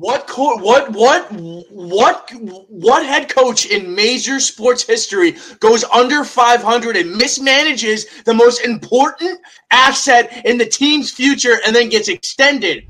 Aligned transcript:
What 0.00 0.26
co- 0.26 0.56
what 0.56 0.92
what 0.92 1.30
what 1.30 2.30
what 2.70 3.04
head 3.04 3.28
coach 3.28 3.66
in 3.66 3.94
major 3.94 4.40
sports 4.40 4.82
history 4.82 5.36
goes 5.58 5.84
under 5.84 6.24
500 6.24 6.96
and 6.96 7.20
mismanages 7.20 8.24
the 8.24 8.32
most 8.32 8.64
important 8.64 9.38
asset 9.70 10.46
in 10.46 10.56
the 10.56 10.64
team's 10.64 11.10
future 11.10 11.60
and 11.66 11.76
then 11.76 11.90
gets 11.90 12.08
extended? 12.08 12.86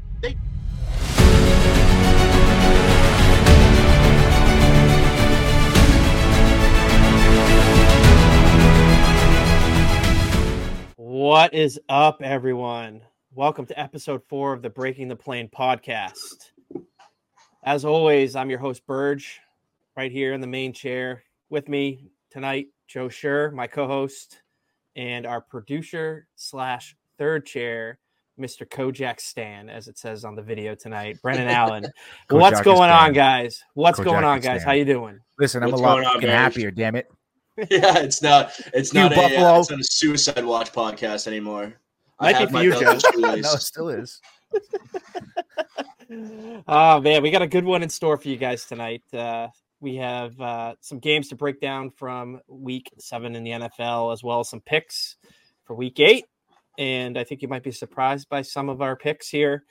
What 10.94 11.54
is 11.54 11.80
up, 11.88 12.22
everyone? 12.22 13.00
Welcome 13.34 13.66
to 13.66 13.76
episode 13.76 14.22
four 14.28 14.52
of 14.52 14.62
the 14.62 14.70
Breaking 14.70 15.08
the 15.08 15.16
Plane 15.16 15.48
podcast. 15.48 16.52
As 17.62 17.84
always, 17.84 18.36
I'm 18.36 18.48
your 18.48 18.58
host, 18.58 18.86
Burge, 18.86 19.40
right 19.96 20.10
here 20.10 20.32
in 20.32 20.40
the 20.40 20.46
main 20.46 20.72
chair. 20.72 21.24
With 21.50 21.68
me 21.68 22.10
tonight, 22.30 22.68
Joe 22.88 23.08
Schur, 23.08 23.52
my 23.52 23.66
co 23.66 23.86
host, 23.86 24.40
and 24.96 25.26
our 25.26 25.40
producer 25.40 26.26
slash 26.36 26.96
third 27.18 27.44
chair, 27.44 27.98
Mr. 28.38 28.66
Kojak 28.66 29.20
Stan, 29.20 29.68
as 29.68 29.88
it 29.88 29.98
says 29.98 30.24
on 30.24 30.34
the 30.34 30.42
video 30.42 30.74
tonight, 30.74 31.18
Brennan 31.22 31.48
Allen. 31.48 31.84
What's 32.30 32.62
going 32.62 32.76
Stan. 32.88 32.90
on, 33.08 33.12
guys? 33.12 33.62
What's 33.74 34.00
going 34.00 34.24
on, 34.24 34.40
guys? 34.40 34.62
Stan. 34.62 34.68
How 34.68 34.72
you 34.72 34.84
doing? 34.86 35.18
Listen, 35.38 35.62
I'm 35.62 35.70
What's 35.70 35.80
a 35.82 35.84
lot 35.84 36.04
on, 36.04 36.22
happier. 36.22 36.70
Damn 36.70 36.96
it! 36.96 37.10
Yeah, 37.70 37.98
it's 37.98 38.22
not 38.22 38.52
it's 38.72 38.94
You 38.94 39.00
not 39.00 39.12
a 39.12 39.16
uh, 39.16 39.20
Buffalo. 39.28 39.60
it's 39.60 39.70
not 39.70 39.80
a 39.80 39.84
suicide 39.84 40.44
watch 40.46 40.72
podcast 40.72 41.26
anymore. 41.26 41.74
Might 42.18 42.32
be 42.32 42.38
have 42.38 42.48
for 42.48 42.54
my 42.54 42.62
you, 42.62 42.70
Belgian 42.70 43.00
Joe. 43.12 43.18
no, 43.18 43.34
it 43.34 43.44
still 43.44 43.88
is. 43.90 44.18
Oh 46.12 47.00
man, 47.00 47.22
we 47.22 47.30
got 47.30 47.42
a 47.42 47.46
good 47.46 47.64
one 47.64 47.84
in 47.84 47.88
store 47.88 48.16
for 48.16 48.28
you 48.28 48.36
guys 48.36 48.64
tonight. 48.64 49.02
Uh, 49.12 49.48
we 49.80 49.96
have 49.96 50.38
uh, 50.40 50.74
some 50.80 50.98
games 50.98 51.28
to 51.28 51.36
break 51.36 51.60
down 51.60 51.90
from 51.90 52.40
Week 52.48 52.90
Seven 52.98 53.36
in 53.36 53.44
the 53.44 53.50
NFL, 53.50 54.12
as 54.12 54.22
well 54.24 54.40
as 54.40 54.48
some 54.48 54.60
picks 54.60 55.16
for 55.64 55.76
Week 55.76 56.00
Eight. 56.00 56.24
And 56.78 57.16
I 57.16 57.22
think 57.22 57.42
you 57.42 57.48
might 57.48 57.62
be 57.62 57.70
surprised 57.70 58.28
by 58.28 58.42
some 58.42 58.68
of 58.68 58.82
our 58.82 58.96
picks 58.96 59.28
here. 59.28 59.64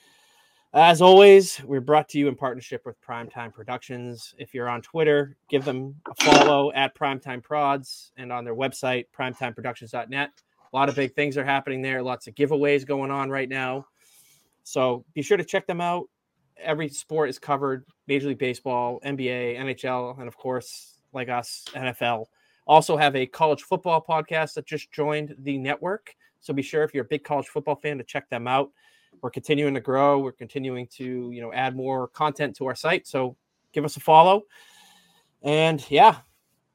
As 0.74 1.02
always, 1.02 1.62
we're 1.66 1.82
brought 1.82 2.08
to 2.10 2.20
you 2.20 2.30
in 2.30 2.36
partnership 2.36 2.84
with 2.86 2.96
Primetime 3.02 3.52
Productions. 3.54 4.34
If 4.38 4.54
you're 4.54 4.70
on 4.70 4.82
Twitter, 4.82 5.36
give 5.50 5.66
them 5.66 5.96
a 6.08 6.24
follow 6.24 6.72
at 6.72 6.96
Primetime 6.96 7.44
Prods 7.44 8.14
and 8.16 8.32
on 8.32 8.46
their 8.46 8.56
website, 8.56 9.06
primetimeproductions.net. 9.18 10.30
A 10.72 10.76
lot 10.76 10.88
of 10.88 10.96
big 10.96 11.16
things 11.16 11.38
are 11.38 11.44
happening 11.44 11.82
there, 11.82 12.02
lots 12.02 12.28
of 12.28 12.36
giveaways 12.36 12.86
going 12.86 13.12
on 13.12 13.30
right 13.30 13.50
now. 13.50 13.88
So 14.64 15.04
be 15.14 15.22
sure 15.22 15.38
to 15.38 15.44
check 15.44 15.68
them 15.68 15.82
out 15.82 16.08
every 16.62 16.90
sport 16.90 17.30
is 17.30 17.40
covered 17.40 17.86
Major 18.08 18.28
League 18.30 18.40
Baseball, 18.40 19.00
NBA, 19.06 19.58
NHL, 19.58 20.20
and 20.20 20.28
of 20.28 20.38
course, 20.38 21.00
like 21.14 21.30
us, 21.30 21.66
NFL. 21.74 22.26
Also 22.68 22.96
have 22.96 23.16
a 23.16 23.26
college 23.26 23.64
football 23.64 24.04
podcast 24.08 24.54
that 24.54 24.66
just 24.66 24.92
joined 24.92 25.36
the 25.40 25.58
network. 25.58 26.16
So 26.40 26.54
be 26.54 26.62
sure 26.62 26.84
if 26.84 26.94
you're 26.94 27.06
a 27.06 27.08
big 27.08 27.24
college 27.24 27.48
football 27.48 27.76
fan 27.76 27.98
to 27.98 28.04
check 28.04 28.30
them 28.30 28.48
out. 28.48 28.72
We're 29.22 29.32
continuing 29.32 29.74
to 29.74 29.82
grow. 29.82 30.20
We're 30.20 30.32
continuing 30.32 30.88
to, 30.98 31.32
you 31.32 31.42
know, 31.42 31.52
add 31.52 31.76
more 31.76 32.08
content 32.10 32.56
to 32.58 32.68
our 32.68 32.76
site. 32.76 33.08
So 33.08 33.36
give 33.74 33.86
us 33.86 33.98
a 33.98 34.00
follow. 34.00 34.44
And 35.42 35.84
yeah, 35.90 36.18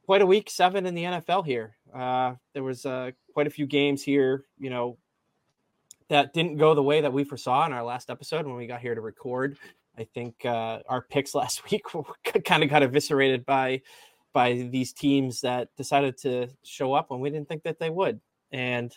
quite 0.04 0.22
a 0.22 0.26
week 0.26 0.50
seven 0.50 0.86
in 0.86 0.94
the 0.94 1.04
NFL 1.04 1.46
here. 1.46 1.76
Uh, 1.94 2.34
there 2.52 2.64
was 2.64 2.84
uh, 2.86 3.12
quite 3.32 3.46
a 3.46 3.50
few 3.50 3.66
games 3.66 4.02
here, 4.02 4.44
you 4.58 4.70
know, 4.70 4.98
that 6.14 6.32
didn't 6.32 6.58
go 6.58 6.76
the 6.76 6.82
way 6.82 7.00
that 7.00 7.12
we 7.12 7.24
foresaw 7.24 7.66
in 7.66 7.72
our 7.72 7.82
last 7.82 8.08
episode 8.08 8.46
when 8.46 8.54
we 8.54 8.68
got 8.68 8.80
here 8.80 8.94
to 8.94 9.00
record. 9.00 9.58
I 9.98 10.04
think 10.14 10.46
uh, 10.46 10.78
our 10.88 11.02
picks 11.02 11.34
last 11.34 11.68
week 11.68 11.82
kind 12.44 12.62
of 12.62 12.70
got 12.70 12.84
eviscerated 12.84 13.44
by 13.44 13.82
by 14.32 14.68
these 14.70 14.92
teams 14.92 15.40
that 15.40 15.68
decided 15.76 16.16
to 16.18 16.48
show 16.62 16.92
up 16.92 17.10
when 17.10 17.20
we 17.20 17.30
didn't 17.30 17.48
think 17.48 17.64
that 17.64 17.80
they 17.80 17.90
would. 17.90 18.20
And 18.52 18.96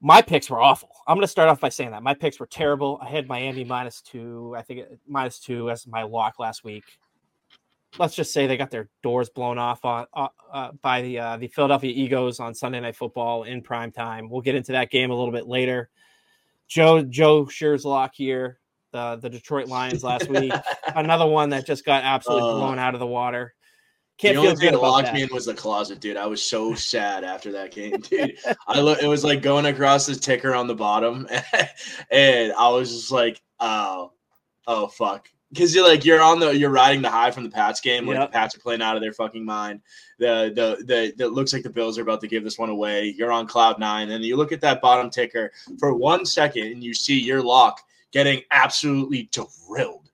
my 0.00 0.22
picks 0.22 0.48
were 0.48 0.60
awful. 0.60 0.90
I'm 1.08 1.16
going 1.16 1.24
to 1.24 1.28
start 1.28 1.48
off 1.48 1.60
by 1.60 1.70
saying 1.70 1.90
that 1.90 2.04
my 2.04 2.14
picks 2.14 2.38
were 2.38 2.46
terrible. 2.46 3.00
I 3.02 3.08
had 3.08 3.26
Miami 3.26 3.64
minus 3.64 4.00
two. 4.00 4.54
I 4.56 4.62
think 4.62 4.82
minus 5.08 5.40
two 5.40 5.70
as 5.70 5.88
my 5.88 6.04
lock 6.04 6.38
last 6.38 6.62
week. 6.62 6.84
Let's 7.98 8.14
just 8.14 8.32
say 8.32 8.46
they 8.46 8.56
got 8.56 8.70
their 8.70 8.88
doors 9.02 9.28
blown 9.28 9.58
off 9.58 9.84
on, 9.84 10.06
uh, 10.14 10.28
uh, 10.52 10.72
by 10.82 11.02
the 11.02 11.18
uh, 11.18 11.36
the 11.36 11.48
Philadelphia 11.48 11.92
Eagles 11.94 12.40
on 12.40 12.54
Sunday 12.54 12.80
Night 12.80 12.96
Football 12.96 13.44
in 13.44 13.62
prime 13.62 13.90
time. 13.90 14.28
We'll 14.30 14.40
get 14.40 14.54
into 14.54 14.72
that 14.72 14.90
game 14.90 15.10
a 15.10 15.14
little 15.14 15.32
bit 15.32 15.46
later. 15.46 15.90
Joe 16.68 17.02
Joe 17.02 17.44
Scherzlock 17.44 18.10
here, 18.14 18.58
the 18.92 19.16
the 19.16 19.30
Detroit 19.30 19.68
Lions 19.68 20.04
last 20.04 20.28
week. 20.30 20.52
Another 20.94 21.26
one 21.26 21.50
that 21.50 21.66
just 21.66 21.84
got 21.84 22.04
absolutely 22.04 22.50
Uh, 22.50 22.54
blown 22.54 22.78
out 22.78 22.94
of 22.94 23.00
the 23.00 23.06
water. 23.06 23.54
Can't 24.18 24.34
the 24.34 24.40
only 24.40 24.56
thing 24.56 24.72
that 24.72 24.82
locked 24.82 25.06
that. 25.06 25.14
me 25.14 25.22
in 25.22 25.28
was 25.32 25.46
the 25.46 25.54
closet, 25.54 26.00
dude. 26.00 26.16
I 26.16 26.26
was 26.26 26.42
so 26.42 26.74
sad 26.74 27.22
after 27.22 27.52
that 27.52 27.70
game, 27.70 28.00
dude. 28.00 28.36
I 28.66 28.80
look, 28.80 29.00
it 29.00 29.06
was 29.06 29.22
like 29.22 29.42
going 29.42 29.66
across 29.66 30.06
the 30.06 30.16
ticker 30.16 30.56
on 30.56 30.66
the 30.66 30.74
bottom, 30.74 31.28
and 32.10 32.52
I 32.52 32.68
was 32.70 32.90
just 32.90 33.12
like, 33.12 33.40
oh, 33.60 34.12
oh 34.66 34.88
fuck, 34.88 35.28
because 35.50 35.74
you're 35.74 35.86
like 35.86 36.04
you're 36.04 36.20
on 36.20 36.38
the 36.40 36.56
you're 36.56 36.70
riding 36.70 37.02
the 37.02 37.10
high 37.10 37.30
from 37.30 37.44
the 37.44 37.50
Pats 37.50 37.80
game, 37.80 38.06
like 38.06 38.16
Yep. 38.16 38.30
the 38.30 38.32
Pats 38.32 38.56
are 38.56 38.60
playing 38.60 38.82
out 38.82 38.96
of 38.96 39.02
their 39.02 39.12
fucking 39.12 39.44
mind. 39.44 39.80
The 40.18 40.52
the 40.54 40.84
the 40.84 41.24
it 41.24 41.32
looks 41.32 41.52
like 41.52 41.62
the 41.62 41.70
Bills 41.70 41.98
are 41.98 42.02
about 42.02 42.20
to 42.20 42.28
give 42.28 42.44
this 42.44 42.58
one 42.58 42.70
away. 42.70 43.14
You're 43.16 43.32
on 43.32 43.46
cloud 43.46 43.78
nine, 43.78 44.10
and 44.10 44.24
you 44.24 44.36
look 44.36 44.52
at 44.52 44.60
that 44.60 44.80
bottom 44.80 45.10
ticker 45.10 45.52
for 45.78 45.94
one 45.94 46.26
second, 46.26 46.64
and 46.68 46.84
you 46.84 46.92
see 46.94 47.18
your 47.18 47.42
lock 47.42 47.80
getting 48.12 48.42
absolutely 48.50 49.30
drilled. 49.32 50.10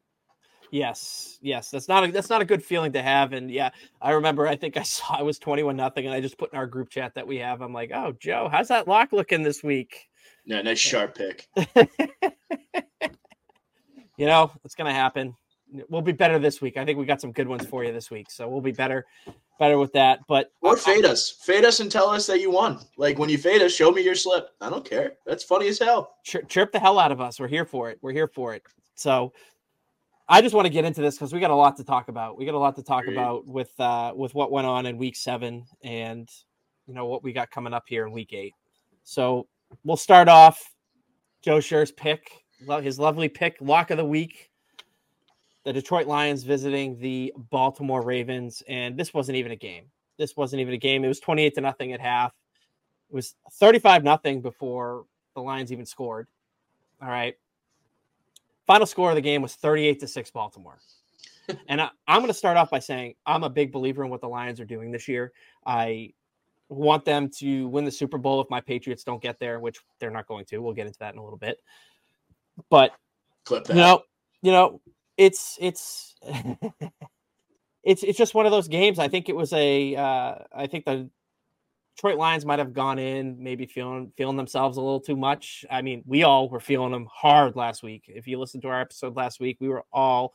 Yes, 0.70 1.38
yes, 1.40 1.70
that's 1.70 1.86
not 1.88 2.08
a 2.08 2.12
that's 2.12 2.30
not 2.30 2.42
a 2.42 2.44
good 2.44 2.62
feeling 2.62 2.92
to 2.92 3.02
have. 3.02 3.32
And 3.32 3.50
yeah, 3.50 3.70
I 4.02 4.10
remember. 4.12 4.46
I 4.48 4.56
think 4.56 4.76
I 4.76 4.82
saw 4.82 5.16
I 5.18 5.22
was 5.22 5.38
twenty 5.38 5.62
one 5.62 5.76
nothing, 5.76 6.04
and 6.06 6.14
I 6.14 6.20
just 6.20 6.38
put 6.38 6.52
in 6.52 6.58
our 6.58 6.66
group 6.66 6.90
chat 6.90 7.14
that 7.14 7.26
we 7.26 7.38
have. 7.38 7.60
I'm 7.60 7.72
like, 7.72 7.90
oh, 7.94 8.12
Joe, 8.18 8.48
how's 8.50 8.68
that 8.68 8.88
lock 8.88 9.12
looking 9.12 9.42
this 9.42 9.62
week? 9.62 10.08
Yeah, 10.44 10.62
nice 10.62 10.78
sharp 10.78 11.16
pick. 11.16 11.48
you 14.16 14.26
know, 14.26 14.50
it's 14.64 14.74
gonna 14.74 14.92
happen. 14.92 15.34
We'll 15.88 16.02
be 16.02 16.12
better 16.12 16.38
this 16.38 16.60
week. 16.60 16.76
I 16.76 16.84
think 16.84 16.98
we 16.98 17.04
got 17.04 17.20
some 17.20 17.32
good 17.32 17.48
ones 17.48 17.66
for 17.66 17.84
you 17.84 17.92
this 17.92 18.10
week, 18.10 18.30
so 18.30 18.46
we'll 18.48 18.60
be 18.60 18.70
better, 18.70 19.06
better 19.58 19.78
with 19.78 19.92
that. 19.94 20.20
But 20.28 20.52
Or 20.60 20.76
fade 20.76 21.04
us. 21.04 21.30
Fade 21.30 21.64
us 21.64 21.80
and 21.80 21.90
tell 21.90 22.08
us 22.10 22.26
that 22.26 22.40
you 22.40 22.50
won. 22.50 22.78
Like 22.96 23.18
when 23.18 23.28
you 23.28 23.38
fade 23.38 23.62
us, 23.62 23.72
show 23.72 23.90
me 23.90 24.02
your 24.02 24.14
slip. 24.14 24.50
I 24.60 24.70
don't 24.70 24.88
care. 24.88 25.14
That's 25.26 25.42
funny 25.42 25.66
as 25.68 25.78
hell. 25.78 26.16
chir- 26.24 26.46
chirp 26.48 26.70
the 26.70 26.78
hell 26.78 26.98
out 26.98 27.10
of 27.10 27.20
us. 27.20 27.40
We're 27.40 27.48
here 27.48 27.64
for 27.64 27.90
it. 27.90 27.98
We're 28.02 28.12
here 28.12 28.28
for 28.28 28.54
it. 28.54 28.62
So 28.94 29.32
I 30.28 30.40
just 30.40 30.54
want 30.54 30.66
to 30.66 30.70
get 30.70 30.84
into 30.84 31.00
this 31.00 31.16
because 31.16 31.32
we 31.32 31.40
got 31.40 31.50
a 31.50 31.56
lot 31.56 31.76
to 31.78 31.84
talk 31.84 32.08
about. 32.08 32.38
We 32.38 32.44
got 32.44 32.54
a 32.54 32.58
lot 32.58 32.76
to 32.76 32.82
talk 32.82 33.02
Agreed. 33.04 33.14
about 33.16 33.46
with 33.46 33.72
uh 33.80 34.12
with 34.14 34.34
what 34.34 34.52
went 34.52 34.66
on 34.66 34.86
in 34.86 34.96
week 34.96 35.16
seven 35.16 35.64
and 35.82 36.28
you 36.86 36.94
know 36.94 37.06
what 37.06 37.24
we 37.24 37.32
got 37.32 37.50
coming 37.50 37.72
up 37.72 37.84
here 37.88 38.06
in 38.06 38.12
week 38.12 38.32
eight. 38.32 38.52
So 39.02 39.48
we'll 39.82 39.96
start 39.96 40.28
off 40.28 40.72
Joe 41.42 41.58
Schur's 41.60 41.90
pick, 41.92 42.43
his 42.82 42.98
lovely 42.98 43.28
pick, 43.28 43.56
lock 43.60 43.90
of 43.90 43.96
the 43.96 44.04
week. 44.04 44.50
The 45.64 45.72
Detroit 45.72 46.06
Lions 46.06 46.42
visiting 46.42 46.98
the 46.98 47.32
Baltimore 47.50 48.02
Ravens, 48.02 48.62
and 48.68 48.98
this 48.98 49.14
wasn't 49.14 49.36
even 49.36 49.52
a 49.52 49.56
game. 49.56 49.86
This 50.18 50.36
wasn't 50.36 50.60
even 50.60 50.74
a 50.74 50.78
game. 50.78 51.04
It 51.04 51.08
was 51.08 51.20
28 51.20 51.54
to 51.54 51.60
nothing 51.60 51.92
at 51.92 52.00
half. 52.00 52.32
It 53.10 53.14
was 53.14 53.34
35 53.52 54.04
nothing 54.04 54.42
before 54.42 55.06
the 55.34 55.40
Lions 55.40 55.72
even 55.72 55.86
scored. 55.86 56.28
All 57.02 57.08
right. 57.08 57.34
Final 58.66 58.86
score 58.86 59.10
of 59.10 59.14
the 59.16 59.22
game 59.22 59.42
was 59.42 59.54
38 59.54 60.00
to 60.00 60.06
6 60.06 60.30
Baltimore. 60.30 60.78
and 61.68 61.80
I, 61.80 61.90
I'm 62.06 62.20
going 62.20 62.28
to 62.28 62.34
start 62.34 62.56
off 62.56 62.70
by 62.70 62.78
saying 62.78 63.14
I'm 63.26 63.44
a 63.44 63.50
big 63.50 63.72
believer 63.72 64.04
in 64.04 64.10
what 64.10 64.20
the 64.20 64.28
Lions 64.28 64.60
are 64.60 64.64
doing 64.64 64.90
this 64.90 65.08
year. 65.08 65.32
I 65.66 66.12
want 66.68 67.04
them 67.04 67.28
to 67.38 67.68
win 67.68 67.84
the 67.84 67.90
Super 67.90 68.18
Bowl 68.18 68.40
if 68.40 68.48
my 68.48 68.60
Patriots 68.60 69.04
don't 69.04 69.22
get 69.22 69.38
there, 69.38 69.60
which 69.60 69.78
they're 69.98 70.10
not 70.10 70.26
going 70.26 70.44
to. 70.46 70.58
We'll 70.58 70.72
get 70.72 70.86
into 70.86 70.98
that 71.00 71.14
in 71.14 71.18
a 71.18 71.24
little 71.24 71.38
bit. 71.38 71.58
But 72.70 72.92
Clip 73.44 73.64
that. 73.64 73.74
you 73.74 73.80
know, 73.80 74.02
you 74.42 74.52
know, 74.52 74.80
it's 75.16 75.58
it's 75.60 76.14
it's 77.84 78.02
it's 78.02 78.18
just 78.18 78.34
one 78.34 78.46
of 78.46 78.52
those 78.52 78.68
games. 78.68 78.98
I 78.98 79.08
think 79.08 79.28
it 79.28 79.36
was 79.36 79.52
a 79.52 79.96
uh 79.96 80.34
I 80.54 80.66
think 80.66 80.84
the 80.84 81.08
Detroit 81.96 82.18
Lions 82.18 82.44
might 82.44 82.58
have 82.58 82.72
gone 82.72 82.98
in 82.98 83.42
maybe 83.42 83.66
feeling 83.66 84.12
feeling 84.16 84.36
themselves 84.36 84.76
a 84.76 84.80
little 84.80 85.00
too 85.00 85.16
much. 85.16 85.64
I 85.70 85.82
mean, 85.82 86.02
we 86.06 86.24
all 86.24 86.48
were 86.48 86.60
feeling 86.60 86.92
them 86.92 87.06
hard 87.12 87.56
last 87.56 87.82
week. 87.82 88.04
If 88.08 88.26
you 88.26 88.38
listened 88.38 88.62
to 88.62 88.68
our 88.68 88.80
episode 88.80 89.16
last 89.16 89.40
week, 89.40 89.58
we 89.60 89.68
were 89.68 89.84
all 89.92 90.34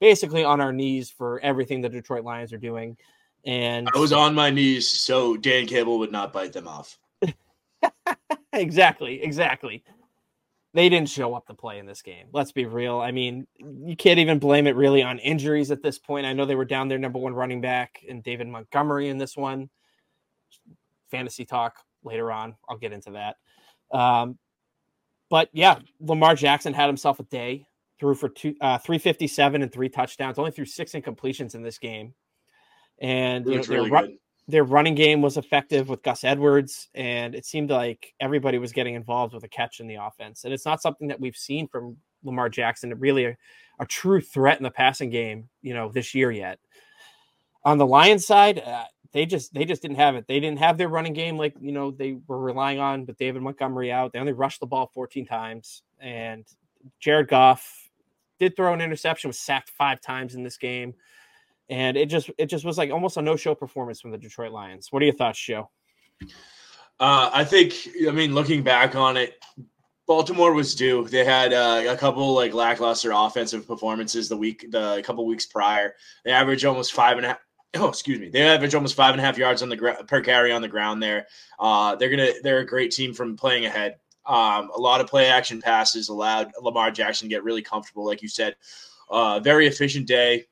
basically 0.00 0.44
on 0.44 0.60
our 0.60 0.72
knees 0.72 1.10
for 1.10 1.40
everything 1.40 1.80
the 1.80 1.88
Detroit 1.88 2.24
Lions 2.24 2.52
are 2.52 2.58
doing. 2.58 2.96
And 3.44 3.88
I 3.94 3.98
was 3.98 4.12
on 4.12 4.34
my 4.34 4.50
knees 4.50 4.86
so 4.86 5.36
Dan 5.36 5.66
Campbell 5.66 5.98
would 5.98 6.12
not 6.12 6.32
bite 6.32 6.52
them 6.52 6.68
off. 6.68 6.98
exactly, 8.52 9.22
exactly. 9.22 9.82
They 10.72 10.88
didn't 10.88 11.08
show 11.08 11.34
up 11.34 11.46
to 11.48 11.54
play 11.54 11.78
in 11.78 11.86
this 11.86 12.00
game. 12.00 12.28
Let's 12.32 12.52
be 12.52 12.64
real. 12.64 13.00
I 13.00 13.10
mean, 13.10 13.46
you 13.58 13.96
can't 13.96 14.20
even 14.20 14.38
blame 14.38 14.68
it 14.68 14.76
really 14.76 15.02
on 15.02 15.18
injuries 15.18 15.72
at 15.72 15.82
this 15.82 15.98
point. 15.98 16.26
I 16.26 16.32
know 16.32 16.44
they 16.44 16.54
were 16.54 16.64
down 16.64 16.86
their 16.86 16.98
number 16.98 17.18
one 17.18 17.34
running 17.34 17.60
back 17.60 18.04
and 18.08 18.22
David 18.22 18.46
Montgomery 18.46 19.08
in 19.08 19.18
this 19.18 19.36
one. 19.36 19.68
Fantasy 21.10 21.44
talk 21.44 21.78
later 22.04 22.30
on. 22.30 22.54
I'll 22.68 22.78
get 22.78 22.92
into 22.92 23.10
that. 23.12 23.36
Um, 23.96 24.38
but 25.28 25.48
yeah, 25.52 25.80
Lamar 26.00 26.36
Jackson 26.36 26.72
had 26.72 26.86
himself 26.86 27.18
a 27.18 27.24
day. 27.24 27.66
threw 27.98 28.14
for 28.14 28.28
two, 28.28 28.54
uh, 28.60 28.78
357 28.78 29.62
and 29.62 29.72
three 29.72 29.88
touchdowns, 29.88 30.38
only 30.38 30.52
threw 30.52 30.64
six 30.64 30.92
incompletions 30.92 31.56
in 31.56 31.62
this 31.62 31.78
game. 31.78 32.14
And 33.00 33.44
you 33.46 33.56
know, 33.56 33.62
really 33.68 34.18
their 34.50 34.64
running 34.64 34.94
game 34.94 35.22
was 35.22 35.36
effective 35.36 35.88
with 35.88 36.02
Gus 36.02 36.24
Edwards, 36.24 36.88
and 36.94 37.34
it 37.34 37.44
seemed 37.44 37.70
like 37.70 38.14
everybody 38.20 38.58
was 38.58 38.72
getting 38.72 38.94
involved 38.94 39.34
with 39.34 39.44
a 39.44 39.48
catch 39.48 39.80
in 39.80 39.86
the 39.86 39.96
offense. 39.96 40.44
And 40.44 40.52
it's 40.52 40.66
not 40.66 40.82
something 40.82 41.08
that 41.08 41.20
we've 41.20 41.36
seen 41.36 41.68
from 41.68 41.96
Lamar 42.24 42.48
Jackson, 42.48 42.92
really 42.98 43.24
a, 43.26 43.36
a 43.78 43.86
true 43.86 44.20
threat 44.20 44.58
in 44.58 44.64
the 44.64 44.70
passing 44.70 45.10
game, 45.10 45.48
you 45.62 45.74
know, 45.74 45.90
this 45.90 46.14
year 46.14 46.30
yet. 46.30 46.58
On 47.64 47.78
the 47.78 47.86
Lions 47.86 48.26
side, 48.26 48.58
uh, 48.58 48.84
they 49.12 49.26
just 49.26 49.52
they 49.54 49.64
just 49.64 49.82
didn't 49.82 49.96
have 49.96 50.16
it. 50.16 50.26
They 50.26 50.40
didn't 50.40 50.58
have 50.60 50.78
their 50.78 50.88
running 50.88 51.12
game 51.12 51.36
like 51.36 51.54
you 51.60 51.72
know 51.72 51.90
they 51.90 52.18
were 52.26 52.38
relying 52.38 52.78
on 52.78 53.04
But 53.04 53.18
David 53.18 53.42
Montgomery 53.42 53.92
out. 53.92 54.12
They 54.12 54.18
only 54.18 54.32
rushed 54.32 54.60
the 54.60 54.66
ball 54.66 54.90
14 54.94 55.26
times, 55.26 55.82
and 55.98 56.46
Jared 57.00 57.28
Goff 57.28 57.88
did 58.38 58.56
throw 58.56 58.72
an 58.72 58.80
interception, 58.80 59.28
was 59.28 59.38
sacked 59.38 59.70
five 59.70 60.00
times 60.00 60.34
in 60.34 60.42
this 60.42 60.56
game, 60.56 60.94
and 61.70 61.96
it 61.96 62.06
just 62.06 62.30
it 62.36 62.46
just 62.46 62.64
was 62.64 62.76
like 62.76 62.90
almost 62.90 63.16
a 63.16 63.22
no 63.22 63.36
show 63.36 63.54
performance 63.54 64.00
from 64.00 64.10
the 64.10 64.18
Detroit 64.18 64.52
Lions. 64.52 64.88
What 64.90 65.02
are 65.02 65.06
your 65.06 65.14
thoughts, 65.14 65.38
Joe? 65.38 65.70
Uh, 66.98 67.30
I 67.32 67.44
think 67.44 67.74
I 68.06 68.10
mean 68.10 68.34
looking 68.34 68.62
back 68.62 68.96
on 68.96 69.16
it, 69.16 69.42
Baltimore 70.06 70.52
was 70.52 70.74
due. 70.74 71.06
They 71.06 71.24
had 71.24 71.52
uh, 71.52 71.84
a 71.88 71.96
couple 71.96 72.34
like 72.34 72.52
lackluster 72.52 73.12
offensive 73.14 73.66
performances 73.66 74.28
the 74.28 74.36
week 74.36 74.66
the 74.70 75.00
couple 75.04 75.24
weeks 75.24 75.46
prior. 75.46 75.94
They 76.24 76.32
averaged 76.32 76.64
almost 76.64 76.92
five 76.92 77.16
and 77.16 77.24
a 77.24 77.28
half 77.30 77.38
oh 77.76 77.88
excuse 77.88 78.18
me 78.18 78.28
they 78.28 78.42
average 78.42 78.74
almost 78.74 78.96
five 78.96 79.12
and 79.12 79.20
a 79.20 79.24
half 79.24 79.38
yards 79.38 79.62
on 79.62 79.68
the 79.68 79.76
gr- 79.76 79.90
per 80.08 80.20
carry 80.20 80.50
on 80.50 80.60
the 80.60 80.68
ground 80.68 81.00
there 81.00 81.26
uh, 81.60 81.94
they're 81.94 82.10
gonna 82.10 82.32
they're 82.42 82.58
a 82.58 82.66
great 82.66 82.90
team 82.90 83.14
from 83.14 83.36
playing 83.36 83.64
ahead 83.64 83.96
um, 84.26 84.70
a 84.74 84.80
lot 84.80 85.00
of 85.00 85.06
play 85.06 85.26
action 85.26 85.60
passes 85.60 86.08
allowed 86.08 86.50
lamar 86.60 86.90
jackson 86.90 87.28
to 87.28 87.32
get 87.32 87.44
really 87.44 87.62
comfortable 87.62 88.04
like 88.04 88.22
you 88.22 88.28
said 88.28 88.56
uh, 89.10 89.38
very 89.38 89.68
efficient 89.68 90.06
day 90.06 90.44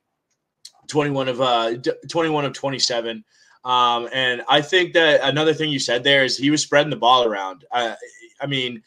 21 0.88 1.29
of 1.29 1.40
uh, 1.40 1.75
21 2.08 2.44
of 2.44 2.52
27 2.52 3.25
um, 3.64 4.08
and 4.12 4.43
i 4.49 4.61
think 4.61 4.93
that 4.93 5.20
another 5.23 5.55
thing 5.55 5.70
you 5.70 5.79
said 5.79 6.02
there 6.02 6.25
is 6.25 6.37
he 6.37 6.50
was 6.50 6.62
spreading 6.62 6.90
the 6.90 6.96
ball 6.96 7.25
around 7.25 7.64
uh, 7.73 7.94
i 8.40 8.46
mean 8.46 8.82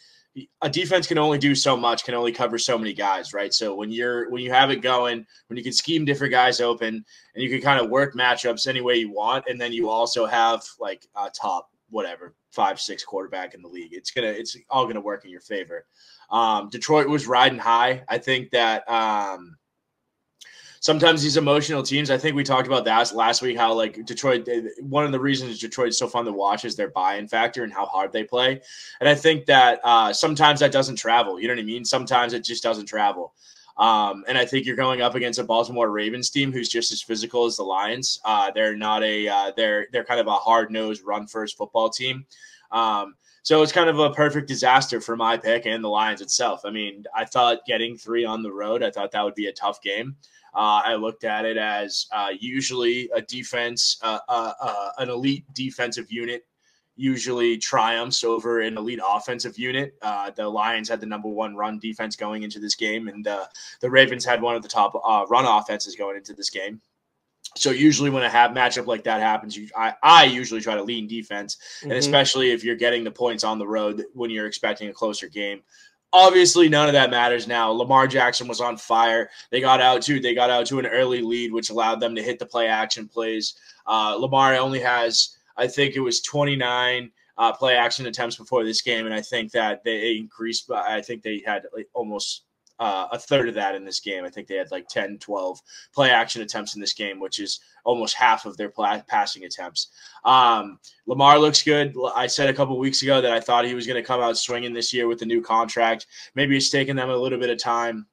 a 0.61 0.69
defense 0.69 1.07
can 1.07 1.17
only 1.17 1.37
do 1.37 1.53
so 1.53 1.75
much, 1.75 2.05
can 2.05 2.13
only 2.13 2.31
cover 2.31 2.57
so 2.57 2.77
many 2.77 2.93
guys, 2.93 3.33
right? 3.33 3.53
So 3.53 3.75
when 3.75 3.91
you're 3.91 4.29
when 4.29 4.41
you 4.41 4.51
have 4.51 4.71
it 4.71 4.77
going, 4.77 5.25
when 5.47 5.57
you 5.57 5.63
can 5.63 5.73
scheme 5.73 6.05
different 6.05 6.31
guys 6.31 6.61
open, 6.61 7.03
and 7.35 7.43
you 7.43 7.49
can 7.49 7.61
kind 7.61 7.83
of 7.83 7.89
work 7.89 8.15
matchups 8.15 8.67
any 8.67 8.81
way 8.81 8.95
you 8.95 9.11
want, 9.11 9.45
and 9.49 9.59
then 9.59 9.73
you 9.73 9.89
also 9.89 10.25
have 10.25 10.63
like 10.79 11.05
a 11.15 11.29
top 11.29 11.69
whatever 11.89 12.33
five 12.51 12.79
six 12.79 13.03
quarterback 13.03 13.53
in 13.53 13.61
the 13.61 13.67
league, 13.67 13.93
it's 13.93 14.11
gonna 14.11 14.27
it's 14.27 14.55
all 14.69 14.87
gonna 14.87 15.01
work 15.01 15.25
in 15.25 15.31
your 15.31 15.41
favor. 15.41 15.85
Um, 16.29 16.69
Detroit 16.69 17.09
was 17.09 17.27
riding 17.27 17.59
high. 17.59 18.03
I 18.07 18.17
think 18.17 18.51
that 18.51 18.89
um, 18.89 19.57
sometimes 20.81 21.21
these 21.21 21.37
emotional 21.37 21.83
teams. 21.83 22.11
I 22.11 22.17
think 22.17 22.35
we 22.35 22.43
talked 22.43 22.67
about 22.67 22.83
that 22.85 23.13
last 23.15 23.41
week. 23.41 23.55
How 23.55 23.73
like 23.73 24.03
Detroit, 24.05 24.47
one 24.81 25.05
of 25.05 25.11
the 25.11 25.19
reasons 25.19 25.59
Detroit 25.59 25.89
is 25.89 25.97
so 25.97 26.07
fun 26.07 26.25
to 26.25 26.31
watch 26.33 26.65
is 26.65 26.75
their 26.75 26.89
buy-in 26.89 27.27
factor 27.27 27.63
and 27.63 27.71
how 27.71 27.85
hard 27.85 28.11
they 28.11 28.23
play. 28.23 28.59
And 28.99 29.07
I 29.07 29.15
think 29.15 29.45
that 29.45 29.79
uh, 29.83 30.11
sometimes 30.11 30.59
that 30.59 30.71
doesn't 30.71 30.97
travel. 30.97 31.39
You 31.39 31.47
know 31.47 31.53
what 31.53 31.61
I 31.61 31.65
mean? 31.65 31.85
Sometimes 31.85 32.33
it 32.33 32.43
just 32.43 32.63
doesn't 32.63 32.87
travel. 32.87 33.33
Um, 33.77 34.25
and 34.27 34.37
I 34.37 34.45
think 34.45 34.65
you're 34.65 34.75
going 34.75 35.01
up 35.01 35.15
against 35.15 35.39
a 35.39 35.43
Baltimore 35.43 35.89
Ravens 35.89 36.29
team 36.29 36.51
who's 36.51 36.67
just 36.67 36.91
as 36.91 37.01
physical 37.01 37.45
as 37.45 37.55
the 37.55 37.63
Lions. 37.63 38.19
Uh, 38.25 38.51
they're 38.51 38.75
not 38.75 39.01
a 39.03 39.27
uh, 39.27 39.51
they're 39.55 39.87
they're 39.91 40.03
kind 40.03 40.19
of 40.19 40.27
a 40.27 40.33
hard 40.33 40.71
nosed 40.71 41.03
run 41.03 41.25
first 41.25 41.57
football 41.57 41.89
team. 41.89 42.25
Um, 42.71 43.15
so 43.43 43.61
it's 43.61 43.71
kind 43.71 43.89
of 43.89 43.99
a 43.99 44.11
perfect 44.11 44.47
disaster 44.47 45.01
for 45.01 45.15
my 45.15 45.35
pick 45.37 45.65
and 45.65 45.83
the 45.83 45.89
Lions 45.89 46.21
itself. 46.21 46.61
I 46.63 46.69
mean, 46.69 47.05
I 47.15 47.25
thought 47.25 47.65
getting 47.65 47.97
three 47.97 48.23
on 48.23 48.43
the 48.43 48.51
road, 48.51 48.83
I 48.83 48.91
thought 48.91 49.11
that 49.11 49.23
would 49.23 49.35
be 49.35 49.47
a 49.47 49.53
tough 49.53 49.81
game. 49.81 50.15
Uh, 50.53 50.81
I 50.83 50.95
looked 50.95 51.23
at 51.23 51.45
it 51.45 51.57
as 51.57 52.07
uh, 52.11 52.29
usually 52.37 53.09
a 53.15 53.21
defense, 53.21 53.97
uh, 54.01 54.19
uh, 54.27 54.53
uh, 54.59 54.89
an 54.97 55.09
elite 55.09 55.45
defensive 55.53 56.11
unit 56.11 56.45
usually 56.97 57.57
triumphs 57.57 58.23
over 58.23 58.59
an 58.59 58.77
elite 58.77 58.99
offensive 59.03 59.57
unit. 59.57 59.95
Uh, 60.01 60.29
the 60.29 60.47
Lions 60.47 60.89
had 60.89 60.99
the 60.99 61.05
number 61.05 61.29
one 61.29 61.55
run 61.55 61.79
defense 61.79 62.15
going 62.15 62.43
into 62.43 62.59
this 62.59 62.75
game, 62.75 63.07
and 63.07 63.25
the 63.25 63.89
Ravens 63.89 64.25
had 64.25 64.41
one 64.41 64.55
of 64.55 64.61
the 64.61 64.67
top 64.67 64.93
run 65.29 65.45
offenses 65.45 65.95
going 65.95 66.17
into 66.17 66.33
this 66.33 66.49
game. 66.49 66.79
So 67.55 67.71
usually 67.71 68.09
when 68.09 68.23
a 68.23 68.29
have 68.29 68.51
matchup 68.51 68.87
like 68.87 69.03
that 69.03 69.19
happens, 69.19 69.57
you, 69.57 69.67
I, 69.75 69.93
I 70.01 70.23
usually 70.23 70.61
try 70.61 70.75
to 70.75 70.83
lean 70.83 71.07
defense, 71.07 71.57
and 71.81 71.91
mm-hmm. 71.91 71.99
especially 71.99 72.51
if 72.51 72.63
you're 72.63 72.75
getting 72.75 73.03
the 73.03 73.11
points 73.11 73.43
on 73.43 73.59
the 73.59 73.67
road 73.67 74.05
when 74.13 74.29
you're 74.29 74.47
expecting 74.47 74.89
a 74.89 74.93
closer 74.93 75.27
game. 75.27 75.61
Obviously, 76.13 76.67
none 76.67 76.87
of 76.87 76.93
that 76.93 77.09
matters 77.09 77.47
now. 77.47 77.71
Lamar 77.71 78.05
Jackson 78.05 78.47
was 78.47 78.59
on 78.59 78.77
fire. 78.77 79.29
They 79.49 79.61
got 79.61 79.79
out 79.79 80.01
to 80.03 80.19
they 80.19 80.33
got 80.33 80.49
out 80.49 80.65
to 80.67 80.79
an 80.79 80.85
early 80.85 81.21
lead, 81.21 81.53
which 81.53 81.69
allowed 81.69 81.99
them 81.99 82.15
to 82.15 82.23
hit 82.23 82.39
the 82.39 82.45
play 82.45 82.67
action 82.67 83.07
plays. 83.07 83.55
Uh, 83.85 84.15
Lamar 84.15 84.55
only 84.55 84.79
has, 84.79 85.37
I 85.57 85.67
think 85.67 85.95
it 85.95 86.01
was 86.01 86.21
29 86.21 87.11
uh, 87.37 87.53
play 87.53 87.75
action 87.75 88.05
attempts 88.05 88.35
before 88.35 88.63
this 88.63 88.81
game, 88.81 89.05
and 89.05 89.15
I 89.15 89.21
think 89.21 89.51
that 89.53 89.83
they 89.83 90.15
increased. 90.17 90.69
I 90.69 91.01
think 91.01 91.23
they 91.23 91.41
had 91.45 91.65
like 91.73 91.87
almost 91.93 92.43
uh, 92.81 93.07
a 93.11 93.19
third 93.19 93.47
of 93.47 93.53
that 93.53 93.75
in 93.75 93.85
this 93.85 93.99
game. 93.99 94.25
I 94.25 94.29
think 94.29 94.47
they 94.47 94.55
had 94.55 94.71
like 94.71 94.87
10, 94.87 95.19
12 95.19 95.61
play 95.93 96.09
action 96.09 96.41
attempts 96.41 96.73
in 96.73 96.81
this 96.81 96.93
game, 96.93 97.19
which 97.19 97.39
is 97.39 97.59
almost 97.85 98.15
half 98.15 98.47
of 98.47 98.57
their 98.57 98.69
pl- 98.69 99.03
passing 99.07 99.45
attempts. 99.45 99.89
Um, 100.25 100.79
Lamar 101.05 101.37
looks 101.37 101.61
good. 101.61 101.95
I 102.15 102.25
said 102.25 102.49
a 102.49 102.53
couple 102.53 102.77
weeks 102.79 103.03
ago 103.03 103.21
that 103.21 103.31
I 103.31 103.39
thought 103.39 103.65
he 103.65 103.75
was 103.75 103.85
going 103.85 104.01
to 104.01 104.07
come 104.07 104.19
out 104.19 104.35
swinging 104.35 104.73
this 104.73 104.91
year 104.91 105.07
with 105.07 105.19
the 105.19 105.27
new 105.27 105.41
contract. 105.43 106.07
Maybe 106.33 106.57
it's 106.57 106.71
taken 106.71 106.95
them 106.95 107.11
a 107.11 107.15
little 107.15 107.37
bit 107.37 107.51
of 107.51 107.59
time. 107.59 108.07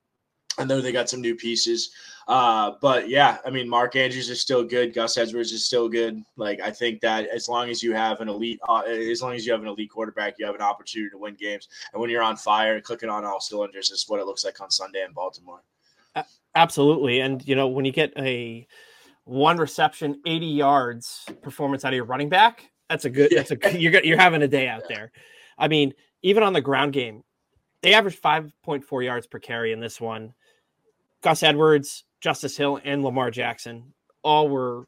I 0.59 0.65
know 0.65 0.83
they 0.83 0.93
got 0.93 1.09
some 1.09 1.23
new 1.23 1.35
pieces. 1.35 1.91
Uh, 2.29 2.73
but 2.83 3.09
yeah, 3.09 3.39
I 3.47 3.49
mean, 3.49 3.67
Mark 3.67 3.97
Andrews 3.97 4.29
is 4.29 4.43
still 4.43 4.63
good. 4.63 4.93
Gus 4.93 5.17
Edwards 5.17 5.51
is 5.51 5.65
still 5.65 5.89
good. 5.89 6.23
Like 6.37 6.61
I 6.61 6.71
think 6.71 7.01
that 7.01 7.27
as 7.29 7.49
long 7.49 7.71
as 7.71 7.83
you 7.83 7.95
have 7.95 8.21
an 8.21 8.29
elite, 8.29 8.61
uh, 8.69 8.81
as 8.81 9.23
long 9.23 9.33
as 9.33 9.47
you 9.47 9.53
have 9.53 9.63
an 9.63 9.69
elite 9.69 9.91
quarterback, 9.91 10.35
you 10.39 10.45
have 10.45 10.55
an 10.55 10.61
opportunity 10.61 11.09
to 11.11 11.17
win 11.17 11.37
games. 11.37 11.69
And 11.93 12.01
when 12.03 12.11
you're 12.11 12.23
on 12.23 12.37
fire, 12.37 12.75
and 12.75 12.85
clicking 12.85 13.09
on 13.09 13.25
all 13.25 13.41
cylinders 13.41 13.91
is 13.91 14.05
what 14.09 14.21
it 14.21 14.27
looks 14.27 14.45
like 14.45 14.61
on 14.61 14.71
Sunday 14.71 15.03
in 15.05 15.13
Baltimore. 15.13 15.63
Absolutely, 16.55 17.21
and 17.21 17.47
you 17.49 17.55
know 17.55 17.69
when 17.69 17.87
you 17.87 17.93
get 17.93 18.13
a 18.19 18.67
one 19.25 19.57
reception, 19.57 20.21
eighty 20.27 20.47
yards 20.47 21.25
performance 21.41 21.87
out 21.87 21.95
of 21.95 21.97
your 21.97 22.05
running 22.05 22.29
back, 22.29 22.71
that's 22.91 23.07
a 23.07 23.11
good. 23.11 23.31
That's 23.35 23.53
a 23.53 23.79
you're 23.79 24.05
you're 24.05 24.19
having 24.19 24.43
a 24.43 24.49
day 24.49 24.69
out 24.69 24.83
yeah. 24.91 24.97
there. 24.97 25.13
I 25.57 25.69
mean, 25.69 25.95
even 26.23 26.43
on 26.43 26.53
the 26.53 26.61
ground 26.61 26.93
game, 26.93 27.23
they 27.83 27.95
averaged 27.95 28.19
five 28.19 28.53
point 28.63 28.85
four 28.85 29.03
yards 29.03 29.27
per 29.27 29.39
carry 29.39 29.73
in 29.73 29.81
this 29.81 29.99
one. 29.99 30.35
Gus 31.23 31.43
Edwards 31.43 32.05
Justice 32.21 32.57
Hill 32.57 32.81
and 32.85 33.03
Lamar 33.03 33.31
Jackson 33.31 33.93
all 34.23 34.49
were 34.49 34.87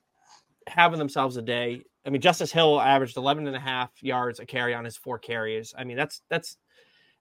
having 0.66 0.98
themselves 0.98 1.36
a 1.36 1.42
day. 1.42 1.82
I 2.06 2.10
mean, 2.10 2.20
Justice 2.20 2.52
Hill 2.52 2.80
averaged 2.80 3.16
11 3.16 3.46
and 3.46 3.56
a 3.56 3.60
half 3.60 3.90
yards 4.00 4.40
a 4.40 4.46
carry 4.46 4.74
on 4.74 4.84
his 4.84 4.96
four 4.96 5.18
carries. 5.18 5.74
I 5.76 5.84
mean, 5.84 5.96
that's 5.96 6.22
that's 6.28 6.56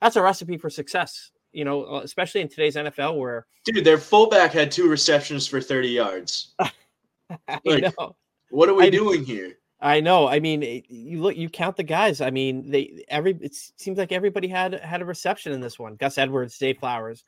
that's 0.02 0.16
a 0.16 0.22
recipe 0.22 0.58
for 0.58 0.70
success, 0.70 1.32
you 1.52 1.66
know, 1.66 1.84
uh, 1.84 2.02
especially 2.04 2.42
in 2.42 2.48
today's 2.48 2.76
NFL 2.76 3.18
where 3.18 3.46
dude, 3.66 3.84
their 3.84 3.98
fullback 3.98 4.52
had 4.52 4.72
two 4.72 4.88
receptions 4.90 5.48
for 5.48 5.62
30 5.62 5.90
yards. 5.90 6.56
I 6.60 7.60
like, 7.66 7.84
know. 8.00 8.16
What 8.50 8.70
are 8.70 8.74
we 8.74 8.86
I, 8.86 8.90
doing 8.90 9.24
here? 9.24 9.58
I 9.82 10.02
know. 10.02 10.28
I 10.28 10.40
mean, 10.40 10.84
you 10.90 11.22
look, 11.22 11.38
you 11.38 11.50
count 11.50 11.78
the 11.78 11.84
guys. 11.84 12.22
I 12.22 12.32
mean, 12.32 12.70
they 12.70 13.06
every 13.08 13.38
it 13.42 13.56
seems 13.56 13.98
like 13.98 14.12
everybody 14.12 14.48
had 14.48 14.74
had 14.74 15.02
a 15.02 15.06
reception 15.06 15.54
in 15.54 15.62
this 15.62 15.80
one. 15.80 15.96
Gus 15.96 16.18
Edwards, 16.18 16.58
Zay 16.58 16.74
Flowers, 16.74 17.24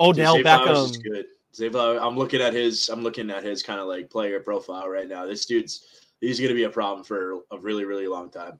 Odell 0.00 0.36
Beckham. 0.36 0.64
Flowers 0.64 0.98
I'm 1.60 2.16
looking 2.16 2.40
at 2.40 2.52
his. 2.52 2.88
I'm 2.88 3.02
looking 3.02 3.30
at 3.30 3.44
his 3.44 3.62
kind 3.62 3.80
of 3.80 3.86
like 3.86 4.10
player 4.10 4.40
profile 4.40 4.88
right 4.88 5.08
now. 5.08 5.26
This 5.26 5.46
dude's 5.46 6.02
he's 6.20 6.38
going 6.38 6.48
to 6.48 6.54
be 6.54 6.64
a 6.64 6.70
problem 6.70 7.04
for 7.04 7.40
a 7.50 7.58
really 7.58 7.84
really 7.84 8.08
long 8.08 8.30
time. 8.30 8.58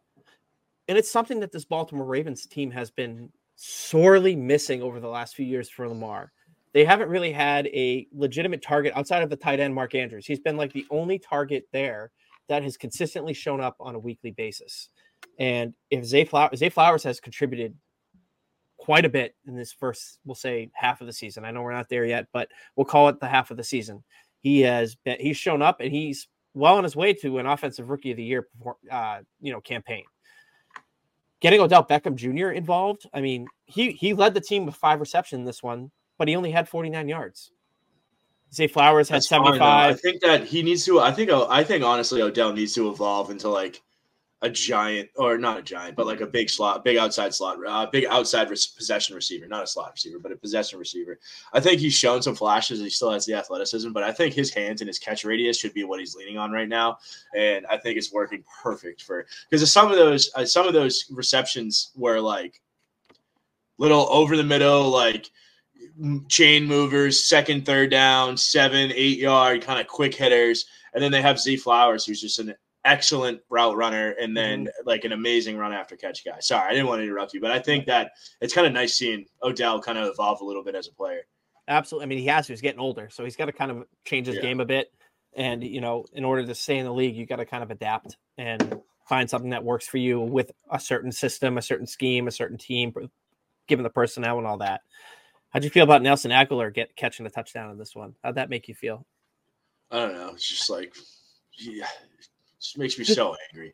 And 0.89 0.99
it's 0.99 1.11
something 1.11 1.41
that 1.41 1.53
this 1.53 1.65
Baltimore 1.65 2.07
Ravens 2.07 2.47
team 2.47 2.71
has 2.71 2.91
been 2.91 3.31
sorely 3.57 4.37
missing 4.37 4.83
over 4.83 5.01
the 5.01 5.09
last 5.09 5.35
few 5.35 5.47
years 5.47 5.71
for 5.71 5.89
Lamar. 5.89 6.33
They 6.73 6.85
haven't 6.85 7.09
really 7.09 7.33
had 7.33 7.69
a 7.69 8.07
legitimate 8.13 8.61
target 8.61 8.93
outside 8.97 9.23
of 9.23 9.31
the 9.31 9.37
tight 9.37 9.61
end 9.61 9.75
Mark 9.75 9.95
Andrews. 9.95 10.27
He's 10.27 10.41
been 10.41 10.57
like 10.57 10.73
the 10.73 10.85
only 10.91 11.19
target 11.19 11.67
there 11.73 12.11
that 12.49 12.63
has 12.63 12.77
consistently 12.77 13.33
shown 13.33 13.61
up 13.61 13.77
on 13.81 13.95
a 13.95 13.99
weekly 13.99 14.33
basis. 14.33 14.91
And 15.39 15.73
if 15.91 16.05
Zay 16.05 16.25
Flowers, 16.25 16.59
Zay 16.59 16.69
Flowers 16.69 17.05
has 17.05 17.21
contributed 17.21 17.75
quite 18.85 19.07
a 19.07 19.09
bit 19.09 19.35
in 19.47 19.57
this 19.57 19.73
first, 19.73 20.19
we'll 20.26 20.35
say 20.35 20.71
half 20.75 21.00
of 21.00 21.07
the 21.07 21.12
season. 21.12 21.47
I 21.47 21.50
know 21.50 21.62
we're 21.62 21.73
not 21.73 21.88
there 21.88 22.05
yet, 22.05 22.26
but 22.35 22.50
we'll 22.76 22.85
call 22.85 23.09
it 23.09 23.19
the 23.19 23.26
half 23.26 23.50
of 23.50 23.57
the 23.57 23.64
season. 23.64 24.05
He 24.41 24.61
has 24.61 24.95
been, 24.95 25.17
he's 25.19 25.38
shown 25.38 25.62
up 25.62 25.81
and 25.81 25.91
he's 25.91 26.29
well 26.53 26.76
on 26.76 26.85
his 26.85 26.95
way 26.95 27.14
to 27.14 27.38
an 27.38 27.47
offensive 27.47 27.88
rookie 27.88 28.11
of 28.11 28.19
the 28.19 28.23
year, 28.23 28.47
uh, 28.91 29.21
you 29.41 29.53
know, 29.53 29.62
campaign. 29.62 30.05
Getting 31.41 31.61
Odell 31.61 31.83
Beckham 31.83 32.14
Jr. 32.14 32.50
involved. 32.50 33.09
I 33.14 33.23
mean, 33.23 33.47
he 33.64 33.93
he 33.93 34.12
led 34.12 34.35
the 34.35 34.41
team 34.41 34.67
with 34.67 34.75
five 34.75 35.00
receptions 35.00 35.38
in 35.38 35.47
this 35.47 35.62
one, 35.62 35.91
but 36.19 36.29
he 36.29 36.37
only 36.37 36.50
had 36.50 36.69
49 36.69 37.09
yards. 37.09 37.53
Zay 38.53 38.67
Flowers 38.67 39.09
had 39.09 39.17
That's 39.17 39.29
75. 39.29 39.61
I 39.62 39.95
think 39.95 40.21
that 40.21 40.45
he 40.45 40.62
needs 40.62 40.85
to. 40.85 41.00
I 41.00 41.11
think. 41.11 41.31
I 41.31 41.64
think 41.64 41.85
honestly, 41.85 42.21
Odell 42.21 42.53
needs 42.53 42.75
to 42.75 42.91
evolve 42.91 43.31
into 43.31 43.49
like 43.49 43.83
a 44.43 44.50
giant 44.50 45.09
or 45.17 45.38
not 45.38 45.59
a 45.59 45.62
giant, 45.62 45.97
but 45.97 46.07
like 46.07 46.21
a 46.21 46.26
big 46.26 46.50
slot, 46.50 46.85
big 46.85 46.97
outside 46.97 47.33
slot, 47.33 47.59
uh, 47.67 47.87
big 47.91 48.05
outside 48.07 48.50
res- 48.50 48.67
possession 48.67 49.14
receiver, 49.14 49.47
not 49.47 49.62
a 49.62 49.67
slot 49.67 49.93
receiver, 49.93 50.19
but 50.19 50.33
a 50.33 50.37
possession 50.37 50.79
receiver. 50.79 51.19
I 51.53 51.61
think 51.61 51.81
he's 51.81 51.95
shown 51.95 52.21
some 52.21 52.35
flashes. 52.35 52.81
He 52.81 52.91
still 52.91 53.11
has 53.11 53.25
the 53.25 53.35
athleticism, 53.35 53.93
but 53.93 54.03
I 54.03 54.12
think 54.12 54.35
his 54.35 54.53
hands 54.53 54.81
and 54.83 54.88
his 54.88 54.99
catch 54.99 55.25
radius 55.25 55.59
should 55.59 55.73
be 55.73 55.85
what 55.85 56.00
he's 56.00 56.14
leaning 56.14 56.37
on 56.37 56.53
right 56.53 56.69
now, 56.69 56.99
and 57.35 57.64
I 57.67 57.79
think 57.79 57.97
it's 57.97 58.12
working 58.12 58.45
perfect 58.62 59.03
for 59.03 59.26
because 59.49 59.71
some 59.71 59.91
of 59.91 59.97
those 59.97 60.31
uh, 60.35 60.45
some 60.45 60.67
of 60.67 60.75
those 60.75 61.07
receptions 61.11 61.93
were 61.97 62.21
like 62.21 62.61
little 63.79 64.07
over 64.11 64.37
the 64.37 64.45
middle, 64.45 64.91
like 64.91 65.31
chain 66.29 66.67
movers, 66.67 67.25
second, 67.25 67.64
third 67.64 67.91
down, 67.91 68.37
seven, 68.37 68.93
eight 68.95 69.19
yard 69.19 69.62
kind 69.62 69.81
of 69.81 69.87
quick 69.87 70.14
hitters. 70.14 70.67
And 70.93 71.03
then 71.03 71.12
they 71.12 71.23
have 71.23 71.41
Zay 71.41 71.57
Flowers, 71.57 72.05
who's 72.05 72.21
just 72.21 72.38
an 72.38 72.55
excellent 72.85 73.41
route 73.49 73.76
runner 73.76 74.11
and 74.21 74.37
then 74.37 74.64
mm-hmm. 74.64 74.88
like 74.88 75.05
an 75.05 75.12
amazing 75.12 75.57
run 75.57 75.73
after 75.73 75.97
catch 75.97 76.25
guy. 76.25 76.38
Sorry, 76.41 76.69
I 76.69 76.73
didn't 76.73 76.87
want 76.87 77.00
to 77.00 77.05
interrupt 77.05 77.35
you, 77.35 77.41
but 77.41 77.50
I 77.50 77.59
think 77.59 77.87
that 77.87 78.12
it's 78.41 78.55
kind 78.55 78.67
of 78.67 78.73
nice 78.73 78.95
seeing 78.95 79.26
Odell 79.43 79.81
kind 79.81 79.99
of 79.99 80.09
evolve 80.09 80.41
a 80.41 80.45
little 80.45 80.62
bit 80.62 80.75
as 80.75 80.88
a 80.88 80.93
player. 80.93 81.23
Absolutely. 81.67 82.05
I 82.05 82.09
mean, 82.09 82.19
he 82.19 82.26
has 82.26 82.47
to. 82.47 82.53
He's 82.53 82.61
getting 82.61 82.81
older, 82.81 83.09
so 83.11 83.25
he's 83.25 83.37
got 83.37 83.47
to 83.47 83.53
kind 83.53 83.71
of 83.71 83.85
change 84.05 84.26
his 84.26 84.37
yeah. 84.37 84.43
game 84.43 84.61
a 84.61 84.67
bit. 84.67 84.93
And 85.35 85.64
you 85.64 85.81
know, 85.81 86.05
in 86.12 86.25
order 86.25 86.45
to 86.45 86.55
stay 86.55 86.79
in 86.79 86.85
the 86.85 86.93
league, 86.93 87.17
you 87.17 87.26
got 87.26 87.37
to 87.37 87.47
kind 87.47 87.62
of 87.62 87.71
adapt 87.71 88.17
and 88.37 88.81
find 89.09 89.29
something 89.29 89.50
that 89.50 89.64
works 89.64 89.87
for 89.87 89.99
you 89.99 90.21
with 90.21 90.53
a 90.71 90.79
certain 90.79 91.12
system, 91.12 91.59
a 91.59 91.62
certain 91.62 91.87
scheme, 91.87 92.29
a 92.29 92.31
certain 92.31 92.59
team, 92.59 92.93
given 93.67 93.83
the 93.83 93.91
personnel 93.91 94.38
and 94.38 94.47
all 94.47 94.59
that. 94.59 94.83
How'd 95.50 95.64
you 95.64 95.71
feel 95.71 95.85
about 95.85 96.03
Nelson 96.03 96.31
Agholor 96.31 96.73
get 96.73 96.97
catching 96.97 97.25
a 97.26 97.31
touchdown 97.31 97.71
in 97.71 97.79
this 97.79 97.95
one? 97.95 98.14
How'd 98.23 98.35
that 98.35 98.50
make 98.50 98.69
you 98.69 98.75
feel? 98.75 99.07
I 99.91 100.00
don't 100.00 100.14
know. 100.14 100.31
It's 100.35 100.49
just 100.49 100.69
like, 100.69 100.95
yeah, 101.57 101.87
just 102.64 102.78
makes 102.78 102.99
me 102.99 103.04
so 103.04 103.37
angry. 103.50 103.73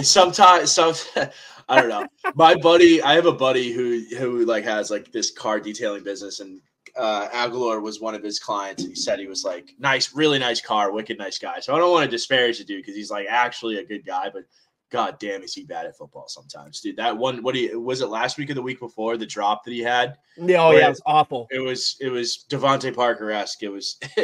sometimes, 0.00 0.72
some 0.72 0.94
I 1.68 1.80
don't 1.80 1.88
know. 1.88 2.06
My 2.34 2.54
buddy, 2.54 3.00
I 3.02 3.14
have 3.14 3.26
a 3.26 3.32
buddy 3.32 3.72
who 3.72 4.04
who 4.18 4.44
like 4.44 4.64
has 4.64 4.90
like 4.90 5.12
this 5.12 5.30
car 5.30 5.60
detailing 5.60 6.02
business, 6.02 6.40
and 6.40 6.60
uh, 6.96 7.28
Agholor 7.28 7.80
was 7.80 8.00
one 8.00 8.14
of 8.14 8.22
his 8.22 8.38
clients, 8.38 8.82
and 8.82 8.90
he 8.90 8.96
said 8.96 9.18
he 9.18 9.26
was 9.26 9.44
like 9.44 9.72
nice, 9.78 10.14
really 10.14 10.38
nice 10.38 10.60
car, 10.60 10.92
wicked 10.92 11.18
nice 11.18 11.38
guy. 11.38 11.60
So 11.60 11.74
I 11.74 11.78
don't 11.78 11.92
want 11.92 12.04
to 12.04 12.10
disparage 12.10 12.58
the 12.58 12.64
dude 12.64 12.82
because 12.82 12.96
he's 12.96 13.10
like 13.10 13.26
actually 13.28 13.78
a 13.78 13.84
good 13.84 14.04
guy, 14.04 14.28
but 14.32 14.44
god 14.90 15.18
damn, 15.18 15.42
is 15.42 15.54
he 15.54 15.64
bad 15.64 15.86
at 15.86 15.96
football 15.96 16.28
sometimes, 16.28 16.80
dude. 16.80 16.96
That 16.96 17.16
one, 17.16 17.42
what 17.42 17.54
he 17.54 17.74
was 17.74 18.02
it 18.02 18.08
last 18.08 18.38
week 18.38 18.50
or 18.50 18.54
the 18.54 18.62
week 18.62 18.80
before 18.80 19.16
the 19.16 19.26
drop 19.26 19.64
that 19.64 19.72
he 19.72 19.80
had? 19.80 20.16
Yeah, 20.36 20.62
oh 20.62 20.72
yeah, 20.72 20.86
it 20.86 20.90
was 20.90 21.02
awful. 21.06 21.46
It 21.50 21.60
was 21.60 21.96
it 22.00 22.10
was 22.10 22.44
DeVante 22.50 22.94
Parker 22.94 23.30
esque. 23.30 23.62
It 23.62 23.70
was. 23.70 23.98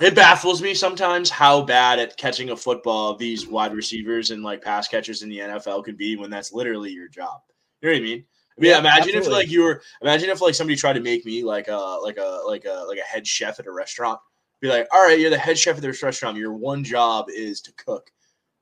it 0.00 0.14
baffles 0.14 0.62
me 0.62 0.74
sometimes 0.74 1.28
how 1.28 1.62
bad 1.62 1.98
at 1.98 2.16
catching 2.16 2.50
a 2.50 2.56
football 2.56 3.16
these 3.16 3.48
wide 3.48 3.74
receivers 3.74 4.30
and 4.30 4.42
like 4.42 4.62
pass 4.62 4.86
catchers 4.86 5.22
in 5.22 5.28
the 5.28 5.38
NFL 5.38 5.84
could 5.84 5.96
be 5.96 6.16
when 6.16 6.30
that's 6.30 6.52
literally 6.52 6.90
your 6.90 7.08
job. 7.08 7.40
You 7.80 7.88
know 7.88 7.94
what 7.94 8.00
I 8.00 8.04
mean? 8.04 8.24
I 8.56 8.60
mean, 8.60 8.70
yeah, 8.70 8.78
imagine 8.78 9.16
absolutely. 9.16 9.20
if 9.20 9.32
like 9.32 9.50
you 9.50 9.62
were 9.62 9.82
imagine 10.02 10.30
if 10.30 10.40
like 10.40 10.54
somebody 10.54 10.76
tried 10.76 10.94
to 10.94 11.00
make 11.00 11.24
me 11.24 11.42
like 11.42 11.68
a 11.68 11.76
like 12.02 12.16
a 12.16 12.42
like 12.46 12.64
a 12.64 12.84
like 12.88 12.98
a 12.98 13.02
head 13.02 13.26
chef 13.26 13.58
at 13.58 13.66
a 13.66 13.72
restaurant. 13.72 14.20
Be 14.60 14.68
like, 14.68 14.88
all 14.92 15.04
right, 15.04 15.18
you're 15.18 15.30
the 15.30 15.38
head 15.38 15.56
chef 15.56 15.76
at 15.76 15.82
this 15.82 16.02
restaurant. 16.02 16.36
Your 16.36 16.52
one 16.52 16.82
job 16.82 17.26
is 17.28 17.60
to 17.62 17.72
cook. 17.74 18.10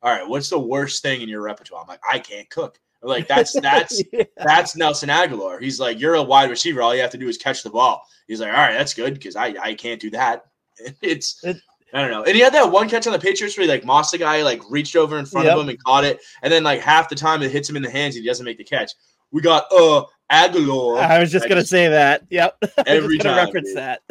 All 0.02 0.12
right, 0.12 0.28
what's 0.28 0.50
the 0.50 0.58
worst 0.58 1.02
thing 1.02 1.22
in 1.22 1.28
your 1.28 1.40
repertoire? 1.40 1.80
I'm 1.80 1.88
like, 1.88 2.00
I 2.06 2.18
can't 2.18 2.48
cook. 2.50 2.78
I'm 3.02 3.08
like 3.08 3.28
that's 3.28 3.52
that's 3.60 4.02
yeah. 4.12 4.24
that's 4.36 4.76
Nelson 4.76 5.08
Agholor. 5.08 5.60
He's 5.60 5.80
like, 5.80 6.00
you're 6.00 6.14
a 6.14 6.22
wide 6.22 6.50
receiver. 6.50 6.82
All 6.82 6.94
you 6.94 7.00
have 7.00 7.10
to 7.10 7.18
do 7.18 7.28
is 7.28 7.38
catch 7.38 7.62
the 7.62 7.70
ball. 7.70 8.02
He's 8.26 8.40
like, 8.40 8.50
all 8.50 8.56
right, 8.56 8.76
that's 8.76 8.94
good 8.94 9.14
because 9.14 9.36
I 9.36 9.54
I 9.60 9.74
can't 9.74 10.00
do 10.00 10.10
that. 10.10 10.46
It's 11.02 11.42
it, 11.44 11.56
I 11.92 12.02
don't 12.02 12.10
know. 12.10 12.24
And 12.24 12.34
he 12.34 12.40
had 12.40 12.52
that 12.54 12.70
one 12.70 12.88
catch 12.88 13.06
on 13.06 13.12
the 13.12 13.18
Patriots 13.18 13.56
where 13.56 13.66
he 13.66 13.70
like 13.70 13.84
mossed 13.84 14.10
the 14.10 14.18
guy, 14.18 14.42
like 14.42 14.60
reached 14.68 14.96
over 14.96 15.18
in 15.18 15.26
front 15.26 15.46
yep. 15.46 15.56
of 15.56 15.62
him 15.62 15.68
and 15.68 15.82
caught 15.82 16.04
it. 16.04 16.20
And 16.42 16.52
then 16.52 16.64
like 16.64 16.80
half 16.80 17.08
the 17.08 17.14
time 17.14 17.42
it 17.42 17.50
hits 17.50 17.70
him 17.70 17.76
in 17.76 17.82
the 17.82 17.90
hands, 17.90 18.14
he 18.14 18.24
doesn't 18.24 18.44
make 18.44 18.58
the 18.58 18.64
catch. 18.64 18.92
We 19.30 19.40
got 19.40 19.64
uh 19.72 20.04
Agholor. 20.30 20.98
I 20.98 21.20
was 21.20 21.30
just 21.30 21.48
gonna 21.48 21.64
say 21.64 21.88
that. 21.88 22.22
Yep. 22.30 22.58
Every 22.86 23.18
time 23.18 23.36
reference 23.36 23.68
dude. 23.68 23.78
that. 23.78 24.02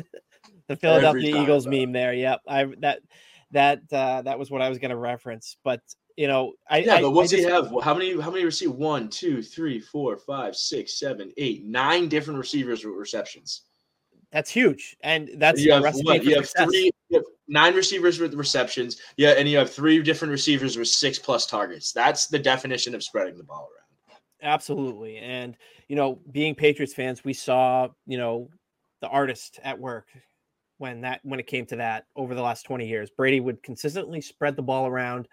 The 0.67 0.75
Philadelphia 0.75 1.31
time, 1.31 1.43
Eagles 1.43 1.67
bro. 1.67 1.77
meme 1.77 1.91
there. 1.91 2.11
Yep. 2.11 2.41
I 2.47 2.65
that 2.79 2.99
that 3.51 3.81
uh 3.91 4.23
that 4.23 4.39
was 4.39 4.49
what 4.49 4.63
I 4.63 4.69
was 4.69 4.79
gonna 4.79 4.97
reference. 4.97 5.57
But 5.63 5.79
you 6.17 6.27
know, 6.27 6.53
I 6.67 6.79
yeah, 6.79 7.01
but 7.01 7.11
what's 7.11 7.29
just, 7.29 7.43
he 7.43 7.51
have? 7.51 7.71
How 7.83 7.93
many? 7.93 8.19
How 8.19 8.31
many 8.31 8.45
receive? 8.45 8.71
One, 8.71 9.07
two, 9.09 9.43
three, 9.43 9.79
four, 9.79 10.17
five, 10.17 10.55
six, 10.55 10.97
seven, 10.97 11.31
eight, 11.37 11.65
nine 11.65 12.09
different 12.09 12.39
receivers 12.39 12.83
with 12.83 12.95
receptions. 12.95 13.61
That's 14.31 14.49
huge, 14.49 14.97
and 15.01 15.29
that's 15.35 15.61
you 15.61 15.71
have, 15.71 15.83
what, 15.83 16.23
you 16.23 16.35
have 16.35 16.49
three, 16.49 16.91
you 17.09 17.17
have 17.17 17.25
nine 17.47 17.73
receivers 17.75 18.19
with 18.19 18.33
receptions. 18.33 18.97
Yeah, 19.17 19.31
and 19.31 19.47
you 19.47 19.57
have 19.57 19.71
three 19.71 20.01
different 20.01 20.31
receivers 20.31 20.77
with 20.77 20.87
six 20.87 21.17
plus 21.17 21.45
targets. 21.45 21.91
That's 21.91 22.27
the 22.27 22.39
definition 22.39 22.95
of 22.95 23.03
spreading 23.03 23.37
the 23.37 23.43
ball 23.43 23.69
around. 23.69 24.19
Absolutely, 24.41 25.17
and 25.17 25.55
you 25.87 25.95
know, 25.95 26.19
being 26.31 26.55
Patriots 26.55 26.93
fans, 26.93 27.23
we 27.23 27.33
saw 27.33 27.87
you 28.05 28.17
know 28.17 28.49
the 29.01 29.07
artist 29.07 29.59
at 29.63 29.79
work 29.79 30.07
when 30.77 31.01
that 31.01 31.21
when 31.23 31.39
it 31.39 31.47
came 31.47 31.65
to 31.67 31.77
that 31.77 32.05
over 32.15 32.35
the 32.35 32.41
last 32.41 32.63
20 32.63 32.87
years. 32.87 33.09
Brady 33.09 33.39
would 33.39 33.63
consistently 33.63 34.21
spread 34.21 34.55
the 34.55 34.61
ball 34.61 34.87
around. 34.87 35.27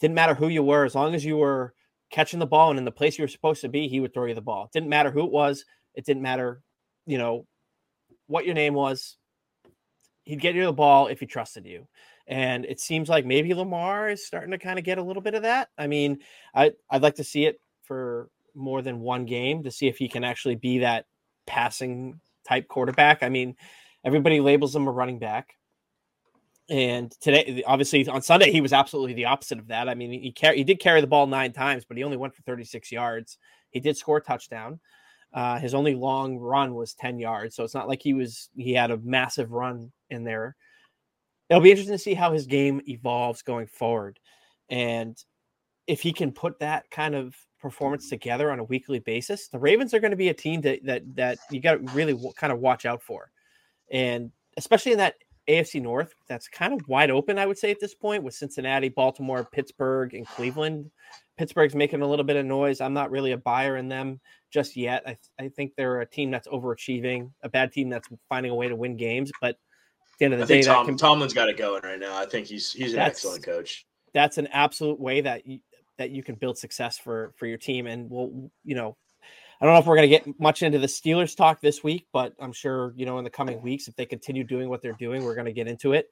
Didn't 0.00 0.14
matter 0.14 0.34
who 0.34 0.48
you 0.48 0.62
were, 0.62 0.84
as 0.84 0.94
long 0.94 1.14
as 1.14 1.24
you 1.24 1.36
were 1.36 1.74
catching 2.10 2.38
the 2.38 2.46
ball 2.46 2.70
and 2.70 2.78
in 2.78 2.84
the 2.84 2.90
place 2.90 3.18
you 3.18 3.24
were 3.24 3.28
supposed 3.28 3.60
to 3.62 3.68
be, 3.68 3.88
he 3.88 4.00
would 4.00 4.12
throw 4.12 4.26
you 4.26 4.34
the 4.34 4.40
ball. 4.40 4.68
Didn't 4.72 4.88
matter 4.88 5.10
who 5.10 5.24
it 5.24 5.32
was. 5.32 5.64
It 5.94 6.04
didn't 6.04 6.22
matter, 6.22 6.60
you 7.06 7.18
know, 7.18 7.46
what 8.26 8.44
your 8.44 8.54
name 8.54 8.74
was. 8.74 9.16
He'd 10.24 10.40
get 10.40 10.54
you 10.54 10.64
the 10.64 10.72
ball 10.72 11.08
if 11.08 11.20
he 11.20 11.26
trusted 11.26 11.66
you. 11.66 11.86
And 12.26 12.64
it 12.64 12.80
seems 12.80 13.08
like 13.08 13.26
maybe 13.26 13.52
Lamar 13.52 14.08
is 14.08 14.26
starting 14.26 14.52
to 14.52 14.58
kind 14.58 14.78
of 14.78 14.84
get 14.84 14.98
a 14.98 15.02
little 15.02 15.22
bit 15.22 15.34
of 15.34 15.42
that. 15.42 15.68
I 15.76 15.86
mean, 15.86 16.20
I, 16.54 16.72
I'd 16.88 17.02
like 17.02 17.16
to 17.16 17.24
see 17.24 17.44
it 17.44 17.60
for 17.82 18.30
more 18.54 18.80
than 18.80 19.00
one 19.00 19.26
game 19.26 19.62
to 19.64 19.70
see 19.70 19.88
if 19.88 19.98
he 19.98 20.08
can 20.08 20.24
actually 20.24 20.54
be 20.54 20.78
that 20.78 21.06
passing 21.46 22.20
type 22.48 22.68
quarterback. 22.68 23.22
I 23.22 23.28
mean, 23.28 23.56
everybody 24.04 24.40
labels 24.40 24.74
him 24.74 24.86
a 24.86 24.90
running 24.90 25.18
back. 25.18 25.56
And 26.70 27.10
today, 27.20 27.62
obviously, 27.66 28.08
on 28.08 28.22
Sunday, 28.22 28.50
he 28.50 28.62
was 28.62 28.72
absolutely 28.72 29.12
the 29.12 29.26
opposite 29.26 29.58
of 29.58 29.68
that. 29.68 29.88
I 29.88 29.94
mean, 29.94 30.10
he 30.10 30.32
car- 30.32 30.54
he 30.54 30.64
did 30.64 30.80
carry 30.80 31.02
the 31.02 31.06
ball 31.06 31.26
nine 31.26 31.52
times, 31.52 31.84
but 31.84 31.98
he 31.98 32.04
only 32.04 32.16
went 32.16 32.34
for 32.34 32.42
36 32.42 32.90
yards. 32.90 33.36
He 33.70 33.80
did 33.80 33.98
score 33.98 34.16
a 34.16 34.22
touchdown. 34.22 34.80
Uh, 35.34 35.58
his 35.58 35.74
only 35.74 35.96
long 35.96 36.38
run 36.38 36.74
was 36.74 36.94
10 36.94 37.18
yards. 37.18 37.56
So 37.56 37.64
it's 37.64 37.74
not 37.74 37.88
like 37.88 38.00
he 38.00 38.14
was, 38.14 38.48
he 38.56 38.72
had 38.72 38.92
a 38.92 38.98
massive 38.98 39.50
run 39.50 39.90
in 40.08 40.22
there. 40.22 40.54
It'll 41.50 41.62
be 41.62 41.70
interesting 41.70 41.96
to 41.96 42.02
see 42.02 42.14
how 42.14 42.32
his 42.32 42.46
game 42.46 42.80
evolves 42.86 43.42
going 43.42 43.66
forward. 43.66 44.20
And 44.70 45.16
if 45.88 46.00
he 46.00 46.12
can 46.12 46.32
put 46.32 46.60
that 46.60 46.88
kind 46.90 47.16
of 47.16 47.34
performance 47.60 48.08
together 48.08 48.50
on 48.52 48.60
a 48.60 48.64
weekly 48.64 49.00
basis, 49.00 49.48
the 49.48 49.58
Ravens 49.58 49.92
are 49.92 49.98
going 49.98 50.12
to 50.12 50.16
be 50.16 50.28
a 50.28 50.34
team 50.34 50.60
that, 50.62 50.84
that, 50.84 51.02
that 51.16 51.38
you 51.50 51.60
got 51.60 51.84
to 51.84 51.92
really 51.92 52.12
w- 52.12 52.32
kind 52.36 52.52
of 52.52 52.60
watch 52.60 52.86
out 52.86 53.02
for. 53.02 53.30
And 53.90 54.30
especially 54.56 54.92
in 54.92 54.98
that 54.98 55.16
AFC 55.48 55.82
North, 55.82 56.14
that's 56.28 56.48
kind 56.48 56.72
of 56.72 56.88
wide 56.88 57.10
open, 57.10 57.38
I 57.38 57.46
would 57.46 57.58
say, 57.58 57.70
at 57.70 57.80
this 57.80 57.94
point 57.94 58.22
with 58.22 58.34
Cincinnati, 58.34 58.88
Baltimore, 58.88 59.44
Pittsburgh, 59.44 60.14
and 60.14 60.26
Cleveland. 60.26 60.90
Pittsburgh's 61.36 61.74
making 61.74 62.02
a 62.02 62.06
little 62.06 62.24
bit 62.24 62.36
of 62.36 62.46
noise. 62.46 62.80
I'm 62.80 62.94
not 62.94 63.10
really 63.10 63.32
a 63.32 63.36
buyer 63.36 63.76
in 63.76 63.88
them 63.88 64.20
just 64.52 64.76
yet. 64.76 65.02
I, 65.04 65.08
th- 65.10 65.18
I 65.40 65.48
think 65.48 65.72
they're 65.76 66.00
a 66.00 66.06
team 66.06 66.30
that's 66.30 66.46
overachieving, 66.48 67.30
a 67.42 67.48
bad 67.48 67.72
team 67.72 67.88
that's 67.88 68.08
finding 68.28 68.52
a 68.52 68.54
way 68.54 68.68
to 68.68 68.76
win 68.76 68.96
games. 68.96 69.32
But 69.40 69.50
at 69.50 69.56
the 70.18 70.24
end 70.26 70.34
of 70.34 70.40
the 70.40 70.54
I 70.54 70.60
day, 70.60 70.62
Tom, 70.62 70.86
can, 70.86 70.96
Tomlin's 70.96 71.34
got 71.34 71.48
it 71.48 71.56
going 71.56 71.82
right 71.82 71.98
now. 71.98 72.16
I 72.16 72.26
think 72.26 72.46
he's 72.46 72.72
he's 72.72 72.94
an 72.94 73.00
excellent 73.00 73.44
coach. 73.44 73.84
That's 74.12 74.38
an 74.38 74.46
absolute 74.48 75.00
way 75.00 75.22
that 75.22 75.46
you, 75.46 75.58
that 75.98 76.10
you 76.10 76.22
can 76.22 76.36
build 76.36 76.56
success 76.56 76.98
for 76.98 77.32
for 77.36 77.46
your 77.46 77.58
team. 77.58 77.88
And 77.88 78.08
we'll, 78.08 78.50
you 78.62 78.76
know, 78.76 78.96
I 79.60 79.64
don't 79.64 79.74
know 79.74 79.80
if 79.80 79.86
we're 79.86 79.96
going 79.96 80.08
to 80.08 80.16
get 80.16 80.40
much 80.40 80.62
into 80.62 80.78
the 80.78 80.86
Steelers 80.86 81.36
talk 81.36 81.60
this 81.60 81.82
week, 81.82 82.06
but 82.12 82.32
I'm 82.40 82.52
sure 82.52 82.92
you 82.96 83.06
know 83.06 83.18
in 83.18 83.24
the 83.24 83.30
coming 83.30 83.60
weeks, 83.60 83.88
if 83.88 83.96
they 83.96 84.06
continue 84.06 84.44
doing 84.44 84.68
what 84.68 84.82
they're 84.82 84.92
doing, 84.92 85.24
we're 85.24 85.34
going 85.34 85.46
to 85.46 85.52
get 85.52 85.66
into 85.66 85.94
it. 85.94 86.06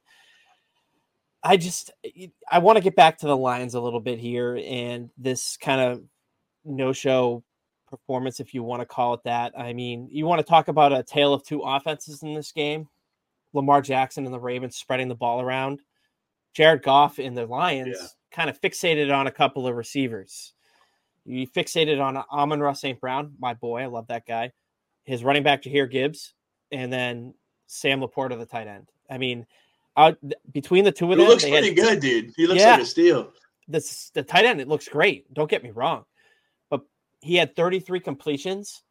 I 1.43 1.57
just 1.57 1.91
I 2.49 2.59
want 2.59 2.77
to 2.77 2.83
get 2.83 2.95
back 2.95 3.17
to 3.19 3.27
the 3.27 3.35
Lions 3.35 3.73
a 3.73 3.81
little 3.81 3.99
bit 3.99 4.19
here 4.19 4.59
and 4.63 5.09
this 5.17 5.57
kind 5.57 5.81
of 5.81 6.03
no 6.63 6.93
show 6.93 7.43
performance, 7.89 8.39
if 8.39 8.53
you 8.53 8.63
want 8.63 8.81
to 8.81 8.85
call 8.85 9.13
it 9.13 9.23
that. 9.25 9.53
I 9.57 9.73
mean, 9.73 10.07
you 10.11 10.25
want 10.25 10.39
to 10.39 10.45
talk 10.45 10.67
about 10.67 10.93
a 10.93 11.03
tale 11.03 11.33
of 11.33 11.43
two 11.43 11.61
offenses 11.61 12.23
in 12.23 12.33
this 12.33 12.51
game. 12.51 12.87
Lamar 13.53 13.81
Jackson 13.81 14.25
and 14.25 14.33
the 14.33 14.39
Ravens 14.39 14.77
spreading 14.77 15.09
the 15.09 15.15
ball 15.15 15.41
around. 15.41 15.81
Jared 16.53 16.81
Goff 16.81 17.19
and 17.19 17.37
the 17.37 17.45
Lions 17.45 17.97
yeah. 17.99 18.07
kind 18.31 18.49
of 18.49 18.59
fixated 18.59 19.15
on 19.15 19.27
a 19.27 19.31
couple 19.31 19.67
of 19.67 19.75
receivers. 19.75 20.53
You 21.25 21.47
fixated 21.47 22.01
on 22.01 22.17
Amon-Ra 22.17 22.73
St. 22.73 22.99
Brown, 22.99 23.33
my 23.39 23.53
boy. 23.53 23.81
I 23.81 23.85
love 23.85 24.07
that 24.07 24.25
guy. 24.25 24.51
His 25.03 25.23
running 25.23 25.43
back, 25.43 25.63
Jahmyr 25.63 25.89
Gibbs, 25.89 26.33
and 26.71 26.91
then 26.91 27.33
Sam 27.67 28.01
LaPorta, 28.01 28.37
the 28.37 28.45
tight 28.45 28.67
end. 28.67 28.89
I 29.09 29.17
mean, 29.17 29.45
out 29.97 30.17
between 30.51 30.83
the 30.83 30.91
two 30.91 31.11
of 31.11 31.17
them. 31.17 31.25
he 31.25 31.31
looks 31.31 31.43
pretty 31.43 31.67
had, 31.67 31.75
good, 31.75 31.99
dude. 31.99 32.33
He 32.35 32.47
looks 32.47 32.61
yeah, 32.61 32.71
like 32.71 32.81
a 32.81 32.85
steal. 32.85 33.31
This 33.67 34.09
the 34.13 34.23
tight 34.23 34.45
end. 34.45 34.59
It 34.59 34.67
looks 34.67 34.87
great. 34.87 35.31
Don't 35.33 35.49
get 35.49 35.63
me 35.63 35.71
wrong, 35.71 36.05
but 36.69 36.81
he 37.21 37.35
had 37.35 37.55
33 37.55 37.99
completions. 37.99 38.83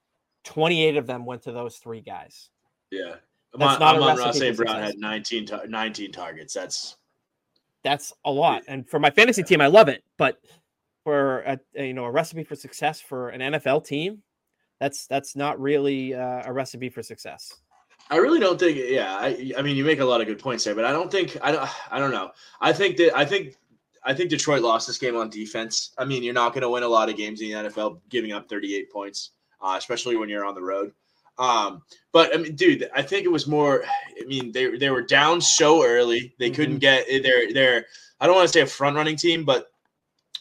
28 0.44 0.97
of 0.97 1.06
them 1.06 1.25
went 1.25 1.42
to 1.42 1.52
those 1.52 1.76
three 1.76 2.00
guys. 2.00 2.50
Yeah, 2.90 3.14
That's 3.54 3.78
not 3.78 3.97
Amon-Ra 3.97 4.32
St. 4.32 4.56
Brown 4.56 4.82
had 4.82 4.99
19, 4.99 5.49
19 5.68 6.12
targets. 6.12 6.52
That's 6.54 6.97
that's 7.85 8.12
a 8.25 8.30
lot. 8.30 8.62
And 8.68 8.88
for 8.88 8.99
my 8.99 9.11
fantasy 9.11 9.42
team, 9.42 9.61
I 9.61 9.66
love 9.66 9.88
it. 9.88 10.02
But 10.18 10.38
for 11.04 11.40
a, 11.40 11.59
a 11.76 11.87
you 11.87 11.94
know 11.94 12.04
a 12.04 12.11
recipe 12.11 12.44
for 12.44 12.56
success 12.56 13.00
for 13.00 13.30
an 13.30 13.40
NFL 13.40 13.85
team, 13.85 14.23
that's 14.80 15.06
that's 15.06 15.37
not 15.37 15.61
really 15.61 16.14
uh, 16.14 16.42
a 16.44 16.52
recipe 16.52 16.88
for 16.88 17.02
success. 17.02 17.61
I 18.12 18.16
really 18.16 18.38
don't 18.38 18.61
think. 18.61 18.76
Yeah, 18.78 19.16
I, 19.19 19.52
I 19.57 19.62
mean, 19.62 19.75
you 19.75 19.87
make 19.87 20.00
a 20.00 20.04
lot 20.04 20.21
of 20.21 20.26
good 20.26 20.38
points 20.38 20.64
there, 20.64 20.75
but 20.75 20.85
I 20.85 20.92
don't 20.92 21.11
think. 21.11 21.38
I 21.42 21.50
don't. 21.50 21.69
I 21.90 21.99
don't 21.99 22.11
know. 22.11 22.31
I 22.61 22.73
think 22.73 22.99
that. 22.99 23.16
I 23.16 23.25
think. 23.25 23.57
I 24.04 24.12
think 24.12 24.31
Detroit 24.31 24.62
lost 24.62 24.87
this 24.87 24.99
game 24.99 25.16
on 25.16 25.31
defense. 25.31 25.92
I 25.97 26.04
mean, 26.04 26.23
you're 26.23 26.35
not 26.35 26.52
going 26.52 26.62
to 26.62 26.69
win 26.69 26.83
a 26.83 26.88
lot 26.88 27.09
of 27.09 27.16
games 27.16 27.40
in 27.40 27.50
the 27.50 27.71
NFL 27.71 28.00
giving 28.11 28.33
up 28.33 28.49
38 28.49 28.92
points, 28.92 29.31
uh, 29.62 29.76
especially 29.78 30.16
when 30.16 30.28
you're 30.28 30.45
on 30.45 30.57
the 30.57 30.62
road. 30.62 30.92
Um, 31.38 31.83
but 32.12 32.35
I 32.35 32.38
mean, 32.38 32.54
dude, 32.54 32.90
I 32.95 33.00
think 33.00 33.25
it 33.25 33.31
was 33.31 33.47
more. 33.47 33.85
I 34.21 34.25
mean, 34.26 34.52
they 34.52 34.76
they 34.76 34.90
were 34.90 35.02
down 35.02 35.40
so 35.40 35.83
early 35.83 36.35
they 36.38 36.49
mm-hmm. 36.49 36.54
couldn't 36.54 36.78
get. 36.81 37.07
They're 37.23 37.50
they're. 37.52 37.87
I 38.21 38.26
don't 38.26 38.37
want 38.37 38.47
to 38.47 38.52
say 38.52 38.61
a 38.61 38.66
front 38.66 38.97
running 38.97 39.16
team, 39.16 39.45
but 39.45 39.72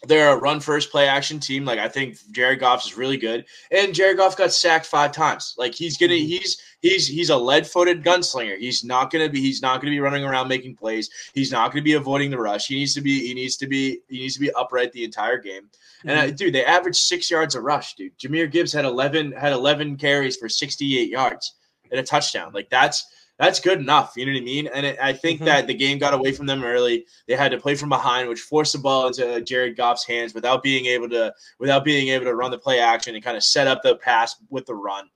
they're 0.07 0.33
a 0.33 0.37
run 0.37 0.59
first 0.59 0.91
play 0.91 1.07
action 1.07 1.39
team. 1.39 1.63
Like 1.63 1.79
I 1.79 1.87
think 1.87 2.17
Jared 2.31 2.59
Goff 2.59 2.85
is 2.85 2.97
really 2.97 3.17
good, 3.17 3.45
and 3.71 3.93
Jared 3.93 4.17
Goff 4.17 4.35
got 4.35 4.51
sacked 4.51 4.85
five 4.85 5.11
times. 5.11 5.55
Like 5.57 5.75
he's 5.75 5.97
gonna 5.97 6.13
mm-hmm. 6.13 6.27
he's 6.27 6.61
he's 6.81 7.07
he's 7.07 7.29
a 7.29 7.37
lead 7.37 7.67
footed 7.67 8.03
gunslinger. 8.03 8.57
He's 8.57 8.83
not 8.83 9.11
gonna 9.11 9.29
be 9.29 9.39
he's 9.39 9.61
not 9.61 9.81
gonna 9.81 9.91
be 9.91 9.99
running 9.99 10.23
around 10.23 10.47
making 10.47 10.75
plays. 10.75 11.09
He's 11.33 11.51
not 11.51 11.71
gonna 11.71 11.83
be 11.83 11.93
avoiding 11.93 12.31
the 12.31 12.39
rush. 12.39 12.67
He 12.67 12.75
needs 12.75 12.93
to 12.95 13.01
be 13.01 13.27
he 13.27 13.33
needs 13.33 13.57
to 13.57 13.67
be 13.67 13.99
he 14.09 14.19
needs 14.19 14.33
to 14.35 14.39
be 14.39 14.51
upright 14.53 14.91
the 14.91 15.03
entire 15.03 15.37
game. 15.37 15.63
Mm-hmm. 15.63 16.09
And 16.09 16.19
uh, 16.19 16.35
dude, 16.35 16.53
they 16.53 16.65
averaged 16.65 16.97
six 16.97 17.29
yards 17.29 17.55
a 17.55 17.61
rush. 17.61 17.95
Dude, 17.95 18.17
Jahmyr 18.17 18.51
Gibbs 18.51 18.73
had 18.73 18.85
eleven 18.85 19.31
had 19.31 19.53
eleven 19.53 19.97
carries 19.97 20.35
for 20.35 20.49
sixty 20.49 20.97
eight 20.97 21.09
yards 21.09 21.55
and 21.91 21.99
a 21.99 22.03
touchdown. 22.03 22.51
Like 22.53 22.69
that's 22.69 23.05
that's 23.39 23.59
good 23.59 23.79
enough. 23.79 24.13
You 24.15 24.25
know 24.25 24.33
what 24.33 24.41
I 24.41 24.43
mean? 24.43 24.69
And 24.73 24.85
it, 24.85 24.97
I 25.01 25.13
think 25.13 25.37
mm-hmm. 25.37 25.45
that 25.45 25.67
the 25.67 25.73
game 25.73 25.97
got 25.97 26.13
away 26.13 26.31
from 26.31 26.45
them 26.45 26.63
early. 26.63 27.05
They 27.27 27.35
had 27.35 27.51
to 27.51 27.57
play 27.57 27.75
from 27.75 27.89
behind, 27.89 28.29
which 28.29 28.41
forced 28.41 28.73
the 28.73 28.79
ball 28.79 29.07
into 29.07 29.41
Jared 29.41 29.75
Goff's 29.75 30.05
hands 30.05 30.33
without 30.33 30.63
being 30.63 30.85
able 30.85 31.09
to 31.09 31.33
without 31.59 31.83
being 31.83 32.09
able 32.09 32.25
to 32.25 32.35
run 32.35 32.51
the 32.51 32.57
play 32.57 32.79
action 32.79 33.15
and 33.15 33.23
kind 33.23 33.37
of 33.37 33.43
set 33.43 33.67
up 33.67 33.81
the 33.81 33.95
pass 33.95 34.35
with 34.49 34.65
the 34.65 34.75
run. 34.75 35.09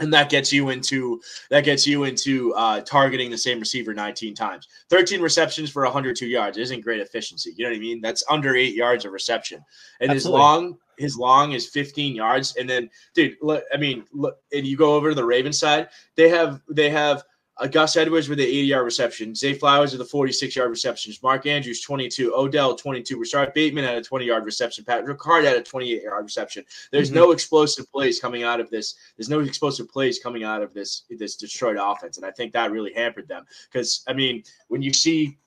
And 0.00 0.12
that 0.12 0.28
gets 0.28 0.52
you 0.52 0.70
into 0.70 1.20
that 1.50 1.64
gets 1.64 1.86
you 1.86 2.02
into 2.02 2.52
uh, 2.54 2.80
targeting 2.80 3.30
the 3.30 3.38
same 3.38 3.60
receiver 3.60 3.94
19 3.94 4.34
times. 4.34 4.66
13 4.90 5.20
receptions 5.20 5.70
for 5.70 5.84
102 5.84 6.26
yards 6.26 6.58
isn't 6.58 6.80
great 6.80 7.00
efficiency. 7.00 7.54
You 7.56 7.64
know 7.64 7.70
what 7.70 7.76
I 7.76 7.80
mean? 7.80 8.00
That's 8.00 8.24
under 8.28 8.56
eight 8.56 8.74
yards 8.74 9.04
of 9.04 9.12
reception. 9.12 9.64
And 10.00 10.10
Absolutely. 10.10 10.16
his 10.16 10.26
long 10.26 10.78
his 10.98 11.16
long 11.16 11.52
is 11.52 11.68
15 11.68 12.14
yards. 12.14 12.56
And 12.56 12.68
then, 12.68 12.90
dude, 13.14 13.36
look, 13.40 13.64
I 13.72 13.76
mean, 13.76 14.04
look, 14.12 14.38
and 14.52 14.66
you 14.66 14.76
go 14.76 14.94
over 14.94 15.10
to 15.10 15.14
the 15.14 15.24
Ravens 15.24 15.58
side, 15.58 15.88
they 16.16 16.28
have 16.28 16.60
they 16.68 16.90
have 16.90 17.22
uh, 17.58 17.66
Gus 17.66 17.96
Edwards 17.96 18.28
with 18.28 18.38
the 18.38 18.44
80 18.44 18.60
yard 18.66 18.84
reception. 18.84 19.34
Zay 19.34 19.54
Flowers 19.54 19.92
with 19.92 20.00
the 20.00 20.04
46 20.04 20.56
yard 20.56 20.70
receptions. 20.70 21.22
Mark 21.22 21.46
Andrews, 21.46 21.80
22. 21.82 22.34
Odell, 22.34 22.74
22. 22.74 23.18
Rashod 23.18 23.52
Bateman 23.54 23.84
had 23.84 23.96
a 23.96 24.02
20 24.02 24.24
yard 24.24 24.44
reception. 24.44 24.84
Pat 24.84 25.04
Ricard 25.04 25.44
had 25.44 25.56
a 25.56 25.62
28 25.62 26.02
yard 26.02 26.24
reception. 26.24 26.64
There's 26.90 27.08
mm-hmm. 27.08 27.16
no 27.16 27.30
explosive 27.30 27.90
plays 27.92 28.18
coming 28.18 28.42
out 28.42 28.60
of 28.60 28.70
this. 28.70 28.96
There's 29.16 29.28
no 29.28 29.40
explosive 29.40 29.88
plays 29.88 30.18
coming 30.18 30.44
out 30.44 30.62
of 30.62 30.74
this, 30.74 31.02
this 31.10 31.36
Detroit 31.36 31.76
offense. 31.80 32.16
And 32.16 32.26
I 32.26 32.30
think 32.30 32.52
that 32.52 32.72
really 32.72 32.92
hampered 32.92 33.28
them. 33.28 33.44
Because, 33.70 34.02
I 34.08 34.12
mean, 34.12 34.42
when 34.68 34.82
you 34.82 34.92
see 34.92 35.38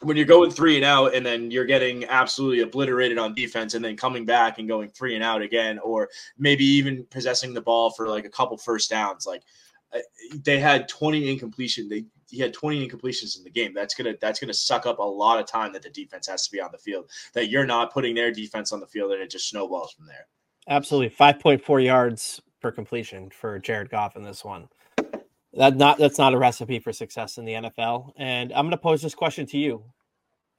when 0.00 0.16
you're 0.16 0.26
going 0.26 0.50
three 0.50 0.76
and 0.76 0.84
out 0.84 1.14
and 1.14 1.24
then 1.24 1.50
you're 1.50 1.64
getting 1.64 2.04
absolutely 2.06 2.60
obliterated 2.60 3.16
on 3.16 3.34
defense 3.34 3.74
and 3.74 3.82
then 3.82 3.96
coming 3.96 4.26
back 4.26 4.58
and 4.58 4.68
going 4.68 4.90
three 4.90 5.14
and 5.14 5.24
out 5.24 5.40
again, 5.40 5.78
or 5.78 6.08
maybe 6.36 6.64
even 6.64 7.04
possessing 7.10 7.54
the 7.54 7.60
ball 7.60 7.90
for 7.90 8.08
like 8.08 8.24
a 8.24 8.30
couple 8.30 8.56
first 8.56 8.90
downs, 8.90 9.26
like 9.26 9.42
they 10.42 10.58
had 10.58 10.88
20 10.88 11.30
incompletion. 11.30 11.88
They 11.88 12.04
he 12.30 12.40
had 12.40 12.52
20 12.52 12.88
incompletions 12.88 13.38
in 13.38 13.44
the 13.44 13.50
game. 13.50 13.72
That's 13.74 13.94
gonna 13.94 14.14
that's 14.20 14.40
gonna 14.40 14.54
suck 14.54 14.86
up 14.86 14.98
a 14.98 15.02
lot 15.02 15.38
of 15.38 15.46
time 15.46 15.72
that 15.72 15.82
the 15.82 15.90
defense 15.90 16.26
has 16.26 16.46
to 16.46 16.52
be 16.52 16.60
on 16.60 16.70
the 16.72 16.78
field. 16.78 17.10
That 17.32 17.48
you're 17.48 17.66
not 17.66 17.92
putting 17.92 18.14
their 18.14 18.32
defense 18.32 18.72
on 18.72 18.80
the 18.80 18.86
field, 18.86 19.12
and 19.12 19.22
it 19.22 19.30
just 19.30 19.48
snowballs 19.48 19.92
from 19.92 20.06
there. 20.06 20.26
Absolutely, 20.68 21.14
5.4 21.14 21.84
yards 21.84 22.40
per 22.60 22.72
completion 22.72 23.30
for 23.30 23.58
Jared 23.58 23.90
Goff 23.90 24.16
in 24.16 24.22
this 24.22 24.44
one. 24.44 24.68
That 25.52 25.76
not 25.76 25.98
that's 25.98 26.18
not 26.18 26.34
a 26.34 26.38
recipe 26.38 26.80
for 26.80 26.92
success 26.92 27.38
in 27.38 27.44
the 27.44 27.52
NFL. 27.52 28.12
And 28.16 28.52
I'm 28.52 28.66
gonna 28.66 28.76
pose 28.76 29.02
this 29.02 29.14
question 29.14 29.46
to 29.46 29.58
you, 29.58 29.84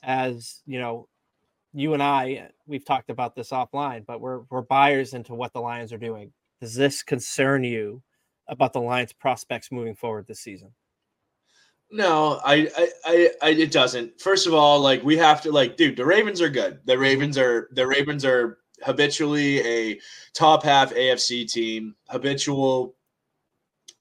as 0.02 0.62
you 0.66 0.80
know, 0.80 1.10
you 1.74 1.94
and 1.94 2.02
I 2.02 2.50
we've 2.66 2.86
talked 2.86 3.10
about 3.10 3.36
this 3.36 3.50
offline, 3.50 4.06
but 4.06 4.22
we're 4.22 4.42
we're 4.50 4.62
buyers 4.62 5.14
into 5.14 5.34
what 5.34 5.52
the 5.52 5.60
Lions 5.60 5.92
are 5.92 5.98
doing. 5.98 6.32
Does 6.62 6.76
this 6.76 7.04
concern 7.04 7.64
you? 7.64 8.02
About 8.48 8.74
the 8.74 8.82
Lions 8.82 9.14
prospects 9.14 9.72
moving 9.72 9.96
forward 9.96 10.28
this 10.28 10.40
season? 10.40 10.72
No, 11.92 12.42
I, 12.44 12.70
I, 12.78 12.90
I, 13.06 13.30
I, 13.42 13.50
it 13.52 13.72
doesn't. 13.72 14.20
First 14.20 14.48
of 14.48 14.54
all, 14.54 14.80
like 14.80 15.04
we 15.04 15.18
have 15.18 15.42
to, 15.44 15.52
like, 15.52 15.78
dude, 15.78 15.96
the 15.96 16.06
Ravens 16.06 16.42
are 16.42 16.50
good. 16.50 16.80
The 16.86 16.98
Ravens 16.98 17.38
are, 17.38 17.70
the 17.74 17.86
Ravens 17.86 18.26
are 18.26 18.58
habitually 18.84 19.60
a 19.60 20.00
top 20.34 20.64
half 20.64 20.94
AFC 20.94 21.50
team, 21.50 21.96
habitual, 22.10 22.96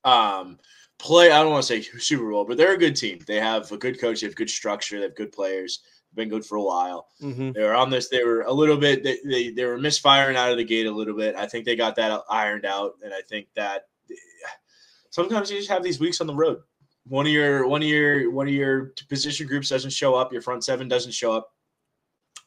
um, 0.04 0.58
play. 0.98 1.30
I 1.30 1.42
don't 1.42 1.52
want 1.52 1.64
to 1.64 1.82
say 1.82 1.98
Super 1.98 2.30
Bowl, 2.30 2.44
but 2.44 2.56
they're 2.56 2.74
a 2.74 2.78
good 2.78 2.96
team. 2.96 3.20
They 3.26 3.38
have 3.38 3.70
a 3.70 3.76
good 3.76 4.00
coach. 4.00 4.20
They 4.20 4.26
have 4.26 4.36
good 4.36 4.50
structure. 4.50 4.96
They 4.96 5.04
have 5.04 5.16
good 5.16 5.32
players. 5.32 5.80
They've 6.10 6.24
been 6.24 6.34
good 6.34 6.46
for 6.46 6.56
a 6.56 6.62
while. 6.62 7.08
Mm-hmm. 7.22 7.52
They 7.52 7.62
were 7.62 7.74
on 7.74 7.90
this. 7.90 8.08
They 8.08 8.24
were 8.24 8.42
a 8.42 8.52
little 8.52 8.76
bit. 8.76 9.02
They, 9.02 9.18
they 9.24 9.50
they 9.50 9.64
were 9.64 9.78
misfiring 9.78 10.36
out 10.36 10.50
of 10.50 10.56
the 10.56 10.64
gate 10.64 10.86
a 10.86 10.92
little 10.92 11.16
bit. 11.16 11.36
I 11.36 11.46
think 11.46 11.64
they 11.64 11.76
got 11.76 11.96
that 11.96 12.22
ironed 12.30 12.64
out, 12.64 12.94
and 13.04 13.12
I 13.12 13.20
think 13.20 13.48
that 13.56 13.88
sometimes 15.10 15.50
you 15.50 15.58
just 15.58 15.70
have 15.70 15.82
these 15.82 16.00
weeks 16.00 16.20
on 16.20 16.26
the 16.26 16.34
road. 16.34 16.60
One 17.06 17.26
of 17.26 17.32
your 17.32 17.66
one 17.66 17.82
of 17.82 17.88
your 17.88 18.30
one 18.30 18.48
of 18.48 18.54
your 18.54 18.92
position 19.08 19.46
groups 19.46 19.68
doesn't 19.68 19.92
show 19.92 20.14
up. 20.14 20.32
Your 20.32 20.42
front 20.42 20.64
seven 20.64 20.88
doesn't 20.88 21.12
show 21.12 21.32
up. 21.32 21.50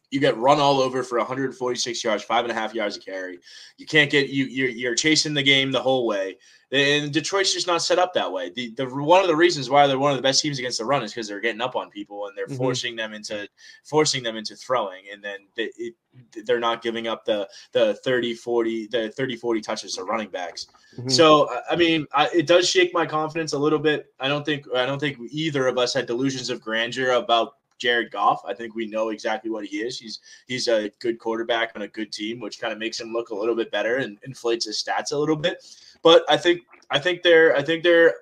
You 0.10 0.20
get 0.20 0.38
run 0.38 0.60
all 0.60 0.80
over 0.80 1.04
for 1.04 1.18
146 1.18 2.04
yards, 2.04 2.24
five 2.24 2.46
and 2.46 2.52
a 2.52 2.56
half 2.56 2.74
yards 2.74 2.98
of 2.98 3.06
carry. 3.06 3.40
You 3.78 3.86
can't 3.86 4.10
get 4.10 4.30
you. 4.30 4.46
You're, 4.46 4.70
you're 4.70 4.96
chasing 4.96 5.34
the 5.34 5.44
game 5.44 5.72
the 5.72 5.82
whole 5.82 6.08
way. 6.08 6.38
And 6.70 7.14
Detroit's 7.14 7.54
just 7.54 7.66
not 7.66 7.82
set 7.82 7.98
up 7.98 8.14
that 8.14 8.30
way. 8.30 8.50
The, 8.50 8.72
the 8.72 8.86
one 8.88 9.22
of 9.22 9.28
the 9.28 9.36
reasons 9.36 9.70
why 9.70 9.88
they're 9.88 9.98
one 9.98 10.12
of 10.12 10.18
the 10.18 10.24
best 10.24 10.42
teams 10.42 10.60
against 10.60 10.80
the 10.80 10.86
run 10.86 11.02
is 11.02 11.14
because 11.14 11.28
they're 11.28 11.40
getting 11.40 11.62
up 11.62 11.78
on 11.78 11.90
people 11.90 12.28
and 12.28 12.38
they're 12.38 12.46
mm-hmm. 12.46 12.58
forcing 12.58 12.96
them 12.98 13.14
into 13.14 13.48
forcing 13.86 14.22
them 14.22 14.36
into 14.36 14.54
throwing, 14.56 15.04
and 15.12 15.24
then 15.24 15.40
they, 15.56 15.70
it, 15.78 15.94
they're 16.46 16.60
not 16.60 16.82
giving 16.82 17.08
up 17.08 17.24
the 17.24 17.48
the 17.72 17.94
30 18.04 18.34
40 18.34 18.88
the 18.88 19.10
30 19.12 19.38
40 19.38 19.62
touches 19.62 19.96
to 19.96 20.04
running 20.04 20.30
backs. 20.30 20.68
Mm-hmm. 20.98 21.08
So 21.08 21.50
I 21.70 21.78
mean, 21.78 22.06
I, 22.14 22.30
it 22.34 22.48
does 22.48 22.70
shake 22.70 22.94
my 22.94 23.06
confidence 23.06 23.54
a 23.54 23.60
little 23.60 23.80
bit. 23.80 24.08
I 24.20 24.28
don't 24.28 24.46
think 24.46 24.66
I 24.76 24.86
don't 24.86 25.00
think 25.00 25.18
either 25.30 25.68
of 25.68 25.78
us 25.78 25.94
had 25.94 26.06
delusions 26.06 26.50
of 26.50 26.60
grandeur 26.60 27.12
about 27.12 27.54
Jared 27.78 28.12
Goff. 28.12 28.42
I 28.46 28.54
think 28.54 28.76
we 28.76 28.88
know 28.88 29.10
exactly 29.10 29.50
what 29.50 29.66
he 29.66 29.78
is. 29.78 29.98
He's 30.00 30.20
he's 30.48 30.68
a 30.68 30.92
good 31.00 31.20
quarterback 31.20 31.72
on 31.76 31.84
a 31.84 31.88
good 31.88 32.12
team, 32.12 32.40
which 32.40 32.60
kind 32.60 32.74
of 32.74 32.80
makes 32.80 33.00
him 33.00 33.14
look 33.14 33.30
a 33.30 33.36
little 33.36 33.56
bit 33.56 33.72
better 33.72 33.98
and 33.98 34.18
inflates 34.26 34.66
his 34.66 34.84
stats 34.84 35.12
a 35.12 35.18
little 35.18 35.36
bit. 35.36 35.64
But 36.04 36.24
I 36.30 36.38
think 36.38 36.62
I 36.90 37.00
think 37.00 37.24
they're 37.24 37.56
I 37.56 37.62
think 37.64 37.84
they're 37.84 38.16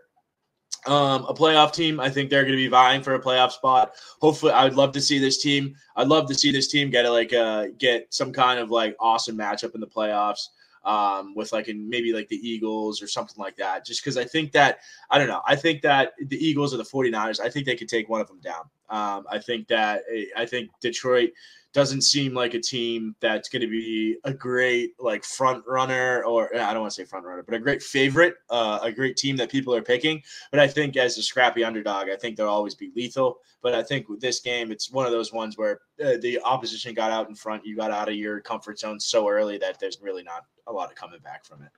um, 0.86 1.26
a 1.26 1.34
playoff 1.34 1.74
team. 1.74 2.00
I 2.00 2.10
think 2.10 2.30
they're 2.30 2.44
going 2.44 2.54
to 2.54 2.58
be 2.58 2.68
vying 2.68 3.02
for 3.02 3.16
a 3.16 3.20
playoff 3.20 3.52
spot. 3.52 3.96
Hopefully, 4.22 4.52
I 4.52 4.64
would 4.64 4.76
love 4.76 4.92
to 4.94 5.02
see 5.02 5.20
this 5.20 5.42
team. 5.42 5.76
I'd 5.96 6.08
love 6.08 6.28
to 6.28 6.36
see 6.36 6.52
this 6.52 6.68
team 6.68 6.90
get 6.90 7.06
a, 7.06 7.12
like 7.12 7.34
uh, 7.34 7.68
get 7.78 8.14
some 8.14 8.32
kind 8.32 8.60
of 8.60 8.70
like 8.70 8.96
awesome 9.00 9.38
matchup 9.38 9.74
in 9.74 9.82
the 9.82 9.88
playoffs 9.88 10.50
um, 10.84 11.34
with 11.36 11.52
like 11.52 11.68
in 11.68 11.90
maybe 11.90 12.14
like 12.14 12.28
the 12.28 12.48
Eagles 12.48 13.02
or 13.02 13.08
something 13.08 13.38
like 13.38 13.56
that. 13.58 13.86
Just 13.86 14.04
because 14.04 14.18
I 14.18 14.26
think 14.26 14.52
that 14.52 14.80
I 15.10 15.18
don't 15.18 15.28
know. 15.28 15.42
I 15.46 15.56
think 15.56 15.82
that 15.82 16.14
the 16.28 16.38
Eagles 16.38 16.74
or 16.74 16.78
the 16.78 16.84
49ers, 16.84 17.40
I 17.40 17.50
think 17.50 17.66
they 17.66 17.76
could 17.76 17.90
take 17.90 18.08
one 18.08 18.22
of 18.22 18.28
them 18.28 18.40
down. 18.40 18.70
Um, 18.90 19.26
I 19.30 19.40
think 19.40 19.68
that 19.70 20.04
I 20.38 20.46
think 20.46 20.70
Detroit 20.82 21.32
doesn't 21.76 22.04
seem 22.04 22.34
like 22.34 22.54
a 22.54 22.60
team 22.60 23.14
that's 23.20 23.50
going 23.50 23.62
to 23.62 23.68
be 23.68 24.16
a 24.24 24.34
great 24.34 24.94
like 24.98 25.26
front 25.26 25.62
runner 25.68 26.24
or 26.24 26.56
I 26.56 26.72
don't 26.74 26.84
want 26.84 26.94
to 26.94 27.02
say 27.02 27.04
front 27.04 27.26
runner, 27.26 27.44
but 27.44 27.54
a 27.54 27.60
great 27.60 27.84
favorite, 27.84 28.36
uh, 28.50 28.80
a 28.82 28.94
great 28.94 29.18
team 29.18 29.36
that 29.36 29.52
people 29.52 29.76
are 29.76 29.82
picking. 29.82 30.24
But 30.52 30.62
I 30.62 30.70
think 30.70 30.96
as 30.96 31.18
a 31.18 31.22
scrappy 31.22 31.66
underdog, 31.66 32.08
I 32.10 32.16
think 32.16 32.38
they'll 32.38 32.48
always 32.48 32.76
be 32.76 32.92
lethal. 32.96 33.40
But 33.62 33.76
I 33.76 33.84
think 33.84 34.08
with 34.08 34.22
this 34.22 34.40
game, 34.40 34.72
it's 34.72 34.90
one 34.90 35.06
of 35.06 35.12
those 35.12 35.34
ones 35.34 35.58
where 35.58 35.82
uh, 36.02 36.14
the 36.22 36.40
opposition 36.46 36.94
got 36.94 37.12
out 37.12 37.28
in 37.28 37.36
front, 37.36 37.66
you 37.66 37.76
got 37.76 37.92
out 37.92 38.08
of 38.08 38.16
your 38.16 38.40
comfort 38.40 38.80
zone 38.80 38.98
so 38.98 39.28
early 39.28 39.58
that 39.58 39.78
there's 39.78 40.00
really 40.02 40.24
not 40.24 40.46
a 40.68 40.72
lot 40.72 40.90
of 40.90 40.96
coming 40.96 41.20
back 41.20 41.44
from 41.44 41.62
it. 41.62 41.70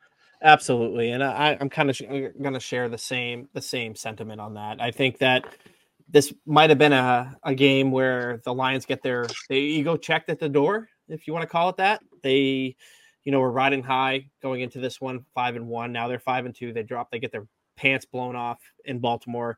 Absolutely, 0.44 1.10
and 1.10 1.24
I, 1.24 1.58
I'm 1.60 1.72
kind 1.72 1.90
of 1.90 1.96
sh- 1.96 2.04
going 2.04 2.54
to 2.54 2.60
share 2.60 2.88
the 2.88 3.00
same 3.00 3.50
the 3.54 3.62
same 3.62 3.96
sentiment 3.96 4.40
on 4.40 4.54
that. 4.54 4.80
I 4.80 4.92
think 4.92 5.18
that 5.18 5.44
this 6.10 6.34
might 6.46 6.70
have 6.70 6.80
been 6.80 6.94
a, 6.94 7.36
a 7.44 7.54
game 7.54 7.92
where 7.92 8.42
the 8.46 8.54
Lions 8.54 8.86
get 8.86 9.04
their, 9.04 9.28
their 9.50 9.58
ego 9.58 9.98
checked 9.98 10.30
at 10.30 10.40
the 10.40 10.50
door, 10.50 10.88
if 11.10 11.28
you 11.28 11.34
want 11.34 11.44
to 11.44 11.50
call 11.50 11.70
it 11.70 11.78
that. 11.78 12.02
They, 12.24 12.76
you 13.24 13.32
know, 13.32 13.40
were 13.40 13.52
riding 13.52 13.84
high 13.84 14.30
going 14.42 14.62
into 14.62 14.80
this 14.80 15.02
one, 15.02 15.26
five 15.36 15.56
and 15.56 15.68
one. 15.68 15.92
Now 15.92 16.08
they're 16.08 16.20
five 16.20 16.46
and 16.46 16.56
two. 16.56 16.72
They 16.72 16.84
drop, 16.84 17.12
they 17.12 17.20
get 17.20 17.32
their 17.32 17.48
pants 17.76 18.06
blown 18.06 18.36
off 18.36 18.60
in 18.86 19.00
Baltimore. 19.00 19.58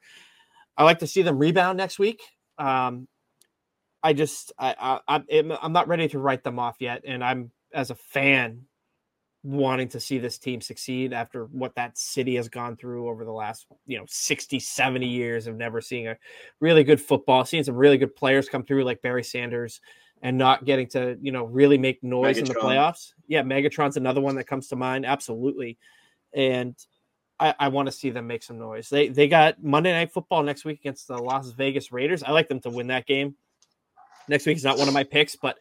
I 0.76 0.84
like 0.84 1.00
to 1.00 1.08
see 1.08 1.22
them 1.22 1.38
rebound 1.38 1.78
next 1.78 2.00
week. 2.00 2.22
Um, 2.58 3.08
I 4.02 4.14
just, 4.14 4.54
I, 4.58 5.00
I, 5.08 5.24
I'm 5.30 5.74
not 5.74 5.88
ready 5.88 6.08
to 6.08 6.20
write 6.20 6.44
them 6.44 6.58
off 6.58 6.78
yet, 6.80 7.04
and 7.06 7.24
I'm 7.24 7.52
as 7.74 7.92
a 7.92 7.96
fan 7.96 8.66
wanting 9.44 9.88
to 9.88 10.00
see 10.00 10.18
this 10.18 10.38
team 10.38 10.60
succeed 10.60 11.14
after 11.14 11.46
what 11.46 11.76
that 11.76 11.98
city 11.98 12.36
has 12.36 12.50
gone 12.50 12.76
through 12.76 13.08
over 13.08 13.24
the 13.24 13.32
last, 13.32 13.68
you 13.88 13.98
know, 13.98 14.06
60, 14.08 14.60
70 14.60 15.08
years 15.08 15.48
of 15.48 15.56
never 15.56 15.80
seeing 15.80 16.08
a 16.08 16.18
really 16.60 16.84
good 16.84 17.00
football, 17.00 17.46
seeing 17.46 17.64
some 17.64 17.76
really 17.76 17.98
good 17.98 18.16
players 18.16 18.50
come 18.50 18.64
through 18.64 18.84
like 18.84 19.02
Barry 19.02 19.24
Sanders 19.24 19.80
and 20.22 20.38
not 20.38 20.66
getting 20.66 20.88
to, 20.88 21.18
you 21.22 21.32
know, 21.32 21.46
really 21.46 21.78
make 21.78 22.04
noise 22.04 22.36
Megatron. 22.36 22.40
in 22.40 22.46
the 22.46 22.54
playoffs. 22.56 23.14
Yeah, 23.28 23.42
Megatron's 23.44 23.96
another 23.96 24.20
one 24.20 24.36
that 24.36 24.48
comes 24.48 24.68
to 24.68 24.76
mind. 24.76 25.06
Absolutely. 25.06 25.78
And 26.34 26.76
I, 27.40 27.56
I 27.58 27.68
want 27.70 27.88
to 27.88 27.92
see 27.92 28.10
them 28.10 28.28
make 28.28 28.44
some 28.44 28.60
noise. 28.60 28.90
They 28.90 29.08
they 29.08 29.30
got 29.30 29.64
Monday 29.64 29.94
night 29.94 30.12
football 30.12 30.44
next 30.44 30.66
week 30.66 30.80
against 30.80 31.08
the 31.08 31.18
Las 31.18 31.52
Vegas 31.52 31.92
Raiders. 31.92 32.22
I 32.24 32.32
like 32.32 32.50
them 32.50 32.60
to 32.62 32.70
win 32.70 32.88
that 32.88 33.06
game. 33.06 33.36
Next 34.28 34.46
week 34.46 34.58
is 34.58 34.64
not 34.64 34.78
one 34.78 34.88
of 34.88 34.94
my 34.94 35.04
picks, 35.04 35.36
but 35.36 35.58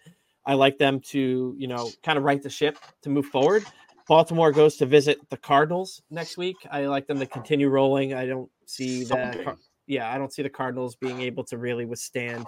I 0.49 0.55
like 0.55 0.79
them 0.79 1.01
to, 1.01 1.55
you 1.59 1.69
know, 1.69 1.91
kind 2.03 2.17
of 2.17 2.25
right 2.25 2.43
the 2.43 2.49
ship 2.49 2.79
to 3.03 3.11
move 3.11 3.27
forward. 3.27 3.65
Baltimore 4.09 4.51
goes 4.51 4.77
to 4.77 4.87
visit 4.87 5.19
the 5.29 5.37
Cardinals 5.37 6.01
next 6.11 6.39
week. 6.39 6.57
I 6.71 6.87
like 6.87 7.07
them 7.07 7.19
to 7.19 7.27
continue 7.27 7.69
rolling. 7.69 8.15
I 8.15 8.25
don't 8.25 8.51
see 8.65 9.05
that. 9.05 9.57
Yeah, 9.87 10.11
I 10.11 10.17
don't 10.17 10.33
see 10.33 10.43
the 10.43 10.49
Cardinals 10.49 10.97
being 10.97 11.21
able 11.21 11.45
to 11.45 11.59
really 11.59 11.85
withstand 11.85 12.47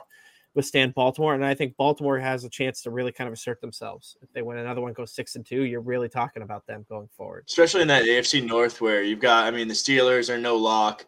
withstand 0.55 0.95
Baltimore, 0.95 1.35
and 1.35 1.45
I 1.45 1.55
think 1.55 1.77
Baltimore 1.77 2.19
has 2.19 2.45
a 2.45 2.49
chance 2.49 2.83
to 2.83 2.91
really 2.91 3.13
kind 3.13 3.29
of 3.29 3.35
assert 3.35 3.61
themselves. 3.61 4.17
If 4.21 4.33
they 4.33 4.43
win 4.43 4.59
another 4.59 4.81
one, 4.81 4.93
go 4.95 5.05
six 5.05 5.37
and 5.37 5.47
two, 5.47 5.63
you're 5.63 5.81
really 5.81 6.09
talking 6.09 6.43
about 6.43 6.67
them 6.67 6.85
going 6.89 7.09
forward. 7.17 7.45
Especially 7.49 7.83
in 7.83 7.89
that 7.89 8.05
AFC 8.05 8.45
North, 8.45 8.81
where 8.81 9.03
you've 9.03 9.21
got, 9.21 9.45
I 9.45 9.51
mean, 9.53 9.69
the 9.69 9.75
Steelers 9.75 10.29
are 10.29 10.39
no 10.39 10.57
lock. 10.57 11.07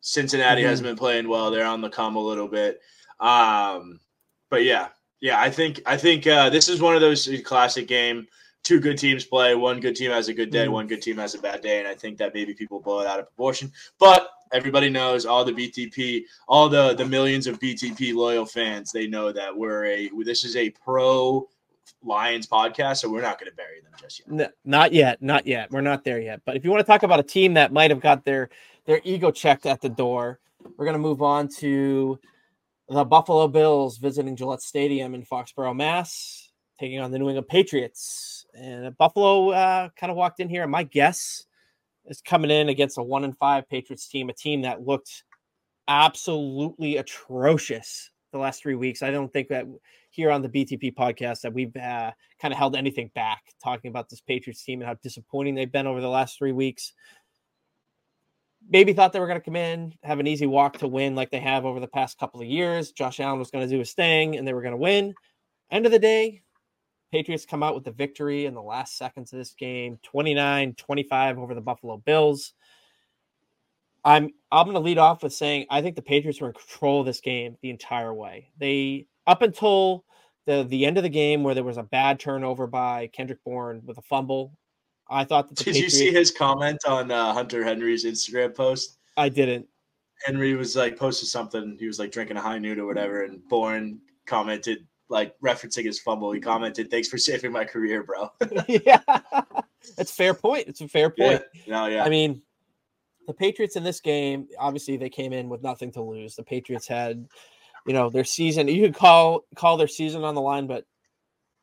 Cincinnati 0.00 0.62
mm-hmm. 0.62 0.70
hasn't 0.70 0.86
been 0.86 0.96
playing 0.96 1.28
well; 1.28 1.50
they're 1.50 1.66
on 1.66 1.80
the 1.80 1.90
come 1.90 2.16
a 2.16 2.22
little 2.22 2.48
bit. 2.48 2.80
Um, 3.20 4.00
but 4.50 4.64
yeah, 4.64 4.88
yeah, 5.20 5.40
I 5.40 5.50
think 5.50 5.80
I 5.86 5.96
think 5.96 6.26
uh, 6.26 6.50
this 6.50 6.68
is 6.68 6.80
one 6.80 6.94
of 6.94 7.00
those 7.00 7.28
classic 7.44 7.88
game. 7.88 8.26
Two 8.64 8.80
good 8.80 8.98
teams 8.98 9.24
play. 9.24 9.54
One 9.54 9.80
good 9.80 9.96
team 9.96 10.10
has 10.10 10.28
a 10.28 10.34
good 10.34 10.50
day. 10.50 10.66
Mm. 10.66 10.72
One 10.72 10.86
good 10.86 11.00
team 11.00 11.16
has 11.18 11.34
a 11.34 11.38
bad 11.38 11.60
day, 11.60 11.78
and 11.78 11.88
I 11.88 11.94
think 11.94 12.18
that 12.18 12.34
maybe 12.34 12.54
people 12.54 12.80
blow 12.80 13.00
it 13.00 13.06
out 13.06 13.18
of 13.18 13.26
proportion. 13.26 13.72
But 13.98 14.28
everybody 14.52 14.90
knows 14.90 15.26
all 15.26 15.44
the 15.44 15.52
BTP, 15.52 16.24
all 16.48 16.68
the 16.68 16.94
the 16.94 17.04
millions 17.04 17.46
of 17.46 17.58
BTP 17.58 18.14
loyal 18.14 18.46
fans. 18.46 18.92
They 18.92 19.06
know 19.06 19.32
that 19.32 19.56
we're 19.56 19.86
a 19.86 20.10
this 20.24 20.44
is 20.44 20.56
a 20.56 20.70
pro 20.70 21.48
Lions 22.04 22.46
podcast, 22.46 22.98
so 22.98 23.10
we're 23.10 23.22
not 23.22 23.40
going 23.40 23.50
to 23.50 23.56
bury 23.56 23.80
them 23.80 23.92
just 24.00 24.20
yet. 24.20 24.30
No, 24.30 24.48
not 24.64 24.92
yet, 24.92 25.22
not 25.22 25.46
yet. 25.46 25.70
We're 25.70 25.80
not 25.80 26.04
there 26.04 26.20
yet. 26.20 26.42
But 26.44 26.56
if 26.56 26.64
you 26.64 26.70
want 26.70 26.80
to 26.80 26.86
talk 26.86 27.02
about 27.02 27.20
a 27.20 27.24
team 27.24 27.54
that 27.54 27.72
might 27.72 27.90
have 27.90 28.00
got 28.00 28.24
their 28.24 28.50
their 28.84 29.00
ego 29.04 29.30
checked 29.30 29.66
at 29.66 29.80
the 29.80 29.88
door, 29.88 30.38
we're 30.76 30.84
going 30.84 30.94
to 30.94 31.00
move 31.00 31.22
on 31.22 31.48
to 31.58 32.18
the 32.88 33.04
Buffalo 33.04 33.48
Bills 33.48 33.98
visiting 33.98 34.36
Gillette 34.36 34.62
Stadium 34.62 35.14
in 35.14 35.22
Foxborough, 35.22 35.76
Mass, 35.76 36.50
taking 36.80 37.00
on 37.00 37.10
the 37.10 37.18
New 37.18 37.28
England 37.28 37.48
Patriots. 37.48 38.46
And 38.54 38.96
Buffalo 38.96 39.50
uh, 39.50 39.88
kind 39.96 40.10
of 40.10 40.16
walked 40.16 40.40
in 40.40 40.48
here. 40.48 40.62
And 40.62 40.72
my 40.72 40.84
guess 40.84 41.44
is 42.06 42.22
coming 42.22 42.50
in 42.50 42.68
against 42.68 42.98
a 42.98 43.02
one 43.02 43.24
and 43.24 43.36
five 43.36 43.68
Patriots 43.68 44.08
team, 44.08 44.30
a 44.30 44.32
team 44.32 44.62
that 44.62 44.86
looked 44.86 45.24
absolutely 45.86 46.96
atrocious 46.96 48.10
the 48.32 48.38
last 48.38 48.62
three 48.62 48.74
weeks. 48.74 49.02
I 49.02 49.10
don't 49.10 49.32
think 49.32 49.48
that 49.48 49.66
here 50.10 50.30
on 50.30 50.42
the 50.42 50.48
BTP 50.48 50.94
podcast 50.94 51.42
that 51.42 51.52
we've 51.52 51.74
uh, 51.76 52.12
kind 52.40 52.52
of 52.52 52.58
held 52.58 52.76
anything 52.76 53.10
back 53.14 53.42
talking 53.62 53.90
about 53.90 54.08
this 54.08 54.20
Patriots 54.20 54.62
team 54.62 54.80
and 54.80 54.88
how 54.88 54.94
disappointing 55.02 55.54
they've 55.54 55.70
been 55.70 55.86
over 55.86 56.00
the 56.00 56.08
last 56.08 56.38
three 56.38 56.52
weeks 56.52 56.92
maybe 58.68 58.92
thought 58.92 59.12
they 59.12 59.20
were 59.20 59.26
going 59.26 59.40
to 59.40 59.44
come 59.44 59.56
in, 59.56 59.94
have 60.02 60.20
an 60.20 60.26
easy 60.26 60.46
walk 60.46 60.78
to 60.78 60.88
win 60.88 61.14
like 61.14 61.30
they 61.30 61.40
have 61.40 61.64
over 61.64 61.80
the 61.80 61.88
past 61.88 62.18
couple 62.18 62.40
of 62.40 62.46
years. 62.46 62.92
Josh 62.92 63.20
Allen 63.20 63.38
was 63.38 63.50
going 63.50 63.66
to 63.66 63.72
do 63.72 63.78
his 63.78 63.92
thing 63.92 64.36
and 64.36 64.46
they 64.46 64.52
were 64.52 64.62
going 64.62 64.72
to 64.72 64.78
win. 64.78 65.14
End 65.70 65.86
of 65.86 65.92
the 65.92 65.98
day, 65.98 66.42
Patriots 67.10 67.46
come 67.46 67.62
out 67.62 67.74
with 67.74 67.84
the 67.84 67.92
victory 67.92 68.46
in 68.46 68.54
the 68.54 68.62
last 68.62 68.98
seconds 68.98 69.32
of 69.32 69.38
this 69.38 69.54
game 69.54 69.98
29 70.02 70.74
25 70.74 71.38
over 71.38 71.54
the 71.54 71.60
Buffalo 71.60 71.96
Bills. 71.96 72.52
I'm 74.04 74.30
I'm 74.52 74.64
going 74.64 74.74
to 74.74 74.80
lead 74.80 74.98
off 74.98 75.22
with 75.22 75.32
saying 75.32 75.66
I 75.70 75.82
think 75.82 75.96
the 75.96 76.02
Patriots 76.02 76.40
were 76.40 76.48
in 76.48 76.54
control 76.54 77.00
of 77.00 77.06
this 77.06 77.20
game 77.20 77.56
the 77.62 77.70
entire 77.70 78.12
way. 78.12 78.50
They 78.58 79.06
up 79.26 79.42
until 79.42 80.04
the 80.46 80.64
the 80.64 80.86
end 80.86 80.96
of 80.96 81.02
the 81.02 81.08
game 81.08 81.42
where 81.42 81.54
there 81.54 81.64
was 81.64 81.78
a 81.78 81.82
bad 81.82 82.20
turnover 82.20 82.66
by 82.66 83.08
Kendrick 83.08 83.42
Bourne 83.44 83.82
with 83.84 83.98
a 83.98 84.02
fumble 84.02 84.52
I 85.10 85.24
thought 85.24 85.48
that. 85.48 85.56
Did 85.56 85.66
Patriots... 85.66 85.98
you 85.98 86.06
see 86.06 86.12
his 86.12 86.30
comment 86.30 86.80
on 86.86 87.10
uh, 87.10 87.32
Hunter 87.32 87.64
Henry's 87.64 88.04
Instagram 88.04 88.54
post? 88.54 88.98
I 89.16 89.28
didn't. 89.28 89.66
Henry 90.24 90.54
was 90.54 90.76
like 90.76 90.98
posted 90.98 91.28
something. 91.28 91.76
He 91.78 91.86
was 91.86 91.98
like 91.98 92.10
drinking 92.10 92.36
a 92.36 92.40
high 92.40 92.58
noon 92.58 92.80
or 92.80 92.86
whatever, 92.86 93.22
and 93.22 93.40
Bourne 93.48 94.00
commented 94.26 94.86
like 95.08 95.34
referencing 95.40 95.84
his 95.84 95.98
fumble. 96.00 96.32
He 96.32 96.40
commented, 96.40 96.90
"Thanks 96.90 97.08
for 97.08 97.18
saving 97.18 97.52
my 97.52 97.64
career, 97.64 98.02
bro." 98.02 98.30
yeah, 98.68 99.00
that's 99.96 100.14
fair 100.14 100.34
point. 100.34 100.68
It's 100.68 100.80
a 100.80 100.88
fair 100.88 101.10
point. 101.10 101.42
Yeah. 101.54 101.62
No, 101.68 101.86
yeah. 101.86 102.04
I 102.04 102.08
mean, 102.08 102.42
the 103.26 103.34
Patriots 103.34 103.76
in 103.76 103.84
this 103.84 104.00
game, 104.00 104.48
obviously, 104.58 104.96
they 104.96 105.10
came 105.10 105.32
in 105.32 105.48
with 105.48 105.62
nothing 105.62 105.92
to 105.92 106.02
lose. 106.02 106.34
The 106.34 106.42
Patriots 106.42 106.88
had, 106.88 107.26
you 107.86 107.92
know, 107.92 108.10
their 108.10 108.24
season. 108.24 108.68
You 108.68 108.86
could 108.86 108.96
call 108.96 109.44
call 109.54 109.76
their 109.76 109.88
season 109.88 110.24
on 110.24 110.34
the 110.34 110.40
line, 110.40 110.66
but 110.66 110.84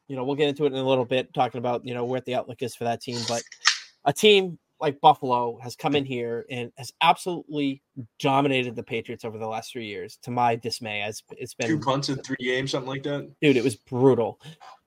you 0.08 0.16
know, 0.16 0.24
we'll 0.24 0.36
get 0.36 0.50
into 0.50 0.66
it 0.66 0.74
in 0.74 0.80
a 0.80 0.88
little 0.88 1.06
bit, 1.06 1.34
talking 1.34 1.60
about, 1.60 1.86
you 1.86 1.94
know, 1.94 2.06
what 2.06 2.26
the 2.26 2.36
outlook 2.36 2.62
is 2.62 2.76
for 2.76 2.84
that 2.84 3.02
team. 3.02 3.20
But 3.28 3.44
a 4.06 4.14
team 4.14 4.60
like 4.82 5.00
Buffalo 5.00 5.58
has 5.64 5.76
come 5.76 5.96
in 5.96 6.04
here 6.04 6.46
and 6.50 6.72
has 6.78 6.92
absolutely 7.02 7.82
dominated 8.20 8.76
the 8.76 8.84
Patriots 8.84 9.24
over 9.24 9.38
the 9.38 9.48
last 9.48 9.72
three 9.72 9.86
years, 9.86 10.18
to 10.24 10.32
my 10.32 10.56
dismay. 10.56 11.02
As 11.02 11.24
it's 11.32 11.54
been 11.54 11.68
two 11.68 11.80
punts 11.80 12.10
in 12.10 12.18
three 12.18 12.36
games, 12.40 12.72
something 12.72 12.90
like 12.90 13.04
that. 13.04 13.32
Dude, 13.42 13.58
it 13.58 13.64
was 13.64 13.78
brutal. 13.78 14.40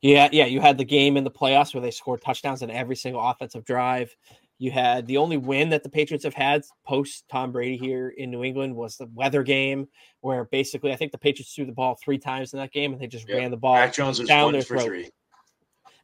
Yeah, 0.02 0.28
yeah. 0.30 0.44
You 0.44 0.60
had 0.60 0.78
the 0.78 0.84
game 0.84 1.16
in 1.16 1.24
the 1.24 1.30
playoffs 1.30 1.74
where 1.74 1.80
they 1.80 1.90
scored 1.90 2.22
touchdowns 2.22 2.62
in 2.62 2.70
every 2.70 2.96
single 2.96 3.22
offensive 3.22 3.64
drive. 3.64 4.14
You 4.58 4.72
had 4.72 5.06
the 5.06 5.18
only 5.18 5.36
win 5.36 5.68
that 5.70 5.84
the 5.84 5.88
Patriots 5.88 6.24
have 6.24 6.34
had 6.34 6.64
post 6.84 7.24
Tom 7.30 7.52
Brady 7.52 7.76
here 7.76 8.08
in 8.08 8.30
New 8.30 8.42
England 8.42 8.74
was 8.74 8.96
the 8.96 9.06
weather 9.14 9.44
game, 9.44 9.86
where 10.20 10.44
basically 10.46 10.92
I 10.92 10.96
think 10.96 11.12
the 11.12 11.18
Patriots 11.18 11.54
threw 11.54 11.64
the 11.64 11.72
ball 11.72 11.96
three 12.02 12.18
times 12.18 12.52
in 12.52 12.58
that 12.58 12.72
game 12.72 12.92
and 12.92 13.00
they 13.00 13.06
just 13.06 13.28
ran 13.30 13.52
the 13.52 13.56
ball 13.56 13.88
Jones 13.90 14.18
was 14.18 14.28
down 14.28 14.52
their 14.52 14.62
throat. 14.62 14.82
Three. 14.82 15.10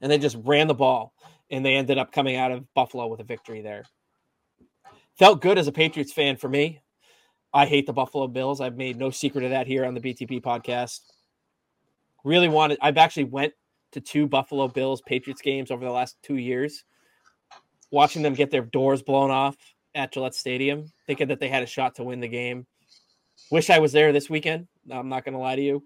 And 0.00 0.10
they 0.10 0.18
just 0.18 0.36
ran 0.44 0.68
the 0.68 0.74
ball 0.74 1.14
and 1.50 1.66
they 1.66 1.74
ended 1.74 1.98
up 1.98 2.12
coming 2.12 2.36
out 2.36 2.52
of 2.52 2.72
Buffalo 2.74 3.08
with 3.08 3.20
a 3.20 3.24
victory 3.24 3.60
there. 3.60 3.84
Felt 5.18 5.42
good 5.42 5.58
as 5.58 5.66
a 5.66 5.72
Patriots 5.72 6.12
fan 6.12 6.36
for 6.36 6.48
me. 6.48 6.80
I 7.52 7.66
hate 7.66 7.86
the 7.86 7.92
Buffalo 7.92 8.28
Bills. 8.28 8.60
I've 8.60 8.76
made 8.76 8.96
no 8.96 9.10
secret 9.10 9.44
of 9.44 9.50
that 9.50 9.66
here 9.66 9.84
on 9.84 9.94
the 9.94 10.00
BTP 10.00 10.40
podcast. 10.42 11.00
Really 12.22 12.48
wanted 12.48 12.78
I've 12.80 12.98
actually 12.98 13.24
went 13.24 13.52
to 13.92 14.00
two 14.00 14.28
Buffalo 14.28 14.68
Bills 14.68 15.02
Patriots 15.02 15.42
games 15.42 15.72
over 15.72 15.84
the 15.84 15.90
last 15.90 16.16
two 16.22 16.36
years 16.36 16.84
watching 17.94 18.22
them 18.22 18.34
get 18.34 18.50
their 18.50 18.62
doors 18.62 19.02
blown 19.02 19.30
off 19.30 19.56
at 19.94 20.12
Gillette 20.12 20.34
Stadium, 20.34 20.92
thinking 21.06 21.28
that 21.28 21.38
they 21.40 21.48
had 21.48 21.62
a 21.62 21.66
shot 21.66 21.94
to 21.94 22.04
win 22.04 22.20
the 22.20 22.28
game. 22.28 22.66
Wish 23.50 23.70
I 23.70 23.78
was 23.78 23.92
there 23.92 24.12
this 24.12 24.28
weekend. 24.28 24.66
I'm 24.90 25.08
not 25.08 25.24
going 25.24 25.32
to 25.32 25.38
lie 25.38 25.56
to 25.56 25.62
you, 25.62 25.84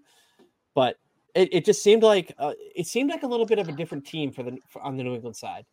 but 0.73 0.97
it, 1.35 1.53
it 1.53 1.65
just 1.65 1.83
seemed 1.83 2.03
like 2.03 2.33
uh, 2.39 2.53
it 2.75 2.87
seemed 2.87 3.09
like 3.09 3.23
a 3.23 3.27
little 3.27 3.45
bit 3.45 3.59
of 3.59 3.69
a 3.69 3.71
different 3.71 4.05
team 4.05 4.31
for 4.31 4.43
the 4.43 4.57
for, 4.67 4.81
on 4.81 4.97
the 4.97 5.03
New 5.03 5.13
England 5.13 5.35
side. 5.35 5.65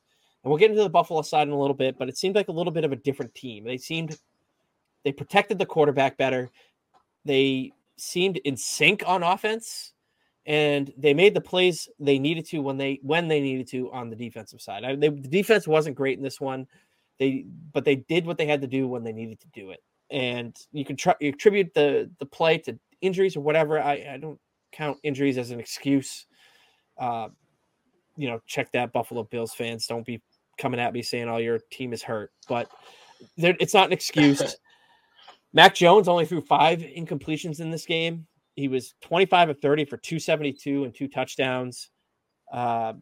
And 0.44 0.50
we'll 0.50 0.58
get 0.58 0.70
into 0.70 0.82
the 0.82 0.90
Buffalo 0.90 1.22
side 1.22 1.48
in 1.48 1.54
a 1.54 1.58
little 1.58 1.74
bit, 1.74 1.98
but 1.98 2.08
it 2.08 2.18
seemed 2.18 2.36
like 2.36 2.48
a 2.48 2.52
little 2.52 2.72
bit 2.72 2.84
of 2.84 2.92
a 2.92 2.96
different 2.96 3.34
team. 3.34 3.64
They 3.64 3.78
seemed 3.78 4.18
they 5.04 5.12
protected 5.12 5.58
the 5.58 5.66
quarterback 5.66 6.16
better. 6.18 6.50
They 7.24 7.72
seemed 7.96 8.36
in 8.38 8.56
sync 8.56 9.02
on 9.06 9.22
offense 9.22 9.92
and 10.46 10.92
they 10.96 11.12
made 11.12 11.34
the 11.34 11.40
plays 11.40 11.88
they 11.98 12.18
needed 12.18 12.46
to 12.46 12.60
when 12.60 12.76
they 12.76 13.00
when 13.02 13.26
they 13.28 13.40
needed 13.40 13.66
to 13.68 13.90
on 13.92 14.08
the 14.08 14.16
defensive 14.16 14.60
side. 14.60 14.84
I, 14.84 14.94
they, 14.94 15.08
the 15.08 15.28
defense 15.28 15.66
wasn't 15.66 15.96
great 15.96 16.16
in 16.16 16.22
this 16.22 16.40
one, 16.40 16.66
they 17.18 17.46
but 17.72 17.84
they 17.84 17.96
did 17.96 18.24
what 18.24 18.38
they 18.38 18.46
had 18.46 18.60
to 18.60 18.68
do 18.68 18.86
when 18.86 19.02
they 19.02 19.12
needed 19.12 19.40
to 19.40 19.48
do 19.48 19.70
it. 19.70 19.82
And 20.10 20.56
you 20.72 20.84
can 20.84 20.96
try 20.96 21.14
you 21.20 21.30
attribute 21.30 21.74
the 21.74 22.10
the 22.20 22.26
play 22.26 22.58
to 22.58 22.78
injuries 23.00 23.36
or 23.36 23.40
whatever. 23.40 23.80
I, 23.80 24.06
I 24.12 24.16
don't 24.18 24.38
count 24.72 24.98
injuries 25.02 25.36
as 25.36 25.50
an 25.50 25.58
excuse. 25.58 26.26
Uh, 26.96 27.28
you 28.16 28.28
know, 28.28 28.40
check 28.46 28.70
that 28.72 28.92
Buffalo 28.92 29.24
Bills 29.24 29.52
fans. 29.52 29.86
Don't 29.86 30.06
be 30.06 30.22
coming 30.58 30.78
at 30.78 30.92
me 30.92 31.02
saying, 31.02 31.28
"Oh, 31.28 31.38
your 31.38 31.58
team 31.70 31.92
is 31.92 32.04
hurt," 32.04 32.30
but 32.48 32.70
it's 33.36 33.74
not 33.74 33.86
an 33.86 33.92
excuse. 33.92 34.56
Mac 35.52 35.74
Jones 35.74 36.06
only 36.06 36.26
threw 36.26 36.40
five 36.40 36.80
incompletions 36.80 37.60
in 37.60 37.70
this 37.70 37.86
game. 37.86 38.26
He 38.56 38.68
was 38.68 38.94
25 39.02 39.50
of 39.50 39.60
30 39.60 39.84
for 39.84 39.98
272 39.98 40.84
and 40.84 40.94
two 40.94 41.08
touchdowns. 41.08 41.90
Uh, 42.50 42.94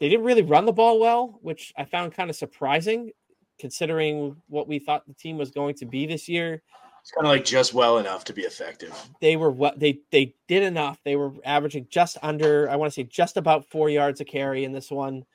they 0.00 0.08
didn't 0.08 0.24
really 0.24 0.42
run 0.42 0.64
the 0.64 0.72
ball 0.72 0.98
well, 0.98 1.38
which 1.42 1.72
I 1.76 1.84
found 1.84 2.14
kind 2.14 2.30
of 2.30 2.36
surprising 2.36 3.12
considering 3.58 4.36
what 4.48 4.66
we 4.66 4.78
thought 4.78 5.06
the 5.06 5.14
team 5.14 5.38
was 5.38 5.50
going 5.50 5.74
to 5.76 5.86
be 5.86 6.06
this 6.06 6.28
year. 6.28 6.62
It's 7.00 7.10
kind 7.10 7.26
of 7.26 7.32
like 7.32 7.44
just 7.44 7.74
well 7.74 7.98
enough 7.98 8.24
to 8.24 8.32
be 8.32 8.42
effective. 8.42 8.94
They 9.20 9.36
were 9.36 9.50
what 9.50 9.78
they 9.78 10.00
they 10.10 10.34
did 10.48 10.62
enough. 10.62 10.98
They 11.04 11.16
were 11.16 11.32
averaging 11.44 11.88
just 11.90 12.16
under, 12.22 12.68
I 12.70 12.76
want 12.76 12.90
to 12.90 12.94
say 12.94 13.04
just 13.04 13.36
about 13.36 13.68
four 13.68 13.90
yards 13.90 14.22
a 14.22 14.24
carry 14.24 14.64
in 14.64 14.72
this 14.72 14.90
one. 14.90 15.26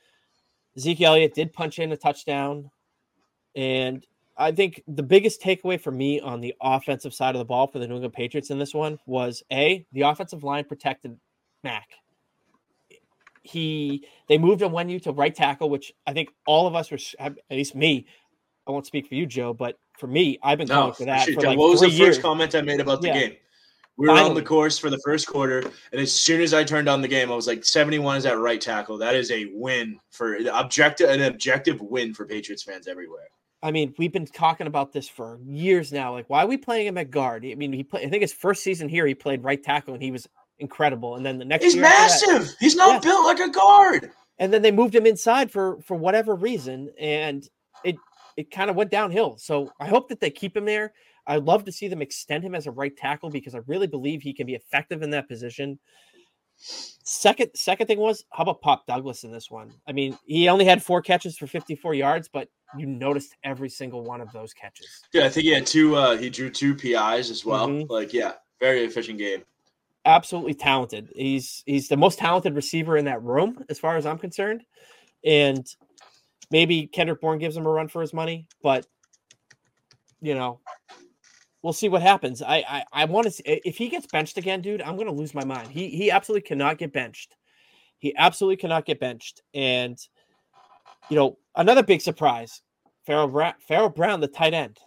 Zeke 0.80 1.02
Elliott 1.02 1.36
did 1.36 1.54
punch 1.54 1.78
in 1.78 1.92
a 1.92 1.98
touchdown. 1.98 2.72
And 3.56 4.04
I 4.40 4.54
think 4.54 4.82
the 4.88 5.04
biggest 5.04 5.42
takeaway 5.42 5.80
for 5.80 5.92
me 5.92 6.22
on 6.22 6.40
the 6.40 6.56
offensive 6.62 7.14
side 7.14 7.36
of 7.36 7.40
the 7.40 7.46
ball 7.46 7.68
for 7.68 7.78
the 7.78 7.88
New 7.88 7.96
England 7.96 8.14
Patriots 8.14 8.50
in 8.50 8.58
this 8.58 8.74
one 8.74 8.98
was 9.06 9.44
A, 9.52 9.86
the 9.92 10.02
offensive 10.02 10.46
line 10.46 10.64
protected 10.64 11.18
Mac. 11.62 11.90
he 13.44 14.08
they 14.30 14.38
moved 14.38 14.62
Onwenu 14.62 15.02
to 15.04 15.12
right 15.12 15.36
tackle, 15.36 15.70
which 15.70 15.92
I 16.08 16.14
think 16.14 16.30
all 16.48 16.68
of 16.68 16.76
us 16.76 16.90
were 16.90 17.00
at 17.20 17.36
least 17.52 17.76
me. 17.76 18.08
I 18.66 18.72
won't 18.72 18.86
speak 18.86 19.08
for 19.08 19.16
you, 19.16 19.26
Joe, 19.26 19.54
but 19.54 19.78
for 19.98 20.08
me, 20.08 20.40
I've 20.42 20.58
been 20.58 20.70
calling 20.70 20.94
for 20.94 21.06
that. 21.06 21.28
For 21.28 21.42
like 21.42 21.58
what 21.58 21.70
was 21.72 21.82
the 21.82 21.90
years. 21.90 22.16
first 22.16 22.22
comment 22.22 22.56
I 22.56 22.62
made 22.62 22.80
about 22.80 23.02
the 23.02 23.08
yeah. 23.08 23.20
game? 23.20 23.36
We 23.98 24.08
were 24.08 24.14
Finally. 24.14 24.30
on 24.30 24.36
the 24.36 24.44
course 24.44 24.80
for 24.80 24.90
the 24.90 25.02
first 25.04 25.28
quarter, 25.28 25.60
and 25.92 26.00
as 26.00 26.14
soon 26.14 26.40
as 26.40 26.54
I 26.54 26.64
turned 26.64 26.88
on 26.88 27.02
the 27.02 27.08
game, 27.10 27.30
I 27.30 27.36
was 27.36 27.48
like, 27.48 27.66
"71 27.66 28.18
is 28.18 28.26
at 28.26 28.38
right 28.38 28.62
tackle. 28.62 28.98
That 28.98 29.16
is 29.16 29.32
a 29.32 29.48
win 29.52 30.00
for 30.12 30.38
objective, 30.54 31.10
an 31.10 31.24
objective 31.24 31.82
win 31.82 32.14
for 32.14 32.26
Patriots 32.26 32.64
fans 32.64 32.88
everywhere." 32.88 33.28
I 33.62 33.72
mean, 33.72 33.94
we've 33.98 34.12
been 34.12 34.26
talking 34.26 34.68
about 34.68 34.94
this 34.94 35.10
for 35.10 35.40
years 35.46 35.92
now. 35.92 36.14
Like, 36.14 36.30
why 36.30 36.44
are 36.44 36.48
we 36.48 36.58
playing 36.58 36.88
him 36.88 36.98
at 36.98 37.12
guard? 37.12 37.46
I 37.46 37.56
mean, 37.56 37.74
he 37.74 37.84
played. 37.84 38.06
I 38.06 38.10
think 38.10 38.22
his 38.22 38.32
first 38.32 38.64
season 38.64 38.88
here, 38.88 39.06
he 39.06 39.14
played 39.14 39.44
right 39.44 39.62
tackle, 39.62 39.94
and 39.94 40.02
he 40.02 40.12
was 40.12 40.28
incredible. 40.60 41.16
And 41.16 41.26
then 41.26 41.38
the 41.38 41.46
next, 41.46 41.66
he's 41.66 41.76
massive. 41.76 42.48
That, 42.48 42.56
he's 42.60 42.76
not 42.76 43.04
yeah. 43.04 43.12
built 43.12 43.26
like 43.26 43.40
a 43.40 43.52
guard. 43.52 44.12
And 44.38 44.54
then 44.54 44.62
they 44.62 44.72
moved 44.72 44.96
him 44.96 45.06
inside 45.06 45.52
for 45.52 45.82
for 45.82 45.98
whatever 45.98 46.36
reason, 46.36 46.90
and 46.98 47.48
it 47.84 47.98
it 48.38 48.50
kind 48.50 48.70
of 48.70 48.78
went 48.78 48.92
downhill. 48.92 49.38
So 49.38 49.72
I 49.80 49.88
hope 49.88 50.08
that 50.10 50.22
they 50.22 50.30
keep 50.30 50.56
him 50.56 50.66
there. 50.66 50.94
I'd 51.28 51.44
love 51.44 51.66
to 51.66 51.72
see 51.72 51.90
them 51.90 52.02
extend 52.02 52.44
him 52.44 52.56
as 52.56 52.66
a 52.66 52.72
right 52.72 52.96
tackle 52.96 53.30
because 53.30 53.54
I 53.54 53.60
really 53.68 53.88
believe 53.88 54.22
he 54.22 54.34
can 54.34 54.48
be 54.48 54.56
effective 54.56 55.04
in 55.04 55.10
that 55.12 55.28
position. 55.28 55.78
Second, 56.56 57.52
second 57.56 57.88
thing 57.88 58.00
was 58.00 58.26
how 58.32 58.44
about 58.44 58.62
Pop 58.62 58.88
Douglas 58.88 59.24
in 59.24 59.32
this 59.32 59.52
one? 59.52 59.72
I 59.88 59.92
mean, 59.92 60.18
he 60.26 60.50
only 60.50 60.66
had 60.66 60.82
four 60.82 61.02
catches 61.02 61.38
for 61.38 61.46
54 61.46 61.94
yards, 61.94 62.28
but 62.28 62.50
you 62.78 62.86
noticed 62.86 63.36
every 63.44 63.70
single 63.70 64.04
one 64.04 64.22
of 64.22 64.32
those 64.32 64.54
catches. 64.54 65.02
Yeah, 65.14 65.26
I 65.26 65.30
think 65.30 65.46
he 65.46 65.52
had 65.52 65.66
two. 65.66 65.96
Uh, 65.96 66.18
he 66.18 66.30
drew 66.30 66.50
two 66.50 66.76
PIs 66.76 67.30
as 67.30 67.44
well. 67.46 67.68
Mm-hmm. 67.68 67.92
Like, 67.92 68.14
yeah, 68.14 68.34
very 68.60 68.84
efficient 68.84 69.18
game. 69.18 69.44
Absolutely 70.06 70.54
talented. 70.54 71.12
He's 71.16 71.64
he's 71.66 71.88
the 71.88 71.98
most 71.98 72.20
talented 72.20 72.56
receiver 72.56 72.98
in 72.98 73.06
that 73.06 73.22
room, 73.24 73.64
as 73.70 73.80
far 73.80 73.98
as 73.98 74.06
I'm 74.06 74.18
concerned. 74.18 74.64
And 75.26 75.68
maybe 76.52 76.88
Kendrick 76.88 77.22
Bourne 77.22 77.40
gives 77.40 77.58
him 77.58 77.66
a 77.66 77.70
run 77.70 77.88
for 77.88 78.02
his 78.02 78.14
money, 78.14 78.48
but 78.64 78.86
you 80.22 80.36
know, 80.36 80.60
we'll 81.62 81.74
see 81.74 81.90
what 81.90 82.02
happens. 82.02 82.42
I 82.42 82.64
I, 82.68 82.84
I 82.94 83.06
want 83.06 83.26
to 83.26 83.32
see 83.32 83.44
if 83.46 83.78
he 83.78 83.90
gets 83.90 84.08
benched 84.08 84.38
again, 84.38 84.62
dude. 84.62 84.82
I'm 84.82 84.98
gonna 84.98 85.12
lose 85.12 85.34
my 85.34 85.44
mind. 85.44 85.70
He 85.70 85.90
he 85.90 86.12
absolutely 86.12 86.48
cannot 86.48 86.78
get 86.78 86.94
benched. 86.94 87.36
He 87.98 88.16
absolutely 88.16 88.58
cannot 88.58 88.86
get 88.86 89.00
benched. 89.00 89.42
And 89.54 89.98
you 91.10 91.16
know, 91.16 91.38
another 91.60 91.84
big 91.84 92.02
surprise: 92.02 92.62
Pharaoh 93.06 93.28
Brown, 93.28 93.54
Pharaoh 93.68 93.90
Brown, 93.90 94.22
the 94.22 94.28
tight 94.28 94.54
end. 94.54 94.80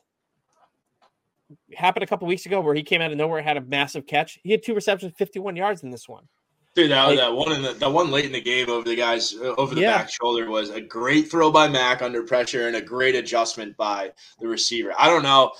Happened 1.74 2.02
a 2.02 2.06
couple 2.06 2.26
weeks 2.26 2.46
ago 2.46 2.60
where 2.60 2.74
he 2.74 2.82
came 2.82 3.00
out 3.02 3.12
of 3.12 3.18
nowhere, 3.18 3.42
had 3.42 3.58
a 3.58 3.60
massive 3.60 4.06
catch. 4.06 4.38
He 4.42 4.50
had 4.50 4.62
two 4.62 4.74
receptions, 4.74 5.12
51 5.18 5.54
yards 5.54 5.82
in 5.82 5.90
this 5.90 6.08
one. 6.08 6.26
Dude, 6.74 6.90
that, 6.90 7.04
like, 7.04 7.18
that 7.18 7.34
one 7.34 7.52
in 7.52 7.60
the 7.60 7.74
that 7.74 7.92
one 7.92 8.10
late 8.10 8.24
in 8.24 8.32
the 8.32 8.40
game 8.40 8.70
over 8.70 8.88
the 8.88 8.96
guys 8.96 9.34
uh, 9.34 9.54
over 9.58 9.74
the 9.74 9.82
yeah. 9.82 9.98
back 9.98 10.10
shoulder 10.10 10.50
was 10.50 10.70
a 10.70 10.80
great 10.80 11.30
throw 11.30 11.50
by 11.50 11.68
Mac 11.68 12.00
under 12.00 12.22
pressure 12.22 12.66
and 12.66 12.76
a 12.76 12.80
great 12.80 13.14
adjustment 13.14 13.76
by 13.76 14.10
the 14.40 14.48
receiver. 14.48 14.92
I 14.98 15.08
don't 15.08 15.22
know. 15.22 15.52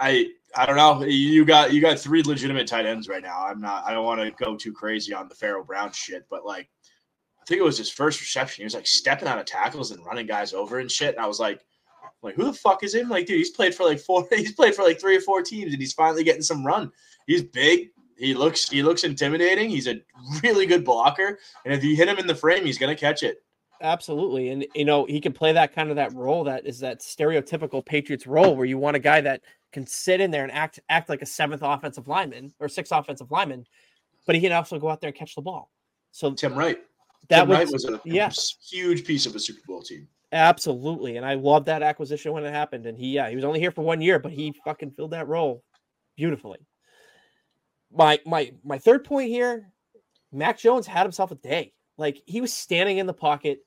I 0.00 0.30
I 0.54 0.66
don't 0.66 0.76
know. 0.76 1.04
You 1.04 1.44
got 1.44 1.72
you 1.72 1.80
got 1.80 1.98
three 1.98 2.22
legitimate 2.22 2.66
tight 2.66 2.86
ends 2.86 3.08
right 3.08 3.22
now. 3.22 3.46
I'm 3.46 3.60
not. 3.60 3.84
I 3.84 3.92
don't 3.92 4.04
want 4.04 4.20
to 4.20 4.44
go 4.44 4.56
too 4.56 4.72
crazy 4.72 5.14
on 5.14 5.28
the 5.28 5.34
Pharaoh 5.34 5.64
Brown 5.64 5.92
shit, 5.92 6.26
but 6.28 6.44
like, 6.44 6.68
I 7.42 7.44
think 7.46 7.60
it 7.60 7.64
was 7.64 7.78
his 7.78 7.90
first 7.90 8.20
reception. 8.20 8.62
He 8.62 8.64
was 8.64 8.74
like 8.74 8.86
stepping 8.86 9.26
out 9.26 9.38
of 9.38 9.46
tackles 9.46 9.90
and 9.90 10.04
running 10.06 10.26
guys 10.26 10.54
over 10.54 10.78
and 10.78 10.90
shit. 10.90 11.16
And 11.16 11.24
I 11.24 11.26
was 11.26 11.40
like, 11.40 11.60
like 12.22 12.36
who 12.36 12.44
the 12.44 12.52
fuck 12.52 12.84
is 12.84 12.94
him? 12.94 13.08
Like, 13.08 13.26
dude, 13.26 13.38
he's 13.38 13.50
played 13.50 13.74
for 13.74 13.84
like 13.84 13.98
four. 13.98 14.26
He's 14.30 14.52
played 14.52 14.74
for 14.74 14.82
like 14.82 15.00
three 15.00 15.16
or 15.16 15.20
four 15.20 15.42
teams, 15.42 15.72
and 15.72 15.80
he's 15.80 15.92
finally 15.92 16.22
getting 16.22 16.42
some 16.42 16.64
run. 16.64 16.92
He's 17.26 17.42
big. 17.42 17.90
He 18.16 18.34
looks 18.34 18.68
he 18.68 18.82
looks 18.82 19.02
intimidating. 19.02 19.68
He's 19.68 19.88
a 19.88 20.00
really 20.42 20.66
good 20.66 20.84
blocker, 20.84 21.40
and 21.64 21.74
if 21.74 21.82
you 21.82 21.96
hit 21.96 22.08
him 22.08 22.18
in 22.18 22.28
the 22.28 22.34
frame, 22.34 22.64
he's 22.64 22.78
gonna 22.78 22.94
catch 22.94 23.24
it. 23.24 23.42
Absolutely, 23.80 24.50
and 24.50 24.64
you 24.74 24.84
know 24.84 25.04
he 25.04 25.20
can 25.20 25.32
play 25.32 25.52
that 25.52 25.74
kind 25.74 25.90
of 25.90 25.96
that 25.96 26.12
role 26.12 26.44
that 26.44 26.64
is 26.64 26.78
that 26.80 27.00
stereotypical 27.00 27.84
Patriots 27.84 28.28
role 28.28 28.54
where 28.54 28.66
you 28.66 28.78
want 28.78 28.94
a 28.94 29.00
guy 29.00 29.20
that 29.20 29.42
can 29.72 29.84
sit 29.86 30.20
in 30.20 30.30
there 30.30 30.44
and 30.44 30.52
act 30.52 30.78
act 30.88 31.08
like 31.08 31.22
a 31.22 31.26
seventh 31.26 31.62
offensive 31.64 32.06
lineman 32.06 32.54
or 32.60 32.68
sixth 32.68 32.92
offensive 32.92 33.32
lineman, 33.32 33.66
but 34.26 34.36
he 34.36 34.40
can 34.40 34.52
also 34.52 34.78
go 34.78 34.88
out 34.88 35.00
there 35.00 35.08
and 35.08 35.16
catch 35.16 35.34
the 35.34 35.42
ball. 35.42 35.72
So 36.12 36.32
Tim 36.32 36.54
Wright, 36.54 36.78
that 37.28 37.46
was, 37.46 37.70
was 37.70 37.84
a 37.84 38.00
yeah. 38.04 38.30
huge 38.68 39.04
piece 39.04 39.26
of 39.26 39.34
a 39.34 39.40
Super 39.40 39.60
Bowl 39.66 39.82
team. 39.82 40.08
Absolutely, 40.32 41.16
and 41.16 41.26
I 41.26 41.34
love 41.34 41.66
that 41.66 41.82
acquisition 41.82 42.32
when 42.32 42.44
it 42.44 42.52
happened. 42.52 42.86
And 42.86 42.96
he, 42.96 43.12
yeah, 43.12 43.28
he 43.28 43.36
was 43.36 43.44
only 43.44 43.60
here 43.60 43.70
for 43.70 43.82
one 43.82 44.00
year, 44.00 44.18
but 44.18 44.32
he 44.32 44.54
fucking 44.64 44.92
filled 44.92 45.10
that 45.12 45.28
role 45.28 45.62
beautifully. 46.16 46.58
My 47.92 48.18
my 48.24 48.52
my 48.64 48.78
third 48.78 49.04
point 49.04 49.28
here, 49.28 49.70
Mac 50.32 50.58
Jones 50.58 50.86
had 50.86 51.02
himself 51.02 51.30
a 51.30 51.36
day. 51.36 51.74
Like 51.98 52.22
he 52.26 52.40
was 52.40 52.52
standing 52.52 52.98
in 52.98 53.06
the 53.06 53.12
pocket 53.12 53.60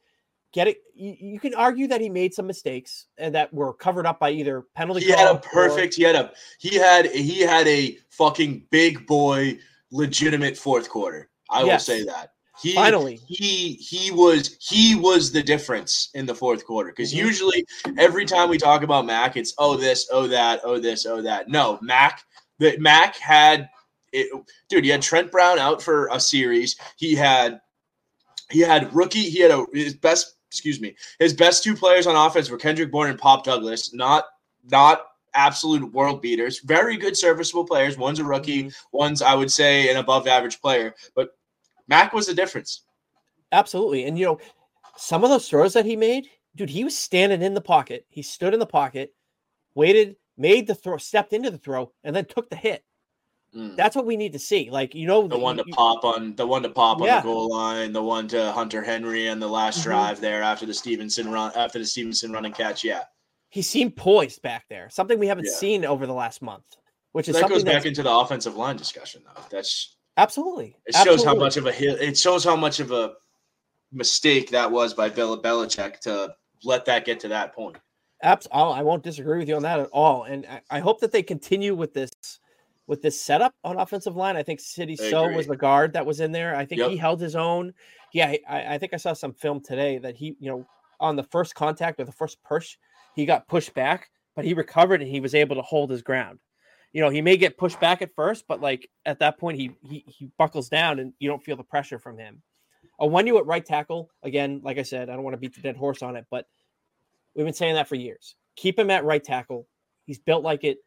get 0.56 0.70
it. 0.70 0.78
You, 0.96 1.16
you, 1.20 1.40
can 1.40 1.54
argue 1.54 1.88
that 1.88 2.00
he 2.00 2.10
made 2.10 2.34
some 2.34 2.48
mistakes 2.48 3.08
and 3.18 3.36
that 3.36 3.54
were 3.54 3.74
covered 3.74 4.08
up 4.08 4.20
by 4.20 4.32
either 4.32 4.64
penalty. 4.74 5.02
He 5.02 5.12
had 5.12 5.36
a 5.36 5.38
perfect. 5.38 5.94
Or, 5.94 5.98
he 5.98 6.04
had 6.04 6.16
a. 6.16 6.32
He 6.58 6.76
had. 6.76 7.06
He 7.08 7.42
had 7.42 7.68
a 7.68 7.98
fucking 8.10 8.66
big 8.72 9.06
boy, 9.06 9.60
legitimate 9.92 10.58
fourth 10.58 10.90
quarter. 10.90 11.30
I 11.50 11.64
yes. 11.64 11.88
will 11.88 11.96
say 11.96 12.04
that. 12.06 12.32
He 12.62 12.74
finally 12.74 13.20
he 13.28 13.74
he 13.74 14.12
was 14.12 14.58
he 14.62 14.96
was 14.96 15.32
the 15.32 15.44
difference 15.44 16.10
in 16.14 16.26
the 16.26 16.36
fourth 16.36 16.66
quarter 16.66 16.90
because 16.90 17.14
mm-hmm. 17.14 17.26
usually 17.26 17.66
every 17.98 18.26
time 18.26 18.50
we 18.50 18.58
talk 18.58 18.84
about 18.84 19.06
Mac, 19.06 19.36
it's 19.36 19.54
oh 19.58 19.76
this, 19.76 20.08
oh 20.12 20.28
that, 20.28 20.62
oh 20.64 20.80
this, 20.80 21.06
oh 21.06 21.22
that. 21.22 21.50
No, 21.50 21.80
Mac. 21.82 22.22
That 22.60 22.80
Mac 22.80 23.18
had 23.18 23.70
it, 24.14 24.30
dude. 24.70 24.86
He 24.86 24.90
had 24.90 25.02
Trent 25.02 25.30
Brown 25.30 25.60
out 25.60 25.82
for 25.82 26.08
a 26.14 26.20
series. 26.20 26.78
He 26.96 27.16
had 27.16 27.60
he 28.50 28.62
had 28.62 28.94
rookie. 28.96 29.30
He 29.30 29.42
had 29.42 29.52
a 29.52 29.66
his 29.74 29.94
best 29.94 30.36
excuse 30.56 30.80
me, 30.80 30.96
his 31.20 31.34
best 31.34 31.64
two 31.64 31.76
players 31.76 32.08
on 32.08 32.16
offense 32.16 32.50
were 32.50 32.58
Kendrick 32.58 32.92
Bourne 32.92 33.10
and 33.10 33.20
Pop 33.20 33.44
Douglas. 33.44 33.94
Not 33.94 34.24
not 34.64 35.06
absolute 35.34 35.92
world 35.92 36.22
beaters. 36.22 36.62
Very 36.62 36.96
good, 36.96 37.18
serviceable 37.18 37.66
players. 37.66 37.98
One's 37.98 38.20
a 38.20 38.24
rookie. 38.24 38.64
Mm-hmm. 38.64 38.98
One's 38.98 39.22
I 39.22 39.36
would 39.36 39.52
say 39.52 39.90
an 39.90 39.98
above 39.98 40.28
average 40.28 40.62
player. 40.62 40.96
But 41.14 41.32
Mac 41.88 42.14
was 42.14 42.28
the 42.28 42.34
difference. 42.34 42.82
Absolutely, 43.52 44.06
and 44.06 44.18
you 44.18 44.26
know 44.26 44.40
some 44.98 45.24
of 45.24 45.30
those 45.30 45.50
throws 45.50 45.74
that 45.74 45.86
he 45.86 45.96
made, 45.96 46.28
dude. 46.56 46.70
He 46.70 46.84
was 46.84 46.98
standing 46.98 47.42
in 47.42 47.54
the 47.54 47.62
pocket. 47.62 48.06
He 48.10 48.22
stood 48.22 48.54
in 48.54 48.60
the 48.60 48.66
pocket, 48.66 49.14
waited, 49.76 50.16
made 50.38 50.68
the 50.68 50.76
throw, 50.76 50.98
stepped 50.98 51.34
into 51.34 51.52
the 51.52 51.58
throw, 51.58 51.92
and 52.04 52.16
then 52.16 52.26
took 52.26 52.50
the 52.50 52.56
hit. 52.56 52.84
Mm. 53.56 53.76
That's 53.76 53.96
what 53.96 54.06
we 54.06 54.18
need 54.18 54.34
to 54.34 54.40
see. 54.40 54.70
Like 54.70 54.94
you 54.94 55.08
know, 55.08 55.28
the 55.28 55.38
one 55.38 55.58
to 55.58 55.64
you, 55.66 55.74
pop 55.74 56.04
on 56.04 56.36
the 56.36 56.46
one 56.46 56.64
to 56.64 56.70
pop 56.70 57.00
yeah. 57.00 57.18
on 57.18 57.22
the 57.22 57.30
goal 57.30 57.50
line, 57.50 57.94
the 57.94 58.04
one 58.04 58.28
to 58.30 58.52
Hunter 58.52 58.84
Henry 58.84 59.28
and 59.28 59.42
the 59.42 59.48
last 59.48 59.80
mm-hmm. 59.80 59.92
drive 59.92 60.20
there 60.20 60.44
after 60.44 60.66
the 60.66 60.74
Stevenson 60.74 61.32
run 61.32 61.52
after 61.56 61.80
the 61.80 61.86
Stevenson 61.86 62.32
run 62.32 62.46
and 62.46 62.54
catch. 62.54 62.84
Yeah, 62.84 63.04
he 63.50 63.62
seemed 63.62 63.96
poised 63.96 64.42
back 64.42 64.66
there. 64.70 64.90
Something 64.90 65.20
we 65.20 65.28
haven't 65.28 65.46
yeah. 65.46 65.54
seen 65.54 65.86
over 65.86 66.06
the 66.06 66.14
last 66.14 66.42
month. 66.42 66.66
Which 67.14 67.30
is 67.30 67.36
that 67.36 67.48
goes 67.48 67.64
back 67.64 67.86
into 67.86 68.04
the 68.04 68.12
offensive 68.12 68.58
line 68.58 68.76
discussion 68.76 69.22
though. 69.26 69.42
That's 69.50 69.96
absolutely. 70.18 70.78
It 70.86 70.96
shows 70.96 71.26
absolutely. 71.26 71.26
how 71.26 71.36
much 71.36 71.58
of 71.58 71.66
a 71.68 72.08
it 72.08 72.18
shows 72.18 72.44
how 72.44 72.56
much 72.56 72.80
of 72.80 72.92
a 72.92 73.14
mistake 73.92 74.50
that 74.52 74.72
was 74.72 74.94
by 74.94 75.10
Bill 75.10 75.42
Belichick 75.42 76.00
to 76.02 76.36
let 76.64 76.86
that 76.86 77.06
get 77.06 77.20
to 77.22 77.28
that 77.30 77.54
point. 77.54 77.78
Absolutely, 78.24 78.62
oh, 78.62 78.72
I 78.72 78.82
won't 78.82 79.04
disagree 79.04 79.38
with 79.38 79.48
you 79.48 79.56
on 79.56 79.64
that 79.64 79.80
at 79.80 79.90
all. 79.92 80.24
And 80.24 80.48
I 80.70 80.80
hope 80.80 81.00
that 81.02 81.12
they 81.12 81.22
continue 81.22 81.76
with 81.76 81.94
this 81.94 82.12
with 82.88 83.02
this 83.02 83.20
setup 83.20 83.54
on 83.64 83.78
offensive 83.78 84.16
line. 84.16 84.36
I 84.36 84.44
think 84.44 84.60
Sidy 84.60 84.96
Sow 84.96 85.28
was 85.30 85.48
the 85.48 85.58
guard 85.58 85.94
that 85.94 86.06
was 86.06 86.20
in 86.20 86.32
there. 86.32 86.56
I 86.56 86.66
think 86.66 86.80
yep. 86.80 86.92
he 86.92 86.98
held 86.98 87.20
his 87.20 87.36
own. 87.36 87.74
Yeah, 88.14 88.36
I, 88.48 88.76
I, 88.76 88.78
think 88.78 88.94
I 88.94 88.98
saw 88.98 89.14
some 89.14 89.34
film 89.34 89.60
today 89.60 89.98
that 89.98 90.16
he, 90.16 90.36
you 90.40 90.50
know, 90.50 90.68
on 91.00 91.16
the 91.16 91.24
first 91.24 91.56
contact 91.56 92.00
or 92.00 92.06
the 92.06 92.12
first 92.12 92.38
push, 92.44 92.78
he 93.16 93.26
got 93.26 93.48
pushed 93.48 93.74
back, 93.74 94.10
but 94.36 94.46
he 94.46 94.54
recovered 94.54 95.02
and 95.02 95.10
he 95.10 95.20
was 95.20 95.34
able 95.34 95.56
to 95.56 95.64
hold 95.64 95.90
his 95.90 96.04
ground. 96.04 96.40
You 96.96 97.02
know, 97.02 97.10
he 97.10 97.22
may 97.22 97.36
get 97.36 97.58
pushed 97.58 97.82
back 97.82 98.02
at 98.02 98.16
first, 98.16 98.46
but 98.48 98.62
like 98.62 98.90
at 99.06 99.20
that 99.20 99.38
point, 99.38 99.60
he 99.60 99.72
he, 99.82 100.06
he 100.08 100.32
buckles 100.38 100.70
down 100.70 101.00
and 101.00 101.12
you 101.20 101.28
don't 101.28 101.44
feel 101.44 101.58
the 101.58 101.64
pressure 101.64 102.00
from 102.00 102.18
him. 102.18 102.42
Onwenu 103.02 103.38
at 103.38 103.46
right 103.46 103.66
tackle, 103.66 104.10
again, 104.24 104.62
like 104.64 104.78
I 104.78 104.84
said, 104.84 105.10
I 105.10 105.14
don't 105.16 105.24
want 105.24 105.34
to 105.34 105.40
beat 105.40 105.54
the 105.54 105.62
dead 105.62 105.76
horse 105.76 106.02
on 106.02 106.16
it, 106.16 106.26
but 106.32 106.48
we've 107.36 107.46
been 107.46 107.54
saying 107.54 107.76
that 107.76 107.90
for 107.90 107.96
years. 107.96 108.36
Keep 108.56 108.80
him 108.80 108.90
at 108.92 109.04
right 109.04 109.22
tackle. 109.22 109.68
He's 110.06 110.20
built 110.20 110.42
like 110.42 110.64
it 110.64 110.78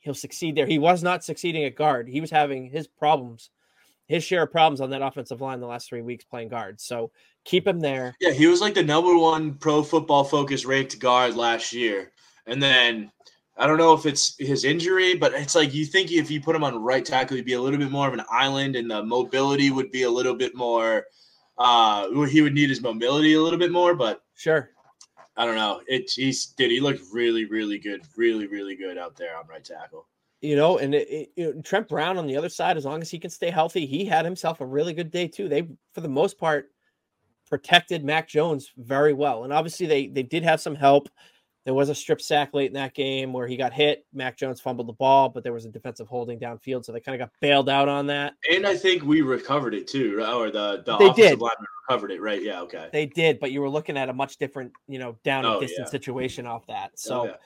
he'll 0.00 0.12
succeed 0.12 0.54
there. 0.54 0.66
He 0.66 0.78
was 0.78 1.02
not 1.02 1.24
succeeding 1.24 1.64
at 1.64 1.76
guard. 1.76 2.08
He 2.08 2.20
was 2.20 2.30
having 2.30 2.68
his 2.68 2.86
problems, 2.86 3.48
his 4.06 4.22
share 4.22 4.42
of 4.42 4.52
problems 4.52 4.82
on 4.82 4.90
that 4.90 5.00
offensive 5.00 5.40
line 5.40 5.60
the 5.60 5.66
last 5.66 5.88
three 5.88 6.02
weeks 6.02 6.24
playing 6.24 6.48
guard. 6.48 6.78
So 6.78 7.10
keep 7.44 7.66
him 7.66 7.80
there. 7.80 8.14
Yeah, 8.20 8.32
he 8.32 8.46
was 8.46 8.60
like 8.60 8.74
the 8.74 8.82
number 8.82 9.16
one 9.16 9.54
pro 9.54 9.82
football 9.82 10.22
focus 10.22 10.66
ranked 10.66 10.98
guard 10.98 11.36
last 11.36 11.72
year. 11.72 12.12
And 12.46 12.62
then 12.62 13.10
I 13.56 13.66
don't 13.66 13.78
know 13.78 13.94
if 13.94 14.04
it's 14.04 14.34
his 14.38 14.64
injury, 14.64 15.14
but 15.14 15.32
it's 15.32 15.54
like 15.54 15.72
you 15.72 15.84
think 15.84 16.10
if 16.10 16.30
you 16.30 16.40
put 16.40 16.56
him 16.56 16.64
on 16.64 16.82
right 16.82 17.04
tackle, 17.04 17.36
he'd 17.36 17.44
be 17.44 17.52
a 17.52 17.60
little 17.60 17.78
bit 17.78 17.90
more 17.90 18.08
of 18.08 18.14
an 18.14 18.24
island 18.30 18.74
and 18.74 18.90
the 18.90 19.02
mobility 19.02 19.70
would 19.70 19.92
be 19.92 20.02
a 20.02 20.10
little 20.10 20.34
bit 20.34 20.54
more 20.54 21.04
uh 21.58 22.08
he 22.24 22.42
would 22.42 22.52
need 22.52 22.68
his 22.68 22.80
mobility 22.80 23.34
a 23.34 23.40
little 23.40 23.58
bit 23.58 23.70
more, 23.70 23.94
but 23.94 24.22
sure. 24.34 24.70
I 25.36 25.46
don't 25.46 25.56
know. 25.56 25.80
It 25.86 26.10
he's 26.10 26.46
did 26.46 26.70
he 26.70 26.80
looked 26.80 27.02
really 27.12 27.44
really 27.44 27.78
good, 27.78 28.02
really 28.16 28.46
really 28.46 28.76
good 28.76 28.98
out 28.98 29.16
there 29.16 29.36
on 29.36 29.46
right 29.46 29.64
tackle. 29.64 30.08
You 30.40 30.56
know, 30.56 30.78
and 30.78 30.94
it, 30.94 31.08
it, 31.08 31.32
you 31.36 31.54
know, 31.54 31.62
Trent 31.62 31.88
Brown 31.88 32.18
on 32.18 32.26
the 32.26 32.36
other 32.36 32.50
side, 32.50 32.76
as 32.76 32.84
long 32.84 33.00
as 33.00 33.10
he 33.10 33.18
can 33.18 33.30
stay 33.30 33.50
healthy, 33.50 33.86
he 33.86 34.04
had 34.04 34.24
himself 34.26 34.60
a 34.60 34.66
really 34.66 34.92
good 34.92 35.10
day 35.10 35.26
too. 35.26 35.48
They, 35.48 35.66
for 35.94 36.02
the 36.02 36.08
most 36.08 36.38
part, 36.38 36.70
protected 37.48 38.04
Mac 38.04 38.28
Jones 38.28 38.70
very 38.76 39.12
well. 39.12 39.44
And 39.44 39.52
obviously 39.52 39.86
they 39.86 40.08
they 40.08 40.22
did 40.22 40.42
have 40.42 40.60
some 40.60 40.74
help. 40.74 41.08
There 41.64 41.74
was 41.74 41.88
a 41.88 41.94
strip 41.94 42.20
sack 42.20 42.52
late 42.52 42.66
in 42.66 42.74
that 42.74 42.94
game 42.94 43.32
where 43.32 43.46
he 43.46 43.56
got 43.56 43.72
hit. 43.72 44.04
Mac 44.12 44.36
Jones 44.36 44.60
fumbled 44.60 44.86
the 44.86 44.92
ball, 44.92 45.30
but 45.30 45.42
there 45.42 45.52
was 45.54 45.64
a 45.64 45.70
defensive 45.70 46.06
holding 46.08 46.38
downfield, 46.38 46.84
so 46.84 46.92
they 46.92 47.00
kind 47.00 47.20
of 47.20 47.26
got 47.26 47.32
bailed 47.40 47.70
out 47.70 47.88
on 47.88 48.06
that. 48.08 48.34
And 48.50 48.66
I 48.66 48.76
think 48.76 49.02
we 49.02 49.22
recovered 49.22 49.74
it 49.74 49.88
too, 49.88 50.22
or 50.22 50.50
the 50.50 50.82
the 50.84 50.96
They 50.98 51.06
offensive 51.06 51.16
did. 51.16 51.40
lineman 51.40 51.66
recovered 51.88 52.10
it, 52.10 52.20
right? 52.20 52.42
Yeah, 52.42 52.60
okay. 52.62 52.88
They 52.92 53.06
did, 53.06 53.40
but 53.40 53.50
you 53.50 53.62
were 53.62 53.70
looking 53.70 53.96
at 53.96 54.10
a 54.10 54.12
much 54.12 54.36
different, 54.36 54.72
you 54.88 54.98
know, 54.98 55.16
down 55.24 55.46
and 55.46 55.54
Oh, 55.54 55.60
distance 55.60 55.88
yeah. 55.88 55.90
situation 55.90 56.46
off 56.46 56.66
that. 56.66 56.98
So 56.98 57.20
Oh, 57.22 57.24
yeah. 57.24 57.36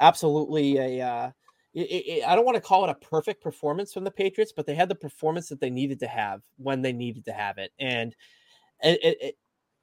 absolutely 0.00 0.78
a 0.78 1.00
uh 1.06 1.30
it, 1.74 1.80
it, 1.80 2.28
I 2.28 2.34
don't 2.34 2.44
want 2.44 2.56
to 2.56 2.60
call 2.60 2.84
it 2.84 2.90
a 2.90 2.94
perfect 2.94 3.42
performance 3.42 3.94
from 3.94 4.04
the 4.04 4.10
Patriots, 4.10 4.52
but 4.54 4.66
they 4.66 4.74
had 4.74 4.90
the 4.90 4.94
performance 4.94 5.48
that 5.48 5.58
they 5.60 5.70
needed 5.70 6.00
to 6.00 6.06
have 6.06 6.42
when 6.58 6.82
they 6.82 6.92
needed 6.92 7.24
to 7.26 7.32
have 7.32 7.56
it, 7.58 7.72
and 7.78 8.14
it, 8.82 8.98
it, 9.02 9.18
it 9.22 9.38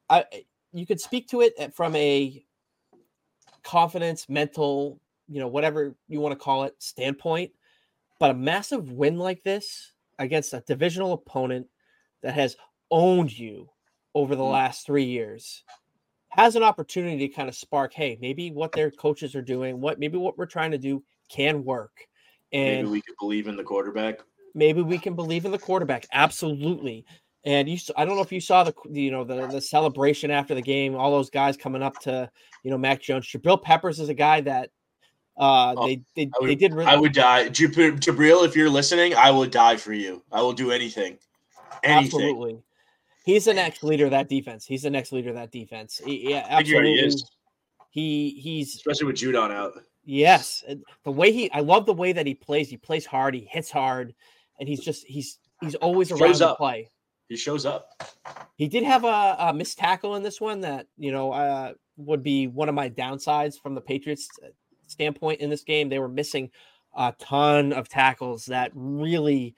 I 0.08 0.24
you 0.72 0.86
could 0.86 1.00
speak 1.00 1.28
to 1.28 1.40
it 1.40 1.74
from 1.74 1.96
a 1.96 2.44
confidence, 3.62 4.28
mental, 4.28 5.00
you 5.28 5.40
know, 5.40 5.48
whatever 5.48 5.94
you 6.08 6.20
want 6.20 6.32
to 6.32 6.42
call 6.44 6.64
it, 6.64 6.74
standpoint. 6.82 7.52
But 8.18 8.30
a 8.32 8.34
massive 8.34 8.92
win 8.92 9.18
like 9.18 9.42
this 9.42 9.92
against 10.18 10.52
a 10.52 10.62
divisional 10.66 11.12
opponent 11.12 11.66
that 12.22 12.34
has 12.34 12.56
owned 12.90 13.36
you 13.36 13.70
over 14.14 14.34
the 14.36 14.42
Mm. 14.44 14.52
last 14.52 14.86
three 14.86 15.04
years 15.04 15.64
has 16.30 16.54
an 16.56 16.62
opportunity 16.62 17.28
to 17.28 17.34
kind 17.34 17.48
of 17.48 17.54
spark, 17.56 17.92
hey, 17.92 18.16
maybe 18.20 18.50
what 18.52 18.72
their 18.72 18.90
coaches 18.90 19.34
are 19.34 19.42
doing, 19.42 19.80
what 19.80 19.98
maybe 19.98 20.16
what 20.16 20.38
we're 20.38 20.46
trying 20.46 20.70
to 20.70 20.78
do 20.78 21.02
can 21.28 21.64
work. 21.64 22.06
And 22.52 22.78
Maybe 22.78 22.88
we 22.88 23.02
can 23.02 23.14
believe 23.18 23.48
in 23.48 23.56
the 23.56 23.64
quarterback. 23.64 24.20
maybe 24.54 24.82
we 24.82 24.98
can 24.98 25.14
believe 25.14 25.44
in 25.44 25.50
the 25.50 25.58
quarterback. 25.58 26.06
Absolutely. 26.12 27.04
And 27.44 27.68
you 27.68 27.78
I 27.96 28.04
don't 28.04 28.16
know 28.16 28.22
if 28.22 28.32
you 28.32 28.40
saw 28.40 28.64
the, 28.64 28.74
you 28.90 29.10
know, 29.10 29.24
the 29.24 29.46
the 29.46 29.60
celebration 29.60 30.30
after 30.30 30.54
the 30.54 30.60
game. 30.62 30.94
All 30.94 31.10
those 31.10 31.30
guys 31.30 31.56
coming 31.56 31.82
up 31.82 31.98
to, 32.00 32.30
you 32.62 32.70
know, 32.70 32.76
Mac 32.76 33.00
Jones. 33.00 33.26
Jabril 33.26 33.62
Peppers 33.62 33.98
is 33.98 34.10
a 34.10 34.14
guy 34.14 34.42
that 34.42 34.70
uh, 35.38 35.74
Oh, 35.76 35.86
they 35.86 36.02
they, 36.14 36.30
would- 36.40 36.50
they 36.50 36.54
did 36.54 36.74
really. 36.74 36.90
I 36.90 36.96
would 36.96 37.12
die. 37.12 37.48
Jab- 37.48 37.72
Jabril, 38.00 38.44
if 38.44 38.54
you're 38.54 38.68
listening, 38.68 39.14
I 39.14 39.30
will 39.30 39.46
die 39.46 39.76
for 39.76 39.94
you. 39.94 40.22
I 40.30 40.42
will 40.42 40.52
do 40.52 40.70
anything. 40.70 41.16
Anything. 41.82 42.04
absolutely. 42.20 42.62
He's 43.24 43.46
the 43.46 43.54
next 43.54 43.82
leader 43.82 44.04
of 44.06 44.10
that 44.10 44.28
defense. 44.28 44.66
He's 44.66 44.82
the 44.82 44.90
next 44.90 45.12
leader 45.12 45.30
of 45.30 45.36
that 45.36 45.50
defense. 45.50 45.98
He- 46.04 46.30
yeah, 46.30 46.56
think 46.58 46.68
he 46.68 46.92
is, 46.94 47.24
He 47.90 48.38
he's 48.42 48.74
especially 48.74 49.06
with 49.06 49.16
Judon 49.16 49.50
out. 49.50 49.72
Yes, 50.04 50.62
the 51.04 51.10
way 51.10 51.32
he 51.32 51.50
I 51.52 51.60
love 51.60 51.86
the 51.86 51.94
way 51.94 52.12
that 52.12 52.26
he 52.26 52.34
plays. 52.34 52.68
He 52.68 52.76
plays 52.76 53.06
hard, 53.06 53.34
he 53.34 53.48
hits 53.50 53.70
hard, 53.70 54.14
and 54.58 54.68
he's 54.68 54.80
just 54.80 55.06
he's 55.06 55.38
he's 55.60 55.74
always 55.76 56.10
around 56.10 56.34
the 56.38 56.54
play. 56.56 56.90
He 57.30 57.36
shows 57.36 57.64
up. 57.64 57.88
He 58.56 58.66
did 58.66 58.82
have 58.82 59.04
a, 59.04 59.36
a 59.38 59.54
missed 59.54 59.78
tackle 59.78 60.16
in 60.16 60.22
this 60.24 60.40
one 60.40 60.60
that 60.62 60.88
you 60.98 61.12
know 61.12 61.30
uh, 61.32 61.72
would 61.96 62.24
be 62.24 62.48
one 62.48 62.68
of 62.68 62.74
my 62.74 62.90
downsides 62.90 63.54
from 63.58 63.76
the 63.76 63.80
Patriots 63.80 64.28
uh, 64.44 64.48
standpoint 64.88 65.40
in 65.40 65.48
this 65.48 65.62
game. 65.62 65.88
They 65.88 66.00
were 66.00 66.08
missing 66.08 66.50
a 66.96 67.14
ton 67.20 67.72
of 67.72 67.88
tackles 67.88 68.46
that 68.46 68.72
really, 68.74 69.54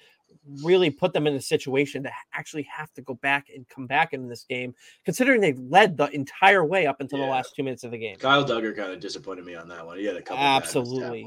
really 0.63 0.91
put 0.91 1.15
them 1.15 1.27
in 1.27 1.35
a 1.35 1.41
situation 1.41 2.03
to 2.03 2.11
actually 2.35 2.65
have 2.65 2.93
to 2.93 3.01
go 3.01 3.15
back 3.15 3.47
and 3.49 3.67
come 3.71 3.87
back 3.87 4.13
in 4.13 4.29
this 4.29 4.45
game, 4.45 4.75
considering 5.07 5.41
they 5.41 5.55
led 5.55 5.97
the 5.97 6.11
entire 6.15 6.63
way 6.67 6.87
up 6.87 7.01
until 7.01 7.21
the 7.21 7.25
last 7.25 7.57
two 7.57 7.63
minutes 7.63 7.85
of 7.85 7.91
the 7.91 7.97
game. 7.99 8.17
Kyle 8.17 8.45
Dugger 8.45 8.77
kind 8.77 8.93
of 8.93 9.01
disappointed 9.01 9.47
me 9.47 9.55
on 9.55 9.67
that 9.69 9.87
one. 9.87 9.97
He 9.97 10.05
had 10.05 10.17
a 10.17 10.21
couple. 10.21 10.45
Absolutely. 10.45 11.27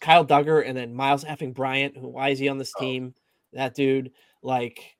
Kyle 0.00 0.26
Dugger 0.26 0.62
and 0.68 0.76
then 0.76 0.94
Myles 0.94 1.24
effing 1.24 1.54
Bryant. 1.54 1.96
Who 1.96 2.08
why 2.08 2.28
is 2.28 2.38
he 2.38 2.50
on 2.50 2.58
this 2.58 2.74
Oh. 2.76 2.80
team? 2.80 3.14
That 3.54 3.74
dude, 3.74 4.12
like 4.42 4.97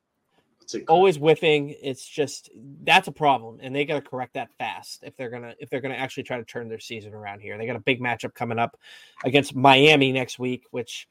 always 0.89 1.17
whiffing. 1.17 1.75
It's 1.83 2.07
just 2.07 2.51
that's 2.83 3.09
a 3.09 3.13
problem, 3.13 3.59
and 3.61 3.75
they 3.75 3.85
got 3.85 4.03
to 4.03 4.11
correct 4.11 4.35
that 4.35 4.53
fast 4.59 5.03
if 5.03 5.17
they're 5.17 5.31
gonna 5.31 5.55
if 5.59 5.71
they're 5.71 5.81
gonna 5.81 5.95
actually 5.95 6.25
try 6.25 6.37
to 6.37 6.45
turn 6.45 6.69
their 6.69 6.79
season 6.79 7.15
around 7.15 7.41
here. 7.41 7.57
They 7.57 7.67
got 7.67 7.77
a 7.77 7.81
big 7.81 8.01
matchup 8.01 8.35
coming 8.35 8.59
up 8.59 8.79
against 9.25 9.55
Miami 9.55 10.13
next 10.13 10.39
week, 10.39 10.65
which 10.71 11.09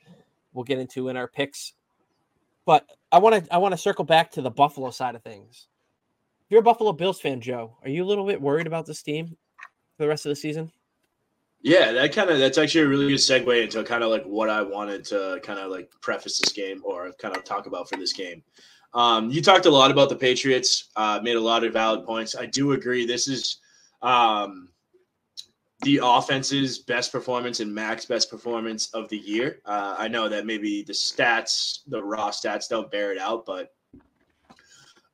we'll 0.53 0.63
get 0.63 0.79
into 0.79 1.09
in 1.09 1.17
our 1.17 1.27
picks. 1.27 1.73
But 2.65 2.85
I 3.11 3.19
want 3.19 3.45
to 3.45 3.53
I 3.53 3.57
want 3.57 3.73
to 3.73 3.77
circle 3.77 4.05
back 4.05 4.31
to 4.31 4.41
the 4.41 4.51
Buffalo 4.51 4.91
side 4.91 5.15
of 5.15 5.23
things. 5.23 5.67
If 6.45 6.51
you're 6.51 6.61
a 6.61 6.63
Buffalo 6.63 6.93
Bills 6.93 7.19
fan, 7.19 7.41
Joe, 7.41 7.77
are 7.83 7.89
you 7.89 8.03
a 8.03 8.07
little 8.07 8.25
bit 8.25 8.41
worried 8.41 8.67
about 8.67 8.85
this 8.85 9.01
team 9.01 9.37
for 9.95 10.03
the 10.03 10.07
rest 10.07 10.25
of 10.25 10.29
the 10.29 10.35
season? 10.35 10.71
Yeah, 11.61 11.91
that 11.91 12.13
kind 12.13 12.29
of 12.29 12.39
that's 12.39 12.57
actually 12.57 12.85
a 12.85 12.87
really 12.87 13.07
good 13.07 13.15
segue 13.15 13.63
into 13.63 13.83
kind 13.83 14.03
of 14.03 14.11
like 14.11 14.23
what 14.23 14.49
I 14.49 14.61
wanted 14.61 15.03
to 15.05 15.39
kind 15.43 15.59
of 15.59 15.71
like 15.71 15.91
preface 16.01 16.39
this 16.39 16.53
game 16.53 16.81
or 16.85 17.11
kind 17.19 17.35
of 17.35 17.43
talk 17.43 17.65
about 17.65 17.89
for 17.89 17.97
this 17.97 18.13
game. 18.13 18.43
Um, 18.93 19.29
you 19.29 19.41
talked 19.41 19.65
a 19.65 19.71
lot 19.71 19.91
about 19.91 20.09
the 20.09 20.15
Patriots, 20.15 20.89
uh, 20.95 21.19
made 21.21 21.35
a 21.35 21.41
lot 21.41 21.63
of 21.63 21.73
valid 21.73 22.05
points. 22.05 22.35
I 22.35 22.45
do 22.45 22.71
agree. 22.71 23.05
This 23.05 23.27
is 23.27 23.57
um, 24.01 24.69
the 25.83 25.99
offense's 26.03 26.79
best 26.79 27.11
performance 27.11 27.59
and 27.59 27.73
Mac's 27.73 28.05
best 28.05 28.29
performance 28.29 28.89
of 28.93 29.07
the 29.09 29.17
year. 29.17 29.61
Uh, 29.65 29.95
I 29.97 30.07
know 30.07 30.27
that 30.29 30.45
maybe 30.45 30.83
the 30.83 30.93
stats, 30.93 31.79
the 31.87 32.01
raw 32.01 32.31
stats, 32.31 32.69
don't 32.69 32.89
bear 32.89 33.11
it 33.11 33.19
out, 33.19 33.45
but 33.45 33.73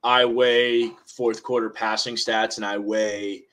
I 0.04 0.26
weigh 0.26 0.92
fourth 1.06 1.44
quarter 1.44 1.70
passing 1.70 2.16
stats 2.16 2.58
and 2.58 2.66
I 2.66 2.78
weigh 2.78 3.46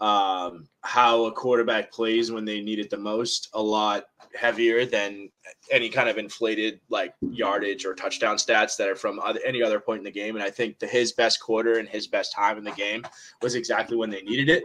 um, 0.00 0.68
how 0.82 1.24
a 1.24 1.32
quarterback 1.32 1.92
plays 1.92 2.30
when 2.30 2.44
they 2.44 2.60
need 2.60 2.78
it 2.78 2.90
the 2.90 2.96
most 2.96 3.48
a 3.52 3.62
lot 3.62 4.04
heavier 4.38 4.86
than 4.86 5.28
any 5.70 5.88
kind 5.88 6.08
of 6.08 6.16
inflated 6.16 6.80
like 6.88 7.12
yardage 7.20 7.84
or 7.84 7.94
touchdown 7.94 8.36
stats 8.36 8.76
that 8.76 8.88
are 8.88 8.96
from 8.96 9.18
other, 9.20 9.40
any 9.44 9.62
other 9.62 9.80
point 9.80 9.98
in 9.98 10.04
the 10.04 10.10
game. 10.10 10.36
And 10.36 10.44
I 10.44 10.50
think 10.50 10.78
the, 10.78 10.86
his 10.86 11.12
best 11.12 11.40
quarter 11.40 11.78
and 11.78 11.88
his 11.88 12.06
best 12.06 12.32
time 12.32 12.56
in 12.56 12.64
the 12.64 12.72
game 12.72 13.04
was 13.42 13.54
exactly 13.54 13.96
when 13.96 14.10
they 14.10 14.22
needed 14.22 14.48
it. 14.48 14.64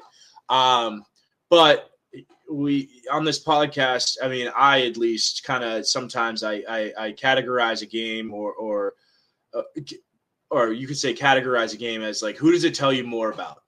Um, 0.50 1.04
but 1.50 1.90
we 2.52 3.02
on 3.12 3.26
this 3.26 3.44
podcast, 3.44 4.18
I 4.22 4.28
mean, 4.28 4.52
I 4.56 4.86
at 4.86 4.98
least 4.98 5.44
kind 5.44 5.64
of 5.64 5.88
sometimes 5.88 6.44
I, 6.44 6.64
I 6.70 6.94
I 6.98 7.12
categorize 7.14 7.82
a 7.82 7.88
game 7.88 8.34
or 8.34 8.54
or 8.54 8.94
uh, 9.54 9.64
or 10.52 10.72
you 10.72 10.88
could 10.88 10.98
say 10.98 11.14
categorize 11.14 11.74
a 11.74 11.78
game 11.78 12.04
as 12.04 12.22
like 12.22 12.38
who 12.38 12.52
does 12.52 12.64
it 12.64 12.76
tell 12.76 12.94
you 12.94 13.04
more 13.04 13.32
about? 13.32 13.62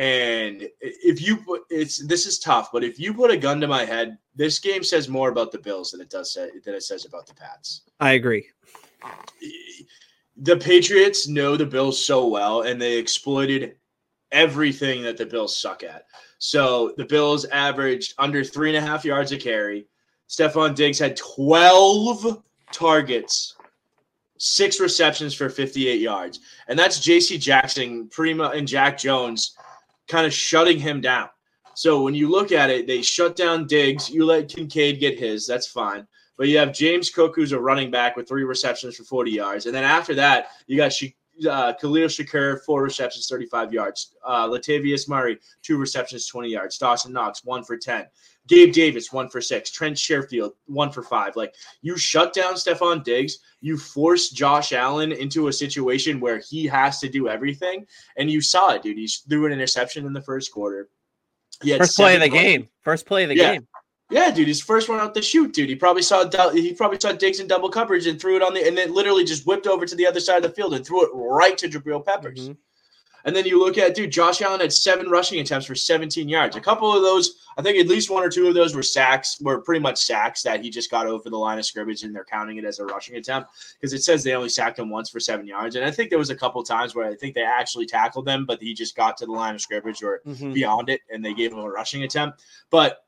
And 0.00 0.66
if 0.80 1.20
you 1.20 1.36
put 1.36 1.64
it's 1.68 1.98
this 1.98 2.26
is 2.26 2.38
tough, 2.38 2.72
but 2.72 2.82
if 2.82 2.98
you 2.98 3.12
put 3.12 3.30
a 3.30 3.36
gun 3.36 3.60
to 3.60 3.68
my 3.68 3.84
head, 3.84 4.16
this 4.34 4.58
game 4.58 4.82
says 4.82 5.10
more 5.10 5.28
about 5.28 5.52
the 5.52 5.58
Bills 5.58 5.90
than 5.90 6.00
it 6.00 6.08
does 6.08 6.32
say 6.32 6.48
than 6.64 6.72
it 6.72 6.84
says 6.84 7.04
about 7.04 7.26
the 7.26 7.34
Pats. 7.34 7.82
I 8.00 8.12
agree. 8.12 8.48
The 10.38 10.56
Patriots 10.56 11.28
know 11.28 11.54
the 11.54 11.66
Bills 11.66 12.02
so 12.02 12.26
well, 12.28 12.62
and 12.62 12.80
they 12.80 12.96
exploited 12.96 13.76
everything 14.32 15.02
that 15.02 15.18
the 15.18 15.26
Bills 15.26 15.54
suck 15.54 15.82
at. 15.82 16.06
So 16.38 16.94
the 16.96 17.04
Bills 17.04 17.44
averaged 17.44 18.14
under 18.16 18.42
three 18.42 18.74
and 18.74 18.82
a 18.82 18.88
half 18.88 19.04
yards 19.04 19.32
a 19.32 19.36
carry. 19.36 19.86
Stefon 20.30 20.74
Diggs 20.74 20.98
had 20.98 21.14
12 21.14 22.42
targets, 22.72 23.54
six 24.38 24.80
receptions 24.80 25.34
for 25.34 25.50
58 25.50 26.00
yards. 26.00 26.40
And 26.68 26.78
that's 26.78 27.00
JC 27.00 27.38
Jackson, 27.38 28.08
Prima, 28.08 28.44
and 28.54 28.66
Jack 28.66 28.96
Jones 28.96 29.56
kind 30.10 30.26
of 30.26 30.32
shutting 30.32 30.78
him 30.78 31.00
down. 31.00 31.28
So 31.74 32.02
when 32.02 32.14
you 32.14 32.28
look 32.28 32.52
at 32.52 32.68
it, 32.68 32.86
they 32.86 33.00
shut 33.00 33.36
down 33.36 33.66
Diggs. 33.66 34.10
You 34.10 34.26
let 34.26 34.48
Kincaid 34.48 35.00
get 35.00 35.18
his. 35.18 35.46
That's 35.46 35.66
fine. 35.66 36.06
But 36.36 36.48
you 36.48 36.58
have 36.58 36.72
James 36.72 37.10
Cook, 37.10 37.34
who's 37.36 37.52
a 37.52 37.60
running 37.60 37.90
back 37.90 38.16
with 38.16 38.28
three 38.28 38.44
receptions 38.44 38.96
for 38.96 39.04
40 39.04 39.30
yards. 39.30 39.66
And 39.66 39.74
then 39.74 39.84
after 39.84 40.14
that, 40.14 40.48
you 40.66 40.76
got 40.76 40.92
uh, 41.48 41.72
Khalil 41.74 42.08
Shakir, 42.08 42.60
four 42.64 42.82
receptions, 42.82 43.28
35 43.28 43.72
yards. 43.72 44.14
Uh, 44.24 44.48
Latavius 44.48 45.08
Murray, 45.08 45.38
two 45.62 45.78
receptions, 45.78 46.26
20 46.26 46.48
yards. 46.48 46.78
Dawson 46.78 47.12
Knox, 47.12 47.44
one 47.44 47.62
for 47.62 47.76
10. 47.76 48.06
Gabe 48.48 48.72
Davis, 48.72 49.12
one 49.12 49.28
for 49.28 49.40
six. 49.40 49.70
Trent 49.70 49.96
Sherfield, 49.96 50.52
one 50.66 50.90
for 50.90 51.02
five. 51.02 51.36
Like 51.36 51.54
you 51.82 51.96
shut 51.96 52.32
down 52.32 52.54
Stefon 52.54 53.04
Diggs, 53.04 53.38
you 53.60 53.76
force 53.76 54.30
Josh 54.30 54.72
Allen 54.72 55.12
into 55.12 55.48
a 55.48 55.52
situation 55.52 56.18
where 56.20 56.38
he 56.48 56.66
has 56.66 56.98
to 57.00 57.08
do 57.08 57.28
everything. 57.28 57.86
And 58.16 58.30
you 58.30 58.40
saw 58.40 58.70
it, 58.74 58.82
dude. 58.82 58.98
He 58.98 59.06
threw 59.28 59.46
an 59.46 59.52
interception 59.52 60.06
in 60.06 60.12
the 60.12 60.22
first 60.22 60.52
quarter. 60.52 60.88
He 61.62 61.70
had 61.70 61.78
First 61.80 61.96
play 61.96 62.14
of 62.14 62.20
the 62.20 62.26
seven 62.26 62.42
game. 62.42 62.68
First 62.82 63.06
play 63.06 63.22
of 63.24 63.28
the 63.28 63.36
Yeah. 63.36 63.52
game. 63.52 63.68
yeah, 64.10 64.30
dude, 64.32 64.48
his 64.48 64.60
first 64.62 64.88
one 64.88 64.98
out 64.98 65.14
the 65.14 65.22
shoot, 65.22 65.52
dude. 65.52 65.68
He 65.68 65.76
probably 65.76 66.02
saw 66.02 66.28
he 66.50 66.72
probably 66.74 66.98
saw 66.98 67.12
Diggs 67.12 67.38
in 67.38 67.46
double 67.46 67.68
coverage 67.68 68.06
and 68.06 68.20
threw 68.20 68.34
it 68.36 68.42
on 68.42 68.54
the 68.54 68.66
and 68.66 68.76
then 68.76 68.92
literally 68.92 69.22
just 69.24 69.46
whipped 69.46 69.66
over 69.68 69.86
to 69.86 69.94
the 69.94 70.06
other 70.06 70.18
side 70.20 70.38
of 70.38 70.42
the 70.50 70.56
field 70.56 70.74
and 70.74 70.84
threw 70.84 71.04
it 71.04 71.10
right 71.14 71.56
to 71.58 71.68
Jabril 71.68 72.04
Peppers. 72.04 72.48
Mhm. 72.48 72.56
And 73.24 73.34
then 73.36 73.44
you 73.46 73.58
look 73.60 73.76
at 73.78 73.94
dude, 73.94 74.10
Josh 74.10 74.40
Allen 74.42 74.60
had 74.60 74.72
seven 74.72 75.08
rushing 75.10 75.40
attempts 75.40 75.66
for 75.66 75.74
17 75.74 76.28
yards. 76.28 76.56
A 76.56 76.60
couple 76.60 76.94
of 76.94 77.02
those, 77.02 77.46
I 77.58 77.62
think 77.62 77.78
at 77.78 77.86
least 77.88 78.08
one 78.10 78.22
or 78.22 78.28
two 78.30 78.48
of 78.48 78.54
those 78.54 78.74
were 78.74 78.82
sacks, 78.82 79.38
were 79.40 79.60
pretty 79.60 79.80
much 79.80 79.98
sacks 80.04 80.42
that 80.42 80.62
he 80.62 80.70
just 80.70 80.90
got 80.90 81.06
over 81.06 81.28
the 81.28 81.36
line 81.36 81.58
of 81.58 81.66
scrimmage 81.66 82.02
and 82.02 82.14
they're 82.14 82.24
counting 82.24 82.56
it 82.56 82.64
as 82.64 82.78
a 82.78 82.84
rushing 82.84 83.16
attempt 83.16 83.50
because 83.78 83.92
it 83.92 84.02
says 84.02 84.22
they 84.24 84.34
only 84.34 84.48
sacked 84.48 84.78
him 84.78 84.88
once 84.90 85.10
for 85.10 85.20
seven 85.20 85.46
yards. 85.46 85.76
And 85.76 85.84
I 85.84 85.90
think 85.90 86.08
there 86.10 86.18
was 86.18 86.30
a 86.30 86.36
couple 86.36 86.62
times 86.62 86.94
where 86.94 87.06
I 87.06 87.14
think 87.14 87.34
they 87.34 87.42
actually 87.42 87.86
tackled 87.86 88.24
them, 88.26 88.46
but 88.46 88.62
he 88.62 88.72
just 88.74 88.96
got 88.96 89.16
to 89.18 89.26
the 89.26 89.32
line 89.32 89.54
of 89.54 89.60
scrimmage 89.60 90.02
or 90.02 90.20
Mhm. 90.26 90.54
beyond 90.54 90.88
it 90.88 91.00
and 91.10 91.24
they 91.24 91.34
gave 91.34 91.52
him 91.52 91.58
a 91.58 91.68
rushing 91.70 92.02
attempt. 92.04 92.42
But 92.70 93.04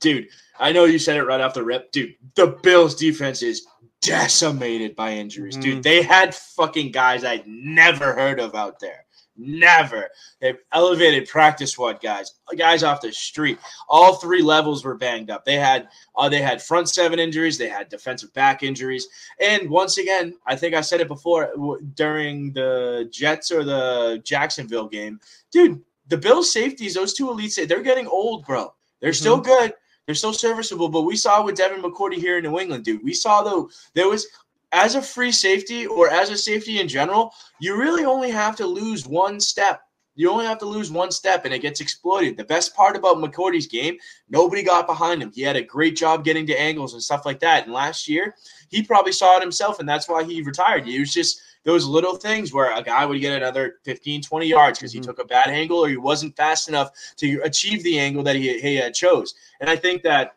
dude, 0.00 0.28
I 0.58 0.72
know 0.72 0.84
you 0.84 0.98
said 0.98 1.16
it 1.16 1.24
right 1.24 1.40
off 1.40 1.54
the 1.54 1.62
rip. 1.64 1.90
Dude, 1.92 2.14
the 2.34 2.46
Bills 2.62 2.94
defense 2.94 3.42
is 3.42 3.66
decimated 4.00 4.94
by 4.94 5.12
injuries. 5.12 5.56
Mhm. 5.56 5.60
Dude, 5.62 5.82
they 5.82 6.02
had 6.02 6.34
fucking 6.34 6.92
guys 6.92 7.24
I'd 7.24 7.46
never 7.46 8.12
heard 8.12 8.38
of 8.38 8.54
out 8.54 8.78
there. 8.78 9.03
Never. 9.36 10.10
They've 10.40 10.58
elevated 10.72 11.28
practice 11.28 11.72
squad 11.72 12.00
guys, 12.00 12.34
guys 12.56 12.84
off 12.84 13.00
the 13.00 13.12
street. 13.12 13.58
All 13.88 14.14
three 14.14 14.42
levels 14.42 14.84
were 14.84 14.94
banged 14.94 15.28
up. 15.28 15.44
They 15.44 15.56
had 15.56 15.88
uh, 16.16 16.28
they 16.28 16.40
had 16.40 16.62
front 16.62 16.88
seven 16.88 17.18
injuries, 17.18 17.58
they 17.58 17.68
had 17.68 17.88
defensive 17.88 18.32
back 18.32 18.62
injuries, 18.62 19.08
and 19.40 19.68
once 19.68 19.98
again, 19.98 20.34
I 20.46 20.54
think 20.54 20.74
I 20.74 20.80
said 20.80 21.00
it 21.00 21.08
before 21.08 21.50
during 21.94 22.52
the 22.52 23.08
Jets 23.10 23.50
or 23.50 23.64
the 23.64 24.20
Jacksonville 24.24 24.88
game, 24.88 25.20
dude. 25.50 25.80
The 26.08 26.18
Bills 26.18 26.52
safeties, 26.52 26.92
those 26.92 27.14
two 27.14 27.28
elites, 27.28 27.66
they're 27.66 27.82
getting 27.82 28.06
old, 28.06 28.44
bro. 28.44 28.74
They're 29.00 29.10
mm-hmm. 29.10 29.16
still 29.16 29.40
good. 29.40 29.72
They're 30.06 30.14
still 30.14 30.34
serviceable, 30.34 30.90
but 30.90 31.02
we 31.02 31.16
saw 31.16 31.42
with 31.42 31.56
Devin 31.56 31.80
McCourty 31.80 32.16
here 32.16 32.36
in 32.36 32.44
New 32.44 32.58
England, 32.58 32.84
dude. 32.84 33.02
We 33.02 33.14
saw 33.14 33.42
though 33.42 33.70
there 33.94 34.06
was 34.06 34.26
as 34.74 34.96
a 34.96 35.02
free 35.02 35.32
safety 35.32 35.86
or 35.86 36.10
as 36.10 36.30
a 36.30 36.36
safety 36.36 36.80
in 36.80 36.88
general, 36.88 37.32
you 37.60 37.78
really 37.78 38.04
only 38.04 38.30
have 38.30 38.56
to 38.56 38.66
lose 38.66 39.06
one 39.06 39.38
step. 39.38 39.80
You 40.16 40.30
only 40.30 40.46
have 40.46 40.58
to 40.58 40.66
lose 40.66 40.90
one 40.90 41.10
step 41.10 41.44
and 41.44 41.54
it 41.54 41.62
gets 41.62 41.80
exploited. 41.80 42.36
The 42.36 42.44
best 42.44 42.74
part 42.74 42.96
about 42.96 43.16
McCourty's 43.16 43.68
game, 43.68 43.96
nobody 44.28 44.62
got 44.62 44.86
behind 44.86 45.22
him. 45.22 45.32
He 45.32 45.42
had 45.42 45.56
a 45.56 45.62
great 45.62 45.96
job 45.96 46.24
getting 46.24 46.46
to 46.48 46.60
angles 46.60 46.92
and 46.92 47.02
stuff 47.02 47.24
like 47.24 47.38
that. 47.40 47.64
And 47.64 47.72
last 47.72 48.08
year, 48.08 48.34
he 48.68 48.82
probably 48.82 49.12
saw 49.12 49.36
it 49.36 49.42
himself, 49.42 49.78
and 49.78 49.88
that's 49.88 50.08
why 50.08 50.24
he 50.24 50.42
retired. 50.42 50.84
He 50.86 50.98
was 51.00 51.12
just 51.12 51.40
those 51.64 51.86
little 51.86 52.16
things 52.16 52.52
where 52.52 52.76
a 52.76 52.82
guy 52.82 53.06
would 53.06 53.20
get 53.20 53.36
another 53.36 53.76
15, 53.84 54.22
20 54.22 54.46
yards 54.46 54.78
because 54.78 54.92
he 54.92 54.98
mm-hmm. 54.98 55.10
took 55.10 55.18
a 55.20 55.24
bad 55.24 55.46
angle 55.46 55.78
or 55.78 55.88
he 55.88 55.96
wasn't 55.96 56.36
fast 56.36 56.68
enough 56.68 56.90
to 57.16 57.40
achieve 57.42 57.82
the 57.82 57.98
angle 57.98 58.22
that 58.22 58.36
he, 58.36 58.60
he 58.60 58.76
had 58.76 58.94
chose. 58.94 59.34
And 59.60 59.70
I 59.70 59.76
think 59.76 60.02
that 60.02 60.36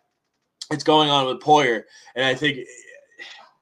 it's 0.71 0.83
going 0.83 1.09
on 1.09 1.25
with 1.25 1.41
Poyer. 1.41 1.83
And 2.15 2.25
I 2.25 2.33
think, 2.33 2.59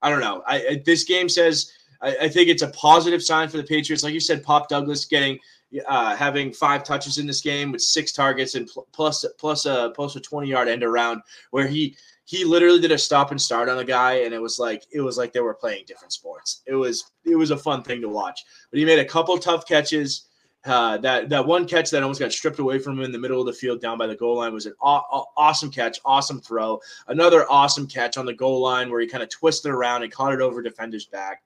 I 0.05 0.09
don't 0.11 0.19
know. 0.19 0.43
I, 0.45 0.55
I 0.57 0.81
this 0.85 1.03
game 1.03 1.27
says, 1.27 1.71
I, 1.99 2.15
I, 2.21 2.29
think 2.29 2.47
it's 2.47 2.61
a 2.61 2.67
positive 2.67 3.23
sign 3.23 3.49
for 3.49 3.57
the 3.57 3.63
Patriots. 3.63 4.03
Like 4.03 4.13
you 4.13 4.19
said, 4.19 4.43
Pop 4.43 4.69
Douglas 4.69 5.05
getting, 5.05 5.39
uh, 5.87 6.15
having 6.15 6.53
five 6.53 6.83
touches 6.83 7.17
in 7.17 7.25
this 7.25 7.41
game 7.41 7.71
with 7.71 7.81
six 7.81 8.11
targets 8.11 8.53
and 8.53 8.67
pl- 8.67 8.87
plus, 8.93 9.25
plus 9.39 9.65
a, 9.65 9.91
plus 9.95 10.15
a 10.15 10.19
20 10.19 10.47
yard 10.47 10.67
end 10.67 10.83
around 10.83 11.23
where 11.49 11.65
he, 11.65 11.97
he 12.25 12.45
literally 12.45 12.79
did 12.79 12.91
a 12.91 12.97
stop 12.99 13.31
and 13.31 13.41
start 13.41 13.67
on 13.67 13.77
the 13.77 13.83
guy 13.83 14.19
and 14.19 14.31
it 14.31 14.39
was 14.39 14.59
like 14.59 14.85
it 14.91 15.01
was 15.01 15.17
like 15.17 15.33
they 15.33 15.39
were 15.39 15.53
playing 15.53 15.83
different 15.85 16.11
sports 16.11 16.61
it 16.65 16.73
was 16.73 17.11
it 17.23 17.35
was 17.35 17.51
a 17.51 17.57
fun 17.57 17.83
thing 17.83 18.01
to 18.01 18.09
watch 18.09 18.43
but 18.71 18.79
he 18.79 18.85
made 18.85 18.97
a 18.97 19.05
couple 19.05 19.37
tough 19.37 19.67
catches 19.67 20.25
uh, 20.65 20.97
that 20.97 21.29
that 21.29 21.45
one 21.45 21.67
catch 21.67 21.91
that 21.91 22.03
almost 22.03 22.19
got 22.19 22.31
stripped 22.31 22.59
away 22.59 22.79
from 22.79 22.97
him 22.97 23.05
in 23.05 23.11
the 23.11 23.19
middle 23.19 23.39
of 23.39 23.45
the 23.45 23.53
field 23.53 23.81
down 23.81 23.97
by 23.97 24.07
the 24.07 24.15
goal 24.15 24.37
line 24.37 24.53
was 24.53 24.65
an 24.65 24.73
aw- 24.81 25.25
awesome 25.37 25.69
catch 25.71 25.99
awesome 26.05 26.39
throw 26.39 26.79
another 27.07 27.49
awesome 27.51 27.87
catch 27.87 28.17
on 28.17 28.25
the 28.25 28.33
goal 28.33 28.61
line 28.61 28.89
where 28.89 29.01
he 29.01 29.07
kind 29.07 29.23
of 29.23 29.29
twisted 29.29 29.71
around 29.71 30.03
and 30.03 30.11
caught 30.11 30.33
it 30.33 30.41
over 30.41 30.61
defender's 30.61 31.05
back 31.05 31.43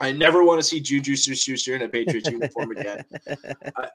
I 0.00 0.12
never 0.12 0.42
want 0.42 0.58
to 0.60 0.66
see 0.66 0.80
Juju 0.80 1.14
Schuster 1.14 1.76
in 1.76 1.82
a 1.82 1.88
Patriots 1.88 2.30
uniform 2.30 2.70
again. 2.70 3.04
I, 3.76 3.88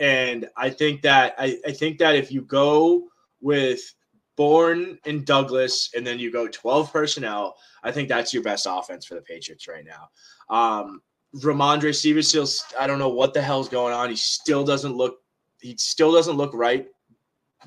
and 0.00 0.48
I 0.56 0.70
think 0.70 1.02
that 1.02 1.36
I, 1.38 1.56
I 1.64 1.70
think 1.70 1.98
that 1.98 2.16
if 2.16 2.32
you 2.32 2.42
go 2.42 3.04
with 3.40 3.94
Bourne 4.36 4.98
and 5.04 5.26
Douglas, 5.26 5.90
and 5.94 6.06
then 6.06 6.18
you 6.18 6.32
go 6.32 6.48
12 6.48 6.92
personnel. 6.92 7.56
I 7.82 7.92
think 7.92 8.08
that's 8.08 8.32
your 8.32 8.42
best 8.42 8.66
offense 8.68 9.04
for 9.04 9.14
the 9.14 9.22
Patriots 9.22 9.68
right 9.68 9.84
now. 9.84 10.08
Um, 10.48 11.02
Rhamondre 11.36 11.94
Stevenson, 11.94 12.46
I 12.78 12.86
don't 12.86 12.98
know 12.98 13.08
what 13.08 13.32
the 13.32 13.40
hell's 13.40 13.68
going 13.68 13.94
on. 13.94 14.10
He 14.10 14.16
still 14.16 14.64
doesn't 14.64 14.94
look. 14.94 15.18
He 15.60 15.76
still 15.78 16.12
doesn't 16.12 16.36
look 16.36 16.52
right 16.54 16.86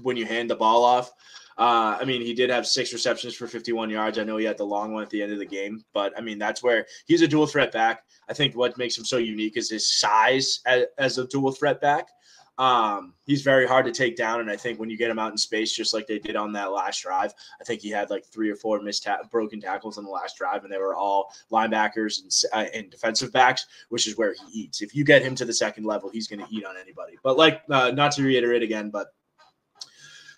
when 0.02 0.18
you 0.18 0.26
hand 0.26 0.50
the 0.50 0.56
ball 0.56 0.84
off. 0.84 1.12
Uh, 1.58 1.98
I 2.00 2.04
mean, 2.04 2.22
he 2.22 2.34
did 2.34 2.50
have 2.50 2.68
six 2.68 2.92
receptions 2.92 3.34
for 3.34 3.48
51 3.48 3.90
yards. 3.90 4.20
I 4.20 4.26
know 4.26 4.36
he 4.36 4.46
had 4.46 4.58
the 4.58 4.66
long 4.66 4.94
one 4.94 5.04
at 5.04 5.10
the 5.10 5.22
end 5.22 5.32
of 5.32 5.40
the 5.40 5.46
game, 5.46 5.84
but 5.94 6.14
I 6.18 6.22
mean, 6.22 6.38
that's 6.38 6.62
where 6.62 6.86
he's 7.06 7.22
a 7.22 7.28
dual 7.28 7.48
threat 7.48 7.72
back. 7.72 8.04
I 8.28 8.34
think 8.34 8.58
what 8.58 8.78
makes 8.78 8.98
him 8.98 9.06
so 9.06 9.18
unique 9.18 9.56
is 9.56 9.70
his 9.70 9.98
size 10.00 10.60
as, 10.66 10.86
as 10.98 11.18
a 11.18 11.28
dual 11.28 11.54
threat 11.54 11.80
back. 11.80 12.10
Um, 12.58 13.14
he's 13.26 13.42
very 13.42 13.68
hard 13.68 13.86
to 13.86 13.92
take 13.92 14.16
down, 14.16 14.40
and 14.40 14.50
I 14.50 14.56
think 14.56 14.80
when 14.80 14.90
you 14.90 14.98
get 14.98 15.12
him 15.12 15.20
out 15.20 15.32
in 15.32 15.38
space, 15.38 15.76
just 15.76 15.94
like 15.94 16.08
they 16.08 16.20
did 16.20 16.38
on 16.38 16.54
that 16.54 16.72
last 16.72 17.02
drive, 17.02 17.34
I 17.60 17.66
think 17.66 17.82
he 17.82 17.90
had 17.90 18.10
like 18.10 18.26
three 18.26 18.50
or 18.50 18.56
four 18.56 18.82
missed 18.82 19.04
ta- 19.04 19.20
broken 19.30 19.60
tackles 19.60 19.98
on 19.98 20.06
the 20.06 20.10
last 20.10 20.38
drive, 20.38 20.64
and 20.64 20.72
they 20.72 20.78
were 20.78 20.96
all 20.96 21.34
linebackers 21.52 22.22
and, 22.22 22.32
uh, 22.54 22.70
and 22.74 22.90
defensive 22.90 23.34
backs, 23.34 23.66
which 23.90 24.08
is 24.08 24.18
where 24.18 24.34
he 24.34 24.62
eats. 24.62 24.82
If 24.82 24.96
you 24.96 25.04
get 25.04 25.22
him 25.22 25.36
to 25.36 25.46
the 25.46 25.54
second 25.54 25.84
level, 25.84 26.10
he's 26.10 26.28
going 26.28 26.40
to 26.40 26.48
eat 26.50 26.66
on 26.66 26.76
anybody. 26.78 27.18
But 27.24 27.38
like, 27.38 27.62
uh, 27.70 27.92
not 27.92 28.14
to 28.14 28.24
reiterate 28.24 28.64
again, 28.64 28.90
but 28.90 29.08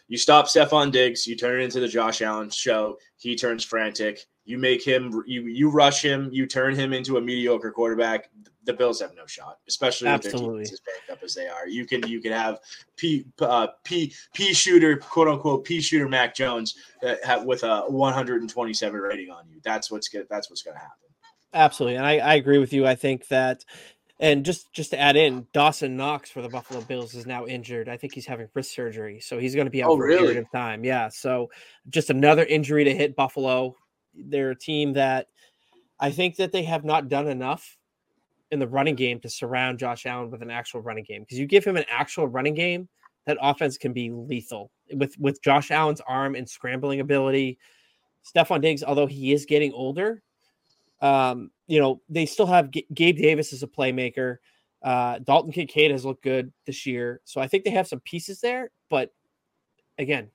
you 0.07 0.17
stop 0.17 0.47
Stefon 0.47 0.91
Diggs, 0.91 1.27
you 1.27 1.35
turn 1.35 1.59
it 1.59 1.65
into 1.65 1.81
the 1.81 1.87
Josh 1.87 2.21
Allen 2.21 2.49
show. 2.49 2.97
He 3.17 3.35
turns 3.35 3.63
frantic. 3.63 4.25
You 4.45 4.57
make 4.57 4.81
him, 4.81 5.21
you 5.27 5.41
you 5.43 5.69
rush 5.69 6.01
him, 6.01 6.29
you 6.31 6.47
turn 6.47 6.73
him 6.73 6.93
into 6.93 7.17
a 7.17 7.21
mediocre 7.21 7.71
quarterback 7.71 8.29
the 8.67 8.73
Bills 8.73 8.99
have 9.01 9.15
no 9.15 9.25
shot, 9.25 9.59
especially 9.67 10.09
Absolutely. 10.09 10.47
with 10.47 10.57
their 10.57 10.65
team 10.65 10.73
as 10.73 10.79
banked 10.81 11.09
up 11.09 11.23
as 11.23 11.33
they 11.33 11.47
are. 11.47 11.67
You 11.67 11.87
can 11.87 12.05
you 12.07 12.19
can 12.19 12.33
have 12.33 12.59
P 12.97 13.25
uh, 13.39 13.67
P 13.83 14.13
P 14.33 14.53
shooter 14.53 14.97
quote 14.97 15.27
unquote 15.27 15.63
P 15.63 15.81
shooter 15.81 16.07
Mac 16.07 16.35
Jones 16.35 16.75
uh, 17.01 17.41
with 17.43 17.63
a 17.63 17.85
127 17.87 18.99
rating 18.99 19.31
on 19.31 19.45
you. 19.49 19.59
That's 19.63 19.89
what's 19.89 20.09
good. 20.09 20.27
That's 20.29 20.51
what's 20.51 20.61
going 20.61 20.75
to 20.75 20.81
happen. 20.81 21.07
Absolutely, 21.53 21.95
and 21.95 22.05
I, 22.05 22.17
I 22.17 22.35
agree 22.35 22.59
with 22.59 22.71
you. 22.71 22.85
I 22.85 22.93
think 22.93 23.27
that. 23.29 23.65
And 24.19 24.43
just 24.43 24.73
just 24.73 24.89
to 24.89 24.99
add 24.99 25.15
in, 25.15 25.45
Dawson 25.53 25.95
Knox 25.95 26.31
for 26.31 26.41
the 26.41 26.49
Buffalo 26.49 26.81
Bills 26.81 27.13
is 27.13 27.27
now 27.27 27.45
injured. 27.45 27.87
I 27.87 27.97
think 27.97 28.15
he's 28.15 28.25
having 28.25 28.47
wrist 28.55 28.73
surgery, 28.73 29.19
so 29.19 29.37
he's 29.37 29.53
going 29.53 29.67
to 29.67 29.71
be 29.71 29.83
out 29.83 29.91
oh, 29.91 29.95
for 29.95 30.07
really? 30.07 30.15
a 30.15 30.21
period 30.21 30.37
of 30.39 30.51
time. 30.51 30.83
Yeah, 30.83 31.09
so 31.09 31.51
just 31.89 32.09
another 32.09 32.43
injury 32.43 32.83
to 32.83 32.95
hit 32.95 33.15
Buffalo. 33.15 33.75
They're 34.15 34.49
a 34.49 34.55
team 34.55 34.93
that 34.93 35.27
I 35.99 36.09
think 36.09 36.37
that 36.37 36.51
they 36.51 36.63
have 36.63 36.83
not 36.83 37.09
done 37.09 37.27
enough 37.27 37.76
in 38.51 38.59
the 38.59 38.67
running 38.67 38.95
game 38.95 39.19
to 39.19 39.29
surround 39.29 39.79
Josh 39.79 40.05
Allen 40.05 40.31
with 40.31 40.41
an 40.41 40.49
actual 40.49 40.81
running 40.81 41.03
game 41.03 41.21
because 41.21 41.39
you 41.39 41.45
give 41.45 41.65
him 41.65 41.77
an 41.77 41.85
actual 41.89 42.27
running 42.27 42.53
game, 42.53 42.87
that 43.25 43.37
offense 43.41 43.77
can 43.77 43.93
be 43.93 44.09
lethal 44.09 44.71
with 44.93 45.17
with 45.19 45.41
Josh 45.41 45.71
Allen's 45.71 46.01
arm 46.07 46.35
and 46.35 46.49
scrambling 46.49 47.01
ability. 47.01 47.57
Stefon 48.25 48.61
Diggs, 48.61 48.83
although 48.83 49.05
he 49.05 49.33
is 49.33 49.45
getting 49.45 49.71
older, 49.73 50.21
um, 51.01 51.51
you 51.67 51.79
know 51.79 52.01
they 52.09 52.25
still 52.25 52.45
have 52.45 52.71
G- 52.71 52.87
Gabe 52.93 53.17
Davis 53.17 53.53
as 53.53 53.63
a 53.63 53.67
playmaker. 53.67 54.37
Uh, 54.81 55.19
Dalton 55.19 55.51
Kincaid 55.51 55.91
has 55.91 56.05
looked 56.05 56.23
good 56.23 56.51
this 56.65 56.85
year, 56.85 57.19
so 57.25 57.41
I 57.41 57.47
think 57.47 57.63
they 57.63 57.71
have 57.71 57.87
some 57.87 57.99
pieces 58.01 58.39
there. 58.39 58.71
But 58.89 59.13
again, 59.97 60.29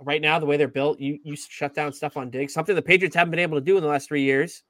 right 0.00 0.20
now 0.20 0.38
the 0.38 0.46
way 0.46 0.58
they're 0.58 0.68
built, 0.68 1.00
you 1.00 1.18
you 1.22 1.36
shut 1.36 1.74
down 1.74 1.92
Stefon 1.92 2.30
Diggs, 2.30 2.52
something 2.52 2.74
the 2.74 2.82
Patriots 2.82 3.16
haven't 3.16 3.30
been 3.30 3.40
able 3.40 3.58
to 3.58 3.64
do 3.64 3.76
in 3.78 3.82
the 3.82 3.88
last 3.88 4.08
three 4.08 4.22
years. 4.22 4.62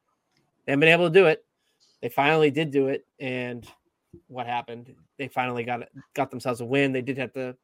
They 0.64 0.72
haven't 0.72 0.80
been 0.80 0.88
able 0.90 1.08
to 1.08 1.12
do 1.14 1.26
it 1.26 1.44
they 2.04 2.10
finally 2.10 2.50
did 2.50 2.70
do 2.70 2.88
it, 2.88 3.06
and 3.18 3.66
what 4.26 4.46
happened? 4.46 4.94
They 5.16 5.26
finally 5.26 5.64
got 5.64 5.88
got 6.12 6.30
themselves 6.30 6.60
a 6.60 6.64
win. 6.66 6.92
They 6.92 7.00
did 7.00 7.16
have 7.16 7.32
to 7.32 7.56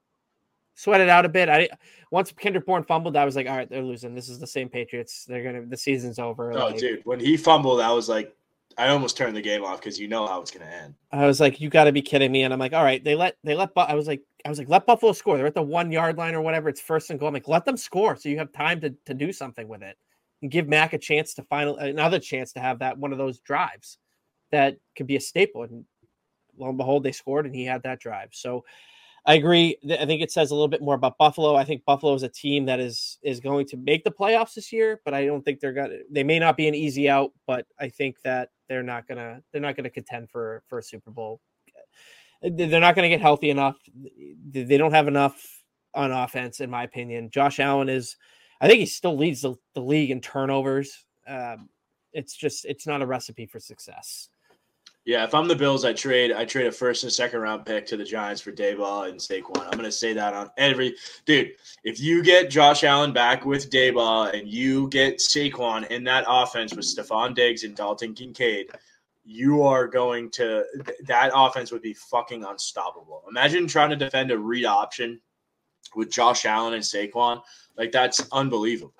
sweat 0.74 1.02
it 1.02 1.10
out 1.10 1.26
a 1.26 1.28
bit. 1.28 1.50
I 1.50 1.68
once 2.10 2.32
Kendrick 2.32 2.64
Bourne 2.64 2.82
fumbled, 2.84 3.16
I 3.16 3.26
was 3.26 3.36
like, 3.36 3.46
all 3.46 3.54
right, 3.54 3.68
they're 3.68 3.82
losing. 3.82 4.14
This 4.14 4.30
is 4.30 4.38
the 4.38 4.46
same 4.46 4.70
Patriots. 4.70 5.26
They're 5.26 5.44
gonna 5.44 5.66
the 5.66 5.76
season's 5.76 6.18
over. 6.18 6.54
Oh, 6.54 6.68
like, 6.68 6.78
dude, 6.78 7.04
when 7.04 7.20
he 7.20 7.36
fumbled, 7.36 7.82
I 7.82 7.92
was 7.92 8.08
like, 8.08 8.34
I 8.78 8.88
almost 8.88 9.14
turned 9.14 9.36
the 9.36 9.42
game 9.42 9.62
off 9.62 9.78
because 9.78 10.00
you 10.00 10.08
know 10.08 10.26
how 10.26 10.40
it's 10.40 10.50
gonna 10.50 10.64
end. 10.64 10.94
I 11.12 11.26
was 11.26 11.38
like, 11.38 11.60
you 11.60 11.68
got 11.68 11.84
to 11.84 11.92
be 11.92 12.00
kidding 12.00 12.32
me. 12.32 12.42
And 12.44 12.54
I'm 12.54 12.58
like, 12.58 12.72
all 12.72 12.82
right, 12.82 13.04
they 13.04 13.14
let 13.14 13.36
they 13.44 13.54
let. 13.54 13.72
I 13.76 13.94
was 13.94 14.08
like, 14.08 14.22
I 14.46 14.48
was 14.48 14.56
like, 14.56 14.70
let 14.70 14.86
Buffalo 14.86 15.12
score. 15.12 15.36
They're 15.36 15.44
at 15.44 15.54
the 15.54 15.60
one 15.60 15.92
yard 15.92 16.16
line 16.16 16.34
or 16.34 16.40
whatever. 16.40 16.70
It's 16.70 16.80
first 16.80 17.10
and 17.10 17.20
goal. 17.20 17.28
I'm 17.28 17.34
like, 17.34 17.46
let 17.46 17.66
them 17.66 17.76
score 17.76 18.16
so 18.16 18.30
you 18.30 18.38
have 18.38 18.52
time 18.52 18.80
to 18.80 18.94
to 19.04 19.12
do 19.12 19.34
something 19.34 19.68
with 19.68 19.82
it 19.82 19.98
and 20.40 20.50
give 20.50 20.66
Mac 20.66 20.94
a 20.94 20.98
chance 20.98 21.34
to 21.34 21.42
final 21.42 21.76
another 21.76 22.18
chance 22.18 22.54
to 22.54 22.60
have 22.60 22.78
that 22.78 22.96
one 22.96 23.12
of 23.12 23.18
those 23.18 23.40
drives 23.40 23.98
that 24.50 24.76
could 24.96 25.06
be 25.06 25.16
a 25.16 25.20
staple. 25.20 25.62
And 25.64 25.84
lo 26.58 26.68
and 26.68 26.78
behold, 26.78 27.02
they 27.02 27.12
scored 27.12 27.46
and 27.46 27.54
he 27.54 27.64
had 27.64 27.82
that 27.82 28.00
drive. 28.00 28.30
So 28.32 28.64
I 29.26 29.34
agree. 29.34 29.76
I 29.84 30.06
think 30.06 30.22
it 30.22 30.32
says 30.32 30.50
a 30.50 30.54
little 30.54 30.68
bit 30.68 30.82
more 30.82 30.94
about 30.94 31.18
Buffalo. 31.18 31.54
I 31.54 31.64
think 31.64 31.84
Buffalo 31.84 32.14
is 32.14 32.22
a 32.22 32.28
team 32.28 32.64
that 32.66 32.80
is 32.80 33.18
is 33.22 33.38
going 33.38 33.66
to 33.66 33.76
make 33.76 34.02
the 34.02 34.10
playoffs 34.10 34.54
this 34.54 34.72
year, 34.72 35.00
but 35.04 35.12
I 35.12 35.26
don't 35.26 35.44
think 35.44 35.60
they're 35.60 35.74
gonna. 35.74 35.98
They 36.10 36.24
may 36.24 36.38
not 36.38 36.56
be 36.56 36.68
an 36.68 36.74
easy 36.74 37.08
out, 37.08 37.32
but 37.46 37.66
I 37.78 37.90
think 37.90 38.16
that 38.22 38.50
they're 38.68 38.82
not 38.82 39.06
gonna 39.06 39.42
they're 39.52 39.60
not 39.60 39.76
gonna 39.76 39.90
contend 39.90 40.30
for 40.30 40.62
for 40.68 40.78
a 40.78 40.82
Super 40.82 41.10
Bowl. 41.10 41.40
They're 42.42 42.80
not 42.80 42.94
gonna 42.94 43.10
get 43.10 43.20
healthy 43.20 43.50
enough. 43.50 43.76
They 44.50 44.78
don't 44.78 44.94
have 44.94 45.08
enough 45.08 45.60
on 45.94 46.12
offense, 46.12 46.60
in 46.60 46.70
my 46.70 46.84
opinion. 46.84 47.30
Josh 47.30 47.60
Allen 47.60 47.88
is, 47.88 48.16
I 48.60 48.68
think 48.68 48.80
he 48.80 48.86
still 48.86 49.16
leads 49.16 49.42
the, 49.42 49.54
the 49.74 49.80
league 49.80 50.10
in 50.10 50.20
turnovers. 50.20 51.04
Um, 51.26 51.68
it's 52.12 52.34
just 52.34 52.64
it's 52.64 52.86
not 52.86 53.02
a 53.02 53.06
recipe 53.06 53.46
for 53.46 53.60
success. 53.60 54.28
Yeah, 55.06 55.24
if 55.24 55.34
I'm 55.34 55.48
the 55.48 55.56
Bills, 55.56 55.84
I 55.84 55.94
trade 55.94 56.30
I 56.32 56.44
trade 56.44 56.66
a 56.66 56.72
first 56.72 57.04
and 57.04 57.12
second 57.12 57.40
round 57.40 57.64
pick 57.64 57.86
to 57.86 57.96
the 57.96 58.04
Giants 58.04 58.42
for 58.42 58.52
Daboll 58.52 59.08
and 59.08 59.18
Saquon. 59.18 59.64
I'm 59.64 59.70
gonna 59.70 59.90
say 59.90 60.12
that 60.12 60.34
on 60.34 60.50
every 60.58 60.94
dude. 61.24 61.52
If 61.84 61.98
you 62.00 62.22
get 62.22 62.50
Josh 62.50 62.84
Allen 62.84 63.12
back 63.12 63.46
with 63.46 63.70
Daboll 63.70 64.32
and 64.38 64.46
you 64.46 64.88
get 64.88 65.16
Saquon 65.16 65.86
in 65.86 66.04
that 66.04 66.24
offense 66.28 66.74
with 66.74 66.84
Stefon 66.84 67.34
Diggs 67.34 67.64
and 67.64 67.74
Dalton 67.74 68.12
Kincaid, 68.12 68.70
you 69.24 69.62
are 69.62 69.86
going 69.86 70.30
to 70.32 70.64
that 71.04 71.30
offense 71.34 71.72
would 71.72 71.82
be 71.82 71.94
fucking 71.94 72.44
unstoppable. 72.44 73.24
Imagine 73.28 73.66
trying 73.66 73.90
to 73.90 73.96
defend 73.96 74.30
a 74.30 74.38
read 74.38 74.66
option 74.66 75.18
with 75.94 76.10
Josh 76.10 76.44
Allen 76.44 76.74
and 76.74 76.82
Saquon. 76.82 77.40
Like 77.76 77.90
that's 77.90 78.28
unbelievable. 78.32 78.94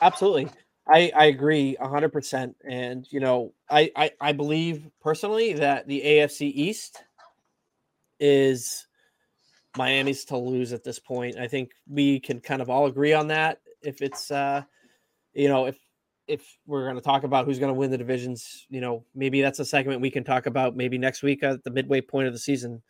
Absolutely. 0.00 0.48
I, 0.88 1.12
I 1.14 1.26
agree 1.26 1.76
hundred 1.80 2.10
percent. 2.10 2.56
And 2.68 3.06
you 3.10 3.20
know, 3.20 3.52
I, 3.70 3.90
I, 3.94 4.10
I 4.20 4.32
believe 4.32 4.88
personally 5.00 5.52
that 5.54 5.86
the 5.86 6.00
AFC 6.00 6.52
East 6.54 7.02
is 8.18 8.86
Miami's 9.76 10.24
to 10.26 10.36
lose 10.36 10.72
at 10.72 10.84
this 10.84 10.98
point. 10.98 11.36
I 11.36 11.46
think 11.46 11.72
we 11.88 12.20
can 12.20 12.40
kind 12.40 12.62
of 12.62 12.70
all 12.70 12.86
agree 12.86 13.12
on 13.12 13.28
that. 13.28 13.60
If 13.82 14.02
it's, 14.02 14.30
uh, 14.30 14.62
you 15.34 15.48
know, 15.48 15.66
if 15.66 15.78
if 16.26 16.58
we're 16.66 16.84
going 16.84 16.96
to 16.96 17.02
talk 17.02 17.24
about 17.24 17.46
who's 17.46 17.58
going 17.58 17.72
to 17.72 17.78
win 17.78 17.90
the 17.90 17.96
divisions, 17.96 18.66
you 18.68 18.80
know, 18.80 19.04
maybe 19.14 19.40
that's 19.40 19.60
a 19.60 19.64
segment 19.64 20.02
we 20.02 20.10
can 20.10 20.24
talk 20.24 20.46
about 20.46 20.76
maybe 20.76 20.98
next 20.98 21.22
week 21.22 21.42
at 21.42 21.64
the 21.64 21.70
midway 21.70 22.00
point 22.02 22.26
of 22.26 22.34
the 22.34 22.38
season. 22.38 22.82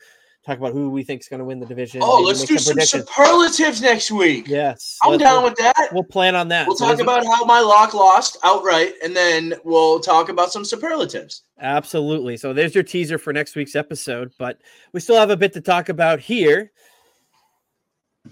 Talk 0.48 0.56
about 0.56 0.72
who 0.72 0.88
we 0.88 1.04
think 1.04 1.20
is 1.20 1.28
going 1.28 1.40
to 1.40 1.44
win 1.44 1.60
the 1.60 1.66
division. 1.66 2.00
Oh, 2.02 2.22
let's 2.22 2.42
do 2.42 2.56
some, 2.56 2.80
some 2.80 3.02
superlatives 3.02 3.82
next 3.82 4.10
week. 4.10 4.48
Yes, 4.48 4.96
I'm 5.02 5.18
down 5.18 5.44
with 5.44 5.56
that. 5.56 5.90
We'll 5.92 6.04
plan 6.04 6.34
on 6.34 6.48
that. 6.48 6.66
We'll 6.66 6.74
so 6.74 6.86
talk 6.86 7.00
about 7.00 7.26
how 7.26 7.44
my 7.44 7.60
lock 7.60 7.92
lost 7.92 8.38
outright, 8.42 8.94
and 9.04 9.14
then 9.14 9.52
we'll 9.62 10.00
talk 10.00 10.30
about 10.30 10.50
some 10.50 10.64
superlatives. 10.64 11.42
Absolutely. 11.60 12.38
So 12.38 12.54
there's 12.54 12.74
your 12.74 12.82
teaser 12.82 13.18
for 13.18 13.30
next 13.30 13.56
week's 13.56 13.76
episode, 13.76 14.32
but 14.38 14.58
we 14.94 15.00
still 15.00 15.16
have 15.16 15.28
a 15.28 15.36
bit 15.36 15.52
to 15.52 15.60
talk 15.60 15.90
about 15.90 16.18
here 16.18 16.72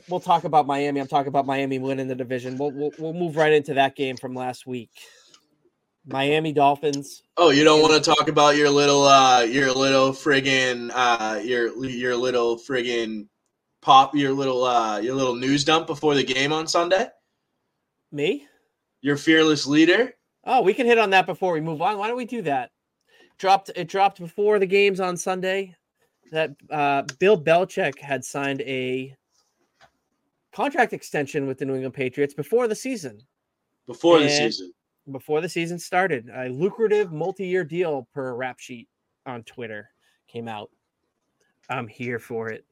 we'll 0.08 0.20
talk 0.20 0.44
about 0.44 0.66
Miami. 0.66 1.00
I'm 1.00 1.06
talking 1.06 1.28
about 1.28 1.44
Miami 1.44 1.78
winning 1.78 2.08
the 2.08 2.14
division. 2.14 2.56
We'll, 2.56 2.70
we'll 2.70 2.92
we'll 2.98 3.12
move 3.12 3.36
right 3.36 3.52
into 3.52 3.74
that 3.74 3.94
game 3.94 4.16
from 4.16 4.34
last 4.34 4.66
week. 4.66 4.90
Miami 6.06 6.52
Dolphins. 6.52 7.22
Oh, 7.36 7.50
you 7.50 7.64
don't 7.64 7.82
want 7.82 7.92
to 7.92 8.14
talk 8.14 8.28
about 8.28 8.56
your 8.56 8.70
little 8.70 9.04
uh 9.04 9.40
your 9.40 9.72
little 9.72 10.12
friggin' 10.12 10.90
uh 10.94 11.40
your 11.42 11.76
your 11.84 12.16
little 12.16 12.56
friggin' 12.56 13.26
pop 13.82 14.14
your 14.14 14.32
little 14.32 14.64
uh 14.64 14.98
your 14.98 15.14
little 15.14 15.34
news 15.34 15.64
dump 15.64 15.86
before 15.86 16.14
the 16.14 16.22
game 16.24 16.52
on 16.52 16.68
Sunday? 16.68 17.08
Me? 18.12 18.46
Your 19.00 19.16
fearless 19.16 19.66
leader? 19.66 20.14
Oh, 20.44 20.62
we 20.62 20.74
can 20.74 20.86
hit 20.86 20.98
on 20.98 21.10
that 21.10 21.26
before 21.26 21.52
we 21.52 21.60
move 21.60 21.82
on. 21.82 21.98
Why 21.98 22.06
don't 22.06 22.16
we 22.16 22.24
do 22.24 22.42
that? 22.42 22.70
Dropped 23.38 23.70
it 23.74 23.88
dropped 23.88 24.20
before 24.20 24.60
the 24.60 24.66
games 24.66 25.00
on 25.00 25.16
Sunday 25.16 25.74
that 26.30 26.52
uh 26.70 27.02
Bill 27.18 27.40
Belichick 27.40 27.98
had 27.98 28.24
signed 28.24 28.60
a 28.62 29.14
contract 30.52 30.92
extension 30.92 31.48
with 31.48 31.58
the 31.58 31.64
New 31.64 31.74
England 31.74 31.94
Patriots 31.94 32.32
before 32.32 32.68
the 32.68 32.76
season. 32.76 33.18
Before 33.88 34.16
and 34.16 34.26
the 34.26 34.30
season. 34.30 34.72
Before 35.10 35.40
the 35.40 35.48
season 35.48 35.78
started, 35.78 36.28
a 36.34 36.48
lucrative 36.48 37.12
multi-year 37.12 37.64
deal 37.64 38.08
per 38.12 38.34
RapSheet 38.34 38.88
on 39.24 39.44
Twitter 39.44 39.90
came 40.26 40.48
out. 40.48 40.70
I'm 41.68 41.86
here 41.86 42.18
for 42.18 42.50
it. 42.50 42.64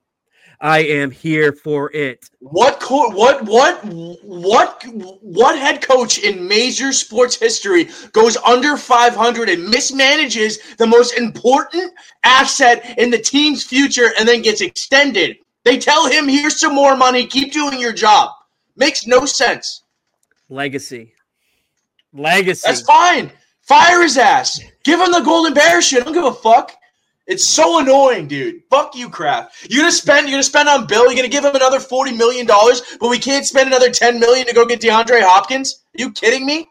I 0.60 0.80
am 0.80 1.10
here 1.10 1.52
for 1.52 1.92
it. 1.92 2.28
What 2.40 2.80
co- 2.80 3.10
what 3.10 3.44
what 3.44 3.82
what 4.22 4.84
what 5.22 5.58
head 5.58 5.80
coach 5.80 6.18
in 6.18 6.46
major 6.46 6.92
sports 6.92 7.36
history 7.36 7.88
goes 8.12 8.36
under 8.38 8.76
500 8.76 9.48
and 9.48 9.72
mismanages 9.72 10.76
the 10.76 10.86
most 10.86 11.16
important 11.16 11.92
asset 12.24 12.98
in 12.98 13.10
the 13.10 13.18
team's 13.18 13.64
future 13.64 14.12
and 14.18 14.28
then 14.28 14.42
gets 14.42 14.60
extended? 14.60 15.36
They 15.64 15.78
tell 15.78 16.06
him, 16.06 16.28
here's 16.28 16.60
some 16.60 16.74
more 16.74 16.96
money, 16.96 17.26
keep 17.26 17.52
doing 17.52 17.80
your 17.80 17.92
job. 17.92 18.30
Makes 18.76 19.06
no 19.06 19.24
sense. 19.24 19.82
Legacy. 20.48 21.14
Legacy. 22.14 22.62
That's 22.64 22.82
fine. 22.82 23.30
Fire 23.62 24.02
his 24.02 24.16
ass. 24.16 24.60
Give 24.84 25.00
him 25.00 25.10
the 25.10 25.20
golden 25.20 25.54
bear 25.54 25.82
shit. 25.82 26.02
I 26.02 26.04
don't 26.04 26.14
give 26.14 26.24
a 26.24 26.32
fuck. 26.32 26.74
It's 27.26 27.44
so 27.44 27.78
annoying, 27.78 28.28
dude. 28.28 28.62
Fuck 28.70 28.94
you, 28.94 29.08
Kraft. 29.08 29.66
You're 29.70 29.82
gonna 29.82 29.92
spend. 29.92 30.28
You're 30.28 30.34
gonna 30.34 30.42
spend 30.42 30.68
on 30.68 30.86
Bill. 30.86 31.06
You're 31.06 31.16
gonna 31.16 31.28
give 31.28 31.44
him 31.44 31.54
another 31.54 31.80
forty 31.80 32.12
million 32.12 32.46
dollars, 32.46 32.82
but 33.00 33.08
we 33.08 33.18
can't 33.18 33.46
spend 33.46 33.66
another 33.68 33.90
ten 33.90 34.20
million 34.20 34.46
to 34.46 34.54
go 34.54 34.66
get 34.66 34.80
DeAndre 34.80 35.22
Hopkins. 35.22 35.84
Are 35.98 36.02
you 36.02 36.12
kidding 36.12 36.44
me? 36.44 36.68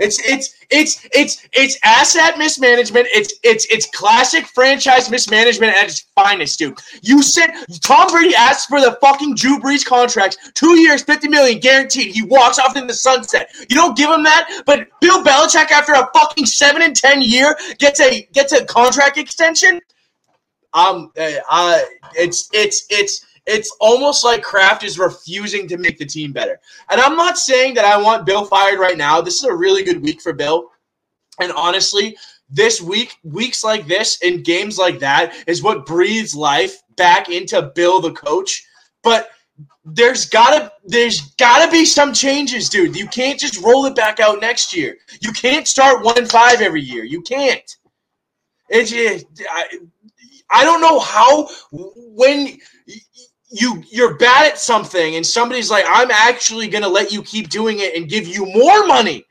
It's 0.00 0.18
it's 0.26 0.54
it's 0.70 1.06
it's 1.12 1.46
it's 1.52 1.78
asset 1.84 2.38
mismanagement. 2.38 3.06
It's 3.10 3.34
it's 3.42 3.66
it's 3.66 3.86
classic 3.90 4.46
franchise 4.46 5.10
mismanagement 5.10 5.76
at 5.76 5.84
its 5.84 6.00
finest, 6.14 6.58
dude. 6.58 6.78
You 7.02 7.22
said 7.22 7.50
Tom 7.82 8.10
Brady 8.10 8.34
asked 8.34 8.68
for 8.70 8.80
the 8.80 8.96
fucking 9.02 9.34
Drew 9.34 9.58
Brees 9.58 9.84
contract, 9.84 10.38
two 10.54 10.80
years, 10.80 11.02
fifty 11.02 11.28
million 11.28 11.60
guaranteed. 11.60 12.14
He 12.14 12.22
walks 12.22 12.58
off 12.58 12.76
in 12.76 12.86
the 12.86 12.94
sunset. 12.94 13.50
You 13.68 13.76
don't 13.76 13.94
give 13.94 14.10
him 14.10 14.22
that, 14.22 14.62
but 14.64 14.88
Bill 15.02 15.22
Belichick, 15.22 15.70
after 15.70 15.92
a 15.92 16.08
fucking 16.14 16.46
seven 16.46 16.80
and 16.80 16.96
ten 16.96 17.20
year, 17.20 17.54
gets 17.78 18.00
a 18.00 18.26
gets 18.32 18.54
a 18.54 18.64
contract 18.64 19.18
extension. 19.18 19.80
Um, 20.72 21.12
uh, 21.18 21.30
uh 21.50 21.78
it's 22.14 22.48
it's 22.54 22.86
it's 22.88 23.26
it's 23.46 23.74
almost 23.80 24.24
like 24.24 24.42
Kraft 24.42 24.84
is 24.84 24.98
refusing 24.98 25.66
to 25.68 25.78
make 25.78 25.98
the 25.98 26.06
team 26.06 26.32
better. 26.32 26.60
And 26.90 27.00
I'm 27.00 27.16
not 27.16 27.38
saying 27.38 27.74
that 27.74 27.84
I 27.84 28.00
want 28.00 28.26
Bill 28.26 28.44
fired 28.44 28.78
right 28.78 28.98
now. 28.98 29.20
This 29.20 29.36
is 29.36 29.44
a 29.44 29.54
really 29.54 29.82
good 29.82 30.02
week 30.02 30.20
for 30.20 30.32
Bill. 30.32 30.70
And 31.40 31.52
honestly, 31.52 32.16
this 32.48 32.80
week, 32.80 33.16
weeks 33.22 33.64
like 33.64 33.86
this 33.86 34.18
and 34.22 34.44
games 34.44 34.78
like 34.78 34.98
that 34.98 35.34
is 35.46 35.62
what 35.62 35.86
breathes 35.86 36.34
life 36.34 36.82
back 36.96 37.28
into 37.28 37.72
Bill 37.74 38.00
the 38.00 38.12
coach. 38.12 38.64
But 39.02 39.30
there's 39.84 40.26
gotta 40.26 40.72
there's 40.84 41.32
gotta 41.36 41.70
be 41.70 41.84
some 41.84 42.12
changes, 42.12 42.68
dude. 42.68 42.96
You 42.96 43.06
can't 43.08 43.38
just 43.38 43.62
roll 43.62 43.86
it 43.86 43.96
back 43.96 44.20
out 44.20 44.40
next 44.40 44.76
year. 44.76 44.96
You 45.20 45.32
can't 45.32 45.66
start 45.66 46.04
one 46.04 46.18
and 46.18 46.30
five 46.30 46.60
every 46.60 46.82
year. 46.82 47.04
You 47.04 47.22
can't. 47.22 47.76
It's 48.68 48.92
I, 49.50 49.64
I 50.50 50.64
don't 50.64 50.80
know 50.80 50.98
how 50.98 51.48
when 51.72 52.58
you 53.50 53.82
you're 53.90 54.16
bad 54.16 54.52
at 54.52 54.58
something 54.58 55.16
and 55.16 55.26
somebody's 55.26 55.70
like 55.70 55.84
i'm 55.88 56.10
actually 56.10 56.68
going 56.68 56.84
to 56.84 56.88
let 56.88 57.12
you 57.12 57.22
keep 57.22 57.48
doing 57.48 57.80
it 57.80 57.96
and 57.96 58.08
give 58.08 58.26
you 58.26 58.46
more 58.46 58.86
money. 58.86 59.24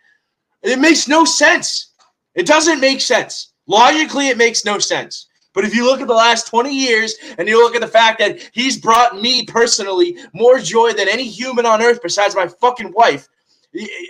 It 0.62 0.78
makes 0.80 1.08
no 1.08 1.24
sense. 1.24 1.94
It 2.36 2.46
doesn't 2.46 2.82
make 2.82 3.00
sense. 3.02 3.54
Logically 3.68 4.28
it 4.28 4.38
makes 4.38 4.66
no 4.66 4.78
sense. 4.78 5.28
But 5.54 5.64
if 5.64 5.74
you 5.74 5.86
look 5.86 6.02
at 6.02 6.08
the 6.08 6.14
last 6.14 6.48
20 6.48 6.74
years 6.74 7.16
and 7.38 7.48
you 7.48 7.62
look 7.62 7.76
at 7.76 7.82
the 7.82 7.88
fact 7.88 8.20
that 8.20 8.50
he's 8.54 8.78
brought 8.78 9.20
me 9.20 9.46
personally 9.46 10.18
more 10.34 10.60
joy 10.60 10.94
than 10.94 11.10
any 11.10 11.28
human 11.28 11.66
on 11.66 11.82
earth 11.82 12.00
besides 12.04 12.36
my 12.36 12.48
fucking 12.48 12.92
wife 12.94 13.28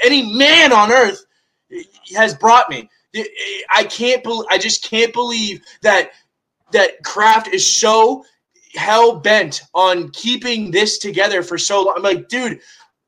any 0.03 0.33
man 0.35 0.71
on 0.71 0.91
earth 0.91 1.25
has 2.15 2.33
brought 2.33 2.69
me. 2.69 2.89
I 3.69 3.83
can't 3.83 4.23
believe 4.23 4.45
i 4.49 4.57
just 4.57 4.83
can't 4.83 5.13
believe 5.13 5.61
that 5.81 6.11
that 6.71 7.03
Kraft 7.03 7.47
is 7.47 7.65
so 7.65 8.23
hell 8.75 9.19
bent 9.19 9.63
on 9.73 10.09
keeping 10.11 10.71
this 10.71 10.97
together 10.97 11.43
for 11.43 11.57
so 11.57 11.83
long. 11.83 11.95
I'm 11.97 12.03
like, 12.03 12.27
dude, 12.29 12.59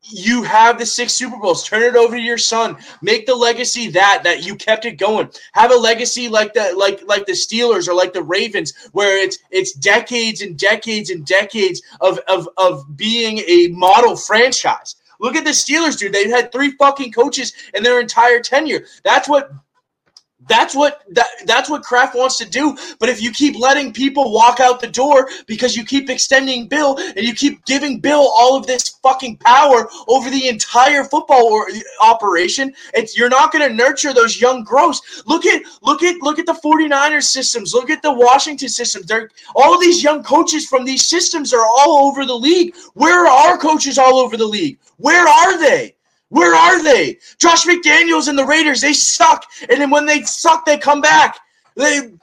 you 0.03 0.41
have 0.43 0.79
the 0.79 0.85
six 0.85 1.13
Super 1.13 1.37
Bowls. 1.37 1.63
Turn 1.63 1.83
it 1.83 1.95
over 1.95 2.15
to 2.15 2.21
your 2.21 2.37
son. 2.37 2.77
Make 3.01 3.25
the 3.25 3.35
legacy 3.35 3.87
that 3.89 4.21
that 4.23 4.43
you 4.43 4.55
kept 4.55 4.85
it 4.85 4.97
going. 4.97 5.29
Have 5.53 5.71
a 5.71 5.75
legacy 5.75 6.27
like 6.27 6.53
the 6.53 6.73
like 6.75 7.01
like 7.05 7.25
the 7.25 7.33
Steelers 7.33 7.87
or 7.87 7.93
like 7.93 8.13
the 8.13 8.23
Ravens, 8.23 8.73
where 8.93 9.21
it's 9.21 9.37
it's 9.51 9.73
decades 9.73 10.41
and 10.41 10.57
decades 10.57 11.11
and 11.11 11.25
decades 11.25 11.81
of 12.01 12.19
of 12.27 12.49
of 12.57 12.97
being 12.97 13.39
a 13.39 13.67
model 13.69 14.15
franchise. 14.15 14.95
Look 15.19 15.35
at 15.35 15.43
the 15.43 15.51
Steelers, 15.51 15.99
dude. 15.99 16.13
They've 16.13 16.31
had 16.31 16.51
three 16.51 16.71
fucking 16.71 17.11
coaches 17.11 17.53
in 17.75 17.83
their 17.83 17.99
entire 17.99 18.39
tenure. 18.39 18.85
That's 19.03 19.29
what 19.29 19.51
that's 20.51 20.75
what 20.75 21.03
that, 21.11 21.27
that's 21.45 21.69
what 21.69 21.83
Kraft 21.83 22.15
wants 22.15 22.37
to 22.37 22.49
do. 22.49 22.77
But 22.99 23.09
if 23.09 23.21
you 23.21 23.31
keep 23.31 23.57
letting 23.57 23.93
people 23.93 24.33
walk 24.33 24.59
out 24.59 24.81
the 24.81 24.87
door 24.87 25.29
because 25.47 25.75
you 25.75 25.85
keep 25.85 26.09
extending 26.09 26.67
Bill 26.67 26.97
and 26.97 27.25
you 27.25 27.33
keep 27.33 27.63
giving 27.65 27.99
Bill 27.99 28.29
all 28.37 28.57
of 28.57 28.67
this 28.67 28.89
fucking 29.01 29.37
power 29.37 29.89
over 30.07 30.29
the 30.29 30.47
entire 30.47 31.03
football 31.05 31.45
or, 31.45 31.67
operation, 32.03 32.73
it's 32.93 33.17
you're 33.17 33.29
not 33.29 33.51
going 33.51 33.67
to 33.67 33.73
nurture 33.73 34.13
those 34.13 34.41
young 34.41 34.63
growths. 34.63 35.23
Look 35.25 35.45
at 35.45 35.63
look 35.81 36.03
at 36.03 36.21
look 36.21 36.37
at 36.37 36.45
the 36.45 36.53
49ers 36.53 37.23
systems. 37.23 37.73
Look 37.73 37.89
at 37.89 38.01
the 38.01 38.13
Washington 38.13 38.69
systems. 38.69 39.05
They're 39.05 39.29
all 39.55 39.79
these 39.79 40.03
young 40.03 40.23
coaches 40.23 40.67
from 40.67 40.83
these 40.83 41.07
systems 41.07 41.53
are 41.53 41.65
all 41.65 42.07
over 42.07 42.25
the 42.25 42.35
league. 42.35 42.75
Where 42.93 43.25
are 43.25 43.51
our 43.51 43.57
coaches 43.57 43.97
all 43.97 44.19
over 44.19 44.35
the 44.35 44.45
league? 44.45 44.79
Where 44.97 45.27
are 45.27 45.57
they? 45.57 45.95
Where 46.31 46.55
are 46.55 46.81
they? 46.81 47.19
Josh 47.39 47.65
McDaniels 47.65 48.29
and 48.29 48.39
the 48.39 48.45
Raiders, 48.45 48.79
they 48.79 48.93
suck. 48.93 49.45
And 49.69 49.81
then 49.81 49.89
when 49.89 50.05
they 50.05 50.21
suck, 50.21 50.65
they 50.65 50.77
come 50.77 51.01
back. 51.01 51.37
They 51.75 52.13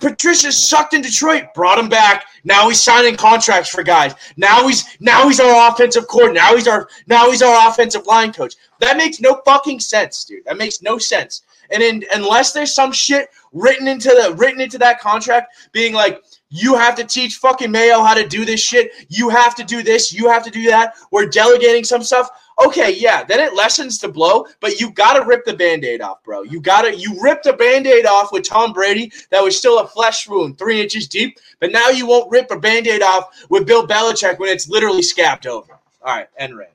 Patricia 0.00 0.50
sucked 0.50 0.94
in 0.94 1.02
Detroit, 1.02 1.52
brought 1.54 1.78
him 1.78 1.90
back. 1.90 2.24
Now 2.44 2.68
he's 2.68 2.80
signing 2.80 3.16
contracts 3.16 3.68
for 3.68 3.82
guys. 3.82 4.14
Now 4.38 4.66
he's 4.66 4.96
now 4.98 5.28
he's 5.28 5.40
our 5.40 5.70
offensive 5.70 6.08
coordinator. 6.08 6.42
Now 6.42 6.54
he's 6.54 6.68
our 6.68 6.88
now 7.06 7.30
he's 7.30 7.42
our 7.42 7.68
offensive 7.68 8.06
line 8.06 8.32
coach. 8.32 8.54
That 8.80 8.96
makes 8.96 9.20
no 9.20 9.42
fucking 9.44 9.80
sense, 9.80 10.24
dude. 10.24 10.44
That 10.46 10.56
makes 10.56 10.80
no 10.80 10.96
sense. 10.96 11.42
And 11.70 11.82
in, 11.82 12.04
unless 12.14 12.52
there's 12.52 12.72
some 12.72 12.92
shit 12.92 13.28
written 13.52 13.88
into 13.88 14.08
the 14.08 14.34
written 14.36 14.62
into 14.62 14.78
that 14.78 15.00
contract, 15.00 15.54
being 15.72 15.92
like, 15.92 16.22
you 16.54 16.76
have 16.76 16.94
to 16.96 17.04
teach 17.04 17.36
fucking 17.36 17.70
Mayo 17.70 18.02
how 18.02 18.14
to 18.14 18.26
do 18.26 18.44
this 18.44 18.60
shit. 18.60 18.92
You 19.08 19.28
have 19.28 19.54
to 19.56 19.64
do 19.64 19.82
this. 19.82 20.12
You 20.12 20.28
have 20.28 20.44
to 20.44 20.50
do 20.50 20.64
that. 20.70 20.94
We're 21.10 21.26
delegating 21.26 21.84
some 21.84 22.02
stuff 22.02 22.30
okay, 22.66 22.94
yeah, 22.94 23.24
then 23.24 23.40
it 23.40 23.54
lessens 23.54 23.98
the 23.98 24.08
blow, 24.08 24.46
but 24.60 24.80
you 24.80 24.90
got 24.90 25.14
to 25.14 25.24
rip 25.24 25.44
the 25.44 25.54
band-aid 25.54 26.00
off, 26.00 26.22
bro. 26.22 26.42
You 26.42 26.60
got 26.60 26.82
to 26.82 26.94
you 26.94 27.20
ripped 27.20 27.46
a 27.46 27.52
band-aid 27.52 28.06
off 28.06 28.32
with 28.32 28.44
Tom 28.44 28.72
Brady 28.72 29.12
that 29.30 29.42
was 29.42 29.56
still 29.56 29.80
a 29.80 29.86
flesh 29.86 30.28
wound 30.28 30.58
3 30.58 30.80
inches 30.80 31.08
deep, 31.08 31.38
but 31.60 31.72
now 31.72 31.88
you 31.88 32.06
won't 32.06 32.30
rip 32.30 32.50
a 32.50 32.58
band-aid 32.58 33.02
off 33.02 33.46
with 33.50 33.66
Bill 33.66 33.86
Belichick 33.86 34.38
when 34.38 34.50
it's 34.50 34.68
literally 34.68 35.02
scabbed 35.02 35.46
over. 35.46 35.78
All 36.02 36.16
right, 36.16 36.28
end 36.38 36.56
rant. 36.56 36.70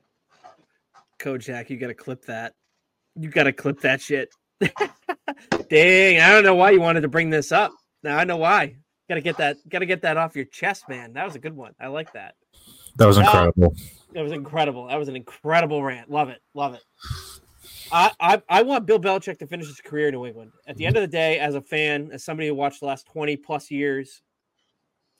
Kojak, 1.18 1.70
you 1.70 1.76
got 1.76 1.88
to 1.88 1.94
clip 1.94 2.24
that. 2.26 2.54
You 3.14 3.28
got 3.28 3.44
to 3.44 3.52
clip 3.52 3.80
that 3.80 4.00
shit. 4.00 4.30
Dang, 4.60 6.20
I 6.20 6.30
don't 6.30 6.44
know 6.44 6.54
why 6.54 6.70
you 6.70 6.80
wanted 6.80 7.02
to 7.02 7.08
bring 7.08 7.30
this 7.30 7.52
up. 7.52 7.72
Now 8.02 8.16
I 8.16 8.24
know 8.24 8.38
why. 8.38 8.76
Gotta 9.10 9.22
get 9.22 9.38
that. 9.38 9.56
Gotta 9.68 9.86
get 9.86 10.02
that 10.02 10.16
off 10.16 10.36
your 10.36 10.44
chest, 10.44 10.88
man. 10.88 11.14
That 11.14 11.24
was 11.24 11.34
a 11.34 11.40
good 11.40 11.56
one. 11.56 11.74
I 11.80 11.88
like 11.88 12.12
that. 12.12 12.36
That 12.94 13.06
was 13.06 13.18
ah, 13.18 13.22
incredible. 13.22 13.74
That 14.12 14.22
was 14.22 14.30
incredible. 14.30 14.86
That 14.86 15.00
was 15.00 15.08
an 15.08 15.16
incredible 15.16 15.82
rant. 15.82 16.08
Love 16.08 16.28
it. 16.28 16.40
Love 16.54 16.74
it. 16.74 16.82
I, 17.90 18.12
I, 18.20 18.42
I 18.48 18.62
want 18.62 18.86
Bill 18.86 19.00
Belichick 19.00 19.40
to 19.40 19.48
finish 19.48 19.66
his 19.66 19.80
career 19.80 20.10
in 20.10 20.14
New 20.14 20.26
England. 20.26 20.52
At 20.68 20.76
the 20.76 20.86
end 20.86 20.96
of 20.96 21.00
the 21.00 21.08
day, 21.08 21.40
as 21.40 21.56
a 21.56 21.60
fan, 21.60 22.10
as 22.12 22.22
somebody 22.22 22.46
who 22.46 22.54
watched 22.54 22.78
the 22.78 22.86
last 22.86 23.04
20 23.08 23.36
plus 23.38 23.68
years, 23.68 24.22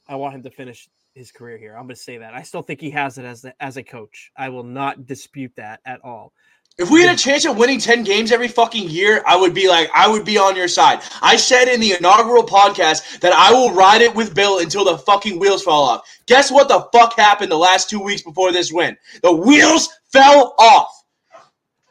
I 0.07 0.14
want 0.14 0.36
him 0.36 0.45
to 0.45 0.51
finish 0.51 0.88
his 1.16 1.32
career 1.32 1.59
here. 1.59 1.72
I'm 1.72 1.86
going 1.86 1.97
to 1.97 2.01
say 2.01 2.18
that. 2.18 2.32
I 2.32 2.43
still 2.43 2.62
think 2.62 2.80
he 2.80 2.91
has 2.91 3.18
it 3.18 3.24
as 3.24 3.43
the, 3.43 3.61
as 3.61 3.76
a 3.76 3.82
coach. 3.82 4.30
I 4.36 4.51
will 4.51 4.62
not 4.62 5.05
dispute 5.05 5.51
that 5.57 5.80
at 5.84 6.01
all. 6.05 6.32
If 6.80 6.90
we 6.90 7.02
had 7.02 7.14
a 7.14 7.18
chance 7.18 7.44
of 7.44 7.58
winning 7.58 7.78
10 7.78 8.04
games 8.04 8.32
every 8.32 8.48
fucking 8.48 8.88
year, 8.88 9.22
I 9.26 9.36
would 9.36 9.52
be 9.52 9.68
like, 9.68 9.90
I 9.94 10.08
would 10.08 10.24
be 10.24 10.38
on 10.38 10.56
your 10.56 10.66
side. 10.66 11.02
I 11.20 11.36
said 11.36 11.68
in 11.68 11.78
the 11.78 11.92
inaugural 11.92 12.42
podcast 12.42 13.20
that 13.20 13.34
I 13.34 13.52
will 13.52 13.74
ride 13.74 14.00
it 14.00 14.14
with 14.14 14.34
Bill 14.34 14.60
until 14.60 14.86
the 14.86 14.96
fucking 14.96 15.38
wheels 15.38 15.62
fall 15.62 15.82
off. 15.82 16.08
Guess 16.24 16.50
what 16.50 16.68
the 16.68 16.88
fuck 16.90 17.18
happened 17.18 17.52
the 17.52 17.58
last 17.58 17.90
two 17.90 18.00
weeks 18.00 18.22
before 18.22 18.50
this 18.50 18.72
win? 18.72 18.96
The 19.22 19.30
wheels 19.30 19.90
fell 20.10 20.54
off. 20.58 21.04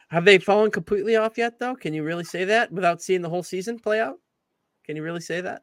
Have 0.08 0.26
they 0.26 0.40
fallen 0.40 0.72
completely 0.72 1.16
off 1.16 1.38
yet, 1.38 1.60
though? 1.60 1.76
Can 1.76 1.94
you 1.94 2.04
really 2.04 2.24
say 2.24 2.46
that 2.46 2.72
without 2.72 3.00
seeing 3.00 3.22
the 3.22 3.30
whole 3.30 3.44
season 3.44 3.78
play 3.78 4.00
out? 4.00 4.16
Can 4.86 4.96
you 4.96 5.04
really 5.04 5.22
say 5.22 5.40
that? 5.42 5.62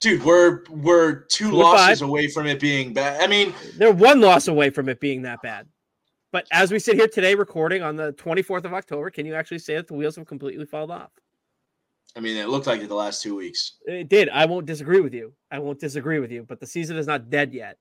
Dude, 0.00 0.24
we're 0.24 0.64
we're 0.70 1.20
two 1.26 1.50
Two 1.50 1.56
losses 1.56 2.00
five. 2.00 2.08
away 2.08 2.26
from 2.26 2.48
it 2.48 2.58
being 2.58 2.92
bad. 2.92 3.22
I 3.22 3.28
mean, 3.28 3.54
They're 3.76 3.92
one 3.92 4.20
loss 4.20 4.48
away 4.48 4.70
from 4.70 4.88
it 4.88 4.98
being 4.98 5.22
that 5.22 5.40
bad. 5.40 5.68
But 6.36 6.46
as 6.52 6.70
we 6.70 6.78
sit 6.78 6.96
here 6.96 7.08
today 7.08 7.34
recording 7.34 7.80
on 7.82 7.96
the 7.96 8.12
24th 8.12 8.66
of 8.66 8.74
October, 8.74 9.08
can 9.08 9.24
you 9.24 9.34
actually 9.34 9.58
say 9.58 9.76
that 9.76 9.88
the 9.88 9.94
wheels 9.94 10.16
have 10.16 10.26
completely 10.26 10.66
fallen 10.66 10.90
off? 10.90 11.10
I 12.14 12.20
mean, 12.20 12.36
it 12.36 12.50
looked 12.50 12.66
like 12.66 12.82
it 12.82 12.90
the 12.90 12.94
last 12.94 13.22
two 13.22 13.34
weeks. 13.34 13.76
It 13.86 14.10
did. 14.10 14.28
I 14.28 14.44
won't 14.44 14.66
disagree 14.66 15.00
with 15.00 15.14
you. 15.14 15.32
I 15.50 15.58
won't 15.60 15.80
disagree 15.80 16.18
with 16.18 16.30
you, 16.30 16.42
but 16.42 16.60
the 16.60 16.66
season 16.66 16.98
is 16.98 17.06
not 17.06 17.30
dead 17.30 17.54
yet. 17.54 17.78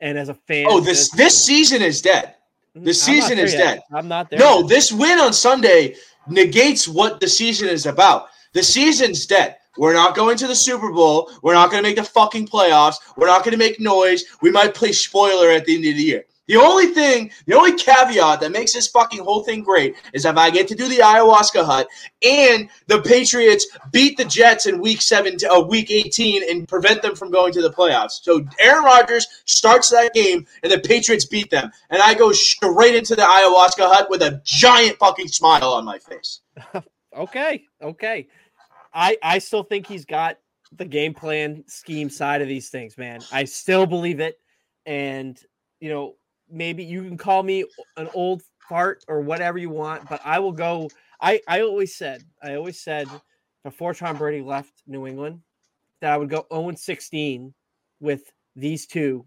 And 0.00 0.16
as 0.16 0.30
a 0.30 0.34
fan, 0.34 0.64
Oh, 0.70 0.80
this 0.80 1.10
this 1.10 1.44
season 1.44 1.82
is 1.82 2.00
dead. 2.00 2.36
Mm-hmm. 2.70 2.78
I'm 2.78 2.84
the 2.86 2.94
season 2.94 3.38
is 3.38 3.52
yet. 3.52 3.58
dead. 3.62 3.82
I'm 3.92 4.08
not 4.08 4.30
there. 4.30 4.38
No, 4.38 4.60
yet. 4.60 4.68
this 4.70 4.90
win 4.90 5.18
on 5.18 5.34
Sunday 5.34 5.96
negates 6.26 6.88
what 6.88 7.20
the 7.20 7.28
season 7.28 7.68
is 7.68 7.84
about. 7.84 8.28
The 8.54 8.62
season's 8.62 9.26
dead. 9.26 9.56
We're 9.76 9.92
not 9.92 10.16
going 10.16 10.38
to 10.38 10.46
the 10.46 10.56
Super 10.56 10.90
Bowl. 10.90 11.30
We're 11.42 11.52
not 11.52 11.70
going 11.70 11.82
to 11.82 11.86
make 11.90 11.96
the 11.96 12.04
fucking 12.04 12.48
playoffs. 12.48 12.94
We're 13.18 13.26
not 13.26 13.44
going 13.44 13.52
to 13.52 13.58
make 13.58 13.78
noise. 13.80 14.24
We 14.40 14.50
might 14.50 14.72
play 14.72 14.92
spoiler 14.92 15.50
at 15.50 15.66
the 15.66 15.74
end 15.74 15.84
of 15.84 15.94
the 15.94 16.02
year. 16.02 16.24
The 16.48 16.56
only 16.56 16.86
thing, 16.86 17.30
the 17.46 17.54
only 17.54 17.74
caveat 17.74 18.40
that 18.40 18.52
makes 18.52 18.72
this 18.72 18.86
fucking 18.86 19.22
whole 19.22 19.42
thing 19.42 19.62
great 19.62 19.96
is 20.12 20.24
if 20.24 20.36
I 20.36 20.50
get 20.50 20.68
to 20.68 20.74
do 20.74 20.88
the 20.88 20.98
ayahuasca 20.98 21.64
hut 21.64 21.88
and 22.24 22.68
the 22.86 23.02
Patriots 23.02 23.66
beat 23.90 24.16
the 24.16 24.24
Jets 24.24 24.66
in 24.66 24.80
week 24.80 25.02
seven, 25.02 25.36
uh, 25.50 25.60
week 25.60 25.90
eighteen, 25.90 26.48
and 26.48 26.68
prevent 26.68 27.02
them 27.02 27.16
from 27.16 27.30
going 27.30 27.52
to 27.52 27.62
the 27.62 27.70
playoffs. 27.70 28.22
So 28.22 28.46
Aaron 28.60 28.84
Rodgers 28.84 29.26
starts 29.44 29.90
that 29.90 30.14
game 30.14 30.46
and 30.62 30.70
the 30.70 30.78
Patriots 30.78 31.24
beat 31.24 31.50
them, 31.50 31.70
and 31.90 32.00
I 32.00 32.14
go 32.14 32.32
straight 32.32 32.94
into 32.94 33.16
the 33.16 33.22
ayahuasca 33.22 33.86
hut 33.92 34.08
with 34.10 34.22
a 34.22 34.40
giant 34.44 34.98
fucking 34.98 35.28
smile 35.28 35.72
on 35.72 35.84
my 35.84 35.98
face. 35.98 36.40
Okay, 37.16 37.64
okay. 37.80 38.28
I 38.92 39.16
I 39.22 39.38
still 39.38 39.62
think 39.62 39.86
he's 39.86 40.04
got 40.04 40.38
the 40.72 40.84
game 40.84 41.14
plan 41.14 41.64
scheme 41.66 42.10
side 42.10 42.42
of 42.42 42.48
these 42.48 42.68
things, 42.68 42.98
man. 42.98 43.20
I 43.32 43.44
still 43.44 43.86
believe 43.86 44.20
it, 44.20 44.38
and 44.84 45.40
you 45.80 45.88
know 45.88 46.16
maybe 46.50 46.84
you 46.84 47.02
can 47.02 47.16
call 47.16 47.42
me 47.42 47.64
an 47.96 48.08
old 48.14 48.42
fart 48.68 49.04
or 49.08 49.20
whatever 49.20 49.58
you 49.58 49.70
want, 49.70 50.08
but 50.08 50.20
I 50.24 50.38
will 50.38 50.52
go. 50.52 50.88
I 51.20 51.40
I 51.48 51.62
always 51.62 51.96
said 51.96 52.22
I 52.42 52.54
always 52.54 52.80
said 52.80 53.08
before 53.64 53.94
Tom 53.94 54.16
Brady 54.16 54.42
left 54.42 54.82
New 54.86 55.06
England 55.06 55.40
that 56.00 56.12
I 56.12 56.16
would 56.16 56.28
go 56.28 56.46
0 56.52 56.74
16 56.74 57.54
with 58.00 58.30
these 58.54 58.86
two 58.86 59.26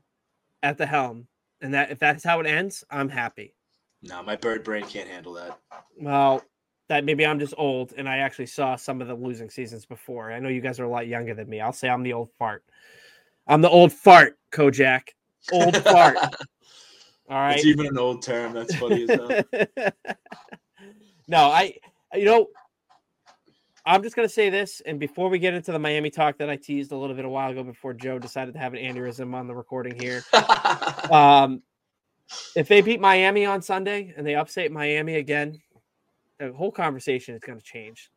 at 0.63 0.77
the 0.77 0.85
helm, 0.85 1.27
and 1.61 1.73
that 1.73 1.91
if 1.91 1.99
that's 1.99 2.23
how 2.23 2.39
it 2.39 2.45
ends, 2.45 2.83
I'm 2.89 3.09
happy. 3.09 3.55
No, 4.01 4.23
my 4.23 4.35
bird 4.35 4.63
brain 4.63 4.85
can't 4.85 5.09
handle 5.09 5.33
that. 5.33 5.59
Well, 5.97 6.43
that 6.87 7.05
maybe 7.05 7.25
I'm 7.25 7.39
just 7.39 7.53
old 7.57 7.93
and 7.97 8.09
I 8.09 8.17
actually 8.17 8.47
saw 8.47 8.75
some 8.75 9.01
of 9.01 9.07
the 9.07 9.13
losing 9.13 9.49
seasons 9.49 9.85
before. 9.85 10.31
I 10.31 10.39
know 10.39 10.49
you 10.49 10.61
guys 10.61 10.79
are 10.79 10.85
a 10.85 10.89
lot 10.89 11.07
younger 11.07 11.33
than 11.33 11.49
me. 11.49 11.61
I'll 11.61 11.71
say 11.71 11.87
I'm 11.87 12.03
the 12.03 12.13
old 12.13 12.29
fart. 12.37 12.63
I'm 13.47 13.61
the 13.61 13.69
old 13.69 13.93
fart, 13.93 14.37
Kojak. 14.51 15.09
Old 15.51 15.77
fart. 15.77 16.17
All 17.29 17.37
right. 17.37 17.57
It's 17.57 17.65
even 17.65 17.85
an 17.85 17.97
old 17.97 18.23
term. 18.23 18.53
That's 18.53 18.75
funny 18.75 19.03
as 19.03 19.09
hell. 19.09 19.43
no, 21.27 21.37
I 21.37 21.75
you 22.13 22.25
know 22.25 22.47
I'm 23.85 24.03
just 24.03 24.15
gonna 24.15 24.29
say 24.29 24.49
this, 24.49 24.81
and 24.85 24.99
before 24.99 25.29
we 25.29 25.39
get 25.39 25.53
into 25.53 25.71
the 25.71 25.79
Miami 25.79 26.09
talk 26.09 26.37
that 26.39 26.49
I 26.49 26.55
teased 26.55 26.91
a 26.91 26.97
little 26.97 27.15
bit 27.15 27.25
a 27.25 27.29
while 27.29 27.51
ago 27.51 27.63
before 27.63 27.93
Joe 27.93 28.19
decided 28.19 28.53
to 28.55 28.59
have 28.59 28.73
an 28.73 28.79
aneurysm 28.79 29.33
on 29.33 29.47
the 29.47 29.55
recording 29.55 29.99
here. 29.99 30.23
Um, 31.11 31.63
if 32.55 32.67
they 32.67 32.81
beat 32.81 33.01
Miami 33.01 33.43
on 33.43 33.63
Sunday 33.63 34.13
and 34.15 34.27
they 34.27 34.35
upset 34.35 34.71
Miami 34.71 35.15
again, 35.15 35.59
the 36.37 36.53
whole 36.53 36.71
conversation 36.71 37.33
is 37.33 37.41
going 37.41 37.57
to 37.57 37.65
change 37.65 38.11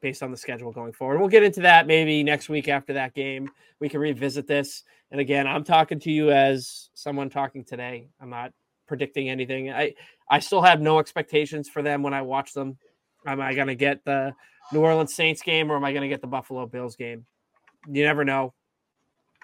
based 0.00 0.22
on 0.22 0.30
the 0.30 0.36
schedule 0.36 0.72
going 0.72 0.92
forward. 0.92 1.18
We'll 1.18 1.28
get 1.28 1.42
into 1.42 1.60
that 1.60 1.86
maybe 1.86 2.22
next 2.22 2.48
week 2.48 2.68
after 2.68 2.92
that 2.94 3.14
game. 3.14 3.50
We 3.80 3.88
can 3.88 4.00
revisit 4.00 4.46
this. 4.46 4.84
And 5.10 5.20
again, 5.20 5.46
I'm 5.46 5.64
talking 5.64 6.00
to 6.00 6.10
you 6.10 6.30
as 6.30 6.90
someone 6.94 7.30
talking 7.30 7.64
today. 7.64 8.08
I'm 8.20 8.30
not 8.30 8.52
predicting 8.86 9.28
anything. 9.28 9.70
I 9.70 9.94
I 10.28 10.40
still 10.40 10.62
have 10.62 10.80
no 10.80 10.98
expectations 10.98 11.68
for 11.68 11.82
them 11.82 12.02
when 12.02 12.14
I 12.14 12.22
watch 12.22 12.52
them. 12.52 12.76
Am 13.26 13.40
I 13.40 13.54
going 13.54 13.68
to 13.68 13.74
get 13.74 14.04
the 14.04 14.34
New 14.72 14.80
Orleans 14.80 15.14
Saints 15.14 15.42
game 15.42 15.70
or 15.70 15.76
am 15.76 15.84
I 15.84 15.92
going 15.92 16.02
to 16.02 16.08
get 16.08 16.20
the 16.20 16.26
Buffalo 16.26 16.66
Bills 16.66 16.96
game? 16.96 17.24
You 17.88 18.04
never 18.04 18.24
know. 18.24 18.52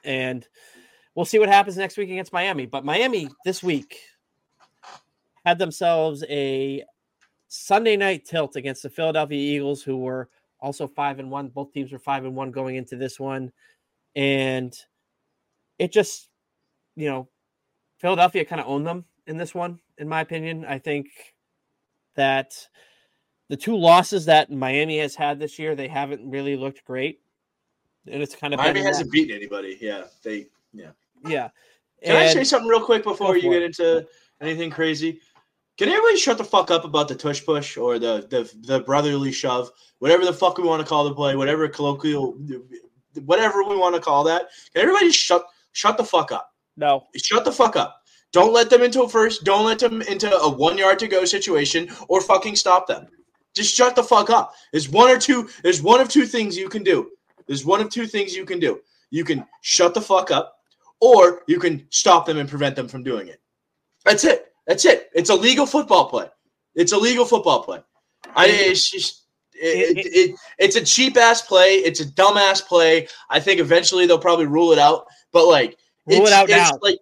And 0.05 0.47
we'll 1.15 1.25
see 1.25 1.39
what 1.39 1.49
happens 1.49 1.77
next 1.77 1.97
week 1.97 2.11
against 2.11 2.33
Miami. 2.33 2.67
But 2.67 2.85
Miami 2.85 3.29
this 3.45 3.63
week 3.63 4.01
had 5.45 5.59
themselves 5.59 6.25
a 6.29 6.85
Sunday 7.49 7.97
night 7.97 8.25
tilt 8.25 8.57
against 8.57 8.83
the 8.83 8.91
Philadelphia 8.91 9.39
Eagles, 9.39 9.83
who 9.83 9.99
were 9.99 10.29
also 10.63 10.87
five 10.87 11.19
and 11.19 11.31
one. 11.31 11.49
Both 11.49 11.73
teams 11.73 11.93
were 11.93 11.99
five 11.99 12.25
and 12.25 12.35
one 12.35 12.53
going 12.53 12.77
into 12.77 12.97
this 12.97 13.21
one. 13.21 13.53
And 14.15 14.73
it 15.79 15.93
just, 15.93 16.29
you 16.97 17.09
know, 17.09 17.29
Philadelphia 17.99 18.45
kind 18.45 18.61
of 18.61 18.69
owned 18.69 18.87
them 18.87 19.05
in 19.27 19.37
this 19.37 19.55
one, 19.55 19.81
in 19.99 20.09
my 20.09 20.21
opinion. 20.21 20.65
I 20.65 20.79
think 20.79 21.09
that 22.15 22.53
the 23.49 23.57
two 23.57 23.77
losses 23.77 24.25
that 24.27 24.51
Miami 24.51 24.99
has 24.99 25.15
had 25.15 25.39
this 25.39 25.59
year, 25.59 25.75
they 25.75 25.89
haven't 25.89 26.29
really 26.31 26.57
looked 26.57 26.85
great. 26.85 27.21
And 28.07 28.23
it's 28.23 28.35
kind 28.35 28.55
of 28.55 28.59
Miami 28.59 28.83
hasn't 28.83 29.11
beaten 29.11 29.37
anybody. 29.37 29.79
Yeah, 29.81 30.05
they. 30.23 30.47
Yeah. 30.73 30.91
yeah. 31.27 31.51
Can 32.03 32.17
I 32.17 32.27
say 32.29 32.45
something 32.45 32.69
real 32.69 32.85
quick 32.85 33.05
before 33.05 33.37
you 33.37 33.43
for 33.43 33.51
get 33.51 33.63
it. 33.63 33.67
into 33.67 34.07
anything 34.41 34.71
crazy? 34.71 35.21
Can 35.79 35.89
everybody 35.89 36.16
shut 36.18 36.39
the 36.39 36.45
fuck 36.45 36.70
up 36.70 36.85
about 36.85 37.09
the 37.09 37.14
tush 37.14 37.45
push 37.45 37.77
or 37.77 37.99
the 37.99 38.27
the, 38.29 38.51
the 38.66 38.81
brotherly 38.81 39.33
shove, 39.33 39.70
whatever 39.99 40.25
the 40.25 40.33
fuck 40.33 40.59
we 40.59 40.64
want 40.64 40.81
to 40.83 40.89
call 40.89 41.05
the 41.05 41.14
play, 41.14 41.35
whatever 41.35 41.66
colloquial, 41.68 42.37
whatever 43.25 43.64
we 43.64 43.77
want 43.77 43.95
to 43.95 44.01
call 44.01 44.25
that? 44.25 44.49
Can 44.75 44.83
everybody 44.83 45.11
shut 45.11 45.45
shut 45.73 45.97
the 45.97 46.05
fuck 46.05 46.33
up? 46.33 46.53
no, 46.77 47.07
Shut 47.16 47.45
the 47.45 47.53
fuck 47.53 47.77
up. 47.77 48.03
Don't 48.33 48.55
let 48.55 48.70
them 48.70 48.83
into 48.83 49.03
a 49.03 49.09
first. 49.09 49.45
Don't 49.45 49.66
let 49.66 49.79
them 49.79 50.01
into 50.03 50.35
a 50.35 50.49
one 50.49 50.79
yard 50.79 50.99
to 51.01 51.07
go 51.09 51.25
situation 51.25 51.91
or 52.09 52.20
fucking 52.20 52.57
stop 52.57 52.87
them. 52.87 53.07
Just 53.55 53.75
shut 53.75 53.95
the 53.95 54.03
fuck 54.03 54.31
up. 54.31 54.55
There's 54.73 54.89
one 54.89 55.11
or 55.11 55.18
two. 55.18 55.49
There's 55.62 55.83
one 55.83 56.01
of 56.01 56.09
two 56.09 56.25
things 56.25 56.57
you 56.57 56.68
can 56.68 56.83
do. 56.83 57.11
There's 57.47 57.66
one 57.66 57.81
of 57.81 57.91
two 57.91 58.07
things 58.07 58.35
you 58.35 58.47
can 58.47 58.59
do. 58.59 58.81
You 59.11 59.25
can 59.25 59.47
shut 59.61 59.93
the 59.93 60.01
fuck 60.01 60.31
up, 60.31 60.57
or 61.01 61.43
you 61.47 61.59
can 61.59 61.87
stop 61.91 62.25
them 62.25 62.39
and 62.39 62.49
prevent 62.49 62.77
them 62.77 62.89
from 62.89 63.03
doing 63.03 63.29
it. 63.29 63.41
That's 64.05 64.25
it. 64.25 64.52
That's 64.67 64.85
it. 64.85 65.11
It's 65.15 65.31
a 65.31 65.35
legal 65.35 65.67
football 65.67 66.09
play. 66.09 66.29
It's 66.75 66.93
a 66.93 66.99
legal 66.99 67.25
football 67.25 67.63
play. 67.63 67.81
I 68.35 68.47
it's 68.49 68.91
just 68.91 69.27
it, 69.55 69.99
it, 69.99 70.07
it, 70.07 70.37
it's 70.59 70.77
a 70.77 70.85
cheap 70.85 71.17
ass 71.17 71.43
play. 71.43 71.75
It's 71.77 72.01
a 72.01 72.11
dumb 72.11 72.37
ass 72.37 72.61
play. 72.61 73.09
I 73.29 73.41
think 73.41 73.61
eventually 73.61 74.07
they'll 74.07 74.19
probably 74.19 74.47
rule 74.47 74.73
it 74.73 74.79
out. 74.79 75.07
But 75.33 75.47
like 75.47 75.77
Rule 76.07 76.27
it 76.27 76.33
out 76.33 76.49
it's 76.49 76.57
now. 76.57 76.79
Like 76.81 76.99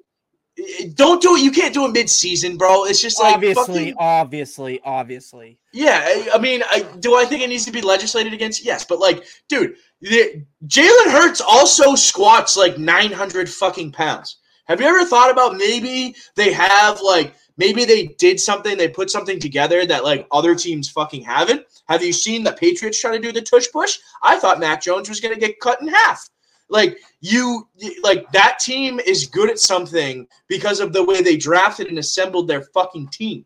don't 0.95 1.23
do 1.23 1.37
it. 1.37 1.43
You 1.43 1.51
can't 1.51 1.73
do 1.73 1.87
it 1.87 1.93
mid 1.93 2.11
season, 2.11 2.57
bro. 2.57 2.85
It's 2.85 3.01
just 3.01 3.21
like 3.21 3.35
obviously, 3.35 3.65
fucking- 3.65 3.95
obviously, 3.99 4.81
obviously. 4.85 5.59
yeah. 5.73 6.03
I, 6.05 6.31
I 6.35 6.39
mean, 6.39 6.63
I, 6.71 6.85
do 6.99 7.15
I 7.15 7.25
think 7.25 7.43
it 7.43 7.49
needs 7.49 7.65
to 7.67 7.73
be 7.73 7.81
legislated 7.81 8.33
against? 8.33 8.65
Yes, 8.65 8.85
but 8.85 8.99
like, 8.99 9.25
dude, 9.49 9.77
the, 10.01 10.45
Jalen 10.67 11.11
Hurts 11.11 11.41
also 11.41 11.95
squats 11.95 12.57
like 12.57 12.79
nine 12.79 13.13
hundred 13.13 13.49
fucking 13.49 13.93
pounds. 13.93 14.39
Have 14.67 14.81
you 14.81 14.87
ever 14.87 15.05
thought 15.05 15.31
about 15.31 15.57
maybe 15.57 16.15
they 16.37 16.53
have 16.53 17.01
like 17.01 17.35
maybe 17.61 17.85
they 17.85 18.07
did 18.19 18.41
something, 18.41 18.79
they 18.79 18.89
put 18.89 19.11
something 19.11 19.39
together 19.39 19.85
that 19.85 20.03
like 20.03 20.27
other 20.33 20.55
teams 20.55 20.89
fucking 20.89 21.23
haven't? 21.23 21.67
Have 21.89 22.03
you 22.03 22.13
seen 22.13 22.43
the 22.43 22.53
Patriots 22.53 22.99
try 22.99 23.13
to 23.13 23.23
do 23.23 23.33
the 23.33 23.43
tush 23.43 23.67
push? 23.71 23.99
I 24.23 24.39
thought 24.39 24.61
Mac 24.61 24.81
Jones 24.81 25.11
was 25.11 25.21
going 25.21 25.35
to 25.35 25.41
get 25.41 25.61
cut 25.61 25.83
in 25.83 25.89
half. 25.89 26.27
Like 26.71 26.99
you, 27.21 27.69
like 28.03 28.33
that 28.33 28.61
team 28.61 28.99
is 29.01 29.27
good 29.27 29.51
at 29.51 29.59
something 29.59 30.27
because 30.49 30.81
of 30.81 30.95
the 30.95 31.05
way 31.05 31.21
they 31.21 31.37
drafted 31.37 31.89
and 31.89 31.99
assembled 31.99 32.49
their 32.49 32.63
fucking 32.63 33.09
team. 33.09 33.45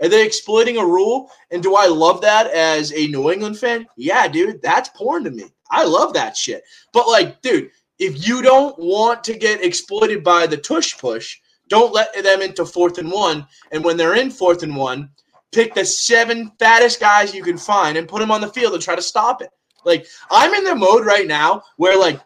Are 0.00 0.08
they 0.08 0.24
exploiting 0.24 0.78
a 0.78 0.84
rule? 0.84 1.30
And 1.50 1.62
do 1.62 1.76
I 1.76 1.86
love 1.86 2.22
that 2.22 2.46
as 2.52 2.90
a 2.92 3.06
New 3.08 3.30
England 3.30 3.58
fan? 3.58 3.86
Yeah, 3.96 4.28
dude, 4.28 4.62
that's 4.62 4.88
porn 4.96 5.24
to 5.24 5.30
me. 5.30 5.44
I 5.70 5.84
love 5.84 6.14
that 6.14 6.38
shit. 6.38 6.64
But 6.94 7.06
like, 7.06 7.42
dude, 7.42 7.70
if 7.98 8.26
you 8.26 8.40
don't 8.40 8.78
want 8.78 9.22
to 9.24 9.36
get 9.36 9.62
exploited 9.62 10.24
by 10.24 10.46
the 10.46 10.56
tush 10.56 10.96
push, 10.96 11.38
don't 11.68 11.92
let 11.92 12.12
them 12.22 12.42
into 12.42 12.64
fourth 12.64 12.98
and 12.98 13.10
one. 13.10 13.46
And 13.70 13.84
when 13.84 13.96
they're 13.96 14.16
in 14.16 14.30
fourth 14.30 14.62
and 14.62 14.76
one, 14.76 15.10
pick 15.52 15.74
the 15.74 15.84
seven 15.84 16.52
fattest 16.58 17.00
guys 17.00 17.34
you 17.34 17.42
can 17.42 17.58
find 17.58 17.96
and 17.96 18.08
put 18.08 18.20
them 18.20 18.30
on 18.30 18.40
the 18.40 18.48
field 18.48 18.74
and 18.74 18.82
try 18.82 18.96
to 18.96 19.02
stop 19.02 19.42
it. 19.42 19.50
Like 19.84 20.06
I'm 20.30 20.54
in 20.54 20.64
the 20.64 20.74
mode 20.74 21.04
right 21.04 21.26
now 21.26 21.62
where 21.76 21.98
like 21.98 22.20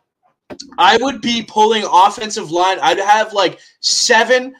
I 0.78 0.96
would 0.98 1.20
be 1.20 1.42
pulling 1.42 1.84
offensive 1.90 2.50
line. 2.50 2.78
I'd 2.80 2.98
have 2.98 3.32
like 3.32 3.60
seven 3.80 4.54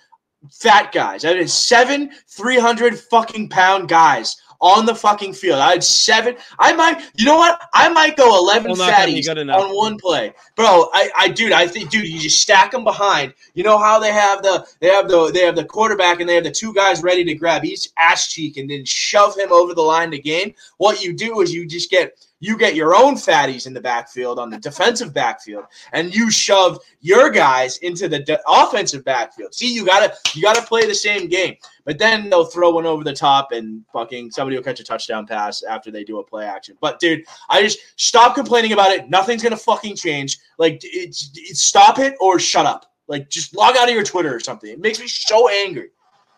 fat 0.51 0.93
guys. 0.93 1.25
I 1.25 1.45
seven 1.45 2.11
300 2.29 2.99
fucking 2.99 3.49
pound 3.49 3.89
guys 3.89 4.37
on 4.61 4.87
the 4.87 4.95
fucking 4.95 5.33
field. 5.33 5.61
I 5.61 5.73
had 5.73 5.85
seven. 5.85 6.37
I 6.59 6.73
might, 6.73 7.03
you 7.17 7.25
know 7.25 7.37
what? 7.37 7.61
I 7.75 7.89
might 7.89 8.17
go 8.17 8.39
11 8.39 8.73
well, 8.73 8.91
fatties 8.91 9.29
on 9.29 9.77
one 9.77 9.99
play, 9.99 10.35
bro. 10.55 10.89
I, 10.93 11.11
I, 11.17 11.29
dude, 11.29 11.53
I 11.53 11.67
think, 11.67 11.91
dude, 11.91 12.09
you 12.09 12.19
just 12.19 12.41
stack 12.41 12.71
them 12.71 12.85
behind. 12.85 13.35
You 13.55 13.65
know 13.65 13.79
how 13.79 13.99
they 13.99 14.13
have 14.13 14.43
the, 14.43 14.67
they 14.81 14.89
have 14.89 15.09
the, 15.09 15.31
they 15.33 15.41
have 15.41 15.57
the 15.57 15.65
quarterback 15.65 16.21
and 16.21 16.29
they 16.29 16.35
have 16.35 16.45
the 16.45 16.51
two 16.51 16.73
guys 16.73 17.03
ready 17.03 17.25
to 17.25 17.35
grab 17.35 17.65
each 17.65 17.89
ass 17.97 18.33
cheek 18.33 18.57
and 18.57 18.71
then 18.71 18.85
shove 18.85 19.37
him 19.37 19.53
over 19.53 19.75
the 19.75 19.83
line 19.83 20.11
to 20.11 20.19
gain. 20.19 20.55
What 20.79 21.03
you 21.03 21.13
do 21.13 21.41
is 21.41 21.53
you 21.53 21.67
just 21.67 21.91
get 21.91 22.17
you 22.41 22.59
get 22.59 22.75
your 22.75 22.95
own 22.95 23.15
fatties 23.15 23.67
in 23.67 23.73
the 23.73 23.81
backfield 23.81 24.39
on 24.39 24.51
the 24.51 24.59
defensive 24.59 25.15
backfield, 25.15 25.65
and 25.93 26.15
you 26.15 26.31
shove 26.31 26.79
your 27.01 27.31
guys 27.31 27.79
into 27.79 28.09
the 28.09 28.19
de- 28.19 28.39
offensive 28.47 29.05
backfield. 29.05 29.55
See, 29.55 29.73
you 29.73 29.87
gotta 29.87 30.15
you 30.35 30.43
gotta 30.43 30.63
play 30.63 30.87
the 30.87 30.95
same 30.95 31.29
game. 31.29 31.57
But 31.87 31.99
then 31.99 32.29
they'll 32.29 32.45
throw 32.45 32.71
one 32.71 32.85
over 32.85 33.05
the 33.05 33.15
top, 33.15 33.53
and 33.53 33.85
fucking 33.93 34.33
somebody 34.33 34.57
will 34.57 34.65
catch 34.65 34.81
a 34.81 34.85
touchdown 34.85 35.25
pass 35.25 35.63
after 35.63 35.93
they 35.93 36.03
do 36.03 36.19
a 36.19 36.25
play 36.25 36.45
action. 36.45 36.77
But 36.81 36.99
dude, 36.99 37.25
I 37.49 37.63
just 37.63 37.79
stop 37.95 38.35
complaining 38.35 38.73
about 38.73 38.91
it. 38.91 39.09
Nothing's 39.09 39.43
gonna 39.43 39.57
fucking 39.57 39.95
change. 39.95 40.39
Like, 40.59 40.81
it's, 40.83 41.31
it's 41.37 41.63
stop 41.63 42.01
it 42.01 42.17
or 42.21 42.41
shut 42.41 42.67
up. 42.67 42.93
Like, 43.07 43.31
just 43.31 43.57
log 43.57 43.77
out 43.77 43.89
of 43.89 43.95
your 43.95 44.03
Twitter 44.03 44.35
or 44.35 44.41
something. 44.41 44.69
It 44.69 44.81
makes 44.81 44.99
me 44.99 45.07
so 45.07 45.49
angry. 45.49 45.91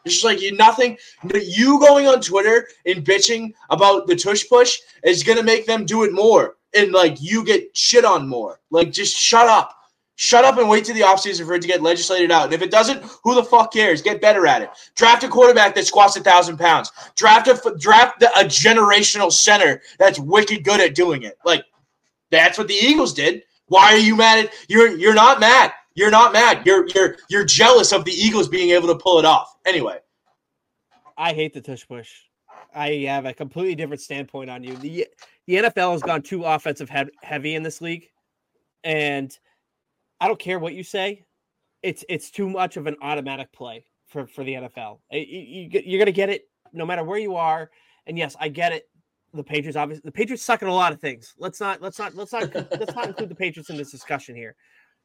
It's 0.04 0.16
just 0.16 0.24
like 0.24 0.42
you 0.42 0.54
nothing. 0.54 0.98
You 1.34 1.80
going 1.80 2.06
on 2.06 2.20
Twitter 2.20 2.68
and 2.84 3.04
bitching 3.04 3.52
about 3.70 4.06
the 4.06 4.16
tush 4.16 4.46
push 4.48 4.78
is 5.02 5.22
gonna 5.22 5.42
make 5.42 5.66
them 5.66 5.86
do 5.86 6.04
it 6.04 6.12
more, 6.12 6.56
and 6.74 6.92
like 6.92 7.22
you 7.22 7.42
get 7.42 7.74
shit 7.74 8.04
on 8.04 8.28
more. 8.28 8.60
Like 8.70 8.92
just 8.92 9.16
shut 9.16 9.48
up, 9.48 9.74
shut 10.18 10.44
up, 10.44 10.58
and 10.58 10.68
wait 10.68 10.84
to 10.84 10.92
the 10.92 11.00
offseason 11.00 11.46
for 11.46 11.54
it 11.54 11.62
to 11.62 11.68
get 11.68 11.80
legislated 11.80 12.32
out. 12.32 12.46
And 12.46 12.52
if 12.52 12.60
it 12.60 12.72
doesn't, 12.72 13.02
who 13.22 13.36
the 13.36 13.44
fuck 13.44 13.72
cares? 13.72 14.02
Get 14.02 14.20
better 14.20 14.46
at 14.46 14.62
it. 14.62 14.70
Draft 14.96 15.22
a 15.22 15.28
quarterback 15.28 15.74
that 15.76 15.86
squats 15.86 16.16
a 16.16 16.20
thousand 16.20 16.58
pounds. 16.58 16.92
Draft 17.14 17.46
a 17.46 17.76
draft 17.78 18.22
a 18.22 18.44
generational 18.44 19.32
center 19.32 19.80
that's 19.98 20.18
wicked 20.18 20.64
good 20.64 20.80
at 20.80 20.94
doing 20.94 21.22
it. 21.22 21.38
Like 21.44 21.64
that's 22.30 22.58
what 22.58 22.68
the 22.68 22.74
Eagles 22.74 23.14
did. 23.14 23.44
Why 23.66 23.94
are 23.94 23.98
you 23.98 24.16
mad 24.16 24.46
at 24.46 24.52
you're 24.68 24.90
you're 24.96 25.14
not 25.14 25.40
mad. 25.40 25.72
You're 25.94 26.10
not 26.10 26.32
mad. 26.32 26.66
You're 26.66 26.88
you're 26.88 27.16
you're 27.30 27.44
jealous 27.44 27.92
of 27.92 28.04
the 28.04 28.12
Eagles 28.12 28.48
being 28.48 28.70
able 28.70 28.88
to 28.88 28.96
pull 28.96 29.20
it 29.20 29.24
off. 29.24 29.56
Anyway, 29.66 29.98
I 31.16 31.32
hate 31.32 31.54
the 31.54 31.60
tush 31.60 31.86
push. 31.86 32.10
I 32.74 32.90
have 33.08 33.24
a 33.24 33.32
completely 33.32 33.76
different 33.76 34.00
standpoint 34.00 34.50
on 34.50 34.64
you. 34.64 34.76
The 34.76 35.06
the 35.46 35.54
NFL 35.54 35.92
has 35.92 36.02
gone 36.02 36.22
too 36.22 36.44
offensive 36.44 36.90
heavy 37.22 37.54
in 37.54 37.62
this 37.62 37.80
league, 37.80 38.08
and 38.82 39.36
I 40.20 40.26
don't 40.26 40.38
care 40.38 40.58
what 40.58 40.74
you 40.74 40.82
say. 40.82 41.24
It's 41.82 42.04
it's 42.08 42.30
too 42.30 42.48
much 42.48 42.76
of 42.76 42.86
an 42.86 42.96
automatic 43.02 43.52
play 43.52 43.84
for 44.06 44.26
for 44.26 44.44
the 44.44 44.54
NFL. 44.54 44.98
You, 45.10 45.68
you're 45.84 45.98
gonna 45.98 46.12
get 46.12 46.28
it 46.28 46.48
no 46.72 46.84
matter 46.84 47.04
where 47.04 47.18
you 47.18 47.36
are. 47.36 47.70
And 48.06 48.18
yes, 48.18 48.36
I 48.40 48.48
get 48.48 48.72
it. 48.72 48.88
The 49.34 49.44
Patriots 49.44 49.76
obviously 49.76 50.02
the 50.04 50.12
Patriots 50.12 50.42
suck 50.42 50.62
at 50.62 50.68
a 50.68 50.72
lot 50.72 50.92
of 50.92 51.00
things. 51.00 51.34
Let's 51.38 51.60
not 51.60 51.80
let's 51.80 51.98
not 51.98 52.14
let's 52.14 52.32
not 52.32 52.54
let's 52.54 52.94
not 52.94 53.06
include 53.06 53.28
the 53.28 53.34
Patriots 53.34 53.70
in 53.70 53.76
this 53.76 53.90
discussion 53.90 54.34
here. 54.34 54.56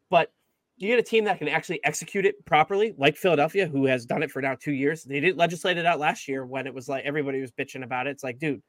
But 0.09 0.31
you 0.77 0.87
get 0.87 0.99
a 0.99 1.03
team 1.03 1.25
that 1.25 1.37
can 1.37 1.47
actually 1.47 1.83
execute 1.83 2.25
it 2.25 2.43
properly, 2.45 2.95
like 2.97 3.15
Philadelphia, 3.15 3.67
who 3.67 3.85
has 3.85 4.05
done 4.05 4.23
it 4.23 4.31
for 4.31 4.41
now 4.41 4.55
two 4.55 4.71
years. 4.71 5.03
They 5.03 5.19
didn't 5.19 5.37
legislate 5.37 5.77
it 5.77 5.85
out 5.85 5.99
last 5.99 6.27
year 6.27 6.45
when 6.45 6.65
it 6.65 6.73
was 6.73 6.89
like 6.89 7.05
everybody 7.05 7.41
was 7.41 7.51
bitching 7.51 7.83
about 7.83 8.07
it. 8.07 8.11
It's 8.11 8.23
like, 8.23 8.39
dude, 8.39 8.61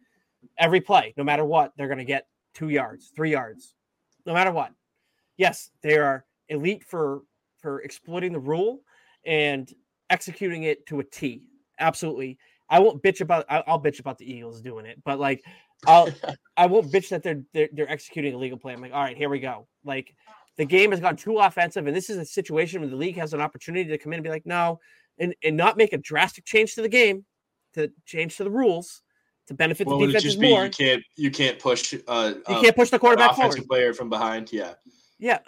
every 0.58 0.80
play, 0.80 1.14
no 1.16 1.24
matter 1.24 1.44
what, 1.44 1.72
they're 1.76 1.88
going 1.88 1.98
to 1.98 2.04
get 2.04 2.26
two 2.52 2.68
yards, 2.68 3.10
three 3.16 3.30
yards, 3.30 3.74
no 4.26 4.34
matter 4.34 4.52
what. 4.52 4.72
Yes, 5.38 5.70
they 5.82 5.96
are 5.96 6.26
elite 6.48 6.84
for 6.84 7.22
for 7.60 7.80
exploiting 7.82 8.32
the 8.32 8.38
rule 8.38 8.80
and 9.26 9.72
executing 10.10 10.64
it 10.64 10.86
to 10.86 11.00
a 11.00 11.04
T. 11.04 11.42
Absolutely. 11.78 12.38
I 12.68 12.78
won't 12.78 13.02
bitch 13.02 13.20
about. 13.20 13.44
I'll 13.48 13.80
bitch 13.80 14.00
about 14.00 14.18
the 14.18 14.30
Eagles 14.30 14.60
doing 14.60 14.86
it, 14.86 15.02
but 15.04 15.18
like, 15.18 15.44
I'll 15.86 16.08
I 16.56 16.66
won't 16.66 16.90
bitch 16.90 17.08
that 17.10 17.22
they're, 17.22 17.42
they're 17.52 17.68
they're 17.72 17.90
executing 17.90 18.34
a 18.34 18.38
legal 18.38 18.58
play. 18.58 18.72
I'm 18.72 18.80
like, 18.80 18.92
all 18.92 19.02
right, 19.02 19.16
here 19.16 19.28
we 19.28 19.40
go. 19.40 19.66
Like 19.84 20.14
the 20.56 20.64
game 20.64 20.90
has 20.92 21.00
gone 21.00 21.16
too 21.16 21.38
offensive, 21.38 21.86
and 21.86 21.96
this 21.96 22.10
is 22.10 22.18
a 22.18 22.24
situation 22.24 22.80
where 22.80 22.90
the 22.90 22.96
league 22.96 23.16
has 23.16 23.34
an 23.34 23.40
opportunity 23.40 23.88
to 23.90 23.98
come 23.98 24.12
in 24.12 24.18
and 24.18 24.24
be 24.24 24.30
like, 24.30 24.46
no, 24.46 24.80
and, 25.18 25.34
and 25.42 25.56
not 25.56 25.76
make 25.76 25.92
a 25.92 25.98
drastic 25.98 26.44
change 26.44 26.74
to 26.74 26.82
the 26.82 26.88
game, 26.88 27.24
to 27.74 27.90
change 28.06 28.36
to 28.36 28.44
the 28.44 28.50
rules 28.50 29.02
to 29.46 29.54
benefit 29.54 29.86
well, 29.86 29.98
the 29.98 30.06
defenses 30.06 30.38
more. 30.38 30.64
You 30.64 30.70
can't 30.70 31.02
you 31.16 31.30
can't 31.30 31.58
push 31.58 31.94
uh, 32.08 32.34
you 32.48 32.60
can't 32.60 32.76
push 32.76 32.90
the 32.90 32.98
quarterback 32.98 33.32
offensive 33.32 33.64
forward. 33.64 33.68
player 33.68 33.94
from 33.94 34.08
behind. 34.08 34.52
Yeah, 34.52 34.74
yeah. 35.24 35.38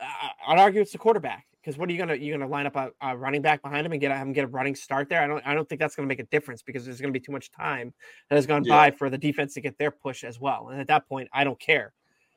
I'd 0.49 0.59
argue 0.59 0.81
it's 0.81 0.93
the 0.93 0.99
quarterback 0.99 1.47
because 1.61 1.77
what 1.77 1.91
are 1.91 1.93
you 1.93 1.99
gonna 1.99 2.15
you're 2.15 2.39
gonna 2.39 2.51
line 2.51 2.65
up 2.65 2.77
a, 2.77 2.91
a, 3.03 3.15
running 3.15 3.43
back 3.43 3.61
behind 3.61 3.85
him 3.85 3.93
and 3.93 4.01
get 4.01 4.17
him 4.17 4.33
get 4.33 4.45
a 4.45 4.47
running 4.47 4.75
start 4.75 5.11
there? 5.11 5.21
I 5.21 5.27
don't 5.27 5.47
I 5.47 5.53
don't 5.53 5.69
think 5.69 5.81
that's 5.81 5.95
gonna 5.95 6.09
make 6.09 6.19
a 6.19 6.25
difference 6.25 6.63
because 6.63 6.87
there's 6.87 6.99
gonna 6.99 7.13
be 7.13 7.21
too 7.21 7.31
much 7.31 7.51
time 7.51 7.93
that 8.31 8.37
has 8.37 8.47
gone 8.47 8.65
yeah. 8.65 8.75
by 8.75 8.91
for 8.91 9.11
the 9.11 9.19
defense 9.19 9.53
to 9.55 9.61
get 9.61 9.77
their 9.77 9.91
push 9.91 10.25
as 10.25 10.41
well. 10.41 10.71
And 10.71 10.81
at 10.81 10.87
that 10.87 11.07
point, 11.07 11.29
I 11.31 11.45
don't 11.45 11.61
care. 11.61 11.93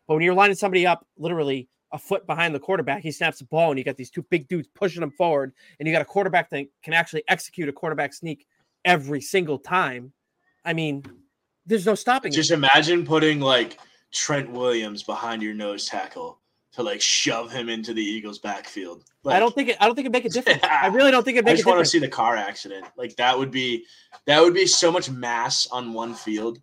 But 0.06 0.16
when 0.16 0.24
you're 0.24 0.34
lining 0.34 0.58
somebody 0.58 0.86
up 0.86 1.08
literally 1.18 1.70
a 1.94 1.98
foot 1.98 2.28
behind 2.28 2.54
the 2.54 2.60
quarterback, 2.60 3.04
he 3.04 3.12
snaps 3.12 3.40
the 3.40 3.46
ball, 3.46 3.70
and 3.72 3.80
you 3.80 3.86
got 3.86 3.96
these 3.96 4.12
two 4.12 4.24
big 4.24 4.50
dudes 4.50 4.68
pushing 4.76 5.02
him 5.02 5.12
forward, 5.12 5.54
and 5.80 5.88
you 5.88 5.94
got 5.94 6.02
a 6.02 6.06
quarterback 6.06 6.50
that 6.50 6.66
can 6.84 6.94
actually 6.94 7.24
execute 7.30 7.70
a 7.70 7.74
quarterback 7.74 8.14
sneak 8.14 8.46
every 8.84 9.22
single 9.22 9.58
time. 9.58 10.12
I 10.66 10.74
mean, 10.74 11.06
there's 11.66 11.86
no 11.86 11.96
stopping. 11.96 12.34
Just 12.34 12.52
it. 12.52 12.56
imagine 12.56 13.06
putting 13.06 13.40
like 13.40 13.80
Trent 14.12 14.52
Williams 14.52 15.04
behind 15.04 15.42
your 15.42 15.54
nose 15.54 15.86
tackle 15.86 16.39
to 16.74 16.84
like 16.84 17.02
shove 17.02 17.52
him 17.52 17.70
into 17.70 17.94
the 17.94 18.04
Eagles' 18.04 18.40
backfield. 18.40 19.04
Like, 19.24 19.36
I 19.36 19.40
don't 19.40 19.54
think 19.54 19.70
it. 19.70 19.78
I 19.80 19.86
don't 19.86 19.96
think 19.96 20.08
it 20.08 20.12
make 20.12 20.26
a 20.26 20.30
difference. 20.30 20.64
I 20.64 20.88
really 20.88 21.12
don't 21.12 21.24
think 21.24 21.38
it 21.38 21.46
make. 21.46 21.54
A 21.54 21.58
difference. 21.58 21.60
I 21.60 21.70
just 21.70 21.76
want 21.78 21.86
to 21.86 21.90
see 21.90 22.00
the 22.00 22.08
car 22.08 22.36
accident. 22.36 22.86
Like 22.98 23.16
that 23.16 23.38
would 23.38 23.52
be 23.52 23.86
that 24.26 24.42
would 24.42 24.54
be 24.54 24.66
so 24.66 24.92
much 24.92 25.10
mass 25.10 25.68
on 25.68 25.94
one 25.94 26.14
field. 26.14 26.60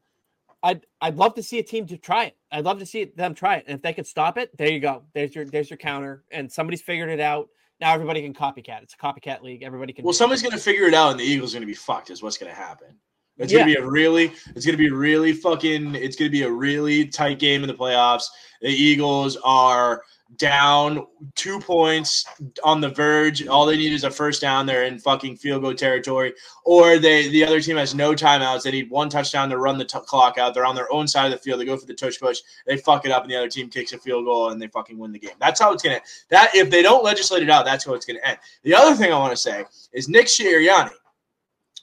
I'd 0.63 0.87
I'd 1.01 1.17
love 1.17 1.35
to 1.35 1.43
see 1.43 1.59
a 1.59 1.63
team 1.63 1.87
to 1.87 1.97
try 1.97 2.25
it. 2.25 2.37
I'd 2.51 2.65
love 2.65 2.79
to 2.79 2.87
see 2.87 3.05
them 3.05 3.35
try 3.35 3.57
it. 3.57 3.65
And 3.67 3.77
if 3.77 3.83
they 3.83 3.93
could 3.93 4.07
stop 4.07 4.39
it, 4.39 4.57
there 4.57 4.71
you 4.71 4.81
go. 4.81 5.03
There's 5.15 5.35
your 5.35 5.45
there's 5.45 5.71
your 5.71 5.77
counter. 5.77 6.25
And 6.31 6.51
somebody's 6.51 6.83
figured 6.83 7.11
it 7.11 7.21
out. 7.21 7.49
Now 7.81 7.93
everybody 7.93 8.23
can 8.23 8.33
copycat. 8.33 8.83
It's 8.83 8.95
a 8.95 8.97
copycat 8.97 9.43
league. 9.43 9.63
Everybody 9.63 9.93
can. 9.93 10.05
Well, 10.05 10.15
somebody's 10.15 10.43
going 10.43 10.57
to 10.57 10.63
figure 10.63 10.87
it 10.87 10.95
out, 10.95 11.11
and 11.11 11.21
the 11.21 11.25
Eagles 11.25 11.53
are 11.53 11.59
going 11.59 11.69
to 11.69 11.71
be 11.71 11.75
fucked. 11.75 12.11
Is 12.11 12.23
what's 12.23 12.39
going 12.39 12.51
to 12.51 12.57
happen. 12.57 12.97
It's 13.39 13.53
yeah. 13.53 13.61
going 13.61 13.75
to 13.75 13.81
be 13.81 13.87
a 13.87 13.89
really. 13.89 14.33
It's 14.55 14.65
going 14.65 14.77
to 14.77 14.83
be 14.83 14.91
really 14.91 15.33
fucking. 15.33 15.95
It's 15.95 16.17
going 16.17 16.31
to 16.31 16.33
be 16.33 16.43
a 16.43 16.51
really 16.51 17.07
tight 17.07 17.39
game 17.39 17.63
in 17.63 17.69
the 17.69 17.75
playoffs. 17.75 18.25
The 18.63 18.69
Eagles 18.69 19.37
are 19.45 20.03
down 20.39 21.07
two 21.35 21.61
points 21.61 22.27
on 22.65 22.81
the 22.81 22.89
verge. 22.89 23.47
All 23.47 23.65
they 23.65 23.77
need 23.77 23.93
is 23.93 24.05
a 24.05 24.11
first 24.11 24.41
down. 24.41 24.67
They're 24.67 24.85
in 24.85 24.99
fucking 24.99 25.37
field 25.37 25.63
goal 25.63 25.75
territory. 25.75 26.35
Or 26.65 26.99
they 26.99 27.29
the 27.29 27.45
other 27.45 27.61
team 27.61 27.77
has 27.77 27.95
no 27.95 28.13
timeouts. 28.13 28.63
They 28.63 28.73
need 28.73 28.91
one 28.91 29.09
touchdown 29.09 29.49
to 29.51 29.59
run 29.59 29.79
the 29.79 29.85
t- 29.85 29.99
clock 30.01 30.39
out. 30.39 30.55
They're 30.55 30.67
on 30.67 30.75
their 30.75 30.93
own 30.93 31.07
side 31.07 31.27
of 31.27 31.33
the 31.33 31.39
field. 31.39 31.61
They 31.61 31.65
go 31.65 31.77
for 31.77 31.87
the 31.87 31.95
tush 31.95 32.19
push. 32.19 32.41
They 32.67 32.77
fuck 32.77 33.05
it 33.05 33.13
up, 33.13 33.23
and 33.23 33.31
the 33.31 33.37
other 33.37 33.49
team 33.49 33.69
kicks 33.69 33.93
a 33.93 33.99
field 33.99 34.25
goal, 34.25 34.51
and 34.51 34.61
they 34.61 34.67
fucking 34.69 34.99
win 34.99 35.13
the 35.13 35.19
game. 35.19 35.37
That's 35.39 35.61
how 35.61 35.73
it's 35.73 35.83
gonna. 35.83 36.01
That 36.31 36.55
if 36.55 36.71
they 36.71 36.83
don't 36.83 37.05
legislate 37.05 37.43
it 37.43 37.51
out, 37.51 37.65
that's 37.65 37.85
how 37.85 37.95
it's 37.95 38.05
gonna 38.05 38.21
end. 38.25 38.39
The 38.63 38.75
other 38.75 38.95
thing 38.95 39.13
I 39.13 39.19
want 39.19 39.33
to 39.33 39.37
say 39.37 39.65
is 39.93 40.09
Nick 40.09 40.27
Sirianni, 40.27 40.93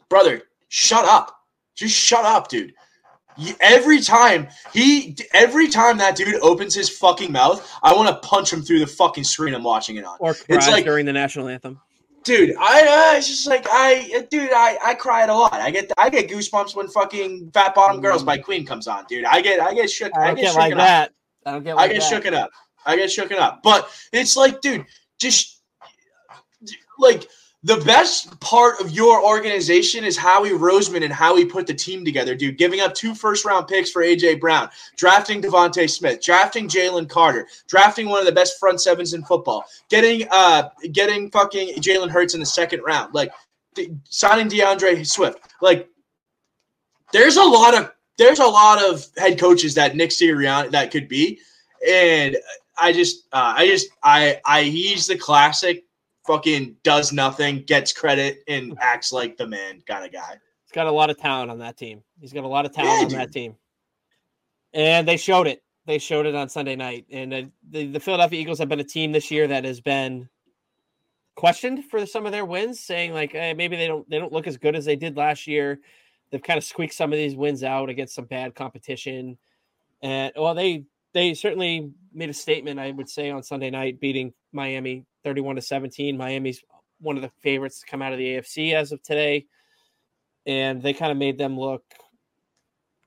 brother, 0.10 0.44
shut 0.68 1.06
up. 1.06 1.43
Just 1.76 1.96
shut 1.96 2.26
up, 2.26 2.48
dude 2.48 2.74
every 3.60 4.02
time 4.02 4.48
he 4.74 5.16
every 5.34 5.68
time 5.68 5.98
that 5.98 6.16
dude 6.16 6.36
opens 6.42 6.74
his 6.74 6.90
fucking 6.90 7.32
mouth, 7.32 7.70
I 7.82 7.94
want 7.94 8.10
to 8.10 8.28
punch 8.28 8.52
him 8.52 8.62
through 8.62 8.80
the 8.80 8.88
fucking 8.88 9.24
screen 9.24 9.54
I'm 9.54 9.64
watching 9.64 9.98
it 9.98 10.06
on. 10.06 10.18
Or 10.20 10.36
it's 10.48 10.68
like 10.68 10.86
during 10.86 11.06
the 11.06 11.14
national 11.14 11.48
anthem. 11.48 11.80
Dude, 12.24 12.56
I 12.58 13.14
uh, 13.14 13.18
it's 13.18 13.28
just 13.28 13.48
like 13.48 13.68
I, 13.70 14.26
dude, 14.32 14.52
I, 14.54 14.78
I 14.82 14.94
cry 14.94 15.24
it 15.24 15.30
a 15.30 15.34
lot. 15.34 15.54
I 15.54 15.72
get 15.72 15.92
I 15.98 16.10
get 16.10 16.30
goosebumps 16.30 16.74
when 16.74 16.88
fucking 16.88 17.52
"Fat 17.54 17.76
Bottom 17.76 18.02
Girls" 18.02 18.24
by 18.24 18.38
Queen 18.38 18.66
comes 18.66 18.88
on, 18.88 19.04
dude. 19.10 19.26
I 19.26 19.42
get 19.42 19.60
I 19.60 19.74
get 19.74 19.90
shook. 19.90 20.16
I, 20.16 20.32
I 20.32 20.34
get, 20.34 20.56
like 20.56 20.76
that. 20.76 21.10
Up. 21.10 21.14
I 21.46 21.52
don't 21.52 21.64
get. 21.64 21.76
Like 21.76 21.92
I 21.92 21.94
get 21.94 22.10
that. 22.10 22.24
shooken 22.24 22.34
up. 22.34 22.52
I 22.86 22.96
get 22.96 23.10
shooken 23.10 23.40
up. 23.40 23.62
But 23.62 23.90
it's 24.14 24.38
like, 24.38 24.62
dude, 24.62 24.86
just 25.20 25.62
like 26.98 27.28
the 27.66 27.78
best 27.86 28.38
part 28.42 28.82
of 28.82 28.92
your 28.92 29.24
organization 29.24 30.04
is 30.04 30.18
Howie 30.18 30.50
Roseman 30.50 31.04
and 31.04 31.14
how 31.14 31.36
he 31.38 31.46
put 31.46 31.66
the 31.66 31.74
team 31.74 32.04
together, 32.04 32.36
dude. 32.36 32.58
Giving 32.58 32.82
up 32.82 32.94
two 32.94 33.16
first 33.16 33.46
round 33.46 33.68
picks 33.68 33.90
for 33.90 34.04
AJ 34.04 34.42
Brown, 34.42 34.70
drafting 34.98 35.42
DeVonta 35.42 35.90
Smith, 35.90 36.22
drafting 36.22 36.68
Jalen 36.68 37.08
Carter, 37.08 37.48
drafting 37.68 38.10
one 38.10 38.20
of 38.20 38.26
the 38.26 38.34
best 38.34 38.60
front 38.60 38.82
sevens 38.82 39.14
in 39.14 39.24
football, 39.24 39.64
getting 39.90 40.28
uh 40.32 40.70
getting 40.92 41.32
fucking 41.32 41.76
Jalen 41.76 42.10
Hurts 42.10 42.34
in 42.34 42.42
the 42.42 42.46
second 42.46 42.82
round, 42.82 43.14
like 43.14 43.32
signing 44.10 44.50
D'Andre 44.50 45.04
Swift. 45.04 45.40
Like 45.62 45.88
there's 47.14 47.38
a 47.38 47.44
lot 47.44 47.78
of 47.78 47.94
there's 48.18 48.40
a 48.40 48.46
lot 48.46 48.84
of 48.84 49.06
head 49.18 49.40
coaches 49.40 49.74
that 49.76 49.96
Nick 49.96 50.10
Sirianni 50.10 50.72
that 50.72 50.92
could 50.92 51.08
be, 51.08 51.40
and 51.88 52.36
I 52.78 52.92
just, 52.92 53.28
uh, 53.32 53.54
I 53.58 53.68
just, 53.68 53.88
I, 54.04 54.40
I, 54.46 54.64
he's 54.64 55.08
the 55.08 55.18
classic 55.18 55.86
fucking 56.26 56.76
does 56.84 57.12
nothing, 57.12 57.64
gets 57.64 57.94
credit, 57.94 58.44
and 58.48 58.78
acts 58.82 59.12
like 59.12 59.38
the 59.38 59.48
man 59.48 59.82
kind 59.88 60.06
of 60.06 60.12
guy. 60.12 60.38
He's 60.66 60.72
got 60.74 60.88
a 60.88 60.92
lot 60.92 61.10
of 61.10 61.18
talent 61.18 61.52
on 61.52 61.60
that 61.60 61.78
team. 61.78 62.04
He's 62.20 62.34
got 62.34 62.44
a 62.44 62.48
lot 62.48 62.66
of 62.66 62.72
talent 62.72 62.92
yeah, 62.92 63.04
on 63.04 63.10
dude. 63.10 63.20
that 63.20 63.32
team, 63.32 63.56
and 64.74 65.08
they 65.08 65.18
showed 65.18 65.48
it. 65.48 65.64
They 65.86 65.98
showed 65.98 66.26
it 66.26 66.36
on 66.36 66.50
Sunday 66.50 66.76
night, 66.76 67.06
and 67.12 67.34
uh, 67.34 67.42
the 67.70 67.88
the 67.88 68.00
Philadelphia 68.00 68.40
Eagles 68.40 68.60
have 68.60 68.70
been 68.70 68.80
a 68.80 68.86
team 68.86 69.12
this 69.12 69.30
year 69.30 69.48
that 69.48 69.66
has 69.66 69.82
been 69.82 70.30
questioned 71.36 71.86
for 71.86 72.06
some 72.06 72.26
of 72.26 72.32
their 72.32 72.46
wins, 72.46 72.80
saying 72.80 73.14
like 73.14 73.34
hey, 73.34 73.54
maybe 73.54 73.76
they 73.76 73.88
don't 73.88 74.10
they 74.10 74.20
don't 74.20 74.34
look 74.34 74.48
as 74.48 74.58
good 74.58 74.76
as 74.76 74.86
they 74.86 74.96
did 74.96 75.18
last 75.18 75.48
year. 75.48 75.80
They've 76.32 76.42
kind 76.42 76.58
of 76.58 76.64
squeaked 76.64 76.94
some 76.94 77.12
of 77.12 77.18
these 77.18 77.36
wins 77.36 77.64
out 77.64 77.90
against 77.90 78.16
some 78.16 78.26
bad 78.26 78.56
competition, 78.56 79.38
and 80.02 80.32
well, 80.36 80.56
they 80.56 80.86
they 81.14 81.34
certainly 81.34 81.92
made 82.14 82.30
a 82.30 82.34
statement. 82.34 82.80
I 82.80 82.92
would 82.92 83.10
say 83.10 83.30
on 83.30 83.44
Sunday 83.44 83.70
night, 83.70 84.00
beating 84.00 84.34
Miami 84.52 85.06
31 85.24 85.56
to 85.56 85.62
17. 85.62 86.18
Miami's 86.18 86.64
one 87.00 87.16
of 87.16 87.22
the 87.22 87.32
favorites 87.42 87.80
to 87.80 87.86
come 87.86 88.02
out 88.02 88.14
of 88.14 88.18
the 88.18 88.36
AFC 88.36 88.74
as 88.74 88.92
of 88.92 89.02
today. 89.04 89.46
And 90.46 90.82
they 90.82 90.94
kind 90.94 91.12
of 91.12 91.18
made 91.18 91.38
them 91.38 91.58
look, 91.58 91.84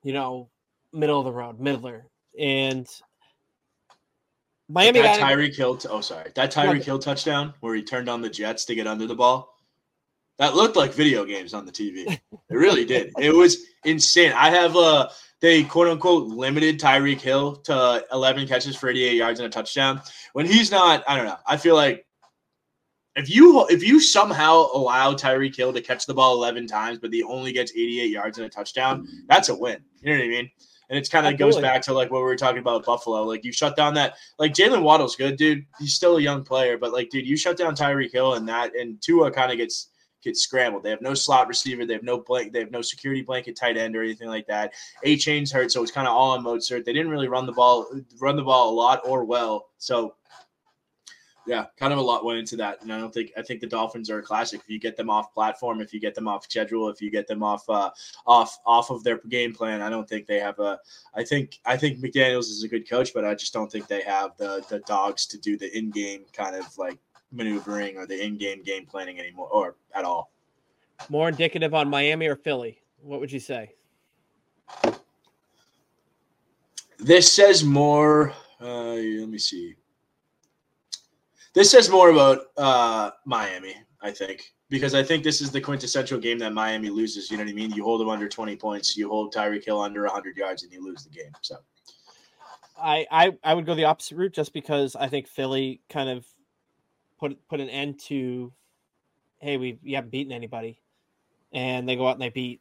you 0.03 0.13
know, 0.13 0.49
middle 0.93 1.19
of 1.19 1.25
the 1.25 1.33
road, 1.33 1.61
middler. 1.61 2.07
And 2.39 2.89
Miami 4.69 5.03
that 5.03 5.21
Tyreek 5.21 5.55
Hill. 5.55 5.77
T- 5.77 5.89
oh, 5.91 6.01
sorry, 6.01 6.31
that 6.35 6.53
Tyreek 6.53 6.83
Hill 6.83 6.99
touchdown 6.99 7.55
where 7.61 7.75
he 7.75 7.83
turned 7.83 8.09
on 8.09 8.21
the 8.21 8.31
Jets 8.31 8.65
to 8.67 8.75
get 8.75 8.87
under 8.87 9.07
the 9.07 9.15
ball. 9.15 9.55
That 10.39 10.55
looked 10.55 10.77
like 10.77 10.93
video 10.93 11.25
games 11.25 11.55
on 11.55 11.67
the 11.67 11.73
TV. 11.73 12.19
It 12.49 12.55
really 12.55 12.85
did. 12.85 13.13
It 13.19 13.35
was 13.35 13.57
insane. 13.85 14.33
I 14.33 14.51
have 14.51 14.77
a 14.77 15.11
they 15.41 15.65
quote 15.65 15.89
unquote 15.89 16.29
limited 16.29 16.79
Tyreek 16.79 17.21
Hill 17.21 17.57
to 17.57 18.05
11 18.13 18.47
catches 18.47 18.77
for 18.77 18.89
88 18.89 19.17
yards 19.17 19.41
and 19.41 19.49
a 19.49 19.51
touchdown. 19.51 20.01
When 20.33 20.47
he's 20.47 20.71
not, 20.71 21.03
I 21.09 21.17
don't 21.17 21.27
know. 21.27 21.39
I 21.45 21.57
feel 21.57 21.75
like 21.75 22.06
if 23.17 23.31
you 23.31 23.67
if 23.69 23.83
you 23.83 24.01
somehow 24.01 24.67
allow 24.75 25.15
Tyreek 25.15 25.57
Hill 25.57 25.73
to 25.73 25.81
catch 25.81 26.07
the 26.07 26.15
ball 26.15 26.35
11 26.35 26.67
times, 26.67 26.99
but 26.99 27.13
he 27.13 27.23
only 27.23 27.53
gets 27.53 27.73
88 27.73 28.11
yards 28.11 28.39
and 28.39 28.47
a 28.47 28.51
touchdown, 28.51 29.09
that's 29.27 29.49
a 29.49 29.55
win. 29.55 29.79
You 30.01 30.13
know 30.13 30.19
what 30.19 30.25
I 30.25 30.29
mean? 30.29 30.51
And 30.89 30.97
it's 30.97 31.09
kind 31.09 31.27
of 31.27 31.37
goes 31.37 31.59
back 31.59 31.83
to 31.83 31.93
like 31.93 32.13
what 32.13 32.19
we 32.19 32.25
were 32.25 32.37
talking 32.37 32.61
about 32.61 32.85
Buffalo. 32.85 33.25
Like 33.25 33.45
you 33.45 33.53
shut 33.53 33.75
down 33.75 33.95
that 33.95 34.17
like 34.39 34.53
Jaylen 34.53 34.83
Waddle's 34.83 35.17
good, 35.17 35.37
dude. 35.37 35.65
He's 35.81 35.95
still 35.95 36.19
a 36.19 36.21
young 36.21 36.45
player, 36.45 36.79
but 36.79 36.93
like, 36.93 37.11
dude, 37.11 37.27
you 37.27 37.37
shut 37.37 37.57
down 37.57 37.75
Tyreek 37.75 38.13
Hill 38.13 38.35
and 38.35 38.49
that 38.49 38.77
and 38.77 39.01
Tua 39.03 39.31
kind 39.31 39.51
of 39.51 39.59
gets 39.59 39.89
gets 40.23 40.43
scrambled. 40.43 40.83
They 40.83 40.91
have 40.91 41.01
no 41.01 41.15
slot 41.15 41.49
receiver. 41.49 41.87
They 41.87 41.95
have 41.95 42.03
no 42.03 42.19
blank. 42.19 42.53
They 42.53 42.59
have 42.59 42.71
no 42.71 42.83
security 42.83 43.23
blanket 43.23 43.57
tight 43.57 43.77
end 43.77 43.97
or 43.97 44.03
anything 44.03 44.29
like 44.29 44.47
that. 44.49 44.75
Achane's 45.05 45.51
hurt, 45.51 45.73
so 45.73 45.83
it's 45.83 45.93
kind 45.93 46.07
of 46.07 46.15
all 46.15 46.33
on 46.33 46.45
Mostert. 46.45 46.85
They 46.85 46.93
didn't 46.93 47.11
really 47.11 47.29
run 47.29 47.47
the 47.47 47.53
ball, 47.53 47.89
run 48.21 48.37
the 48.37 48.43
ball 48.43 48.71
a 48.71 48.75
lot 48.75 49.01
or 49.05 49.25
well. 49.25 49.69
So 49.79 50.15
yeah, 51.47 51.67
kind 51.77 51.93
of 51.93 51.99
a 51.99 52.03
lot 52.03 52.25
went 52.25 52.39
into 52.39 52.57
that, 52.57 52.83
and 52.83 52.93
I 52.93 52.99
don't 52.99 53.13
think 53.15 53.33
I 53.37 53.43
think 53.43 53.61
the 53.61 53.67
Dolphins 53.67 54.11
are 54.11 54.19
a 54.19 54.23
classic. 54.23 54.61
If 54.61 54.69
you 54.69 54.79
get 54.79 54.97
them 54.97 55.11
off 55.11 55.33
platform, 55.33 55.81
if 55.81 55.95
you 55.95 56.01
get 56.01 56.15
them 56.15 56.29
off 56.29 56.45
schedule, 56.45 56.89
if 56.89 57.01
you 57.01 57.11
get 57.11 57.27
them 57.27 57.43
off 57.43 57.69
uh, 57.69 57.91
off 58.27 58.59
off 58.67 58.91
of 58.91 59.05
their 59.05 59.19
game 59.29 59.55
plan, 59.55 59.81
I 59.81 59.89
don't 59.89 60.09
think 60.09 60.27
they 60.27 60.41
have 60.41 60.59
a. 60.59 60.79
I 61.15 61.25
think 61.25 61.61
I 61.65 61.77
think 61.77 62.01
McDaniel's 62.01 62.49
is 62.49 62.65
a 62.65 62.69
good 62.69 62.89
coach, 62.89 63.15
but 63.15 63.25
I 63.25 63.35
just 63.35 63.53
don't 63.53 63.71
think 63.71 63.87
they 63.87 64.03
have 64.03 64.37
the 64.37 64.65
the 64.69 64.81
dogs 64.81 65.27
to 65.27 65.39
do 65.39 65.57
the 65.57 65.77
in 65.77 65.91
game 65.91 66.25
kind 66.33 66.57
of 66.57 66.77
like 66.79 66.99
maneuvering 67.33 67.97
or 67.97 68.07
the 68.07 68.25
in-game 68.25 68.63
game 68.63 68.87
planning 68.87 69.19
anymore 69.19 69.49
or 69.49 69.77
at 69.95 70.05
all. 70.05 70.33
More 71.09 71.29
indicative 71.29 71.75
on 71.75 71.89
Miami 71.89 72.27
or 72.27 72.37
Philly? 72.37 72.81
What 73.03 73.21
would 73.21 73.31
you 73.31 73.41
say? 73.41 73.73
This 76.99 77.31
says 77.31 77.63
more. 77.63 78.33
Uh, 78.61 78.95
let 78.95 79.29
me 79.29 79.39
see. 79.39 79.75
This 81.57 81.71
says 81.71 81.89
more 81.89 82.11
about 82.11 82.49
uh, 82.59 83.13
Miami, 83.25 83.75
I 84.03 84.11
think, 84.11 84.53
because 84.69 84.95
I 84.95 85.03
think 85.03 85.25
this 85.25 85.41
is 85.41 85.51
the 85.51 85.61
quintessential 85.61 86.21
game 86.21 86.39
that 86.41 86.53
Miami 86.53 86.91
loses. 86.91 87.31
You 87.31 87.39
know 87.39 87.45
what 87.45 87.51
I 87.51 87.55
mean? 87.55 87.71
You 87.71 87.83
hold 87.83 88.03
them 88.03 88.11
under 88.11 88.29
20 88.29 88.55
points, 88.57 88.95
you 88.95 89.09
hold 89.09 89.33
Tyreek 89.33 89.65
Hill 89.65 89.81
under 89.81 90.03
100 90.03 90.37
yards, 90.37 90.65
and 90.65 90.71
you 90.71 90.85
lose 90.85 91.05
the 91.05 91.09
game. 91.09 91.33
So, 91.41 91.57
I, 92.79 93.07
I 93.11 93.33
I 93.43 93.55
would 93.55 93.65
go 93.65 93.75
the 93.75 93.87
opposite 93.87 94.19
route 94.19 94.35
just 94.35 94.53
because 94.53 94.97
I 94.97 95.09
think 95.09 95.29
Philly 95.29 95.81
kind 95.89 96.11
of 96.11 96.27
put 97.19 97.39
put 97.49 97.61
an 97.61 97.71
end 97.71 98.01
to, 98.09 98.53
hey, 99.39 99.57
we, 99.57 99.79
we 99.83 99.95
haven't 99.95 100.11
beaten 100.11 100.35
anybody, 100.35 100.79
and 101.55 101.89
they 101.89 101.97
go 101.97 102.07
out 102.07 102.17
and 102.17 102.23
they 102.23 102.29
beat 102.29 102.61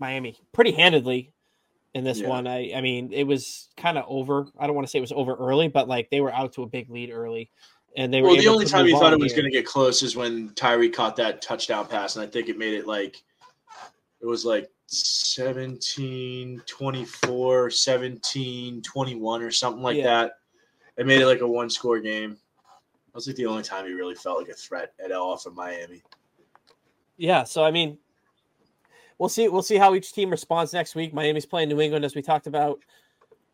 Miami 0.00 0.36
pretty 0.52 0.72
handedly 0.72 1.32
in 1.94 2.02
this 2.02 2.18
yeah. 2.18 2.28
one. 2.30 2.48
I 2.48 2.72
I 2.74 2.80
mean, 2.80 3.12
it 3.12 3.28
was 3.28 3.68
kind 3.76 3.96
of 3.96 4.06
over. 4.08 4.48
I 4.58 4.66
don't 4.66 4.74
want 4.74 4.88
to 4.88 4.90
say 4.90 4.98
it 4.98 5.02
was 5.02 5.12
over 5.12 5.36
early, 5.36 5.68
but 5.68 5.86
like 5.86 6.10
they 6.10 6.20
were 6.20 6.34
out 6.34 6.54
to 6.54 6.64
a 6.64 6.66
big 6.66 6.90
lead 6.90 7.12
early. 7.12 7.52
And 7.96 8.12
they 8.12 8.22
were 8.22 8.28
well. 8.28 8.36
The 8.36 8.48
only 8.48 8.66
time 8.66 8.86
you 8.86 8.98
thought 8.98 9.12
it 9.12 9.18
was 9.18 9.32
going 9.32 9.44
to 9.44 9.50
get 9.50 9.66
close 9.66 10.02
is 10.02 10.16
when 10.16 10.50
Tyreek 10.50 10.92
caught 10.92 11.16
that 11.16 11.42
touchdown 11.42 11.86
pass, 11.86 12.16
and 12.16 12.24
I 12.24 12.28
think 12.28 12.48
it 12.48 12.58
made 12.58 12.74
it 12.74 12.86
like 12.86 13.22
it 14.20 14.26
was 14.26 14.44
like 14.44 14.70
17 14.86 16.62
24 16.66 17.70
17 17.70 18.82
21 18.82 19.42
or 19.42 19.50
something 19.50 19.82
like 19.82 19.96
yeah. 19.96 20.02
that 20.04 20.32
it 20.96 21.06
made 21.06 21.20
it 21.20 21.26
like 21.26 21.40
a 21.40 21.48
one 21.48 21.70
score 21.70 22.00
game 22.00 22.36
that 23.14 23.14
was 23.14 23.26
like 23.26 23.36
the 23.36 23.46
only 23.46 23.62
time 23.62 23.86
he 23.86 23.92
really 23.92 24.16
felt 24.16 24.38
like 24.38 24.48
a 24.48 24.54
threat 24.54 24.92
at 25.02 25.12
all 25.12 25.36
from 25.36 25.54
Miami. 25.54 26.02
Yeah, 27.16 27.44
so 27.44 27.64
I 27.64 27.70
mean, 27.70 27.96
we'll 29.18 29.28
see. 29.28 29.48
We'll 29.48 29.62
see 29.62 29.76
how 29.76 29.94
each 29.94 30.12
team 30.12 30.30
responds 30.30 30.72
next 30.72 30.96
week. 30.96 31.14
Miami's 31.14 31.46
playing 31.46 31.68
New 31.68 31.80
England, 31.80 32.04
as 32.04 32.16
we 32.16 32.22
talked 32.22 32.48
about, 32.48 32.80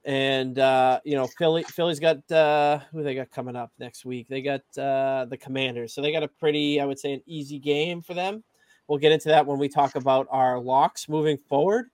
and 0.05 0.59
uh, 0.59 1.01
you 1.05 1.14
know, 1.14 1.26
Philly. 1.26 1.62
Philly's 1.64 2.01
got 2.01 2.30
uh, 2.30 2.80
who 2.92 3.03
they 3.03 3.14
got 3.14 3.30
coming 3.30 3.57
up 3.57 3.72
next 3.78 4.05
week. 4.05 4.28
They 4.28 4.42
got 4.42 4.62
uh, 4.78 5.26
the 5.26 5.36
Commanders, 5.36 5.92
so 5.92 6.03
they 6.03 6.12
got 6.12 6.22
a 6.22 6.28
pretty, 6.28 6.80
I 6.80 6.84
would 6.84 6.98
say, 6.98 7.12
an 7.12 7.22
easy 7.26 7.59
game 7.59 8.03
for 8.03 8.14
them. 8.14 8.42
We'll 8.88 8.98
get 8.98 9.12
into 9.12 9.28
that 9.28 9.46
when 9.46 9.59
we 9.59 9.68
talk 9.68 9.94
about 9.94 10.26
our 10.30 10.59
locks 10.59 11.09
moving 11.09 11.36
forward. 11.36 11.90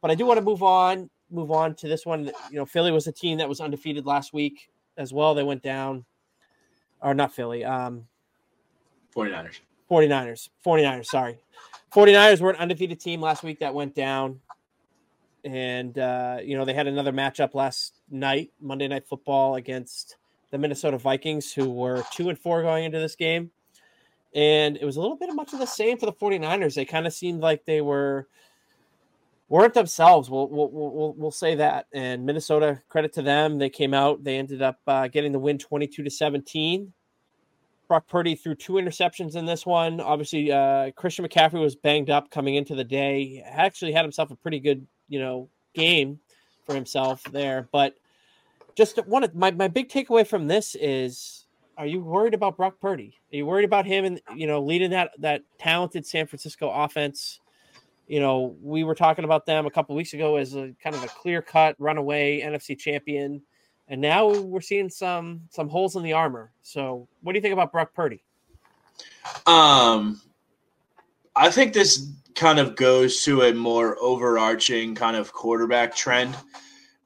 But 0.00 0.10
I 0.10 0.14
do 0.14 0.24
want 0.24 0.38
to 0.38 0.44
move 0.44 0.62
on. 0.62 1.10
Move 1.30 1.50
on 1.50 1.74
to 1.74 1.88
this 1.88 2.06
one. 2.06 2.26
You 2.50 2.56
know, 2.56 2.64
Philly 2.64 2.90
was 2.90 3.06
a 3.06 3.12
team 3.12 3.38
that 3.38 3.48
was 3.48 3.60
undefeated 3.60 4.06
last 4.06 4.32
week 4.32 4.70
as 4.96 5.12
well. 5.12 5.34
They 5.34 5.42
went 5.42 5.62
down 5.62 6.04
or 7.00 7.14
not 7.14 7.32
Philly, 7.32 7.64
um, 7.64 8.06
49ers. 9.14 9.60
49ers. 9.90 10.48
49ers, 10.64 11.06
sorry. 11.06 11.38
49ers 11.92 12.40
were 12.40 12.50
an 12.50 12.56
undefeated 12.56 13.00
team 13.00 13.20
last 13.20 13.42
week 13.42 13.60
that 13.60 13.72
went 13.72 13.94
down. 13.94 14.40
And, 15.44 15.98
uh, 15.98 16.38
you 16.42 16.56
know, 16.56 16.64
they 16.64 16.74
had 16.74 16.86
another 16.86 17.12
matchup 17.12 17.54
last 17.54 18.00
night, 18.10 18.50
Monday 18.60 18.88
Night 18.88 19.06
Football, 19.06 19.54
against 19.54 20.16
the 20.50 20.58
Minnesota 20.58 20.98
Vikings, 20.98 21.52
who 21.52 21.70
were 21.70 22.04
two 22.12 22.28
and 22.28 22.38
four 22.38 22.62
going 22.62 22.84
into 22.84 22.98
this 22.98 23.14
game. 23.14 23.50
And 24.34 24.76
it 24.76 24.84
was 24.84 24.96
a 24.96 25.00
little 25.00 25.16
bit 25.16 25.28
of 25.28 25.36
much 25.36 25.52
of 25.52 25.58
the 25.58 25.66
same 25.66 25.98
for 25.98 26.06
the 26.06 26.12
49ers. 26.12 26.74
They 26.74 26.84
kind 26.84 27.06
of 27.06 27.12
seemed 27.12 27.40
like 27.40 27.64
they 27.64 27.80
were 27.80 28.28
weren't 29.48 29.74
themselves. 29.74 30.28
We'll, 30.30 30.48
we'll, 30.48 30.70
we'll, 30.70 31.14
we'll 31.16 31.30
say 31.30 31.54
that. 31.56 31.86
And 31.92 32.24
Minnesota, 32.26 32.82
credit 32.88 33.12
to 33.14 33.22
them. 33.22 33.58
They 33.58 33.70
came 33.70 33.94
out, 33.94 34.22
they 34.24 34.36
ended 34.36 34.62
up 34.62 34.78
uh, 34.86 35.08
getting 35.08 35.32
the 35.32 35.38
win 35.38 35.58
22 35.58 36.02
to 36.02 36.10
17. 36.10 36.92
Brock 37.88 38.06
Purdy 38.06 38.34
threw 38.34 38.54
two 38.54 38.74
interceptions 38.74 39.34
in 39.34 39.46
this 39.46 39.64
one. 39.64 39.98
Obviously, 40.00 40.52
uh, 40.52 40.90
Christian 40.90 41.26
McCaffrey 41.26 41.60
was 41.60 41.74
banged 41.74 42.10
up 42.10 42.30
coming 42.30 42.54
into 42.54 42.74
the 42.74 42.84
day. 42.84 43.42
Actually 43.46 43.92
had 43.92 44.04
himself 44.04 44.30
a 44.30 44.36
pretty 44.36 44.60
good, 44.60 44.86
you 45.08 45.18
know, 45.18 45.48
game 45.74 46.20
for 46.64 46.74
himself 46.74 47.22
there. 47.24 47.68
But 47.72 47.94
just 48.74 48.98
one 49.06 49.24
of 49.24 49.34
my, 49.34 49.50
my 49.50 49.68
big 49.68 49.88
takeaway 49.88 50.26
from 50.26 50.46
this 50.46 50.74
is 50.74 51.46
are 51.76 51.86
you 51.86 52.00
worried 52.00 52.34
about 52.34 52.56
Brock 52.56 52.80
Purdy? 52.80 53.16
Are 53.32 53.36
you 53.36 53.46
worried 53.46 53.64
about 53.64 53.86
him 53.86 54.04
and 54.04 54.20
you 54.34 54.46
know 54.46 54.60
leading 54.62 54.90
that 54.90 55.12
that 55.18 55.42
talented 55.58 56.06
San 56.06 56.26
Francisco 56.26 56.70
offense? 56.70 57.40
you 58.08 58.20
know, 58.20 58.56
we 58.62 58.84
were 58.84 58.94
talking 58.94 59.24
about 59.24 59.46
them 59.46 59.66
a 59.66 59.70
couple 59.70 59.94
weeks 59.94 60.14
ago 60.14 60.36
as 60.36 60.54
a 60.54 60.74
kind 60.82 60.96
of 60.96 61.04
a 61.04 61.08
clear 61.08 61.42
cut 61.42 61.76
runaway 61.78 62.40
NFC 62.40 62.76
champion. 62.76 63.42
And 63.86 64.00
now 64.00 64.28
we're 64.28 64.62
seeing 64.62 64.90
some 64.90 65.42
some 65.50 65.68
holes 65.68 65.94
in 65.94 66.02
the 66.02 66.14
armor. 66.14 66.50
So 66.62 67.06
what 67.22 67.32
do 67.32 67.36
you 67.36 67.42
think 67.42 67.52
about 67.52 67.70
Brock 67.70 67.94
Purdy? 67.94 68.24
Um 69.46 70.20
I 71.36 71.50
think 71.50 71.74
this 71.74 72.10
kind 72.38 72.58
of 72.58 72.76
goes 72.76 73.22
to 73.24 73.42
a 73.42 73.52
more 73.52 73.96
overarching 74.00 74.94
kind 74.94 75.16
of 75.16 75.32
quarterback 75.32 75.94
trend. 75.94 76.36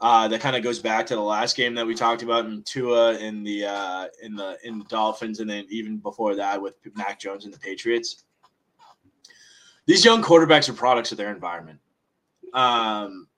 Uh, 0.01 0.27
that 0.29 0.41
kind 0.41 0.57
of 0.57 0.63
goes 0.65 0.81
back 0.81 1.07
to 1.07 1.15
the 1.15 1.21
last 1.21 1.57
game 1.57 1.75
that 1.77 1.87
we 1.87 1.95
talked 1.95 2.23
about 2.23 2.45
in 2.47 2.63
Tua 2.65 3.17
in 3.19 3.45
the 3.45 3.65
uh, 3.65 4.07
in 4.23 4.35
the 4.35 4.59
in 4.65 4.79
the 4.79 4.85
Dolphins, 4.87 5.41
and 5.41 5.49
then 5.49 5.65
even 5.69 5.99
before 5.99 6.35
that 6.35 6.61
with 6.61 6.75
Mac 6.95 7.21
Jones 7.21 7.45
and 7.45 7.55
the 7.55 7.59
Patriots 7.59 8.25
these 9.87 10.05
young 10.05 10.23
quarterbacks 10.23 10.69
are 10.69 10.75
products 10.75 11.13
of 11.13 11.19
their 11.19 11.33
environment. 11.33 11.81
Um, 12.53 13.29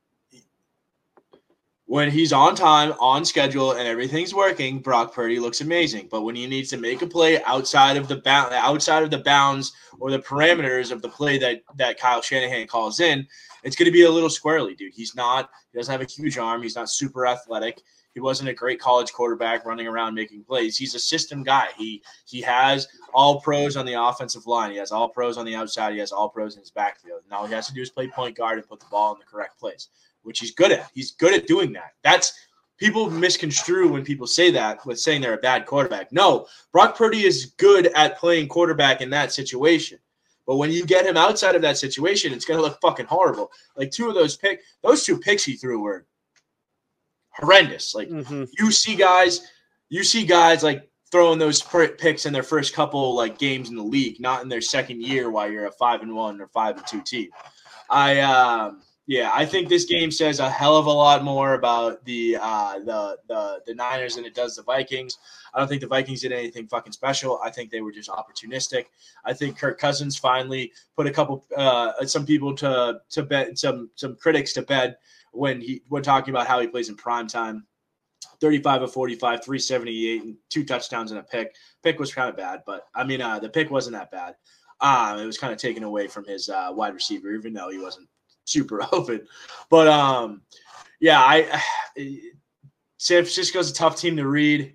when 1.86 2.10
he's 2.10 2.32
on 2.32 2.54
time, 2.54 2.94
on 2.98 3.24
schedule, 3.24 3.72
and 3.72 3.86
everything's 3.86 4.34
working, 4.34 4.78
Brock 4.78 5.12
Purdy 5.12 5.38
looks 5.38 5.60
amazing. 5.60 6.08
But 6.10 6.22
when 6.22 6.34
he 6.34 6.46
needs 6.46 6.70
to 6.70 6.78
make 6.78 7.02
a 7.02 7.06
play 7.06 7.42
outside 7.44 7.96
of 7.96 8.08
the 8.08 8.16
bound, 8.16 8.54
outside 8.54 9.02
of 9.02 9.10
the 9.10 9.18
bounds 9.18 9.72
or 10.00 10.10
the 10.10 10.18
parameters 10.18 10.90
of 10.90 11.02
the 11.02 11.08
play 11.08 11.38
that 11.38 11.62
that 11.76 11.98
Kyle 11.98 12.22
Shanahan 12.22 12.66
calls 12.66 13.00
in, 13.00 13.26
it's 13.64 13.76
going 13.76 13.86
to 13.86 13.92
be 13.92 14.04
a 14.04 14.10
little 14.10 14.30
squirrely, 14.30 14.76
dude. 14.76 14.94
He's 14.94 15.14
not. 15.14 15.50
He 15.72 15.78
doesn't 15.78 15.92
have 15.92 16.00
a 16.00 16.10
huge 16.10 16.38
arm. 16.38 16.62
He's 16.62 16.76
not 16.76 16.88
super 16.88 17.26
athletic. 17.26 17.82
He 18.14 18.20
wasn't 18.20 18.48
a 18.48 18.54
great 18.54 18.80
college 18.80 19.12
quarterback 19.12 19.66
running 19.66 19.88
around 19.88 20.14
making 20.14 20.44
plays. 20.44 20.76
He's 20.76 20.94
a 20.94 21.00
system 21.00 21.42
guy. 21.42 21.68
He 21.76 22.02
he 22.24 22.40
has 22.42 22.88
all 23.12 23.40
pros 23.40 23.76
on 23.76 23.84
the 23.84 24.00
offensive 24.00 24.46
line. 24.46 24.70
He 24.70 24.78
has 24.78 24.92
all 24.92 25.08
pros 25.08 25.36
on 25.36 25.44
the 25.44 25.56
outside. 25.56 25.92
He 25.92 25.98
has 25.98 26.12
all 26.12 26.28
pros 26.28 26.54
in 26.54 26.60
his 26.60 26.70
backfield. 26.70 27.22
Now 27.28 27.38
all 27.38 27.46
he 27.46 27.54
has 27.54 27.66
to 27.66 27.74
do 27.74 27.82
is 27.82 27.90
play 27.90 28.08
point 28.08 28.36
guard 28.36 28.58
and 28.58 28.68
put 28.68 28.80
the 28.80 28.86
ball 28.86 29.12
in 29.12 29.18
the 29.18 29.26
correct 29.26 29.58
place, 29.58 29.88
which 30.24 30.40
he's 30.40 30.52
good 30.52 30.72
at. 30.72 30.90
He's 30.92 31.12
good 31.12 31.34
at 31.34 31.46
doing 31.46 31.72
that. 31.74 31.92
That's 32.02 32.32
people 32.78 33.08
misconstrue 33.08 33.92
when 33.92 34.04
people 34.04 34.26
say 34.26 34.50
that 34.50 34.84
with 34.84 34.98
saying 34.98 35.20
they're 35.20 35.34
a 35.34 35.38
bad 35.38 35.66
quarterback. 35.66 36.12
No, 36.12 36.46
Brock 36.72 36.96
Purdy 36.96 37.24
is 37.24 37.54
good 37.58 37.86
at 37.94 38.18
playing 38.18 38.48
quarterback 38.48 39.00
in 39.00 39.10
that 39.10 39.32
situation. 39.32 39.98
But 40.46 40.56
when 40.56 40.70
you 40.70 40.84
get 40.84 41.06
him 41.06 41.16
outside 41.16 41.54
of 41.54 41.62
that 41.62 41.78
situation, 41.78 42.32
it's 42.32 42.44
going 42.44 42.58
to 42.58 42.62
look 42.62 42.78
fucking 42.80 43.06
horrible. 43.06 43.50
Like 43.76 43.90
two 43.90 44.08
of 44.08 44.14
those 44.14 44.36
pick, 44.36 44.60
those 44.82 45.04
two 45.04 45.18
picks 45.18 45.44
he 45.44 45.56
threw 45.56 45.80
were 45.80 46.06
horrendous. 47.30 47.94
Like 47.94 48.08
mm-hmm. 48.08 48.44
you 48.58 48.70
see 48.70 48.94
guys, 48.94 49.48
you 49.88 50.04
see 50.04 50.26
guys 50.26 50.62
like 50.62 50.88
throwing 51.10 51.38
those 51.38 51.62
picks 51.62 52.26
in 52.26 52.32
their 52.32 52.42
first 52.42 52.74
couple 52.74 53.14
like 53.14 53.38
games 53.38 53.70
in 53.70 53.76
the 53.76 53.82
league, 53.82 54.20
not 54.20 54.42
in 54.42 54.48
their 54.48 54.60
second 54.60 55.00
year 55.00 55.30
while 55.30 55.50
you're 55.50 55.66
a 55.66 55.72
five 55.72 56.02
and 56.02 56.14
one 56.14 56.40
or 56.40 56.48
five 56.48 56.76
and 56.76 56.86
two 56.86 57.00
team. 57.02 57.30
I 57.88 58.20
um 58.20 58.82
yeah, 59.06 59.30
I 59.34 59.44
think 59.44 59.68
this 59.68 59.84
game 59.84 60.10
says 60.10 60.38
a 60.40 60.48
hell 60.48 60.78
of 60.78 60.86
a 60.86 60.90
lot 60.90 61.22
more 61.22 61.54
about 61.54 62.02
the 62.06 62.38
uh, 62.40 62.78
the 62.78 63.18
the 63.28 63.60
the 63.66 63.74
Niners 63.74 64.16
than 64.16 64.24
it 64.24 64.34
does 64.34 64.56
the 64.56 64.62
Vikings. 64.62 65.18
I 65.52 65.58
don't 65.58 65.68
think 65.68 65.82
the 65.82 65.86
Vikings 65.86 66.22
did 66.22 66.32
anything 66.32 66.66
fucking 66.66 66.92
special. 66.92 67.38
I 67.44 67.50
think 67.50 67.70
they 67.70 67.82
were 67.82 67.92
just 67.92 68.08
opportunistic. 68.08 68.86
I 69.26 69.34
think 69.34 69.58
Kirk 69.58 69.78
Cousins 69.78 70.16
finally 70.16 70.72
put 70.96 71.06
a 71.06 71.10
couple 71.10 71.44
uh, 71.54 71.92
some 72.06 72.24
people 72.24 72.54
to 72.56 73.00
to 73.10 73.22
bed 73.22 73.58
some 73.58 73.90
some 73.94 74.16
critics 74.16 74.54
to 74.54 74.62
bed 74.62 74.96
when 75.32 75.60
he 75.60 75.82
when 75.88 76.02
talking 76.02 76.32
about 76.32 76.46
how 76.46 76.60
he 76.60 76.66
plays 76.66 76.88
in 76.88 76.96
prime 76.96 77.26
time. 77.26 77.66
35 78.40 78.82
of 78.82 78.92
45, 78.92 79.44
378, 79.44 80.22
and 80.22 80.36
two 80.50 80.64
touchdowns 80.64 81.12
and 81.12 81.20
a 81.20 81.22
pick. 81.22 81.54
Pick 81.82 82.00
was 82.00 82.12
kind 82.12 82.28
of 82.28 82.36
bad, 82.36 82.62
but 82.66 82.88
I 82.94 83.04
mean, 83.04 83.20
uh, 83.20 83.38
the 83.38 83.48
pick 83.48 83.70
wasn't 83.70 83.94
that 83.94 84.10
bad. 84.10 84.34
Um, 84.80 85.20
it 85.20 85.26
was 85.26 85.38
kind 85.38 85.52
of 85.52 85.58
taken 85.58 85.84
away 85.84 86.08
from 86.08 86.24
his 86.24 86.48
uh, 86.48 86.70
wide 86.72 86.94
receiver, 86.94 87.32
even 87.32 87.52
though 87.52 87.70
he 87.70 87.78
wasn't 87.78 88.08
super 88.44 88.80
open. 88.92 89.26
But 89.70 89.88
um, 89.88 90.42
yeah, 91.00 91.20
I 91.20 91.60
San 92.98 93.22
Francisco's 93.22 93.70
a 93.70 93.74
tough 93.74 93.96
team 93.96 94.16
to 94.16 94.26
read. 94.26 94.74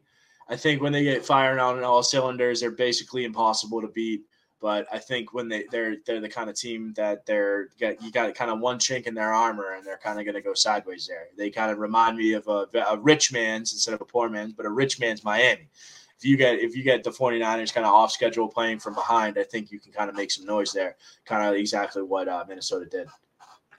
I 0.49 0.55
think 0.55 0.81
when 0.81 0.91
they 0.91 1.03
get 1.03 1.25
firing 1.25 1.59
on 1.59 1.83
all 1.83 2.03
cylinders, 2.03 2.59
they're 2.59 2.71
basically 2.71 3.23
impossible 3.23 3.81
to 3.81 3.87
beat. 3.87 4.23
But 4.61 4.87
I 4.91 4.99
think 4.99 5.33
when 5.33 5.47
they 5.47 5.65
they're 5.71 5.97
they're 6.05 6.19
the 6.19 6.27
kind 6.27 6.49
of 6.49 6.55
team 6.55 6.93
that 6.97 7.25
they're 7.25 7.69
you 7.79 8.11
got 8.11 8.35
kind 8.35 8.51
of 8.51 8.59
one 8.59 8.77
chink 8.77 9.07
in 9.07 9.13
their 9.13 9.33
armor 9.33 9.73
and 9.73 9.85
they're 9.85 9.97
kind 9.97 10.19
of 10.19 10.25
going 10.25 10.35
to 10.35 10.41
go 10.41 10.53
sideways 10.53 11.07
there. 11.07 11.27
They 11.37 11.49
kind 11.49 11.71
of 11.71 11.77
remind 11.77 12.17
me 12.17 12.33
of 12.33 12.47
a, 12.47 12.67
a 12.89 12.97
rich 12.97 13.31
man's 13.31 13.71
instead 13.71 13.93
of 13.93 14.01
a 14.01 14.05
poor 14.05 14.27
man's, 14.27 14.53
but 14.53 14.65
a 14.65 14.69
rich 14.69 14.99
man's 14.99 15.23
Miami. 15.23 15.69
If 16.17 16.25
you 16.25 16.35
get 16.35 16.59
if 16.59 16.75
you 16.75 16.83
get 16.83 17.05
the 17.05 17.11
49ers 17.11 17.73
kind 17.73 17.85
of 17.85 17.93
off 17.93 18.11
schedule 18.11 18.49
playing 18.49 18.79
from 18.79 18.95
behind, 18.95 19.37
I 19.37 19.43
think 19.43 19.71
you 19.71 19.79
can 19.79 19.93
kind 19.93 20.09
of 20.09 20.15
make 20.17 20.29
some 20.29 20.45
noise 20.45 20.73
there. 20.73 20.97
Kind 21.25 21.47
of 21.47 21.55
exactly 21.55 22.03
what 22.03 22.27
uh, 22.27 22.43
Minnesota 22.45 22.85
did. 22.85 23.07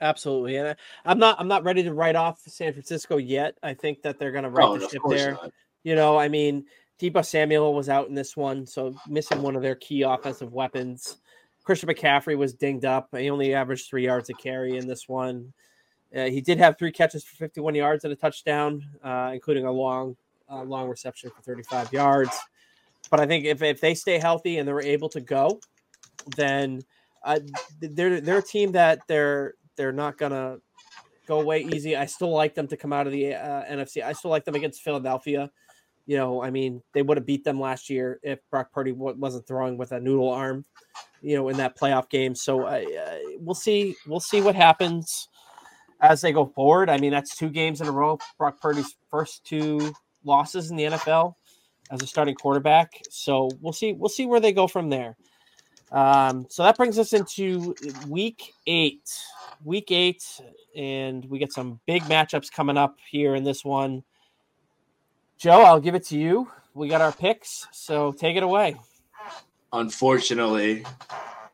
Absolutely, 0.01 0.55
and 0.55 0.75
I'm 1.05 1.19
not 1.19 1.39
I'm 1.39 1.47
not 1.47 1.63
ready 1.63 1.83
to 1.83 1.93
write 1.93 2.15
off 2.15 2.41
San 2.47 2.73
Francisco 2.73 3.17
yet. 3.17 3.55
I 3.61 3.75
think 3.75 4.01
that 4.01 4.17
they're 4.17 4.31
going 4.31 4.43
to 4.43 4.49
right 4.49 4.67
oh, 4.67 4.77
the 4.77 4.89
ship 4.89 5.01
there. 5.07 5.33
Not. 5.33 5.51
You 5.83 5.95
know, 5.95 6.17
I 6.17 6.27
mean, 6.27 6.65
Deebo 6.99 7.23
Samuel 7.23 7.73
was 7.75 7.87
out 7.87 8.09
in 8.09 8.15
this 8.15 8.35
one, 8.35 8.65
so 8.65 8.95
missing 9.07 9.41
one 9.43 9.55
of 9.55 9.61
their 9.61 9.75
key 9.75 10.01
offensive 10.01 10.53
weapons. 10.53 11.17
Christian 11.63 11.89
McCaffrey 11.89 12.35
was 12.35 12.53
dinged 12.53 12.85
up. 12.85 13.09
He 13.15 13.29
only 13.29 13.53
averaged 13.53 13.87
three 13.87 14.05
yards 14.05 14.29
a 14.29 14.33
carry 14.33 14.77
in 14.77 14.87
this 14.87 15.07
one. 15.07 15.53
Uh, 16.15 16.25
he 16.25 16.41
did 16.41 16.57
have 16.57 16.77
three 16.77 16.91
catches 16.91 17.23
for 17.23 17.35
51 17.35 17.75
yards 17.75 18.03
and 18.03 18.11
a 18.11 18.15
touchdown, 18.15 18.83
uh, 19.03 19.29
including 19.33 19.65
a 19.65 19.71
long, 19.71 20.15
uh, 20.49 20.63
long 20.63 20.89
reception 20.89 21.29
for 21.29 21.41
35 21.43 21.93
yards. 21.93 22.37
But 23.09 23.19
I 23.19 23.27
think 23.27 23.45
if, 23.45 23.61
if 23.61 23.79
they 23.79 23.93
stay 23.93 24.17
healthy 24.17 24.57
and 24.57 24.67
they're 24.67 24.81
able 24.81 25.09
to 25.09 25.21
go, 25.21 25.59
then 26.35 26.81
uh, 27.23 27.39
they're 27.79 28.19
they're 28.19 28.39
a 28.39 28.43
team 28.43 28.71
that 28.73 28.99
they're 29.07 29.53
they're 29.75 29.91
not 29.91 30.17
gonna 30.17 30.57
go 31.27 31.39
away 31.41 31.61
easy. 31.73 31.95
I 31.95 32.05
still 32.05 32.31
like 32.31 32.55
them 32.55 32.67
to 32.67 32.77
come 32.77 32.93
out 32.93 33.07
of 33.07 33.13
the 33.13 33.35
uh, 33.35 33.63
NFC. 33.65 34.03
I 34.03 34.13
still 34.13 34.31
like 34.31 34.45
them 34.45 34.55
against 34.55 34.81
Philadelphia. 34.81 35.49
You 36.05 36.17
know, 36.17 36.43
I 36.43 36.49
mean, 36.49 36.81
they 36.93 37.03
would 37.03 37.17
have 37.17 37.25
beat 37.25 37.43
them 37.43 37.59
last 37.59 37.89
year 37.89 38.19
if 38.23 38.39
Brock 38.49 38.71
Purdy 38.73 38.91
wasn't 38.91 39.47
throwing 39.47 39.77
with 39.77 39.91
a 39.91 39.99
noodle 39.99 40.29
arm. 40.29 40.65
You 41.21 41.35
know, 41.35 41.49
in 41.49 41.57
that 41.57 41.77
playoff 41.77 42.09
game. 42.09 42.33
So 42.33 42.63
uh, 42.63 42.83
we'll 43.37 43.53
see. 43.53 43.95
We'll 44.07 44.19
see 44.19 44.41
what 44.41 44.55
happens 44.55 45.29
as 46.01 46.21
they 46.21 46.31
go 46.31 46.47
forward. 46.47 46.89
I 46.89 46.97
mean, 46.97 47.11
that's 47.11 47.37
two 47.37 47.49
games 47.49 47.79
in 47.79 47.87
a 47.87 47.91
row. 47.91 48.17
Brock 48.39 48.59
Purdy's 48.59 48.95
first 49.09 49.45
two 49.45 49.93
losses 50.23 50.71
in 50.71 50.77
the 50.77 50.85
NFL 50.85 51.35
as 51.91 52.01
a 52.01 52.07
starting 52.07 52.35
quarterback. 52.35 52.91
So 53.09 53.49
we'll 53.61 53.73
see. 53.73 53.93
We'll 53.93 54.09
see 54.09 54.25
where 54.25 54.39
they 54.39 54.51
go 54.51 54.67
from 54.67 54.89
there. 54.89 55.15
Um, 55.91 56.45
so 56.49 56.63
that 56.63 56.77
brings 56.77 56.97
us 56.97 57.13
into 57.13 57.75
week 58.07 58.53
eight. 58.67 59.09
Week 59.63 59.91
eight, 59.91 60.23
and 60.75 61.23
we 61.25 61.37
get 61.37 61.53
some 61.53 61.79
big 61.85 62.01
matchups 62.03 62.51
coming 62.51 62.77
up 62.77 62.97
here 63.09 63.35
in 63.35 63.43
this 63.43 63.63
one. 63.63 64.03
Joe, 65.37 65.61
I'll 65.61 65.79
give 65.79 65.95
it 65.95 66.05
to 66.07 66.17
you. 66.17 66.49
We 66.73 66.87
got 66.87 67.01
our 67.01 67.11
picks, 67.11 67.67
so 67.71 68.11
take 68.11 68.37
it 68.37 68.43
away. 68.43 68.75
Unfortunately, 69.73 70.85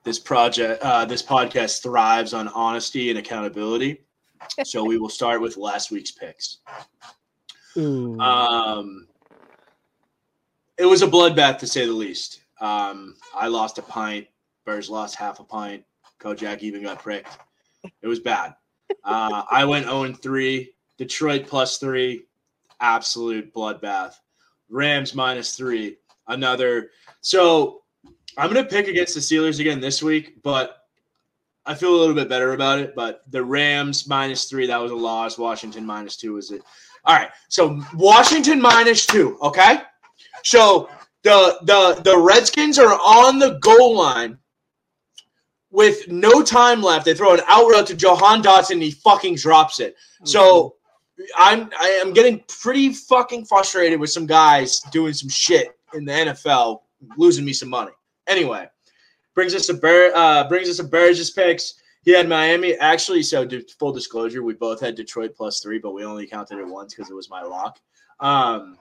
this 0.03 0.19
project, 0.19 0.81
uh, 0.83 1.05
this 1.05 1.23
podcast 1.23 1.83
thrives 1.83 2.33
on 2.33 2.47
honesty 2.49 3.09
and 3.09 3.19
accountability. 3.19 4.01
so 4.63 4.83
we 4.83 4.97
will 4.97 5.09
start 5.09 5.41
with 5.41 5.57
last 5.57 5.91
week's 5.91 6.11
picks. 6.11 6.59
Ooh. 7.77 8.19
Um, 8.19 9.07
it 10.77 10.85
was 10.85 11.01
a 11.01 11.07
bloodbath 11.07 11.57
to 11.59 11.67
say 11.67 11.85
the 11.85 11.91
least. 11.91 12.41
Um, 12.59 13.15
I 13.35 13.47
lost 13.47 13.77
a 13.77 13.81
pint. 13.81 14.27
Burrs 14.65 14.89
lost 14.89 15.15
half 15.15 15.39
a 15.39 15.43
pint. 15.43 15.83
Kojak 16.19 16.59
even 16.59 16.83
got 16.83 16.99
pricked. 16.99 17.37
It 18.01 18.07
was 18.07 18.19
bad. 18.19 18.55
Uh, 19.03 19.43
I 19.49 19.65
went 19.65 19.85
0 19.85 20.13
3. 20.13 20.73
Detroit 20.97 21.47
plus 21.47 21.77
three. 21.77 22.25
Absolute 22.79 23.53
bloodbath. 23.53 24.15
Rams 24.69 25.15
minus 25.15 25.55
three. 25.55 25.97
Another. 26.27 26.89
So 27.21 27.83
I'm 28.37 28.51
going 28.51 28.63
to 28.63 28.69
pick 28.69 28.87
against 28.87 29.13
the 29.13 29.19
Steelers 29.19 29.59
again 29.59 29.79
this 29.79 30.03
week, 30.03 30.41
but 30.43 30.87
I 31.65 31.73
feel 31.73 31.95
a 31.95 31.97
little 31.97 32.15
bit 32.15 32.29
better 32.29 32.53
about 32.53 32.79
it. 32.79 32.95
But 32.95 33.23
the 33.29 33.43
Rams 33.43 34.07
minus 34.07 34.45
three, 34.45 34.67
that 34.67 34.77
was 34.81 34.91
a 34.91 34.95
loss. 34.95 35.37
Washington 35.37 35.85
minus 35.85 36.17
two 36.17 36.33
was 36.33 36.51
it. 36.51 36.61
All 37.05 37.15
right. 37.15 37.29
So 37.47 37.81
Washington 37.93 38.61
minus 38.61 39.05
two. 39.05 39.37
Okay. 39.41 39.81
So 40.43 40.89
the 41.23 41.57
the 41.63 42.01
the 42.03 42.17
Redskins 42.17 42.79
are 42.79 42.93
on 42.93 43.39
the 43.39 43.57
goal 43.59 43.95
line 43.95 44.37
with 45.71 46.07
no 46.07 46.41
time 46.41 46.81
left. 46.81 47.05
They 47.05 47.13
throw 47.13 47.33
an 47.33 47.41
out 47.47 47.67
route 47.69 47.87
to 47.87 47.95
Jahan 47.95 48.41
Dotson 48.41 48.71
and 48.71 48.83
he 48.83 48.91
fucking 48.91 49.35
drops 49.35 49.79
it. 49.79 49.95
So 50.23 50.75
I'm 51.35 51.69
I 51.79 51.99
am 52.01 52.13
getting 52.13 52.43
pretty 52.47 52.93
fucking 52.93 53.45
frustrated 53.45 53.99
with 53.99 54.09
some 54.09 54.25
guys 54.25 54.79
doing 54.91 55.13
some 55.13 55.29
shit 55.29 55.77
in 55.93 56.05
the 56.05 56.11
NFL, 56.11 56.81
losing 57.17 57.45
me 57.45 57.53
some 57.53 57.69
money. 57.69 57.91
Anyway, 58.27 58.67
brings 59.35 59.53
us 59.55 59.69
a 59.69 59.73
Bear 59.73 60.15
uh 60.15 60.47
brings 60.47 60.69
us 60.69 60.79
a 60.79 60.83
Burge's 60.83 61.31
picks. 61.31 61.75
He 62.03 62.11
had 62.11 62.29
Miami 62.29 62.75
actually. 62.75 63.23
So 63.23 63.47
full 63.79 63.91
disclosure, 63.91 64.43
we 64.43 64.53
both 64.53 64.79
had 64.79 64.95
Detroit 64.95 65.35
plus 65.35 65.59
three, 65.59 65.79
but 65.79 65.93
we 65.93 66.05
only 66.05 66.27
counted 66.27 66.59
it 66.59 66.67
once 66.67 66.93
because 66.93 67.11
it 67.11 67.15
was 67.15 67.29
my 67.29 67.43
lock. 67.43 67.79
Um, 68.19 68.77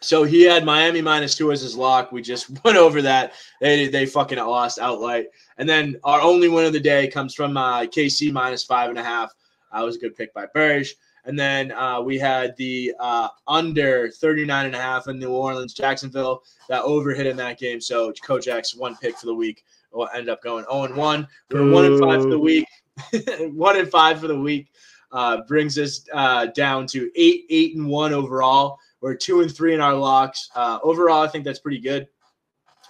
so 0.00 0.24
he 0.24 0.42
had 0.42 0.64
Miami 0.64 1.00
minus 1.00 1.34
two 1.34 1.52
as 1.52 1.60
his 1.62 1.76
lock. 1.76 2.12
We 2.12 2.22
just 2.22 2.50
went 2.64 2.76
over 2.76 3.02
that. 3.02 3.32
They 3.60 3.88
they 3.88 4.06
fucking 4.06 4.38
lost 4.38 4.78
outright. 4.78 5.26
And 5.58 5.68
then 5.68 5.96
our 6.04 6.20
only 6.20 6.48
win 6.48 6.66
of 6.66 6.72
the 6.72 6.80
day 6.80 7.08
comes 7.08 7.34
from 7.34 7.56
uh, 7.56 7.82
KC 7.82 8.32
minus 8.32 8.64
five 8.64 8.90
and 8.90 8.98
a 8.98 9.04
half. 9.04 9.34
That 9.72 9.82
was 9.82 9.96
a 9.96 10.00
good 10.00 10.16
pick 10.16 10.32
by 10.32 10.46
Burge. 10.52 10.94
And 11.24 11.36
then 11.36 11.72
uh, 11.72 12.00
we 12.00 12.18
had 12.18 12.56
the 12.56 12.94
uh, 13.00 13.28
under 13.48 14.10
39 14.10 14.66
and 14.66 14.74
a 14.76 14.80
half 14.80 15.08
in 15.08 15.18
New 15.18 15.32
Orleans, 15.32 15.74
Jacksonville. 15.74 16.44
That 16.68 16.84
overhit 16.84 17.26
in 17.26 17.36
that 17.38 17.58
game. 17.58 17.80
So 17.80 18.12
Kojak's 18.12 18.76
one 18.76 18.96
pick 18.96 19.18
for 19.18 19.26
the 19.26 19.34
week 19.34 19.64
will 19.92 20.08
end 20.14 20.28
up 20.28 20.40
going 20.42 20.64
0 20.64 20.84
and 20.84 20.96
1. 20.96 21.28
We're 21.50 21.70
1 21.70 21.84
and 21.84 22.00
5 22.00 22.22
for 22.22 22.30
the 22.30 22.38
week. 22.38 22.66
1 23.40 23.76
and 23.76 23.88
5 23.88 24.20
for 24.20 24.28
the 24.28 24.38
week. 24.38 24.68
Uh, 25.12 25.42
brings 25.48 25.78
us 25.78 26.04
uh, 26.12 26.46
down 26.46 26.86
to 26.86 27.10
8 27.16 27.44
8 27.48 27.76
and 27.76 27.88
1 27.88 28.12
overall. 28.12 28.78
We're 29.06 29.14
two 29.14 29.40
and 29.40 29.54
three 29.54 29.72
in 29.72 29.80
our 29.80 29.94
locks. 29.94 30.50
Uh, 30.52 30.80
overall, 30.82 31.22
I 31.22 31.28
think 31.28 31.44
that's 31.44 31.60
pretty 31.60 31.78
good. 31.78 32.08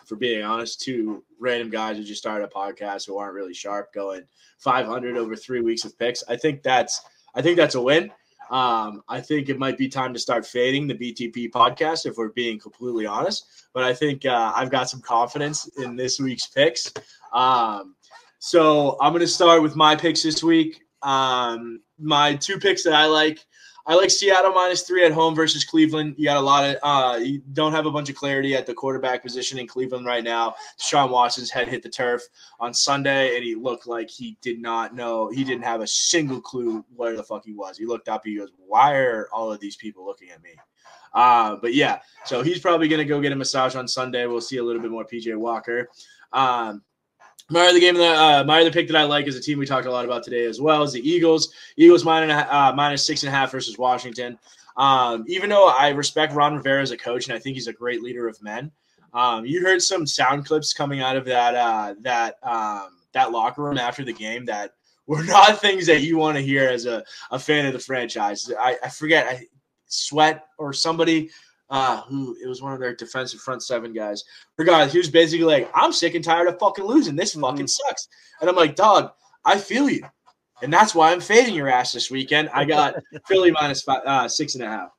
For 0.07 0.17
being 0.17 0.43
honest, 0.43 0.81
two 0.81 1.23
random 1.39 1.69
guys 1.69 1.99
who 1.99 2.05
just 2.05 2.23
started 2.23 2.47
a 2.47 2.49
podcast 2.49 3.07
who 3.07 3.19
aren't 3.19 3.35
really 3.35 3.53
sharp, 3.53 3.93
going 3.93 4.23
500 4.61 5.19
over 5.19 5.37
three 5.37 5.61
weeks 5.61 5.85
of 5.85 5.99
picks. 5.99 6.25
I 6.27 6.37
think 6.37 6.63
that's 6.63 7.03
I 7.35 7.43
think 7.43 7.59
that's 7.59 7.75
a 7.75 7.83
win. 7.83 8.11
Um, 8.51 9.03
I 9.11 9.21
think 9.21 9.51
it 9.51 9.59
might 9.59 9.77
be 9.77 9.89
time 9.89 10.15
to 10.15 10.19
start 10.19 10.47
fading 10.47 10.87
the 10.87 10.95
BTP 10.95 11.51
podcast 11.51 12.07
if 12.07 12.17
we're 12.17 12.31
being 12.31 12.59
completely 12.59 13.05
honest. 13.05 13.69
But 13.75 13.83
I 13.83 13.93
think 13.93 14.25
uh, 14.25 14.55
I've 14.57 14.71
got 14.71 14.89
some 14.89 15.03
confidence 15.03 15.69
in 15.77 15.97
this 15.97 16.19
week's 16.19 16.47
picks. 16.47 16.95
Um, 17.35 17.95
so 18.39 18.97
I'm 19.03 19.13
going 19.13 19.21
to 19.21 19.29
start 19.29 19.61
with 19.61 19.77
my 19.77 19.95
picks 19.95 20.23
this 20.23 20.43
week. 20.43 20.81
Um, 21.03 21.83
my 21.99 22.37
two 22.37 22.59
picks 22.59 22.85
that 22.85 22.95
I 22.95 23.05
like 23.05 23.45
I 23.89 23.95
like 23.95 24.11
Seattle 24.11 24.53
minus 24.53 24.83
three 24.83 25.05
at 25.05 25.13
home 25.13 25.35
versus 25.35 25.65
Cleveland. 25.65 26.17
You 26.19 26.25
got 26.25 26.39
a 26.39 26.41
lot 26.41 26.65
of 26.65 26.77
uh, 26.83 27.19
you 27.19 27.41
don't 27.53 27.73
have 27.73 27.87
a 27.87 27.91
bunch 27.91 28.11
of 28.11 28.17
clarity 28.17 28.57
at 28.57 28.67
the 28.67 28.75
quarterback 28.75 29.23
position 29.23 29.61
in 29.61 29.69
Cleveland 29.69 30.07
right 30.07 30.25
now. 30.25 30.57
Sean 30.79 31.11
Watson's 31.11 31.51
head 31.51 31.69
hit 31.69 31.85
the 31.85 31.89
turf 31.89 32.23
on 32.59 32.75
Sunday, 32.75 33.37
and 33.37 33.45
he 33.45 33.55
looked 33.55 33.87
like 33.87 34.11
he 34.11 34.37
did 34.43 34.61
not 34.61 34.95
know. 34.95 35.31
He 35.31 35.45
didn't 35.45 35.65
have 35.65 35.83
a 35.83 35.87
single 35.87 36.41
clue 36.41 36.85
where 36.97 37.17
the 37.17 37.23
fuck 37.23 37.45
he 37.45 37.53
was. 37.53 37.79
He 37.79 37.87
looked 37.87 38.09
up. 38.09 38.23
He 38.25 38.37
goes, 38.37 38.51
"Why 38.57 38.95
are 38.95 39.29
all 39.33 39.53
of 39.53 39.61
these 39.61 39.77
people 39.77 40.05
looking 40.05 40.31
at 40.31 40.43
me?" 40.43 40.51
Uh, 41.15 41.57
but 41.63 41.73
yeah, 41.73 42.01
so 42.25 42.43
he's 42.43 42.59
probably 42.59 42.89
gonna 42.89 43.05
go 43.05 43.21
get 43.21 43.33
a 43.33 43.37
massage 43.37 43.77
on 43.77 43.87
Sunday. 43.87 44.27
We'll 44.27 44.41
see 44.41 44.57
a 44.57 44.65
little 44.65 44.83
bit 44.83 44.91
more 44.91 45.05
PJ 45.05 45.37
Walker. 45.37 45.89
Um, 46.33 46.83
my 47.51 47.67
other 47.67 47.81
game 47.81 47.95
that 47.95 48.17
uh, 48.17 48.45
my 48.45 48.61
other 48.61 48.71
pick 48.71 48.89
that 48.89 48.97
I 48.97 49.05
like 49.05 49.27
is 49.27 49.37
a 49.37 49.41
team 49.41 49.59
we 49.59 49.67
talked 49.67 49.87
a 49.87 49.91
lot 49.91 50.05
about 50.05 50.25
today 50.25 50.45
as 50.45 50.61
well 50.61 50.83
is 50.83 50.93
the 50.93 51.09
Eagles. 51.09 51.53
Eagles 51.77 52.05
minus, 52.05 52.45
uh, 52.51 52.73
minus 52.75 53.07
six 53.07 53.23
and 53.23 53.29
a 53.29 53.37
half 53.37 53.53
versus 53.53 53.79
Washington. 53.79 54.39
Um, 54.77 55.25
even 55.29 55.49
though 55.49 55.69
I 55.69 55.91
respect 55.91 56.35
Ron 56.35 56.57
Rivera 56.57 56.83
as 56.83 56.91
a 56.91 56.97
coach 56.97 57.29
and 57.29 57.37
I 57.37 57.39
think 57.39 57.55
he's 57.55 57.69
a 57.69 57.73
great 57.73 58.03
leader 58.03 58.29
of 58.29 58.43
men, 58.43 58.71
um, 59.15 59.47
you 59.47 59.63
heard 59.63 59.81
some 59.81 60.07
sound 60.07 60.45
clips 60.45 60.73
coming 60.73 61.01
out 61.01 61.17
of 61.17 61.25
that 61.27 61.55
uh, 61.55 61.95
that 62.01 62.37
um, 62.43 62.99
that 63.13 63.33
locker 63.33 63.63
room 63.63 63.79
after 63.79 64.05
the 64.05 64.13
game 64.13 64.45
that 64.47 64.73
were 65.07 65.25
not 65.25 65.61
things 65.61 65.87
that 65.87 66.03
you 66.03 66.19
want 66.19 66.37
to 66.37 66.43
hear 66.43 66.69
as 66.69 66.85
a, 66.85 67.05
a 67.31 67.39
fan 67.39 67.65
of 67.65 67.73
the 67.73 67.79
franchise. 67.79 68.53
I, 68.59 68.77
I 68.83 68.89
forget 68.89 69.27
I, 69.27 69.47
Sweat 69.89 70.47
or 70.59 70.73
somebody 70.73 71.31
uh, 71.71 72.03
who 72.03 72.37
it 72.43 72.49
was 72.49 72.63
one 72.63 72.73
of 72.73 72.81
their 72.81 72.95
defensive 72.95 73.41
front 73.41 73.63
seven 73.63 73.93
guys. 73.93 74.25
Regardless, 74.57 74.93
he 74.93 74.99
was 74.99 75.11
basically 75.11 75.47
like, 75.47 75.71
I'm 75.75 75.93
sick 75.93 76.15
and 76.15 76.25
tired 76.25 76.49
of 76.49 76.59
fucking 76.59 76.85
losing. 76.85 77.17
This 77.17 77.33
mm-hmm. 77.33 77.43
fucking 77.43 77.67
sucks. 77.67 78.09
And 78.41 78.49
I'm 78.49 78.57
like, 78.57 78.77
dog, 78.77 79.13
I 79.45 79.59
feel 79.59 79.89
you. 79.89 80.03
And 80.63 80.73
that's 80.73 80.95
why 80.95 81.13
I'm 81.13 81.21
fading 81.21 81.55
your 81.55 81.69
ass 81.69 81.93
this 81.93 82.11
weekend. 82.11 82.49
I 82.53 82.65
got 82.65 82.97
Philly 83.27 83.51
minus 83.51 83.83
five, 83.83 84.03
uh, 84.07 84.29
six 84.29 84.55
and 84.55 84.65
a 84.65 84.69
half. 84.69 84.91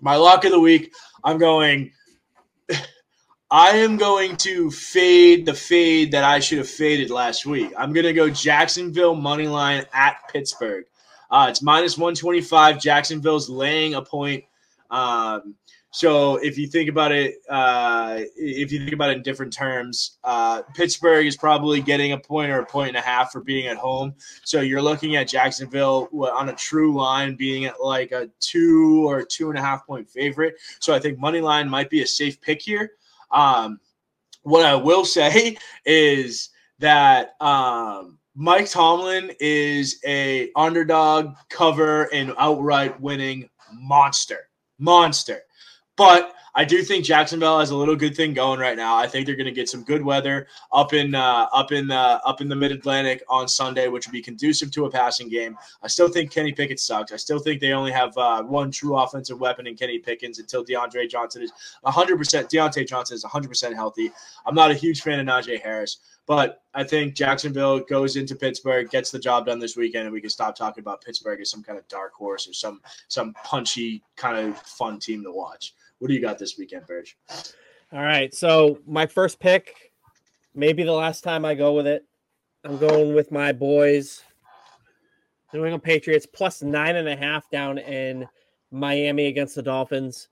My 0.00 0.16
lock 0.16 0.44
of 0.44 0.50
the 0.50 0.60
week, 0.60 0.92
I'm 1.22 1.38
going. 1.38 1.92
I 3.50 3.76
am 3.76 3.98
going 3.98 4.38
to 4.38 4.70
fade 4.70 5.44
the 5.44 5.52
fade 5.52 6.12
that 6.12 6.24
I 6.24 6.38
should 6.38 6.56
have 6.56 6.70
faded 6.70 7.10
last 7.10 7.44
week. 7.44 7.70
I'm 7.76 7.92
going 7.92 8.06
to 8.06 8.14
go 8.14 8.30
Jacksonville 8.30 9.14
money 9.14 9.46
line 9.46 9.84
at 9.92 10.16
Pittsburgh. 10.32 10.86
Uh, 11.30 11.48
it's 11.50 11.60
minus 11.60 11.98
125. 11.98 12.80
Jacksonville's 12.80 13.50
laying 13.50 13.92
a 13.92 14.00
point. 14.00 14.44
Um, 14.90 15.54
so 15.94 16.36
if 16.36 16.56
you 16.56 16.66
think 16.66 16.88
about 16.88 17.12
it, 17.12 17.34
uh, 17.50 18.20
if 18.34 18.72
you 18.72 18.78
think 18.78 18.94
about 18.94 19.10
it 19.10 19.18
in 19.18 19.22
different 19.22 19.52
terms, 19.52 20.16
uh, 20.24 20.62
Pittsburgh 20.74 21.26
is 21.26 21.36
probably 21.36 21.82
getting 21.82 22.12
a 22.12 22.18
point 22.18 22.50
or 22.50 22.60
a 22.60 22.66
point 22.66 22.88
and 22.88 22.96
a 22.96 23.02
half 23.02 23.30
for 23.30 23.42
being 23.42 23.66
at 23.66 23.76
home. 23.76 24.14
So 24.42 24.62
you're 24.62 24.80
looking 24.80 25.16
at 25.16 25.28
Jacksonville 25.28 26.08
on 26.34 26.48
a 26.48 26.54
true 26.54 26.94
line 26.94 27.36
being 27.36 27.66
at 27.66 27.78
like 27.78 28.10
a 28.10 28.30
two 28.40 29.06
or 29.06 29.22
two 29.22 29.50
and 29.50 29.58
a 29.58 29.60
half 29.60 29.86
point 29.86 30.08
favorite. 30.08 30.54
So 30.80 30.94
I 30.94 30.98
think 30.98 31.18
money 31.18 31.42
line 31.42 31.68
might 31.68 31.90
be 31.90 32.00
a 32.00 32.06
safe 32.06 32.40
pick 32.40 32.62
here. 32.62 32.92
Um, 33.30 33.78
what 34.44 34.64
I 34.64 34.74
will 34.74 35.04
say 35.04 35.58
is 35.84 36.48
that 36.78 37.34
um, 37.42 38.18
Mike 38.34 38.70
Tomlin 38.70 39.30
is 39.40 40.00
a 40.06 40.50
underdog 40.56 41.34
cover 41.50 42.04
and 42.14 42.32
outright 42.38 42.98
winning 42.98 43.50
monster, 43.74 44.48
monster. 44.78 45.42
But 45.96 46.32
I 46.54 46.64
do 46.64 46.82
think 46.82 47.04
Jacksonville 47.04 47.58
has 47.58 47.70
a 47.70 47.76
little 47.76 47.96
good 47.96 48.14
thing 48.14 48.34
going 48.34 48.60
right 48.60 48.76
now. 48.76 48.94
I 48.94 49.06
think 49.06 49.24
they're 49.24 49.36
going 49.36 49.46
to 49.46 49.52
get 49.52 49.70
some 49.70 49.82
good 49.84 50.04
weather 50.04 50.48
up 50.70 50.92
in 50.92 51.14
uh, 51.14 51.46
up 51.52 51.72
in 51.72 51.90
uh, 51.90 52.20
up 52.24 52.42
in 52.42 52.48
the 52.48 52.56
Mid 52.56 52.72
Atlantic 52.72 53.22
on 53.28 53.48
Sunday, 53.48 53.88
which 53.88 54.06
would 54.06 54.12
be 54.12 54.20
conducive 54.20 54.70
to 54.72 54.84
a 54.84 54.90
passing 54.90 55.30
game. 55.30 55.56
I 55.82 55.88
still 55.88 56.08
think 56.08 56.30
Kenny 56.30 56.52
Pickett 56.52 56.78
sucks. 56.78 57.10
I 57.10 57.16
still 57.16 57.38
think 57.38 57.60
they 57.60 57.72
only 57.72 57.90
have 57.90 58.16
uh, 58.18 58.42
one 58.42 58.70
true 58.70 58.96
offensive 58.98 59.40
weapon 59.40 59.66
in 59.66 59.76
Kenny 59.76 59.98
Pickens 59.98 60.38
until 60.38 60.62
DeAndre 60.62 61.08
Johnson 61.08 61.42
is 61.42 61.52
100. 61.80 62.18
percent 62.18 62.50
Diontae 62.50 62.86
Johnson 62.86 63.14
is 63.14 63.24
100 63.24 63.48
percent 63.48 63.74
healthy. 63.74 64.12
I'm 64.44 64.54
not 64.54 64.70
a 64.70 64.74
huge 64.74 65.00
fan 65.00 65.20
of 65.20 65.26
Najee 65.26 65.62
Harris, 65.62 65.98
but 66.26 66.62
I 66.74 66.84
think 66.84 67.14
Jacksonville 67.14 67.80
goes 67.80 68.16
into 68.16 68.36
Pittsburgh, 68.36 68.90
gets 68.90 69.10
the 69.10 69.18
job 69.18 69.46
done 69.46 69.58
this 69.58 69.76
weekend, 69.76 70.04
and 70.04 70.12
we 70.12 70.20
can 70.20 70.30
stop 70.30 70.54
talking 70.54 70.82
about 70.82 71.02
Pittsburgh 71.02 71.40
as 71.40 71.50
some 71.50 71.62
kind 71.62 71.78
of 71.78 71.88
dark 71.88 72.12
horse 72.12 72.46
or 72.46 72.52
some 72.52 72.82
some 73.08 73.32
punchy 73.42 74.02
kind 74.16 74.36
of 74.36 74.58
fun 74.58 74.98
team 74.98 75.22
to 75.24 75.32
watch. 75.32 75.74
What 76.02 76.08
do 76.08 76.14
you 76.14 76.20
got 76.20 76.36
this 76.36 76.58
weekend, 76.58 76.84
Birch? 76.88 77.16
All 77.92 78.02
right. 78.02 78.34
So 78.34 78.80
my 78.88 79.06
first 79.06 79.38
pick, 79.38 79.92
maybe 80.52 80.82
the 80.82 80.90
last 80.90 81.22
time 81.22 81.44
I 81.44 81.54
go 81.54 81.74
with 81.74 81.86
it. 81.86 82.04
I'm 82.64 82.76
going 82.76 83.14
with 83.14 83.30
my 83.30 83.52
boys, 83.52 84.20
New 85.54 85.64
England 85.64 85.84
Patriots, 85.84 86.26
plus 86.26 86.60
nine 86.60 86.96
and 86.96 87.08
a 87.08 87.14
half 87.14 87.48
down 87.50 87.78
in 87.78 88.26
Miami 88.72 89.26
against 89.26 89.54
the 89.54 89.62
Dolphins. 89.62 90.26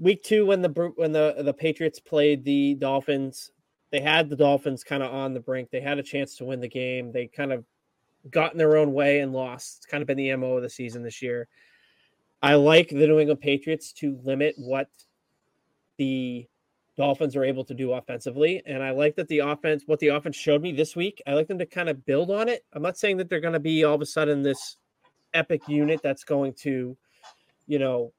Week 0.00 0.24
two, 0.24 0.44
when 0.46 0.62
the 0.62 0.92
when 0.96 1.12
the 1.12 1.36
the 1.38 1.54
Patriots 1.54 2.00
played 2.00 2.42
the 2.42 2.74
Dolphins, 2.74 3.52
they 3.92 4.00
had 4.00 4.28
the 4.28 4.34
Dolphins 4.34 4.82
kind 4.82 5.04
of 5.04 5.14
on 5.14 5.32
the 5.32 5.38
brink. 5.38 5.70
They 5.70 5.80
had 5.80 6.00
a 6.00 6.02
chance 6.02 6.34
to 6.38 6.44
win 6.44 6.58
the 6.58 6.68
game. 6.68 7.12
They 7.12 7.28
kind 7.28 7.52
of 7.52 7.64
got 8.32 8.50
in 8.50 8.58
their 8.58 8.78
own 8.78 8.92
way 8.92 9.20
and 9.20 9.32
lost. 9.32 9.76
It's 9.76 9.86
kind 9.86 10.02
of 10.02 10.08
been 10.08 10.16
the 10.16 10.34
mo 10.34 10.56
of 10.56 10.64
the 10.64 10.70
season 10.70 11.04
this 11.04 11.22
year. 11.22 11.46
I 12.42 12.54
like 12.54 12.88
the 12.88 13.06
New 13.06 13.18
England 13.18 13.40
Patriots 13.40 13.92
to 13.94 14.18
limit 14.22 14.54
what 14.56 14.88
the 15.96 16.46
Dolphins 16.96 17.36
are 17.36 17.44
able 17.44 17.64
to 17.64 17.74
do 17.74 17.92
offensively. 17.92 18.62
And 18.66 18.82
I 18.82 18.90
like 18.90 19.16
that 19.16 19.28
the 19.28 19.40
offense, 19.40 19.84
what 19.86 20.00
the 20.00 20.08
offense 20.08 20.36
showed 20.36 20.62
me 20.62 20.72
this 20.72 20.96
week, 20.96 21.22
I 21.26 21.34
like 21.34 21.48
them 21.48 21.58
to 21.58 21.66
kind 21.66 21.88
of 21.88 22.04
build 22.04 22.30
on 22.30 22.48
it. 22.48 22.64
I'm 22.72 22.82
not 22.82 22.98
saying 22.98 23.16
that 23.18 23.28
they're 23.28 23.40
going 23.40 23.52
to 23.54 23.60
be 23.60 23.84
all 23.84 23.94
of 23.94 24.02
a 24.02 24.06
sudden 24.06 24.42
this 24.42 24.76
epic 25.34 25.68
unit 25.68 26.00
that's 26.02 26.24
going 26.24 26.54
to, 26.54 26.96
you 27.66 27.78
know, 27.78 28.12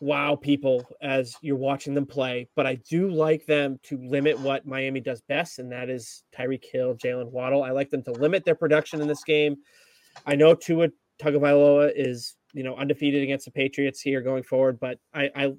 wow 0.00 0.36
people 0.36 0.86
as 1.02 1.34
you're 1.42 1.56
watching 1.56 1.94
them 1.94 2.06
play. 2.06 2.48
But 2.54 2.66
I 2.66 2.76
do 2.76 3.10
like 3.10 3.44
them 3.46 3.78
to 3.84 3.98
limit 3.98 4.38
what 4.38 4.66
Miami 4.66 5.00
does 5.00 5.20
best, 5.22 5.58
and 5.58 5.70
that 5.72 5.90
is 5.90 6.22
Tyreek 6.36 6.64
Hill, 6.64 6.94
Jaylen 6.94 7.30
Waddle. 7.30 7.62
I 7.62 7.70
like 7.70 7.90
them 7.90 8.02
to 8.04 8.12
limit 8.12 8.44
their 8.44 8.54
production 8.54 9.00
in 9.00 9.08
this 9.08 9.24
game. 9.24 9.56
I 10.26 10.36
know 10.36 10.54
Tua 10.54 10.88
Tagovailoa 11.20 11.92
is 11.94 12.36
you 12.52 12.62
know 12.62 12.76
undefeated 12.76 13.22
against 13.22 13.44
the 13.44 13.50
Patriots 13.50 14.00
here 14.00 14.20
going 14.20 14.42
forward. 14.42 14.78
But 14.80 14.98
I, 15.14 15.30
I 15.34 15.52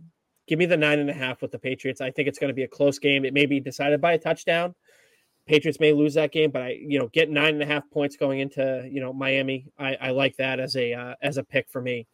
give 0.48 0.60
me 0.60 0.66
the 0.66 0.78
nine 0.78 1.00
and 1.00 1.10
a 1.10 1.14
half 1.14 1.42
with 1.42 1.52
the 1.52 1.60
Patriots. 1.60 2.02
I 2.02 2.12
think 2.12 2.28
it's 2.28 2.39
going 2.39 2.50
to 2.50 2.56
be 2.56 2.64
a 2.64 2.68
close 2.68 3.00
game. 3.00 3.26
It 3.26 3.34
may 3.34 3.46
be 3.46 3.60
decided 3.60 4.02
by 4.02 4.14
a 4.14 4.18
touchdown. 4.18 4.76
Patriots 5.48 5.80
may 5.80 5.92
lose 5.92 6.14
that 6.14 6.32
game, 6.32 6.52
but 6.52 6.62
I 6.62 6.78
you 6.80 7.00
know 7.00 7.08
get 7.08 7.30
nine 7.30 7.54
and 7.54 7.64
a 7.64 7.66
half 7.66 7.89
points 7.92 8.16
going 8.16 8.39
into 8.39 8.88
you 8.92 9.02
know 9.02 9.14
Miami. 9.14 9.68
I, 9.78 9.96
I 9.96 10.10
like 10.12 10.38
that 10.38 10.60
as 10.60 10.76
a 10.76 10.94
uh, 10.94 11.16
as 11.22 11.38
a 11.38 11.44
pick 11.44 11.70
for 11.70 11.82
me. 11.82 12.08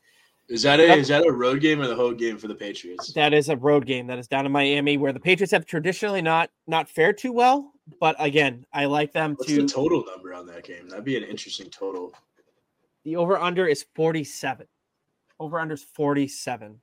Is 0.50 0.62
that 0.62 0.80
a 0.80 0.94
is 0.94 1.10
that 1.10 1.26
a 1.26 1.32
road 1.32 1.60
game 1.60 1.82
or 1.82 1.88
the 1.88 1.96
home 1.96 2.16
game 2.16 2.38
for 2.38 2.48
the 2.48 2.56
Patriots? 2.56 3.12
That 3.14 3.34
is 3.34 3.50
a 3.50 3.58
road 3.58 3.86
game. 3.86 4.08
That 4.08 4.18
is 4.18 4.30
down 4.30 4.46
in 4.46 4.52
Miami, 4.52 4.98
where 4.98 5.12
the 5.12 5.20
Patriots 5.20 5.52
have 5.52 5.66
traditionally 5.66 6.22
not 6.22 6.50
not 6.68 6.90
fared 6.90 7.18
too 7.18 7.34
well. 7.34 7.74
But 8.00 8.16
again, 8.20 8.66
I 8.72 8.86
like 8.86 9.12
them 9.12 9.36
What's 9.36 9.52
to 9.52 9.62
the 9.62 9.68
total 9.68 10.06
number 10.06 10.34
on 10.34 10.46
that 10.48 10.64
game. 10.64 10.88
That'd 10.90 11.06
be 11.06 11.18
an 11.18 11.24
interesting 11.24 11.70
total. 11.70 12.14
The 13.04 13.18
over 13.18 13.38
under 13.38 13.68
is 13.68 13.86
47. 13.96 14.68
Over 15.40 15.60
under 15.60 15.76
is 15.76 15.84
47. 15.84 16.80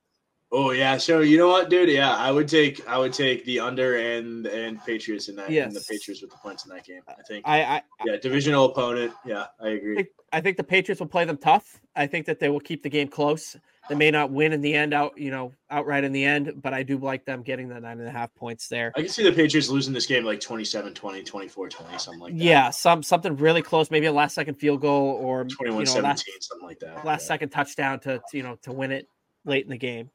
Oh 0.51 0.71
yeah, 0.71 0.97
so 0.97 1.19
you 1.19 1.37
know 1.37 1.49
what, 1.49 1.69
dude? 1.69 1.89
Yeah, 1.89 2.15
I 2.15 2.31
would 2.31 2.47
take 2.47 2.87
I 2.87 2.97
would 2.97 3.11
take 3.11 3.43
the 3.45 3.59
under 3.59 3.97
and 3.97 4.45
and 4.45 4.83
Patriots 4.85 5.27
in 5.27 5.35
that. 5.35 5.49
Yes. 5.49 5.67
and 5.67 5.75
the 5.75 5.83
Patriots 5.89 6.21
with 6.21 6.31
the 6.31 6.37
points 6.37 6.65
in 6.65 6.73
that 6.73 6.85
game. 6.85 7.01
I 7.07 7.21
think. 7.27 7.45
I, 7.45 7.63
I 7.63 7.81
yeah, 8.05 8.17
divisional 8.17 8.65
opponent. 8.65 9.11
Yeah, 9.25 9.47
I 9.59 9.69
agree. 9.69 9.93
I 9.93 9.95
think, 9.95 10.09
I 10.33 10.41
think 10.41 10.57
the 10.57 10.63
Patriots 10.63 11.01
will 11.01 11.07
play 11.07 11.25
them 11.25 11.37
tough. 11.37 11.81
I 11.95 12.07
think 12.07 12.25
that 12.27 12.39
they 12.39 12.49
will 12.49 12.59
keep 12.59 12.83
the 12.83 12.89
game 12.89 13.07
close. 13.07 13.57
They 13.87 13.95
may 13.95 14.09
not 14.09 14.31
win 14.31 14.51
in 14.51 14.61
the 14.61 14.73
end, 14.73 14.93
out 14.93 15.17
you 15.17 15.29
know, 15.29 15.53
outright 15.69 16.03
in 16.03 16.11
the 16.11 16.23
end, 16.23 16.53
but 16.61 16.73
I 16.73 16.81
do 16.81 16.97
like 16.97 17.23
them 17.23 17.43
getting 17.43 17.67
the 17.69 17.79
nine 17.79 17.99
and 17.99 18.07
a 18.07 18.11
half 18.11 18.33
points 18.33 18.67
there. 18.67 18.91
I 18.95 19.01
can 19.01 19.09
see 19.09 19.23
the 19.23 19.31
Patriots 19.31 19.69
losing 19.69 19.93
this 19.93 20.07
game 20.07 20.23
like 20.23 20.39
27 20.39 20.93
20, 20.93 21.23
24 21.23 21.69
20, 21.69 21.97
something 21.97 22.19
like 22.19 22.33
that. 22.33 22.43
Yeah, 22.43 22.69
some 22.71 23.03
something 23.03 23.35
really 23.35 23.61
close, 23.61 23.91
maybe 23.91 24.07
a 24.07 24.11
last 24.11 24.33
second 24.33 24.55
field 24.55 24.81
goal 24.81 25.19
or 25.21 25.45
21 25.45 25.79
you 25.79 25.85
know, 25.85 25.91
17, 25.91 26.03
last, 26.03 26.25
something 26.41 26.67
like 26.67 26.79
that. 26.79 27.05
Last 27.05 27.23
yeah. 27.23 27.27
second 27.27 27.49
touchdown 27.49 27.99
to, 28.01 28.17
to, 28.17 28.37
you 28.37 28.43
know, 28.43 28.57
to 28.63 28.71
win 28.71 28.91
it 28.91 29.07
late 29.45 29.65
in 29.65 29.69
the 29.69 29.77
game. 29.77 30.09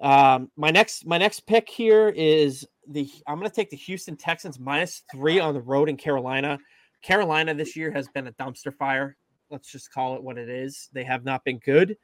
Um, 0.00 0.50
my 0.56 0.70
next 0.70 1.06
my 1.06 1.18
next 1.18 1.46
pick 1.46 1.68
here 1.68 2.08
is 2.08 2.66
the 2.86 3.10
I'm 3.26 3.38
going 3.38 3.50
to 3.50 3.54
take 3.54 3.70
the 3.70 3.76
Houston 3.76 4.16
Texans 4.16 4.60
minus 4.60 5.02
three 5.12 5.40
on 5.40 5.54
the 5.54 5.60
road 5.60 5.88
in 5.88 5.96
Carolina. 5.96 6.58
Carolina 7.02 7.54
this 7.54 7.76
year 7.76 7.90
has 7.90 8.08
been 8.08 8.26
a 8.26 8.32
dumpster 8.32 8.72
fire. 8.72 9.16
Let's 9.50 9.70
just 9.70 9.92
call 9.92 10.14
it 10.14 10.22
what 10.22 10.38
it 10.38 10.48
is. 10.48 10.88
They 10.92 11.04
have 11.04 11.24
not 11.24 11.44
been 11.44 11.58
good. 11.58 11.96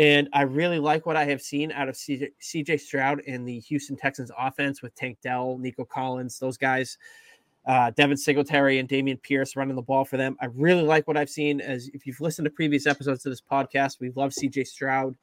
And 0.00 0.30
I 0.32 0.42
really 0.42 0.78
like 0.78 1.04
what 1.04 1.16
I 1.16 1.26
have 1.26 1.42
seen 1.42 1.70
out 1.72 1.90
of 1.90 1.94
CJ, 1.94 2.80
Stroud 2.80 3.20
in 3.20 3.44
the 3.44 3.58
Houston 3.58 3.98
Texans 3.98 4.30
offense 4.38 4.80
with 4.80 4.94
Tank 4.94 5.18
Dell, 5.22 5.58
Nico 5.58 5.84
Collins, 5.84 6.38
those 6.38 6.56
guys, 6.56 6.96
uh, 7.66 7.90
Devin 7.90 8.16
Singletary, 8.16 8.78
and 8.78 8.88
Dameon 8.88 9.20
Pierce 9.22 9.56
running 9.56 9.76
the 9.76 9.82
ball 9.82 10.06
for 10.06 10.16
them. 10.16 10.38
I 10.40 10.46
really 10.54 10.84
like 10.84 11.06
what 11.06 11.18
I've 11.18 11.28
seen. 11.28 11.60
As 11.60 11.90
if 11.92 12.06
you've 12.06 12.22
listened 12.22 12.46
to 12.46 12.50
previous 12.50 12.86
episodes 12.86 13.26
of 13.26 13.32
this 13.32 13.42
podcast, 13.42 14.00
we 14.00 14.10
love 14.16 14.30
CJ 14.30 14.68
Stroud, 14.68 15.14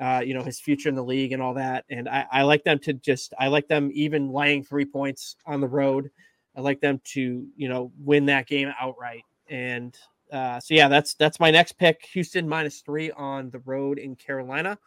uh, 0.00 0.22
you 0.24 0.34
know, 0.34 0.44
his 0.44 0.60
future 0.60 0.88
in 0.88 0.94
the 0.94 1.02
league 1.02 1.32
and 1.32 1.42
all 1.42 1.54
that. 1.54 1.84
And 1.90 2.08
I, 2.08 2.24
I 2.30 2.42
like 2.42 2.62
them 2.62 2.78
to 2.78 2.92
just, 2.92 3.34
I 3.40 3.48
like 3.48 3.66
them 3.66 3.90
even 3.92 4.30
laying 4.30 4.62
three 4.62 4.84
points 4.84 5.34
on 5.46 5.60
the 5.60 5.66
road. 5.66 6.12
I 6.56 6.60
like 6.60 6.80
them 6.80 7.00
to, 7.14 7.44
you 7.56 7.68
know, 7.68 7.90
win 7.98 8.26
that 8.26 8.46
game 8.46 8.72
outright. 8.80 9.24
And 9.50 9.98
Uh, 10.32 10.58
so 10.58 10.74
yeah, 10.74 10.88
that's 10.88 11.14
that's 11.14 11.38
my 11.38 11.50
next 11.50 11.72
pick. 11.72 12.04
Houston 12.12 12.48
minus 12.48 12.80
three 12.80 13.10
on 13.12 13.50
the 13.50 13.58
road 13.60 13.98
in 13.98 14.16
Carolina. 14.16 14.78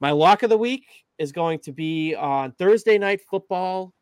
My 0.00 0.12
lock 0.12 0.42
of 0.42 0.50
the 0.50 0.56
week 0.56 0.86
is 1.18 1.30
going 1.30 1.58
to 1.60 1.72
be 1.72 2.14
on 2.14 2.52
Thursday 2.52 2.96
night 2.96 3.20
football. 3.30 3.92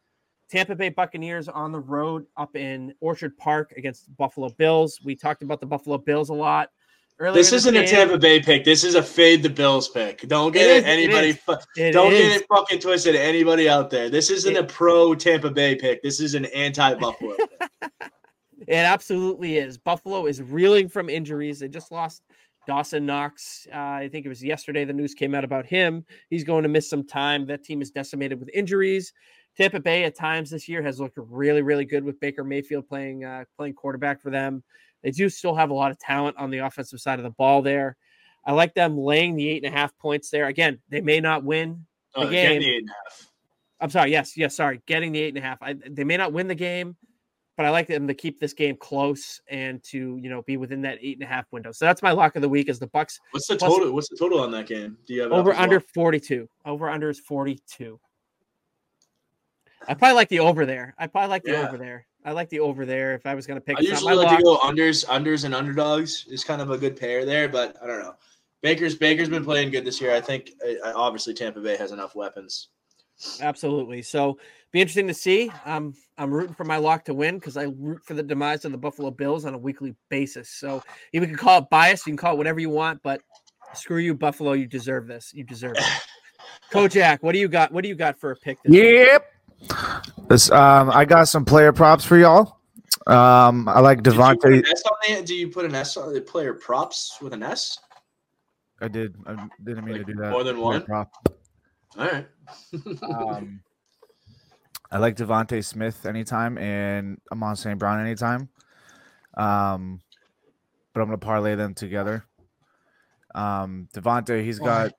Tampa 0.48 0.74
Bay 0.74 0.88
Buccaneers 0.88 1.48
on 1.48 1.72
the 1.72 1.80
road 1.80 2.24
up 2.36 2.56
in 2.56 2.94
Orchard 3.00 3.36
Park 3.36 3.74
against 3.76 4.16
Buffalo 4.16 4.48
Bills. 4.48 5.00
We 5.04 5.14
talked 5.14 5.42
about 5.42 5.60
the 5.60 5.66
Buffalo 5.66 5.98
Bills 5.98 6.30
a 6.30 6.34
lot. 6.34 6.70
Earlier 7.20 7.34
this 7.34 7.52
isn't 7.52 7.76
a 7.76 7.84
Tampa 7.84 8.16
Bay 8.16 8.40
pick. 8.40 8.64
This 8.64 8.84
is 8.84 8.94
a 8.94 9.02
fade 9.02 9.42
the 9.42 9.50
Bills 9.50 9.88
pick. 9.88 10.20
Don't 10.28 10.52
get 10.52 10.70
it, 10.70 10.84
it 10.84 10.86
anybody. 10.86 11.30
It 11.30 11.66
it 11.76 11.92
don't 11.92 12.12
is. 12.12 12.20
get 12.20 12.40
it 12.40 12.46
fucking 12.48 12.78
twisted. 12.78 13.16
Anybody 13.16 13.68
out 13.68 13.90
there? 13.90 14.08
This 14.08 14.30
isn't 14.30 14.56
a 14.56 14.62
pro 14.62 15.16
Tampa 15.16 15.50
Bay 15.50 15.74
pick. 15.74 16.00
This 16.00 16.20
is 16.20 16.34
an 16.34 16.44
anti 16.46 16.94
Buffalo. 16.94 17.34
it 18.68 18.84
absolutely 18.84 19.56
is. 19.56 19.78
Buffalo 19.78 20.26
is 20.26 20.42
reeling 20.42 20.88
from 20.88 21.08
injuries. 21.08 21.58
They 21.58 21.68
just 21.68 21.90
lost 21.90 22.22
Dawson 22.66 23.06
Knox. 23.06 23.66
Uh, 23.72 23.78
I 23.78 24.08
think 24.12 24.26
it 24.26 24.28
was 24.28 24.44
yesterday 24.44 24.84
the 24.84 24.92
news 24.92 25.14
came 25.14 25.34
out 25.34 25.42
about 25.42 25.64
him. 25.64 26.04
He's 26.28 26.44
going 26.44 26.64
to 26.64 26.68
miss 26.68 26.88
some 26.88 27.02
time. 27.02 27.46
That 27.46 27.64
team 27.64 27.80
is 27.80 27.90
decimated 27.90 28.38
with 28.38 28.50
injuries. 28.52 29.14
Tampa 29.56 29.80
Bay 29.80 30.04
at 30.04 30.14
times 30.14 30.50
this 30.50 30.68
year 30.68 30.82
has 30.82 31.00
looked 31.00 31.18
really, 31.18 31.62
really 31.62 31.86
good 31.86 32.04
with 32.04 32.20
Baker 32.20 32.44
Mayfield 32.44 32.86
playing 32.86 33.24
uh, 33.24 33.44
playing 33.56 33.72
quarterback 33.72 34.20
for 34.20 34.30
them. 34.30 34.62
They 35.02 35.10
do 35.12 35.30
still 35.30 35.54
have 35.54 35.70
a 35.70 35.74
lot 35.74 35.90
of 35.90 35.98
talent 35.98 36.36
on 36.36 36.50
the 36.50 36.58
offensive 36.58 37.00
side 37.00 37.18
of 37.18 37.22
the 37.22 37.30
ball 37.30 37.62
there. 37.62 37.96
I 38.44 38.52
like 38.52 38.74
them 38.74 38.98
laying 38.98 39.34
the 39.34 39.48
eight 39.48 39.64
and 39.64 39.74
a 39.74 39.76
half 39.76 39.96
points 39.98 40.30
there. 40.30 40.46
Again, 40.46 40.78
they 40.90 41.00
may 41.00 41.20
not 41.20 41.42
win 41.42 41.86
the 42.14 42.20
oh, 42.20 42.30
game. 42.30 42.60
The 42.60 42.92
I'm 43.80 43.90
sorry. 43.90 44.10
Yes, 44.10 44.36
yes. 44.36 44.56
Sorry, 44.56 44.82
getting 44.86 45.12
the 45.12 45.20
eight 45.20 45.34
and 45.34 45.38
a 45.38 45.40
half. 45.40 45.58
I, 45.62 45.72
they 45.72 46.04
may 46.04 46.18
not 46.18 46.32
win 46.32 46.48
the 46.48 46.54
game, 46.54 46.96
but 47.58 47.66
I 47.66 47.70
like 47.70 47.88
them 47.88 48.06
to 48.06 48.14
keep 48.14 48.38
this 48.38 48.52
game 48.52 48.76
close 48.76 49.40
and 49.50 49.82
to 49.82 50.16
you 50.22 50.30
know 50.30 50.42
be 50.42 50.56
within 50.56 50.80
that 50.82 50.98
eight 51.02 51.18
and 51.18 51.24
a 51.24 51.26
half 51.26 51.44
window. 51.50 51.72
So 51.72 51.84
that's 51.84 52.02
my 52.02 52.12
lock 52.12 52.36
of 52.36 52.42
the 52.42 52.48
week 52.48 52.68
is 52.68 52.78
the 52.78 52.86
Bucks. 52.86 53.18
What's 53.32 53.48
the 53.48 53.56
plus, 53.56 53.70
total? 53.70 53.92
What's 53.92 54.08
the 54.08 54.16
total 54.16 54.40
on 54.40 54.52
that 54.52 54.68
game? 54.68 54.96
Do 55.06 55.12
you 55.12 55.22
have 55.22 55.32
over 55.32 55.52
under 55.52 55.80
forty 55.80 56.20
two? 56.20 56.48
Over 56.64 56.88
under 56.88 57.10
is 57.10 57.18
forty 57.18 57.58
two. 57.66 57.98
I 59.88 59.94
probably 59.94 60.14
like 60.14 60.28
the 60.28 60.38
over 60.38 60.64
there. 60.64 60.94
I 60.98 61.08
probably 61.08 61.30
like 61.30 61.42
the 61.42 61.52
yeah. 61.52 61.66
over 61.66 61.76
there. 61.76 62.06
I 62.24 62.30
like 62.30 62.48
the 62.48 62.60
over 62.60 62.86
there. 62.86 63.14
If 63.14 63.26
I 63.26 63.34
was 63.34 63.46
going 63.46 63.60
to 63.60 63.64
pick, 63.64 63.76
I 63.78 63.80
usually 63.80 64.14
like 64.14 64.36
to 64.36 64.42
go 64.42 64.58
unders, 64.58 65.04
unders 65.06 65.44
and 65.44 65.54
underdogs 65.54 66.26
is 66.28 66.44
kind 66.44 66.62
of 66.62 66.70
a 66.70 66.78
good 66.78 66.96
pair 66.96 67.24
there. 67.24 67.48
But 67.48 67.76
I 67.82 67.88
don't 67.88 68.00
know. 68.00 68.14
Baker's 68.62 68.94
Baker's 68.94 69.28
been 69.28 69.44
playing 69.44 69.72
good 69.72 69.84
this 69.84 70.00
year. 70.00 70.14
I 70.14 70.20
think 70.20 70.52
obviously 70.84 71.34
Tampa 71.34 71.60
Bay 71.60 71.76
has 71.76 71.90
enough 71.90 72.14
weapons. 72.14 72.68
Absolutely. 73.40 74.02
So 74.02 74.38
be 74.70 74.80
interesting 74.80 75.08
to 75.08 75.14
see. 75.14 75.50
Um, 75.64 75.94
I'm 76.18 76.32
rooting 76.32 76.54
for 76.54 76.64
my 76.64 76.76
lock 76.76 77.04
to 77.06 77.14
win 77.14 77.38
because 77.38 77.56
I 77.56 77.64
root 77.64 78.04
for 78.04 78.14
the 78.14 78.22
demise 78.22 78.64
of 78.64 78.72
the 78.72 78.78
Buffalo 78.78 79.10
Bills 79.10 79.44
on 79.44 79.54
a 79.54 79.58
weekly 79.58 79.94
basis. 80.08 80.50
So 80.50 80.82
you 81.12 81.20
can 81.20 81.36
call 81.36 81.58
it 81.58 81.70
bias, 81.70 82.06
you 82.06 82.12
can 82.12 82.18
call 82.18 82.34
it 82.34 82.38
whatever 82.38 82.60
you 82.60 82.70
want, 82.70 83.02
but 83.02 83.22
screw 83.74 83.98
you, 83.98 84.14
Buffalo. 84.14 84.52
You 84.52 84.66
deserve 84.66 85.06
this. 85.06 85.32
You 85.34 85.44
deserve 85.44 85.76
it. 85.76 85.84
Kojak, 86.72 87.22
what 87.22 87.32
do 87.32 87.38
you 87.38 87.48
got? 87.48 87.72
What 87.72 87.82
do 87.82 87.88
you 87.88 87.94
got 87.94 88.18
for 88.18 88.30
a 88.30 88.36
pick? 88.36 88.58
yep. 88.64 89.32
Week? 89.60 89.68
This 90.28 90.50
um, 90.50 90.90
I 90.90 91.04
got 91.04 91.28
some 91.28 91.44
player 91.44 91.72
props 91.72 92.04
for 92.04 92.16
y'all. 92.16 92.58
Um, 93.06 93.68
I 93.68 93.80
like 93.80 94.02
Devontae. 94.02 94.62
Do 95.24 95.34
you 95.34 95.48
put 95.48 95.64
an 95.64 95.74
S 95.74 95.96
on 95.96 96.12
the 96.12 96.20
player 96.20 96.54
props 96.54 97.18
with 97.20 97.32
an 97.32 97.42
S? 97.42 97.78
I 98.80 98.88
did. 98.88 99.14
I 99.26 99.48
didn't 99.64 99.84
mean 99.84 99.96
like 99.96 100.06
to 100.06 100.12
do 100.12 100.20
that. 100.20 100.30
More 100.30 100.44
than 100.44 100.60
one. 100.60 100.82
Prop. 100.82 101.10
All 101.96 102.06
right. 102.06 102.26
Um, 103.02 103.60
I 104.90 104.98
like 104.98 105.16
Devonte 105.16 105.64
Smith 105.64 106.06
anytime 106.06 106.56
and 106.58 107.20
Amon 107.30 107.56
St. 107.56 107.78
Brown 107.78 108.00
anytime. 108.00 108.48
Um, 109.36 110.00
but 110.92 111.00
I'm 111.00 111.06
gonna 111.06 111.18
parlay 111.18 111.54
them 111.54 111.74
together. 111.74 112.24
Um, 113.34 113.88
Devontae, 113.94 114.42
he's 114.42 114.58
got 114.58 114.92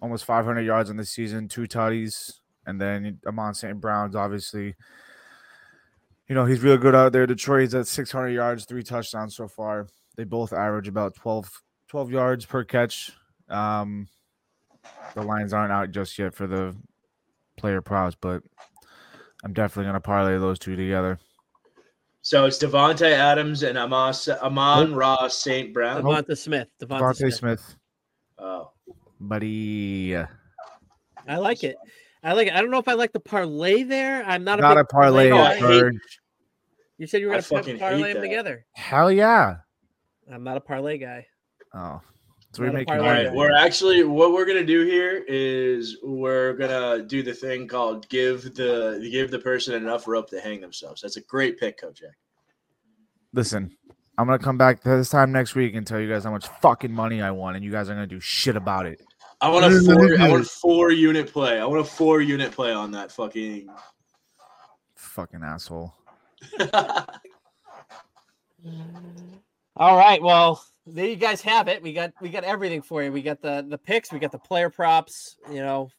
almost 0.00 0.24
500 0.26 0.60
yards 0.60 0.90
in 0.90 0.96
the 0.96 1.04
season, 1.04 1.48
two 1.48 1.62
tutties, 1.62 2.40
and 2.66 2.80
then 2.80 3.18
Amon 3.26 3.54
St. 3.54 3.80
Brown's 3.80 4.14
obviously, 4.14 4.74
you 6.28 6.34
know, 6.34 6.44
he's 6.44 6.62
real 6.62 6.76
good 6.76 6.94
out 6.94 7.12
there. 7.12 7.26
Detroit's 7.26 7.74
at 7.74 7.86
600 7.86 8.28
yards, 8.28 8.66
three 8.66 8.82
touchdowns 8.82 9.34
so 9.34 9.48
far. 9.48 9.88
They 10.16 10.24
both 10.24 10.52
average 10.52 10.88
about 10.88 11.14
12, 11.14 11.50
12 11.88 12.10
yards 12.10 12.46
per 12.46 12.64
catch. 12.64 13.12
Um, 13.48 14.08
the 15.14 15.22
lines 15.22 15.52
aren't 15.52 15.72
out 15.72 15.90
just 15.90 16.18
yet 16.18 16.34
for 16.34 16.46
the 16.46 16.76
player 17.56 17.80
props, 17.80 18.16
but 18.20 18.42
I'm 19.44 19.52
definitely 19.52 19.84
going 19.84 19.94
to 19.94 20.00
parlay 20.00 20.38
those 20.38 20.58
two 20.58 20.76
together. 20.76 21.18
So 22.22 22.46
it's 22.46 22.58
Davante 22.58 23.10
Adams 23.10 23.62
and 23.62 23.76
Amos, 23.76 24.28
Amon-Ra 24.28 25.28
St. 25.28 25.74
Brown. 25.74 26.02
Devonta 26.02 26.36
Smith. 26.36 26.68
Devonta 26.80 27.14
Smith. 27.14 27.34
Smith. 27.34 27.76
Oh, 28.38 28.70
buddy. 29.20 30.16
I 30.16 31.36
like 31.36 31.64
it. 31.64 31.76
I 32.22 32.32
like. 32.32 32.48
It. 32.48 32.54
I 32.54 32.62
don't 32.62 32.70
know 32.70 32.78
if 32.78 32.88
I 32.88 32.94
like 32.94 33.12
the 33.12 33.20
parlay 33.20 33.82
there. 33.82 34.24
I'm 34.24 34.42
not, 34.44 34.58
not 34.58 34.78
a, 34.78 34.80
a 34.80 34.84
parlay. 34.84 35.30
parlay 35.30 35.90
you 36.98 37.06
said 37.06 37.20
you 37.20 37.28
were 37.28 37.40
going 37.40 37.64
to 37.64 37.78
parlay 37.78 38.12
them 38.12 38.22
together. 38.22 38.64
Hell 38.72 39.10
yeah! 39.10 39.56
I'm 40.32 40.44
not 40.44 40.56
a 40.56 40.60
parlay 40.60 40.96
guy. 40.96 41.26
Oh, 41.74 42.00
so 42.54 42.62
we're 42.62 42.72
making. 42.72 42.94
All 42.94 43.00
right, 43.00 43.32
we're 43.32 43.54
actually 43.54 44.04
what 44.04 44.32
we're 44.32 44.44
gonna 44.44 44.64
do 44.64 44.84
here 44.84 45.24
is 45.26 45.96
we're 46.02 46.52
gonna 46.52 47.02
do 47.02 47.22
the 47.22 47.34
thing 47.34 47.66
called 47.66 48.08
give 48.08 48.54
the 48.54 49.08
give 49.10 49.30
the 49.30 49.38
person 49.38 49.74
enough 49.74 50.06
rope 50.06 50.30
to 50.30 50.40
hang 50.40 50.60
themselves. 50.60 51.02
That's 51.02 51.16
a 51.16 51.22
great 51.22 51.58
pick, 51.58 51.80
Kojak. 51.80 52.12
Listen, 53.32 53.76
I'm 54.16 54.26
gonna 54.26 54.38
come 54.38 54.56
back 54.56 54.82
this 54.82 55.10
time 55.10 55.32
next 55.32 55.56
week 55.56 55.74
and 55.74 55.84
tell 55.84 55.98
you 55.98 56.08
guys 56.08 56.22
how 56.22 56.30
much 56.30 56.46
fucking 56.62 56.92
money 56.92 57.20
I 57.22 57.32
won, 57.32 57.56
and 57.56 57.64
you 57.64 57.72
guys 57.72 57.90
are 57.90 57.94
gonna 57.94 58.06
do 58.06 58.20
shit 58.20 58.54
about 58.54 58.86
it. 58.86 59.02
I 59.40 59.48
want 59.48 59.64
a 59.64 59.80
four. 59.80 60.16
I 60.20 60.30
want 60.30 60.42
a 60.42 60.48
four 60.48 60.92
unit 60.92 61.32
play. 61.32 61.58
I 61.58 61.64
want 61.64 61.80
a 61.80 61.84
four 61.84 62.20
unit 62.20 62.52
play 62.52 62.72
on 62.72 62.92
that 62.92 63.10
fucking. 63.10 63.68
Fucking 64.94 65.42
asshole. 65.42 65.92
All 69.76 69.98
right. 69.98 70.22
Well, 70.22 70.64
there 70.86 71.06
you 71.06 71.16
guys 71.16 71.40
have 71.42 71.68
it. 71.68 71.82
We 71.82 71.92
got 71.92 72.12
we 72.20 72.28
got 72.28 72.44
everything 72.44 72.82
for 72.82 73.02
you. 73.02 73.10
We 73.10 73.22
got 73.22 73.40
the 73.40 73.64
the 73.68 73.78
picks. 73.78 74.12
We 74.12 74.18
got 74.18 74.32
the 74.32 74.38
player 74.38 74.70
props. 74.70 75.36
You 75.50 75.60
know, 75.60 75.90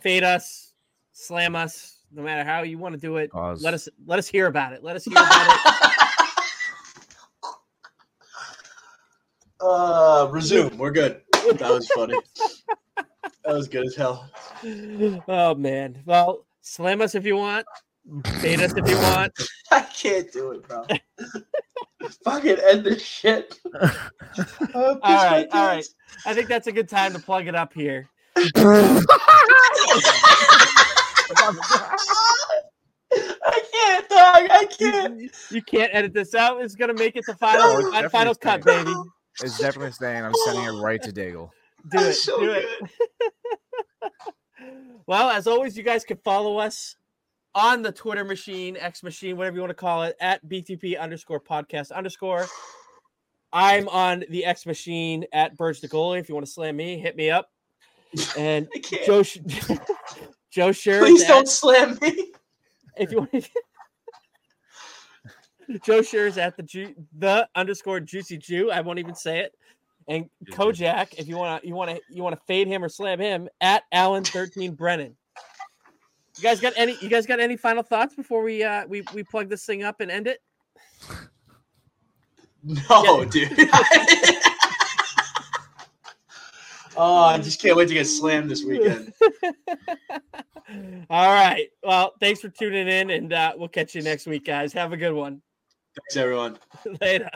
fade 0.00 0.22
us, 0.22 0.72
slam 1.12 1.56
us, 1.56 1.98
no 2.12 2.22
matter 2.22 2.48
how 2.48 2.62
you 2.62 2.78
want 2.78 2.94
to 2.94 3.00
do 3.00 3.16
it. 3.16 3.30
Pause. 3.30 3.62
Let 3.62 3.74
us 3.74 3.88
let 4.06 4.18
us 4.18 4.28
hear 4.28 4.46
about 4.46 4.72
it. 4.72 4.84
Let 4.84 4.96
us 4.96 5.04
hear 5.04 5.18
about 5.18 5.46
it. 5.48 5.74
Uh, 9.60 10.28
resume. 10.30 10.76
We're 10.76 10.92
good. 10.92 11.20
That 11.32 11.60
was 11.60 11.88
funny. 11.88 12.14
That 13.44 13.54
was 13.54 13.66
good 13.66 13.86
as 13.86 13.96
hell. 13.96 14.30
Oh 15.26 15.54
man. 15.54 16.02
Well, 16.04 16.44
slam 16.60 17.00
us 17.00 17.14
if 17.14 17.24
you 17.24 17.36
want. 17.36 17.66
Fade 18.40 18.60
us 18.60 18.74
if 18.74 18.88
you 18.88 18.96
want. 18.96 19.32
I 19.70 19.80
can't 19.80 20.32
do 20.32 20.52
it, 20.52 20.66
bro. 20.66 20.86
Fucking 22.24 22.56
end 22.64 22.84
this 22.84 23.02
shit. 23.02 23.58
Oh, 24.74 24.98
all 25.02 25.14
right, 25.26 25.48
all 25.52 25.66
right. 25.66 25.84
I 26.24 26.34
think 26.34 26.48
that's 26.48 26.68
a 26.68 26.72
good 26.72 26.88
time 26.88 27.12
to 27.12 27.18
plug 27.18 27.48
it 27.48 27.56
up 27.56 27.72
here. 27.72 28.08
I 28.36 28.44
can't, 33.72 34.08
dog. 34.08 34.48
I 34.50 34.66
can't. 34.78 35.20
You 35.50 35.62
can't 35.62 35.90
edit 35.92 36.12
this 36.12 36.34
out. 36.36 36.62
It's 36.62 36.76
gonna 36.76 36.94
make 36.94 37.16
it 37.16 37.24
the 37.26 37.34
final, 37.34 37.90
no, 37.90 38.08
final 38.10 38.34
cut, 38.34 38.62
baby. 38.62 38.92
It's 39.42 39.58
definitely 39.58 39.92
staying. 39.92 40.24
I'm 40.24 40.34
sending 40.44 40.64
it 40.64 40.80
right 40.80 41.02
to 41.02 41.10
Daigle. 41.10 41.50
Do 41.90 41.98
it. 41.98 42.14
So 42.14 42.38
do 42.38 42.46
good. 42.46 42.64
it. 44.02 44.12
well, 45.06 45.30
as 45.30 45.48
always, 45.48 45.76
you 45.76 45.82
guys 45.82 46.04
can 46.04 46.18
follow 46.18 46.58
us 46.58 46.94
on 47.54 47.82
the 47.82 47.92
Twitter 47.92 48.24
machine, 48.24 48.76
X 48.76 49.02
machine, 49.02 49.36
whatever 49.36 49.56
you 49.56 49.60
want 49.60 49.70
to 49.70 49.74
call 49.74 50.02
it, 50.02 50.16
at 50.20 50.46
BTP 50.48 50.98
underscore 50.98 51.40
podcast 51.40 51.92
underscore. 51.92 52.46
I'm 53.52 53.88
on 53.88 54.24
the 54.28 54.44
X 54.44 54.66
machine 54.66 55.24
at 55.32 55.56
Burge 55.56 55.80
the 55.80 55.88
goalie. 55.88 56.20
If 56.20 56.28
you 56.28 56.34
want 56.34 56.46
to 56.46 56.52
slam 56.52 56.76
me, 56.76 56.98
hit 56.98 57.16
me 57.16 57.30
up. 57.30 57.50
And 58.36 58.68
Joe 59.06 59.22
Joe 60.50 60.72
Sure. 60.72 61.00
Please 61.00 61.24
don't 61.24 61.42
at, 61.42 61.48
slam 61.48 61.98
me. 62.02 62.32
If 62.96 63.12
you 63.12 63.18
want 63.18 63.30
to. 63.30 63.42
Joe 65.84 66.02
Sure 66.02 66.26
is 66.26 66.36
at 66.36 66.56
the 66.56 66.64
Ju- 66.64 66.94
the 67.16 67.48
underscore 67.54 68.00
juicy 68.00 68.38
Jew. 68.38 68.72
I 68.72 68.80
won't 68.80 68.98
even 68.98 69.14
say 69.14 69.38
it. 69.38 69.54
And 70.08 70.28
Kojak, 70.50 71.14
if 71.18 71.28
you 71.28 71.36
want 71.36 71.62
to, 71.62 71.68
you 71.68 71.74
want 71.74 71.90
to, 71.90 72.00
you 72.08 72.22
want 72.22 72.34
to 72.34 72.40
fade 72.46 72.66
him 72.66 72.82
or 72.82 72.88
slam 72.88 73.20
him 73.20 73.48
at 73.60 73.84
Allen 73.92 74.24
thirteen 74.24 74.72
Brennan. 74.72 75.17
You 76.38 76.44
guys 76.44 76.60
got 76.60 76.72
any? 76.76 76.96
You 77.00 77.08
guys 77.08 77.26
got 77.26 77.40
any 77.40 77.56
final 77.56 77.82
thoughts 77.82 78.14
before 78.14 78.42
we 78.44 78.62
uh 78.62 78.86
we 78.86 79.02
we 79.12 79.24
plug 79.24 79.48
this 79.48 79.66
thing 79.66 79.82
up 79.82 80.00
and 80.00 80.10
end 80.10 80.28
it? 80.28 80.40
No, 82.64 83.22
yeah. 83.22 83.24
dude. 83.30 83.52
oh, 86.96 87.22
I 87.22 87.38
just 87.38 87.62
can't 87.62 87.76
wait 87.76 87.86
to 87.86 87.94
get 87.94 88.04
slammed 88.06 88.50
this 88.50 88.64
weekend. 88.64 89.12
All 91.08 91.32
right. 91.32 91.68
Well, 91.84 92.14
thanks 92.20 92.40
for 92.40 92.48
tuning 92.48 92.88
in, 92.88 93.10
and 93.10 93.32
uh, 93.32 93.52
we'll 93.56 93.68
catch 93.68 93.94
you 93.94 94.02
next 94.02 94.26
week, 94.26 94.44
guys. 94.44 94.72
Have 94.72 94.92
a 94.92 94.96
good 94.96 95.12
one. 95.14 95.40
Thanks, 95.96 96.16
everyone. 96.16 96.58
Later. 97.00 97.30